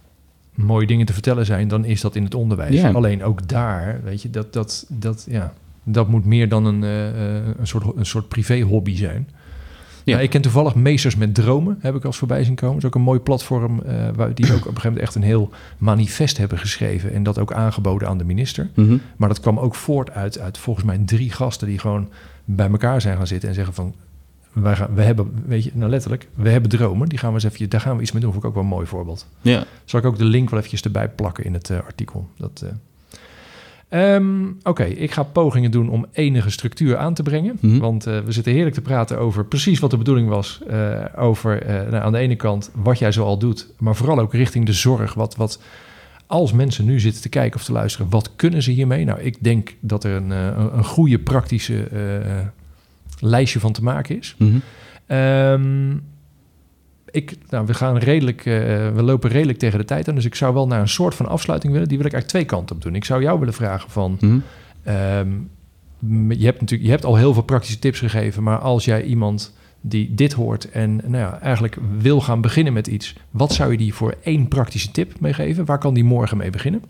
mooie 0.55 0.87
dingen 0.87 1.07
te 1.07 1.13
vertellen 1.13 1.47
zijn, 1.47 1.69
dan 1.69 1.85
is 1.85 2.01
dat 2.01 2.17
in 2.17 2.25
het 2.25 2.35
onderwijs. 2.35 2.83
Alleen 2.83 3.25
ook 3.25 3.49
daar, 3.49 4.01
weet 4.05 4.23
je, 4.23 4.31
dat, 4.31 4.53
dat, 4.53 4.87
dat, 4.89 5.27
ja, 5.29 5.53
dat 5.85 6.09
moet 6.09 6.25
meer 6.25 6.49
dan 6.49 6.65
een, 6.65 6.85
eh, 6.85 7.09
eh, 7.09 7.47
een 7.59 7.67
soort, 7.67 7.97
een 7.97 8.07
soort 8.07 8.29
privé-hobby 8.29 8.97
zijn. 8.97 9.29
Ja. 9.29 10.17
Ja. 10.17 10.23
ik 10.23 10.31
ken 10.31 10.41
toevallig 10.41 10.75
Meesters 10.75 11.17
met 11.17 11.35
Dromen, 11.35 11.79
heb 11.81 11.95
ik 11.95 12.05
als 12.05 12.17
voorbij 12.17 12.45
zien 12.45 12.55
komen. 12.55 12.75
Dat 12.75 12.83
is 12.83 12.89
ook 12.89 12.95
een 12.95 13.01
mooi 13.01 13.21
platform 13.21 13.81
eh, 13.81 14.09
waar 14.15 14.35
die 14.35 14.45
ook 14.47 14.53
op 14.53 14.55
een 14.55 14.67
gegeven 14.67 14.89
moment 14.89 15.03
echt 15.03 15.15
een 15.15 15.23
heel 15.23 15.51
manifest 15.79 16.37
hebben 16.37 16.59
geschreven 16.59 17.13
en 17.13 17.23
dat 17.23 17.39
ook 17.39 17.53
aangeboden 17.53 18.09
aan 18.09 18.19
de 18.19 18.25
minister. 18.25 18.71
Mhm. 18.75 18.97
Maar 19.17 19.29
dat 19.29 19.41
kwam 19.41 19.59
ook 19.59 19.75
voort 19.75 20.11
uit, 20.11 20.39
uit 20.39 20.59
volgens 20.59 20.85
mij 20.85 20.99
drie 21.05 21.31
gasten 21.31 21.69
die 21.69 21.79
gewoon 21.79 22.09
bij 22.45 22.71
elkaar 22.71 23.01
zijn 23.01 23.17
gaan 23.17 23.27
zitten 23.27 23.49
en 23.49 23.55
zeggen 23.55 23.75
van... 23.75 23.95
Wij 24.55 24.77
gaan, 24.77 24.95
we 24.95 25.03
hebben, 25.03 25.43
weet 25.47 25.65
je, 25.65 25.71
nou 25.75 25.91
letterlijk, 25.91 26.29
we 26.35 26.49
hebben 26.49 26.71
dromen. 26.71 27.09
Die 27.09 27.19
gaan 27.19 27.29
we 27.29 27.35
eens 27.35 27.53
even, 27.53 27.69
daar 27.69 27.81
gaan 27.81 27.97
we 27.97 28.03
iets 28.03 28.13
mee 28.13 28.23
doen. 28.23 28.33
Vond 28.33 28.45
ik 28.45 28.49
ook 28.49 28.55
wel 28.55 28.65
een 28.65 28.69
mooi 28.69 28.87
voorbeeld. 28.87 29.27
Ja. 29.41 29.65
Zal 29.85 30.01
ik 30.01 30.07
ook 30.07 30.19
de 30.19 30.25
link 30.25 30.51
wel 30.51 30.59
eventjes 30.59 30.83
erbij 30.83 31.09
plakken 31.09 31.45
in 31.45 31.53
het 31.53 31.71
eh, 31.71 31.79
artikel. 31.79 32.29
Dat, 32.37 32.65
eh. 32.65 32.71
Ehm, 33.89 34.47
Oké, 34.63 34.85
ik 34.85 35.11
ga 35.11 35.23
pogingen 35.23 35.71
doen 35.71 35.89
om 35.89 36.07
enige 36.13 36.51
structuur 36.51 36.97
aan 36.97 37.15
te 37.15 37.23
brengen. 37.23 37.59
Mhm. 37.61 37.79
Want 37.79 38.07
eh, 38.07 38.19
we 38.19 38.33
zitten 38.33 38.53
heerlijk 38.53 38.75
te 38.75 38.81
praten 38.81 39.19
over 39.19 39.45
precies 39.45 39.79
wat 39.79 39.91
de 39.91 39.97
bedoeling 39.97 40.29
was. 40.29 40.61
over 41.17 41.63
nou, 41.67 42.05
aan 42.05 42.13
de 42.13 42.19
ene 42.19 42.37
kant 42.37 42.71
wat 42.75 42.99
jij 42.99 43.13
zo 43.13 43.25
al 43.25 43.39
doet, 43.39 43.69
maar 43.79 43.97
vooral 43.97 44.19
ook 44.19 44.33
richting 44.33 44.67
de 44.67 44.73
zorg. 44.73 45.15
Wat, 45.15 45.37
wat 45.37 45.61
als 46.27 46.53
mensen 46.53 46.85
nu 46.85 47.01
zitten 47.01 47.23
te 47.23 47.29
kijken 47.29 47.59
of 47.59 47.65
te 47.65 47.73
luisteren, 47.73 48.11
wat 48.11 48.31
kunnen 48.37 48.63
ze 48.63 48.71
hiermee? 48.71 49.05
Nou, 49.05 49.21
ik 49.21 49.37
denk 49.41 49.75
dat 49.81 50.05
er 50.05 50.17
een, 50.17 50.31
een, 50.31 50.85
goede 50.85 51.19
praktische 51.19 51.89
lijstje 53.21 53.61
van 53.61 53.73
te 53.73 53.83
maken 53.83 54.19
is. 54.19 54.35
Mhm. 54.39 54.57
Ehm, 55.07 55.93
ik, 57.11 57.37
nou, 57.49 57.67
we, 57.67 57.75
gaan 57.75 57.97
redelijk, 57.99 58.39
eh, 58.39 58.55
we 58.95 59.03
lopen 59.03 59.31
redelijk 59.31 59.59
tegen 59.59 59.79
de 59.79 59.85
tijd 59.85 60.09
aan, 60.09 60.15
dus 60.15 60.25
ik 60.25 60.35
zou 60.35 60.55
wel 60.55 60.67
naar 60.67 60.81
een 60.81 60.89
soort 60.89 61.15
van 61.15 61.27
afsluiting 61.29 61.73
willen. 61.73 61.89
Die 61.89 61.97
wil 61.99 62.07
ik 62.07 62.13
eigenlijk 62.13 62.45
twee 62.47 62.59
kanten 62.59 62.77
op 62.77 62.83
doen. 62.83 62.95
Ik 62.95 63.05
zou 63.05 63.23
jou 63.23 63.39
willen 63.39 63.55
vragen 63.55 63.91
van, 63.91 64.17
Mhm. 64.21 64.39
ehm, 64.83 65.31
je, 66.29 66.45
hebt 66.45 66.61
natuurlijk, 66.61 66.83
je 66.83 66.91
hebt 66.91 67.05
al 67.05 67.17
heel 67.17 67.33
veel 67.33 67.43
praktische 67.43 67.79
tips 67.79 67.99
gegeven, 67.99 68.43
maar 68.43 68.59
als 68.59 68.85
jij 68.85 69.03
iemand 69.03 69.55
die 69.81 70.15
dit 70.15 70.33
hoort 70.33 70.71
en 70.71 70.97
nou 70.97 71.17
ja, 71.17 71.41
eigenlijk 71.41 71.77
wil 71.99 72.21
gaan 72.21 72.41
beginnen 72.41 72.73
met 72.73 72.87
iets, 72.87 73.15
wat 73.31 73.53
zou 73.53 73.71
je 73.73 73.79
die 73.79 73.95
voor 73.95 74.15
één 74.23 74.49
praktische 74.49 74.91
tip 74.91 75.21
meegeven? 75.21 75.65
Waar 75.65 75.79
kan 75.79 75.95
die 75.95 76.05
morgen 76.05 76.37
mee 76.37 76.51
beginnen? 76.51 76.83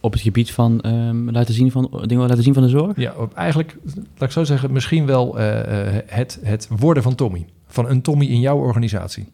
Op 0.00 0.12
het 0.12 0.20
gebied 0.20 0.50
van 0.50 0.80
ehm, 0.80 1.30
laten 1.30 1.54
zien 1.54 1.70
van 1.70 2.02
dingen 2.06 2.28
laten 2.28 2.42
zien 2.42 2.54
van 2.54 2.62
de 2.62 2.68
zorg. 2.68 2.96
Ja, 2.96 3.14
op, 3.18 3.34
eigenlijk, 3.34 3.76
laat 3.94 4.28
ik 4.28 4.30
zo 4.30 4.44
zeggen, 4.44 4.72
misschien 4.72 5.06
wel 5.06 5.38
eh, 5.38 5.96
eh, 5.96 6.02
het, 6.06 6.38
het 6.42 6.68
worden 6.78 7.02
van 7.02 7.14
Tommy. 7.14 7.46
Van 7.66 7.88
een 7.88 8.02
Tommy 8.02 8.24
in 8.24 8.40
jouw 8.40 8.58
organisatie. 8.58 9.26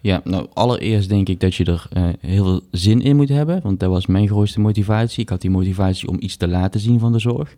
Ja, 0.00 0.20
nou 0.24 0.46
allereerst 0.52 1.08
denk 1.08 1.28
ik 1.28 1.40
dat 1.40 1.54
je 1.54 1.64
er 1.64 1.86
eh, 1.90 2.02
heel 2.20 2.44
veel 2.44 2.60
zin 2.70 3.00
in 3.00 3.16
moet 3.16 3.28
hebben. 3.28 3.60
Want 3.62 3.80
dat 3.80 3.90
was 3.90 4.06
mijn 4.06 4.28
grootste 4.28 4.60
motivatie. 4.60 5.22
Ik 5.22 5.28
had 5.28 5.40
die 5.40 5.50
motivatie 5.50 6.08
om 6.08 6.16
iets 6.20 6.36
te 6.36 6.48
laten 6.48 6.80
zien 6.80 6.98
van 6.98 7.12
de 7.12 7.18
zorg. 7.18 7.56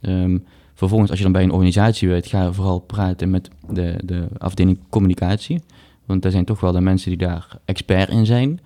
Ehm, 0.00 0.38
vervolgens, 0.74 1.10
als 1.10 1.18
je 1.18 1.24
dan 1.24 1.32
bij 1.32 1.42
een 1.42 1.50
organisatie 1.50 2.08
werkt, 2.08 2.26
ga 2.26 2.52
vooral 2.52 2.78
praten 2.78 3.30
met 3.30 3.48
de, 3.70 3.98
de 4.04 4.28
afdeling 4.38 4.78
communicatie. 4.88 5.62
Want 6.06 6.22
daar 6.22 6.32
zijn 6.32 6.44
toch 6.44 6.60
wel 6.60 6.72
de 6.72 6.80
mensen 6.80 7.08
die 7.08 7.18
daar 7.18 7.56
expert 7.64 8.08
in 8.08 8.26
zijn. 8.26 8.60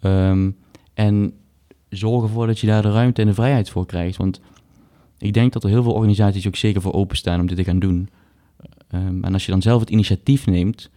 Ehm, 0.00 0.50
en 0.94 1.32
zorg 1.96 2.22
ervoor 2.22 2.46
dat 2.46 2.58
je 2.58 2.66
daar 2.66 2.82
de 2.82 2.92
ruimte 2.92 3.20
en 3.20 3.26
de 3.26 3.34
vrijheid 3.34 3.70
voor 3.70 3.86
krijgt. 3.86 4.16
Want 4.16 4.40
ik 5.18 5.32
denk 5.32 5.52
dat 5.52 5.64
er 5.64 5.70
heel 5.70 5.82
veel 5.82 5.92
organisaties 5.92 6.46
ook 6.46 6.56
zeker 6.56 6.82
voor 6.82 6.92
openstaan 6.92 7.40
om 7.40 7.46
dit 7.46 7.56
te 7.56 7.64
gaan 7.64 7.78
doen. 7.78 8.08
Ehm, 8.88 9.24
en 9.24 9.32
als 9.32 9.44
je 9.44 9.50
dan 9.50 9.62
zelf 9.62 9.80
het 9.80 9.90
initiatief 9.90 10.46
neemt, 10.46 10.90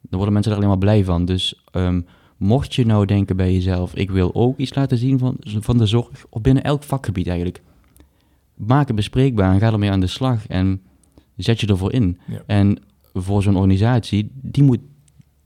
dan 0.00 0.16
worden 0.16 0.32
mensen 0.32 0.52
er 0.52 0.58
alleen 0.58 0.68
maar 0.68 0.78
blij 0.78 1.04
van. 1.04 1.24
Dus 1.24 1.62
ehm, 1.70 2.00
mocht 2.36 2.74
je 2.74 2.86
nou 2.86 3.06
denken 3.06 3.36
bij 3.36 3.52
jezelf, 3.52 3.94
ik 3.94 4.10
wil 4.10 4.34
ook 4.34 4.58
iets 4.58 4.74
laten 4.74 4.98
zien 4.98 5.18
van, 5.18 5.36
van 5.40 5.78
de 5.78 5.86
zorg, 5.86 6.08
of 6.28 6.40
binnen 6.40 6.64
elk 6.64 6.82
vakgebied 6.82 7.26
eigenlijk, 7.26 7.62
maak 8.54 8.86
het 8.86 8.96
bespreekbaar 8.96 9.52
en 9.52 9.60
ga 9.60 9.72
ermee 9.72 9.90
aan 9.90 10.00
de 10.00 10.06
slag 10.06 10.46
en 10.46 10.82
zet 11.36 11.60
je 11.60 11.66
ervoor 11.66 11.92
in. 11.92 12.18
Ja. 12.26 12.42
En 12.46 12.78
voor 13.12 13.42
zo'n 13.42 13.56
organisatie, 13.56 14.30
die 14.34 14.62
moet 14.62 14.80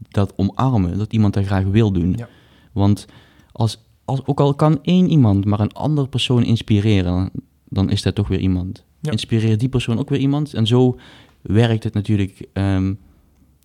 dat 0.08 0.32
omarmen, 0.36 0.98
dat 0.98 1.12
iemand 1.12 1.34
dat 1.34 1.44
graag 1.44 1.64
wil 1.64 1.92
doen. 1.92 2.14
Ja. 2.16 2.28
Want 2.72 3.06
als, 3.52 3.87
als, 4.08 4.26
ook 4.26 4.40
al 4.40 4.54
kan 4.54 4.78
één 4.82 5.10
iemand 5.10 5.44
maar 5.44 5.60
een 5.60 5.72
andere 5.72 6.08
persoon 6.08 6.42
inspireren, 6.44 7.30
dan 7.64 7.90
is 7.90 8.02
dat 8.02 8.14
toch 8.14 8.28
weer 8.28 8.38
iemand. 8.38 8.84
Ja. 9.00 9.10
Inspireert 9.10 9.60
die 9.60 9.68
persoon 9.68 9.98
ook 9.98 10.08
weer 10.08 10.18
iemand. 10.18 10.54
En 10.54 10.66
zo 10.66 10.98
werkt 11.42 11.84
het 11.84 11.94
natuurlijk, 11.94 12.48
ehm, 12.52 12.94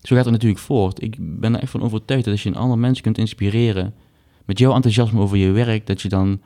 zo 0.01 0.15
gaat 0.15 0.25
het 0.25 0.33
natuurlijk 0.33 0.61
voort. 0.61 1.01
Ik 1.01 1.15
ben 1.19 1.55
er 1.55 1.61
echt 1.61 1.71
van 1.71 1.81
overtuigd 1.81 2.23
dat 2.23 2.33
als 2.33 2.43
je 2.43 2.49
een 2.49 2.55
ander 2.55 2.77
mens 2.77 3.01
kunt 3.01 3.17
inspireren 3.17 3.93
met 4.45 4.59
jouw 4.59 4.73
enthousiasme 4.73 5.19
over 5.19 5.37
je 5.37 5.51
werk, 5.51 5.87
dat 5.87 6.01
je 6.01 6.09
dan, 6.09 6.41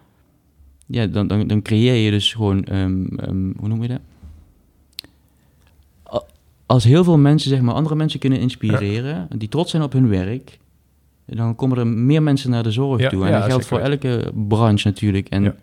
ja, 0.86 1.08
dan, 1.08 1.28
dan, 1.28 1.48
dan 1.48 1.62
creëer 1.62 1.96
je 1.96 2.12
dus 2.12 2.34
gewoon, 2.34 2.64
ehm, 2.64 3.06
ehm, 3.06 3.52
hoe 3.58 3.68
noem 3.68 3.82
je 3.82 3.88
dat? 3.88 4.02
Als 6.66 6.84
heel 6.84 7.04
veel 7.04 7.18
mensen, 7.18 7.50
zeg 7.50 7.62
maar, 7.62 7.76
andere 7.76 7.96
mensen 7.96 8.20
kunnen 8.20 8.40
inspireren, 8.40 9.28
die 9.38 9.50
trots 9.50 9.72
zijn 9.72 9.84
op 9.84 9.94
hun 9.94 10.10
werk, 10.10 10.60
dan 11.36 11.56
komen 11.56 11.78
er 11.78 11.88
meer 11.88 12.24
mensen 12.24 12.50
naar 12.50 12.64
de 12.64 12.72
zorg 12.72 13.02
Ja, 13.02 13.10
toe. 13.10 13.24
En 13.26 13.30
ja, 13.32 13.38
dat 13.40 13.48
geldt 13.50 13.66
voor 13.66 13.80
elke 13.80 14.32
branche 14.48 14.88
natuurlijk. 14.88 15.28
En 15.28 15.44
Ja. 15.44 15.56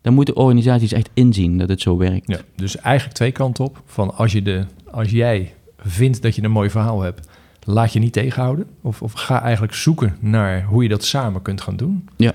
dan 0.00 0.14
moeten 0.14 0.36
organisaties 0.36 0.92
echt 0.92 1.10
inzien 1.14 1.58
dat 1.58 1.68
het 1.68 1.80
zo 1.80 1.96
werkt. 1.96 2.28
Ja, 2.28 2.38
dus 2.56 2.76
eigenlijk 2.76 3.16
twee 3.16 3.32
kanten 3.32 3.64
op. 3.64 3.82
Van 3.86 4.16
als, 4.16 4.32
je 4.32 4.42
de, 4.42 4.64
als 4.90 5.10
jij 5.10 5.54
vindt 5.78 6.22
dat 6.22 6.34
je 6.34 6.42
een 6.42 6.50
mooi 6.50 6.70
verhaal 6.70 7.00
hebt, 7.02 7.28
laat 7.64 7.92
je 7.92 7.98
niet 7.98 8.12
tegenhouden. 8.12 8.66
Of, 8.82 9.02
of 9.02 9.12
ga 9.12 9.42
eigenlijk 9.42 9.74
zoeken 9.74 10.16
naar 10.20 10.64
hoe 10.64 10.82
je 10.82 10.88
dat 10.88 11.04
samen 11.04 11.42
kunt 11.42 11.60
gaan 11.60 11.76
doen. 11.76 12.08
Ja. 12.16 12.32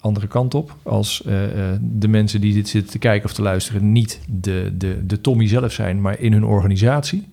Andere 0.00 0.26
kant 0.26 0.54
op, 0.54 0.76
als 0.82 1.22
eh, 1.22 1.70
eh, 1.72 1.78
de 1.80 2.08
mensen 2.08 2.40
die 2.40 2.54
dit 2.54 2.68
zitten 2.68 2.90
te 2.92 2.98
kijken 2.98 3.28
of 3.28 3.34
te 3.34 3.42
luisteren 3.42 3.92
niet 3.92 4.20
de, 4.28 4.72
de, 4.78 5.06
de 5.06 5.20
Tommy 5.20 5.48
zelf 5.48 5.72
zijn, 5.72 6.00
maar 6.00 6.20
in 6.20 6.32
hun 6.32 6.44
organisatie, 6.44 7.26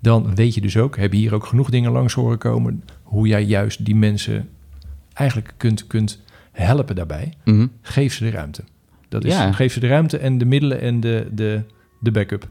dan 0.00 0.34
weet 0.34 0.54
je 0.54 0.60
dus 0.60 0.76
ook, 0.76 0.96
heb 0.96 1.12
je 1.12 1.18
hier 1.18 1.34
ook 1.34 1.46
genoeg 1.46 1.70
dingen 1.70 1.92
langs 1.92 2.14
horen 2.14 2.38
komen, 2.38 2.82
hoe 3.06 3.26
jij 3.26 3.44
juist 3.44 3.84
die 3.84 3.96
mensen 3.96 4.48
eigenlijk 5.12 5.54
kunt, 5.56 5.86
kunt 5.86 6.22
helpen 6.52 6.94
daarbij. 6.96 7.32
Mhm. 7.44 7.66
Geef 7.82 8.14
ze 8.14 8.24
de 8.24 8.30
ruimte. 8.30 8.62
Dat 9.08 9.24
is, 9.24 9.32
Ja. 9.32 9.52
Geef 9.52 9.72
ze 9.72 9.80
de 9.80 9.86
ruimte 9.86 10.18
en 10.18 10.38
de 10.38 10.44
middelen 10.44 10.80
en 10.80 11.00
de, 11.00 11.28
de, 11.32 11.62
de 12.00 12.10
backup. 12.10 12.48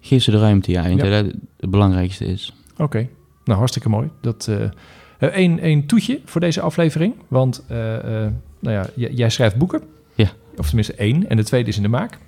Geef 0.00 0.22
ze 0.22 0.30
de 0.30 0.38
ruimte, 0.38 0.70
ja. 0.70 0.80
Ik 0.80 0.86
denk 0.86 1.02
Ja. 1.02 1.10
dat 1.10 1.24
dat 1.24 1.34
het 1.60 1.70
belangrijkste 1.70 2.24
is. 2.24 2.54
Oké, 2.76 3.08
nou 3.44 3.58
hartstikke 3.58 3.88
mooi. 3.88 4.10
Dat, 4.20 4.48
eh 4.48 4.70
een, 5.18 5.66
een 5.66 5.86
toetje 5.86 6.20
voor 6.24 6.40
deze 6.40 6.60
aflevering. 6.60 7.14
Want 7.28 7.64
eh, 7.68 8.24
eh, 8.24 8.32
nou 8.60 8.88
ja, 8.94 9.08
jij 9.10 9.30
schrijft 9.30 9.56
boeken. 9.56 9.82
Ja. 10.14 10.30
Of 10.56 10.66
tenminste 10.66 10.94
één. 10.94 11.28
En 11.28 11.36
de 11.36 11.44
tweede 11.44 11.68
is 11.68 11.76
in 11.76 11.82
de 11.82 11.88
maak. 11.88 12.18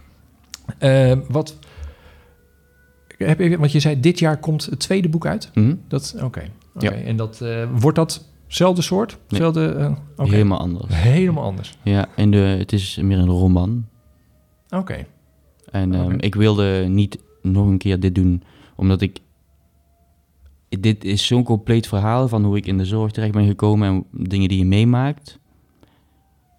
Eh, 0.78 1.12
wat, 1.28 1.58
heb 3.18 3.38
je, 3.38 3.58
want 3.58 3.72
je 3.72 3.80
zei 3.80 4.00
dit 4.00 4.18
jaar 4.18 4.36
komt 4.36 4.64
het 4.64 4.78
tweede 4.78 5.08
boek 5.08 5.26
uit. 5.26 5.50
Mhm. 5.54 5.74
Dat, 5.88 6.16
Oké. 6.22 6.42
Ja. 6.78 6.90
En 6.90 7.16
dat, 7.16 7.40
eh, 7.40 7.68
wordt 7.78 7.96
dat 7.96 8.28
hetzelfde 8.46 8.82
soort? 8.82 9.18
Nee. 9.28 9.40
Zelfde, 9.40 9.68
eh. 9.68 9.96
Helemaal 10.28 10.58
anders. 10.58 10.94
Helemaal 10.94 11.44
anders. 11.44 11.78
Ja, 11.82 12.06
en 12.16 12.30
de, 12.30 12.36
het 12.36 12.72
is 12.72 12.98
meer 13.02 13.18
een 13.18 13.28
roman. 13.28 13.86
Oké. 14.70 15.06
En 15.70 15.94
ehm, 15.94 16.16
ik 16.18 16.34
wilde 16.34 16.86
niet 16.88 17.18
nog 17.42 17.66
een 17.66 17.78
keer 17.78 18.00
dit 18.00 18.14
doen, 18.14 18.42
omdat 18.76 19.00
ik... 19.00 19.18
Dit 20.68 21.04
is 21.04 21.26
zo'n 21.26 21.44
compleet 21.44 21.86
verhaal 21.86 22.28
van 22.28 22.44
hoe 22.44 22.56
ik 22.56 22.66
in 22.66 22.78
de 22.78 22.84
zorg 22.84 23.12
terecht 23.12 23.32
ben 23.32 23.46
gekomen 23.46 23.88
en 23.88 24.04
dingen 24.10 24.48
die 24.48 24.58
je 24.58 24.64
meemaakt. 24.64 25.38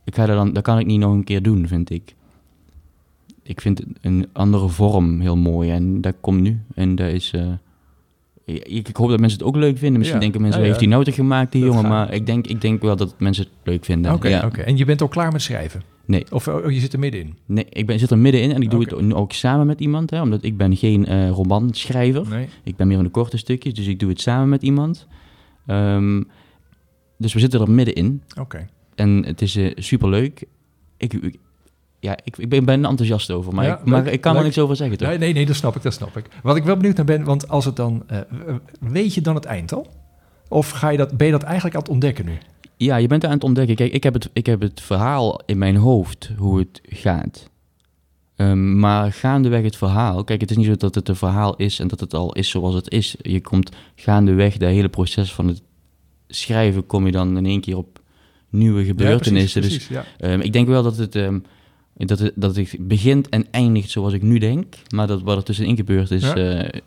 Ik 0.04 0.16
ga 0.16 0.26
dat, 0.26 0.36
dan, 0.36 0.54
dat 0.54 0.64
kan 0.64 0.80
ik 0.80 0.86
niet 0.86 1.00
nog 1.00 1.14
een 1.14 1.24
keer 1.24 1.42
doen, 1.42 1.68
vind 1.68 1.90
ik. 1.90 2.16
Ik 3.44 3.62
vind 3.62 3.84
een 4.02 4.28
andere 4.34 4.68
vorm 4.70 5.20
heel 5.20 5.38
mooi 5.38 5.72
en 5.72 6.02
dat 6.02 6.16
komt 6.22 6.42
nu. 6.42 6.60
En 6.76 6.96
dat 6.96 7.12
is... 7.12 7.32
eh, 7.34 7.52
ik, 8.56 8.88
ik 8.88 8.96
hoop 8.96 9.10
dat 9.10 9.20
mensen 9.20 9.40
het 9.40 9.48
ook 9.48 9.56
leuk 9.56 9.78
vinden. 9.78 9.98
Misschien 9.98 10.20
Ja. 10.20 10.24
denken 10.24 10.42
mensen, 10.42 10.62
Ja, 10.62 10.68
heeft 10.68 10.80
hij 10.80 10.90
nou 10.90 11.04
toch 11.04 11.16
gemaakt, 11.16 11.52
die 11.52 11.62
Dat 11.62 11.70
jongen? 11.74 11.86
gaat. 11.86 11.94
Maar 12.08 12.14
ik 12.14 12.26
denk, 12.26 12.48
ik 12.48 12.62
denk 12.62 12.82
wel 12.82 12.96
dat 12.96 13.20
mensen 13.20 13.44
het 13.44 13.54
leuk 13.64 13.86
vinden. 13.86 14.14
Oké. 14.14 14.28
En 14.66 14.78
je 14.78 14.86
bent 14.86 15.02
al 15.02 15.08
klaar 15.08 15.32
met 15.32 15.42
schrijven? 15.42 15.82
Nee. 16.06 16.24
Of 16.32 16.48
oh, 16.48 16.72
je 16.72 16.80
zit 16.80 16.94
er 16.94 17.00
middenin? 17.00 17.36
Nee, 17.46 17.66
ik 17.70 17.86
ben, 17.86 18.00
zit 18.00 18.12
er 18.12 18.18
middenin 18.18 18.52
en 18.52 18.62
ik 18.62 18.70
doe 18.70 18.82
Oké. 18.82 18.96
het 18.96 19.06
nu 19.06 19.14
ook 19.14 19.32
samen 19.32 19.68
met 19.68 19.80
iemand. 19.80 20.10
Hè, 20.10 20.22
omdat 20.22 20.44
ik 20.44 20.58
ben 20.58 20.76
geen 20.76 21.06
eh 21.06 21.30
romanschrijver. 21.30 22.28
Nee. 22.30 22.48
Ik 22.64 22.76
ben 22.76 22.88
meer 22.88 22.96
van 22.96 23.06
de 23.06 23.12
korte 23.12 23.38
stukjes, 23.38 23.74
dus 23.74 23.88
ik 23.88 24.00
doe 24.00 24.10
het 24.10 24.22
samen 24.22 24.50
met 24.50 24.62
iemand. 24.62 25.08
Ehm, 25.66 26.24
dus 27.18 27.34
we 27.34 27.40
zitten 27.40 27.62
er 27.62 27.72
middenin 27.72 28.24
Oké. 28.40 28.68
en 28.96 29.24
het 29.26 29.42
is 29.42 29.56
eh, 29.56 29.72
superleuk. 29.76 30.44
Ik, 30.98 31.14
ik- 31.14 31.40
ja, 32.08 32.18
ik, 32.24 32.38
ik 32.38 32.50
ben, 32.50 32.66
ben 32.66 32.84
er 32.84 32.90
enthousiast 32.90 33.32
over, 33.32 33.54
maar, 33.54 33.66
Ja, 33.66 33.78
ik, 33.80 33.86
maar 33.86 34.04
leuk, 34.04 34.14
ik 34.14 34.22
kan 34.22 34.32
er 34.32 34.38
leuk. 34.38 34.46
niks 34.48 34.60
over 34.60 34.76
zeggen, 34.76 34.98
toch? 34.98 35.08
Nee, 35.08 35.18
nee, 35.18 35.34
nee, 35.34 35.46
dat 35.46 35.56
snap 35.56 35.76
ik, 35.76 35.82
dat 35.82 35.94
snap 35.94 36.18
ik. 36.18 36.26
Wat 36.44 36.56
ik 36.56 36.64
wel 36.64 36.76
benieuwd 36.76 36.96
naar 36.96 37.06
ben, 37.06 37.24
want 37.24 37.50
als 37.50 37.66
het 37.66 37.76
dan... 37.76 38.04
eh, 38.08 38.20
weet 38.80 39.14
je 39.14 39.22
dan 39.22 39.36
het 39.36 39.46
eind 39.46 39.74
al? 39.74 39.88
Of 40.48 40.70
ga 40.70 40.90
je 40.90 40.98
dat, 40.98 41.18
ben 41.18 41.26
je 41.26 41.32
dat 41.34 41.44
eigenlijk 41.44 41.76
aan 41.76 41.82
het 41.82 41.92
ontdekken 41.92 42.26
nu? 42.26 42.38
Ja, 42.78 42.96
je 42.96 43.08
bent 43.08 43.26
aan 43.26 43.32
het 43.32 43.44
ontdekken. 43.44 43.76
Kijk, 43.76 43.94
ik 43.94 44.04
heb 44.04 44.14
het, 44.14 44.30
ik 44.34 44.46
heb 44.46 44.62
het 44.62 44.82
verhaal 44.82 45.42
in 45.46 45.58
mijn 45.58 45.76
hoofd, 45.76 46.32
hoe 46.38 46.60
het 46.60 46.82
gaat. 46.84 47.50
Ehm, 48.36 48.80
maar 48.80 49.12
gaandeweg 49.12 49.64
het 49.64 49.76
verhaal... 49.76 50.24
Kijk, 50.24 50.42
het 50.42 50.52
is 50.52 50.58
niet 50.58 50.66
zo 50.66 50.76
dat 50.76 50.96
het 50.96 51.10
een 51.10 51.16
verhaal 51.16 51.56
is 51.56 51.80
en 51.80 51.88
dat 51.88 52.00
het 52.00 52.14
al 52.14 52.34
is 52.34 52.50
zoals 52.50 52.76
het 52.76 52.92
is. 52.92 53.16
Je 53.22 53.42
komt 53.42 53.72
gaandeweg, 53.96 54.58
dat 54.58 54.70
hele 54.70 54.90
proces 54.90 55.34
van 55.34 55.48
het 55.48 55.62
schrijven... 56.28 56.86
kom 56.86 57.06
je 57.06 57.12
dan 57.12 57.38
in 57.38 57.46
één 57.46 57.62
keer 57.62 57.78
op 57.78 58.00
nieuwe 58.50 58.86
gebeurtenissen. 58.86 59.62
Ja, 59.62 59.68
dus 59.68 59.78
precies, 59.78 59.98
precies, 59.98 60.18
ja. 60.20 60.28
Ehm, 60.30 60.40
ik 60.40 60.54
denk 60.54 60.68
wel 60.68 60.84
dat 60.84 60.98
het, 60.98 61.16
ehm, 61.16 61.40
dat, 62.06 62.20
het, 62.20 62.32
dat 62.36 62.56
het 62.56 62.76
begint 62.80 63.30
en 63.30 63.46
eindigt 63.52 63.90
zoals 63.90 64.14
ik 64.14 64.22
nu 64.22 64.38
denk. 64.38 64.76
Maar 64.96 65.08
dat 65.08 65.22
wat 65.22 65.38
er 65.38 65.44
tussenin 65.44 65.76
gebeurd 65.76 66.12
is, 66.12 66.24
Ja. 66.24 66.36
eh, 66.36 66.80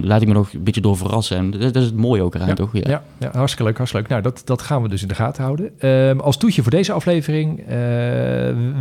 laat 0.00 0.22
ik 0.22 0.28
me 0.28 0.34
nog 0.34 0.52
een 0.52 0.62
beetje 0.62 0.80
door 0.80 0.96
verrassen. 0.96 1.36
En 1.36 1.50
dat, 1.50 1.60
dat 1.60 1.76
is 1.76 1.84
het 1.84 1.96
mooie 1.96 2.22
ook 2.22 2.34
eraan, 2.34 2.48
Ja, 2.48 2.54
toch? 2.54 2.70
Ja, 2.72 3.02
ja, 3.18 3.30
hartstikke 3.32 3.64
leuk, 3.64 3.76
hartstikke 3.76 4.08
leuk. 4.08 4.08
Nou, 4.08 4.34
dat, 4.34 4.42
dat 4.46 4.62
gaan 4.62 4.82
we 4.82 4.88
dus 4.88 5.02
in 5.02 5.08
de 5.08 5.14
gaten 5.14 5.42
houden. 5.42 5.70
Ehm, 5.78 6.18
als 6.18 6.36
toetje 6.36 6.62
voor 6.62 6.70
deze 6.70 6.92
aflevering 6.92 7.58
eh, 7.58 7.66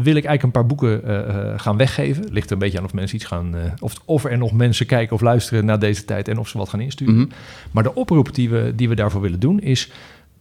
wil 0.03 0.15
ik 0.15 0.25
eigenlijk 0.25 0.43
een 0.43 0.51
paar 0.51 0.65
boeken 0.65 1.03
eh, 1.05 1.53
gaan 1.59 1.77
weggeven. 1.77 2.25
Ligt 2.31 2.47
er 2.47 2.53
een 2.53 2.59
beetje 2.59 2.77
aan 2.77 2.85
of 2.85 2.93
mensen 2.93 3.15
iets 3.15 3.25
gaan... 3.25 3.55
of, 3.79 3.93
of 4.05 4.23
er 4.25 4.37
nog 4.37 4.51
mensen 4.51 4.85
kijken 4.85 5.15
of 5.15 5.21
luisteren 5.21 5.65
naar 5.65 5.79
deze 5.79 6.05
tijd 6.05 6.27
en 6.27 6.37
of 6.37 6.47
ze 6.47 6.57
wat 6.57 6.69
gaan 6.69 6.81
insturen. 6.81 7.15
Mhm. 7.15 7.25
Maar 7.71 7.83
de 7.83 7.95
oproep 7.95 8.35
die 8.35 8.49
we, 8.49 8.73
die 8.75 8.89
we 8.89 8.95
daarvoor 8.95 9.21
willen 9.21 9.39
doen 9.39 9.59
is... 9.59 9.89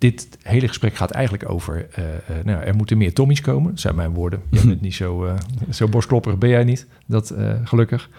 Dit 0.01 0.29
hele 0.43 0.69
gesprek 0.69 0.95
gaat 0.95 1.11
eigenlijk 1.11 1.51
over... 1.51 1.89
eh, 1.93 2.05
nou, 2.45 2.63
er 2.63 2.75
moeten 2.75 2.99
meer 2.99 3.13
Tommy's 3.13 3.41
komen. 3.41 3.79
Zijn 3.79 3.95
mijn 3.95 4.13
woorden. 4.15 4.43
Je 4.51 4.67
bent 4.67 4.81
niet 4.81 4.95
zo, 4.95 5.25
eh 5.25 5.35
zo 5.71 5.89
borstklopperig, 5.89 6.39
ben 6.39 6.49
jij 6.49 6.65
niet. 6.65 6.87
Dat 7.07 7.35
gelukkig. 7.65 8.11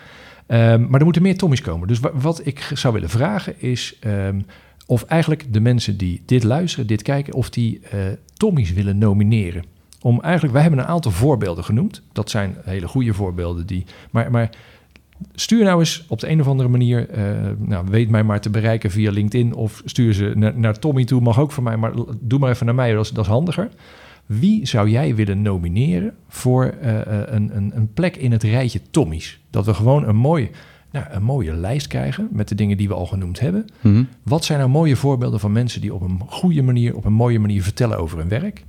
Ehm, 0.45 0.85
maar 0.89 0.99
er 0.99 1.05
moeten 1.05 1.21
meer 1.21 1.37
Tommy's 1.37 1.61
komen. 1.61 1.87
Dus 1.87 1.99
wa- 1.99 2.11
wat 2.13 2.45
ik 2.45 2.71
zou 2.73 2.93
willen 2.93 3.09
vragen 3.09 3.61
is... 3.61 3.97
ehm, 3.99 4.39
of 4.85 5.03
eigenlijk 5.03 5.53
de 5.53 5.59
mensen 5.59 5.97
die 5.97 6.21
dit 6.25 6.43
luisteren, 6.43 6.87
dit 6.87 7.01
kijken... 7.01 7.33
of 7.33 7.49
die 7.49 7.81
Tommy's 8.33 8.73
willen 8.73 8.97
nomineren. 8.97 9.63
Om 10.01 10.21
eigenlijk... 10.21 10.53
Wij 10.53 10.61
hebben 10.61 10.79
een 10.79 10.85
aantal 10.85 11.11
voorbeelden 11.11 11.63
genoemd. 11.63 12.01
Dat 12.11 12.29
zijn 12.29 12.55
hele 12.63 12.87
goede 12.87 13.13
voorbeelden. 13.13 13.65
Die, 13.67 13.85
maar, 14.11 14.31
maar 14.31 14.49
stuur 15.33 15.63
nou 15.63 15.79
eens 15.79 16.05
op 16.07 16.19
de 16.19 16.29
een 16.29 16.41
of 16.41 16.47
andere 16.47 16.69
manier... 16.69 17.09
eh, 17.09 17.23
nou, 17.57 17.85
weet 17.89 18.09
mij 18.09 18.23
maar 18.23 18.41
te 18.41 18.49
bereiken 18.49 18.91
via 18.91 19.11
LinkedIn... 19.11 19.53
of 19.53 19.81
stuur 19.85 20.13
ze 20.13 20.31
naar, 20.35 20.59
naar 20.59 20.79
Tommy 20.79 21.05
toe. 21.05 21.21
Mag 21.21 21.39
ook 21.39 21.51
voor 21.51 21.63
mij, 21.63 21.77
maar 21.77 21.91
doe 22.19 22.39
maar 22.39 22.49
even 22.49 22.65
naar 22.65 22.75
mij. 22.75 22.93
Dat 22.93 23.05
is, 23.05 23.11
dat 23.11 23.25
is 23.25 23.31
handiger. 23.31 23.69
Wie 24.25 24.67
zou 24.67 24.89
jij 24.89 25.15
willen 25.15 25.41
nomineren 25.41 26.13
voor 26.27 26.65
eh, 26.65 27.01
eh, 27.01 27.33
een, 27.33 27.57
een, 27.57 27.71
een 27.75 27.93
plek 27.93 28.15
in 28.15 28.31
het 28.31 28.43
rijtje 28.43 28.81
Tommy's? 28.91 29.39
Dat 29.49 29.65
we 29.65 29.73
gewoon 29.73 30.07
een, 30.07 30.15
mooi, 30.15 30.49
nou, 30.91 31.05
een 31.09 31.23
mooie 31.23 31.53
lijst 31.53 31.87
krijgen 31.87 32.27
met 32.31 32.47
de 32.47 32.55
dingen 32.55 32.77
die 32.77 32.87
we 32.87 32.93
al 32.93 33.05
genoemd 33.05 33.39
hebben. 33.39 33.65
Mhm. 33.81 34.03
Wat 34.23 34.45
zijn 34.45 34.59
nou 34.59 34.71
mooie 34.71 34.95
voorbeelden 34.95 35.39
van 35.39 35.51
mensen 35.51 35.81
die 35.81 35.93
op 35.93 36.01
een 36.01 36.21
goede 36.27 36.61
manier, 36.61 36.95
op 36.95 37.05
een 37.05 37.13
mooie 37.13 37.39
manier 37.39 37.63
vertellen 37.63 37.97
over 37.97 38.17
hun 38.17 38.29
werk? 38.29 38.65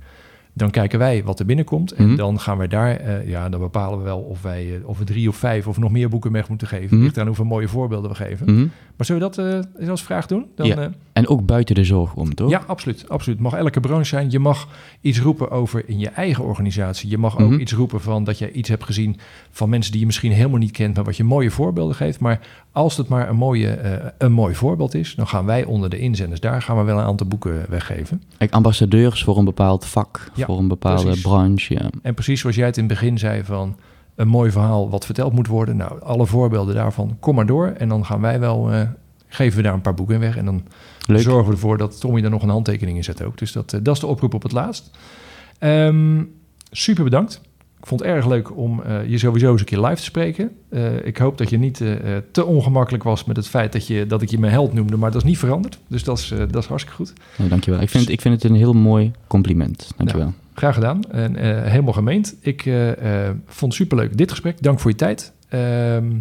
Dan 0.55 0.69
kijken 0.69 0.99
wij 0.99 1.23
wat 1.23 1.39
er 1.39 1.45
binnenkomt 1.45 1.91
en 1.91 2.05
Mhm. 2.07 2.15
dan 2.15 2.39
gaan 2.39 2.57
we 2.57 2.67
daar, 2.67 2.95
eh, 2.95 3.27
ja, 3.27 3.49
dan 3.49 3.59
bepalen 3.59 3.97
we 3.97 4.03
wel 4.03 4.19
of 4.19 4.41
wij 4.41 4.75
eh, 4.75 4.87
of 4.87 4.97
we 4.97 5.03
drie 5.03 5.29
of 5.29 5.35
vijf 5.35 5.67
of 5.67 5.77
nog 5.77 5.91
meer 5.91 6.09
boeken 6.09 6.31
weg 6.31 6.49
moeten 6.49 6.67
geven. 6.67 6.95
Mhm. 6.95 7.03
Ligt 7.05 7.17
aan 7.19 7.25
hoeveel 7.27 7.45
mooie 7.45 7.67
voorbeelden 7.67 8.09
we 8.09 8.15
geven. 8.15 8.53
Mhm. 8.55 8.65
Maar 8.97 9.05
zullen 9.05 9.21
we 9.29 9.35
dat 9.35 9.65
eh, 9.79 9.89
als 9.89 10.03
vraag 10.03 10.25
doen? 10.25 10.45
Dan, 10.55 10.67
Ja. 10.67 10.77
eh, 10.77 10.87
En 11.13 11.27
ook 11.27 11.45
buiten 11.45 11.75
de 11.75 11.83
zorg 11.83 12.13
om, 12.15 12.35
toch? 12.35 12.49
ja, 12.49 12.63
absoluut, 12.67 13.09
absoluut. 13.09 13.39
Mag 13.39 13.53
elke 13.53 13.79
branche 13.79 14.05
zijn. 14.05 14.31
Je 14.31 14.39
mag 14.39 14.67
iets 15.01 15.19
roepen 15.21 15.51
over 15.51 15.89
in 15.89 15.99
je 15.99 16.09
eigen 16.09 16.43
organisatie. 16.43 17.09
Je 17.09 17.17
mag 17.17 17.37
ook 17.39 17.49
Mhm. 17.49 17.59
iets 17.59 17.73
roepen 17.73 18.01
van 18.01 18.23
dat 18.23 18.37
je 18.37 18.51
iets 18.51 18.69
hebt 18.69 18.83
gezien 18.83 19.17
van 19.51 19.69
mensen 19.69 19.91
die 19.91 19.99
je 19.99 20.05
misschien 20.05 20.31
helemaal 20.31 20.57
niet 20.59 20.71
kent, 20.71 20.95
maar 20.95 21.03
wat 21.03 21.17
je 21.17 21.23
mooie 21.23 21.51
voorbeelden 21.51 21.95
geeft. 21.95 22.19
Maar 22.19 22.39
als 22.71 22.97
het 22.97 23.07
maar 23.07 23.29
een, 23.29 23.35
mooie, 23.35 23.69
eh, 23.69 24.09
een 24.17 24.31
mooi 24.31 24.55
voorbeeld 24.55 24.93
is, 24.93 25.15
dan 25.15 25.27
gaan 25.27 25.45
wij 25.45 25.63
onder 25.63 25.89
de 25.89 25.99
inzenders 25.99 26.39
daar 26.39 26.61
gaan 26.61 26.77
we 26.77 26.83
wel 26.83 26.97
een 26.97 27.05
aantal 27.05 27.27
boeken 27.27 27.65
weggeven. 27.69 28.21
Kijk, 28.37 28.51
ambassadeurs 28.53 29.23
voor 29.23 29.37
een 29.37 29.45
bepaald 29.45 29.85
vak, 29.85 30.29
Ja, 30.35 30.45
voor 30.45 30.57
een 30.57 30.67
bepaalde 30.67 31.03
precies. 31.03 31.21
branche. 31.21 31.73
Ja. 31.73 31.89
En 32.01 32.13
precies 32.13 32.39
zoals 32.39 32.55
jij 32.55 32.65
het 32.65 32.77
in 32.77 32.83
het 32.83 32.93
begin 32.93 33.17
zei 33.17 33.43
van 33.43 33.75
een 34.15 34.27
mooi 34.27 34.51
verhaal 34.51 34.89
wat 34.89 35.05
verteld 35.05 35.33
moet 35.33 35.47
worden. 35.47 35.77
Nou, 35.77 36.01
alle 36.01 36.25
voorbeelden 36.25 36.75
daarvan, 36.75 37.17
kom 37.19 37.35
maar 37.35 37.45
door. 37.45 37.67
En 37.67 37.89
dan 37.89 38.05
gaan 38.05 38.21
wij 38.21 38.39
wel, 38.39 38.71
eh, 38.71 38.81
geven 39.27 39.57
we 39.57 39.63
daar 39.63 39.73
een 39.73 39.81
paar 39.81 39.93
boeken 39.93 40.15
in 40.15 40.21
weg. 40.21 40.37
En 40.37 40.45
dan 40.45 40.63
Leuk. 41.07 41.21
zorgen 41.21 41.45
we 41.45 41.51
ervoor 41.51 41.77
dat 41.77 41.99
Tommy 41.99 42.21
daar 42.21 42.31
nog 42.31 42.43
een 42.43 42.49
handtekening 42.49 42.97
in 42.97 43.03
zet 43.03 43.23
ook. 43.23 43.37
Dus 43.37 43.51
dat, 43.51 43.73
eh, 43.73 43.79
dat 43.83 43.95
is 43.95 44.01
de 44.01 44.07
oproep 44.07 44.33
op 44.33 44.43
het 44.43 44.51
laatst. 44.51 44.91
Ehm, 45.59 46.23
super 46.71 47.03
bedankt. 47.03 47.41
Ik 47.79 47.89
vond 47.89 48.01
het 48.01 48.09
erg 48.09 48.27
leuk 48.27 48.57
om 48.57 48.81
eh, 48.81 49.09
je 49.09 49.17
sowieso 49.17 49.51
eens 49.51 49.59
een 49.59 49.65
keer 49.65 49.79
live 49.79 49.95
te 49.95 50.03
spreken. 50.03 50.51
Ik 51.03 51.17
hoop 51.17 51.37
dat 51.37 51.49
je 51.49 51.57
niet 51.57 51.77
te 52.31 52.45
ongemakkelijk 52.45 53.03
was 53.03 53.23
met 53.23 53.35
het 53.35 53.47
feit 53.47 53.71
dat, 53.71 53.87
je, 53.87 54.07
dat 54.07 54.21
ik 54.21 54.29
je 54.29 54.39
mijn 54.39 54.51
held 54.51 54.73
noemde. 54.73 54.97
Maar 54.97 55.11
dat 55.11 55.21
is 55.21 55.27
niet 55.27 55.37
veranderd. 55.37 55.79
Dus 55.87 56.03
dat 56.03 56.17
is, 56.17 56.27
dat 56.27 56.55
is 56.55 56.65
hartstikke 56.65 56.97
goed. 56.97 57.13
Nou, 57.37 57.49
dankjewel. 57.49 57.81
Ik 57.81 57.89
vind, 57.89 58.09
ik 58.09 58.21
vind 58.21 58.41
het 58.41 58.51
een 58.51 58.57
heel 58.57 58.73
mooi 58.73 59.11
compliment. 59.27 59.91
Dankjewel. 59.97 60.33
Graag 60.53 60.73
gedaan 60.73 61.03
en 61.03 61.35
eh, 61.35 61.71
helemaal 61.71 61.93
gemeend. 61.93 62.35
Ik 62.39 62.65
eh, 62.65 63.27
eh, 63.27 63.35
vond 63.45 63.71
het 63.71 63.81
superleuk 63.81 64.17
dit 64.17 64.31
gesprek. 64.31 64.61
Dank 64.61 64.79
voor 64.79 64.91
je 64.91 64.97
tijd. 64.97 65.33
Ehm, 65.49 66.11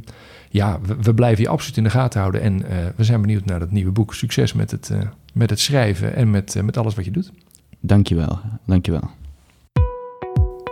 ja, 0.50 0.80
we, 0.82 0.96
we 1.00 1.14
blijven 1.14 1.42
je 1.42 1.48
absoluut 1.48 1.76
in 1.76 1.84
de 1.84 1.90
gaten 1.90 2.20
houden. 2.20 2.40
En 2.40 2.62
we 2.96 3.04
zijn 3.04 3.20
benieuwd 3.20 3.44
naar 3.44 3.58
dat 3.58 3.70
nieuwe 3.70 3.90
boek. 3.90 4.14
Succes 4.14 4.52
met 4.52 4.70
het, 4.70 4.92
met 5.34 5.50
het 5.50 5.60
schrijven 5.60 6.14
en 6.14 6.30
met, 6.30 6.62
met 6.64 6.76
alles 6.76 6.94
wat 6.94 7.04
je 7.04 7.10
doet. 7.10 7.32
Dankjewel. 7.80 8.38
Dankjewel. 8.66 9.10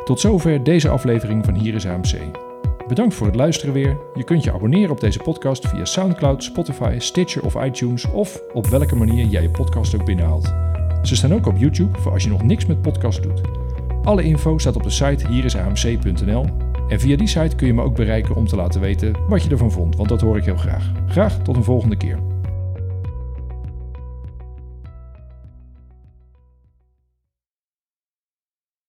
Tot 0.04 0.20
zover 0.20 0.64
deze 0.64 0.88
aflevering 0.88 1.44
van 1.44 1.54
Hier 1.54 1.74
is 1.74 1.86
AMC. 1.86 2.16
Bedankt 2.88 3.14
voor 3.14 3.26
het 3.26 3.36
luisteren 3.36 3.74
weer. 3.74 3.96
Je 4.14 4.24
kunt 4.24 4.44
je 4.44 4.52
abonneren 4.52 4.90
op 4.90 5.00
deze 5.00 5.18
podcast 5.18 5.68
via 5.68 5.84
SoundCloud, 5.84 6.44
Spotify, 6.44 6.94
Stitcher 6.98 7.44
of 7.44 7.64
iTunes 7.64 8.04
of 8.04 8.42
op 8.52 8.66
welke 8.66 8.96
manier 8.96 9.26
jij 9.26 9.42
je 9.42 9.50
podcast 9.50 9.94
ook 9.94 10.04
binnenhaalt. 10.04 10.69
Ze 11.02 11.16
staan 11.16 11.34
ook 11.34 11.46
op 11.46 11.56
YouTube 11.56 11.98
voor 11.98 12.12
als 12.12 12.22
je 12.22 12.28
nog 12.28 12.42
niks 12.42 12.66
met 12.66 12.82
podcast 12.82 13.22
doet. 13.22 13.40
Alle 14.02 14.22
info 14.22 14.58
staat 14.58 14.76
op 14.76 14.82
de 14.82 14.90
site 14.90 15.28
hierisamc.nl 15.28 16.46
en 16.88 17.00
via 17.00 17.16
die 17.16 17.26
site 17.26 17.56
kun 17.56 17.66
je 17.66 17.74
me 17.74 17.82
ook 17.82 17.94
bereiken 17.94 18.34
om 18.34 18.46
te 18.46 18.56
laten 18.56 18.80
weten 18.80 19.14
wat 19.28 19.42
je 19.42 19.50
ervan 19.50 19.72
vond, 19.72 19.96
want 19.96 20.08
dat 20.08 20.20
hoor 20.20 20.36
ik 20.36 20.44
heel 20.44 20.56
graag. 20.56 20.92
Graag 21.06 21.38
tot 21.42 21.56
een 21.56 21.64
volgende 21.64 21.96
keer. 21.96 22.29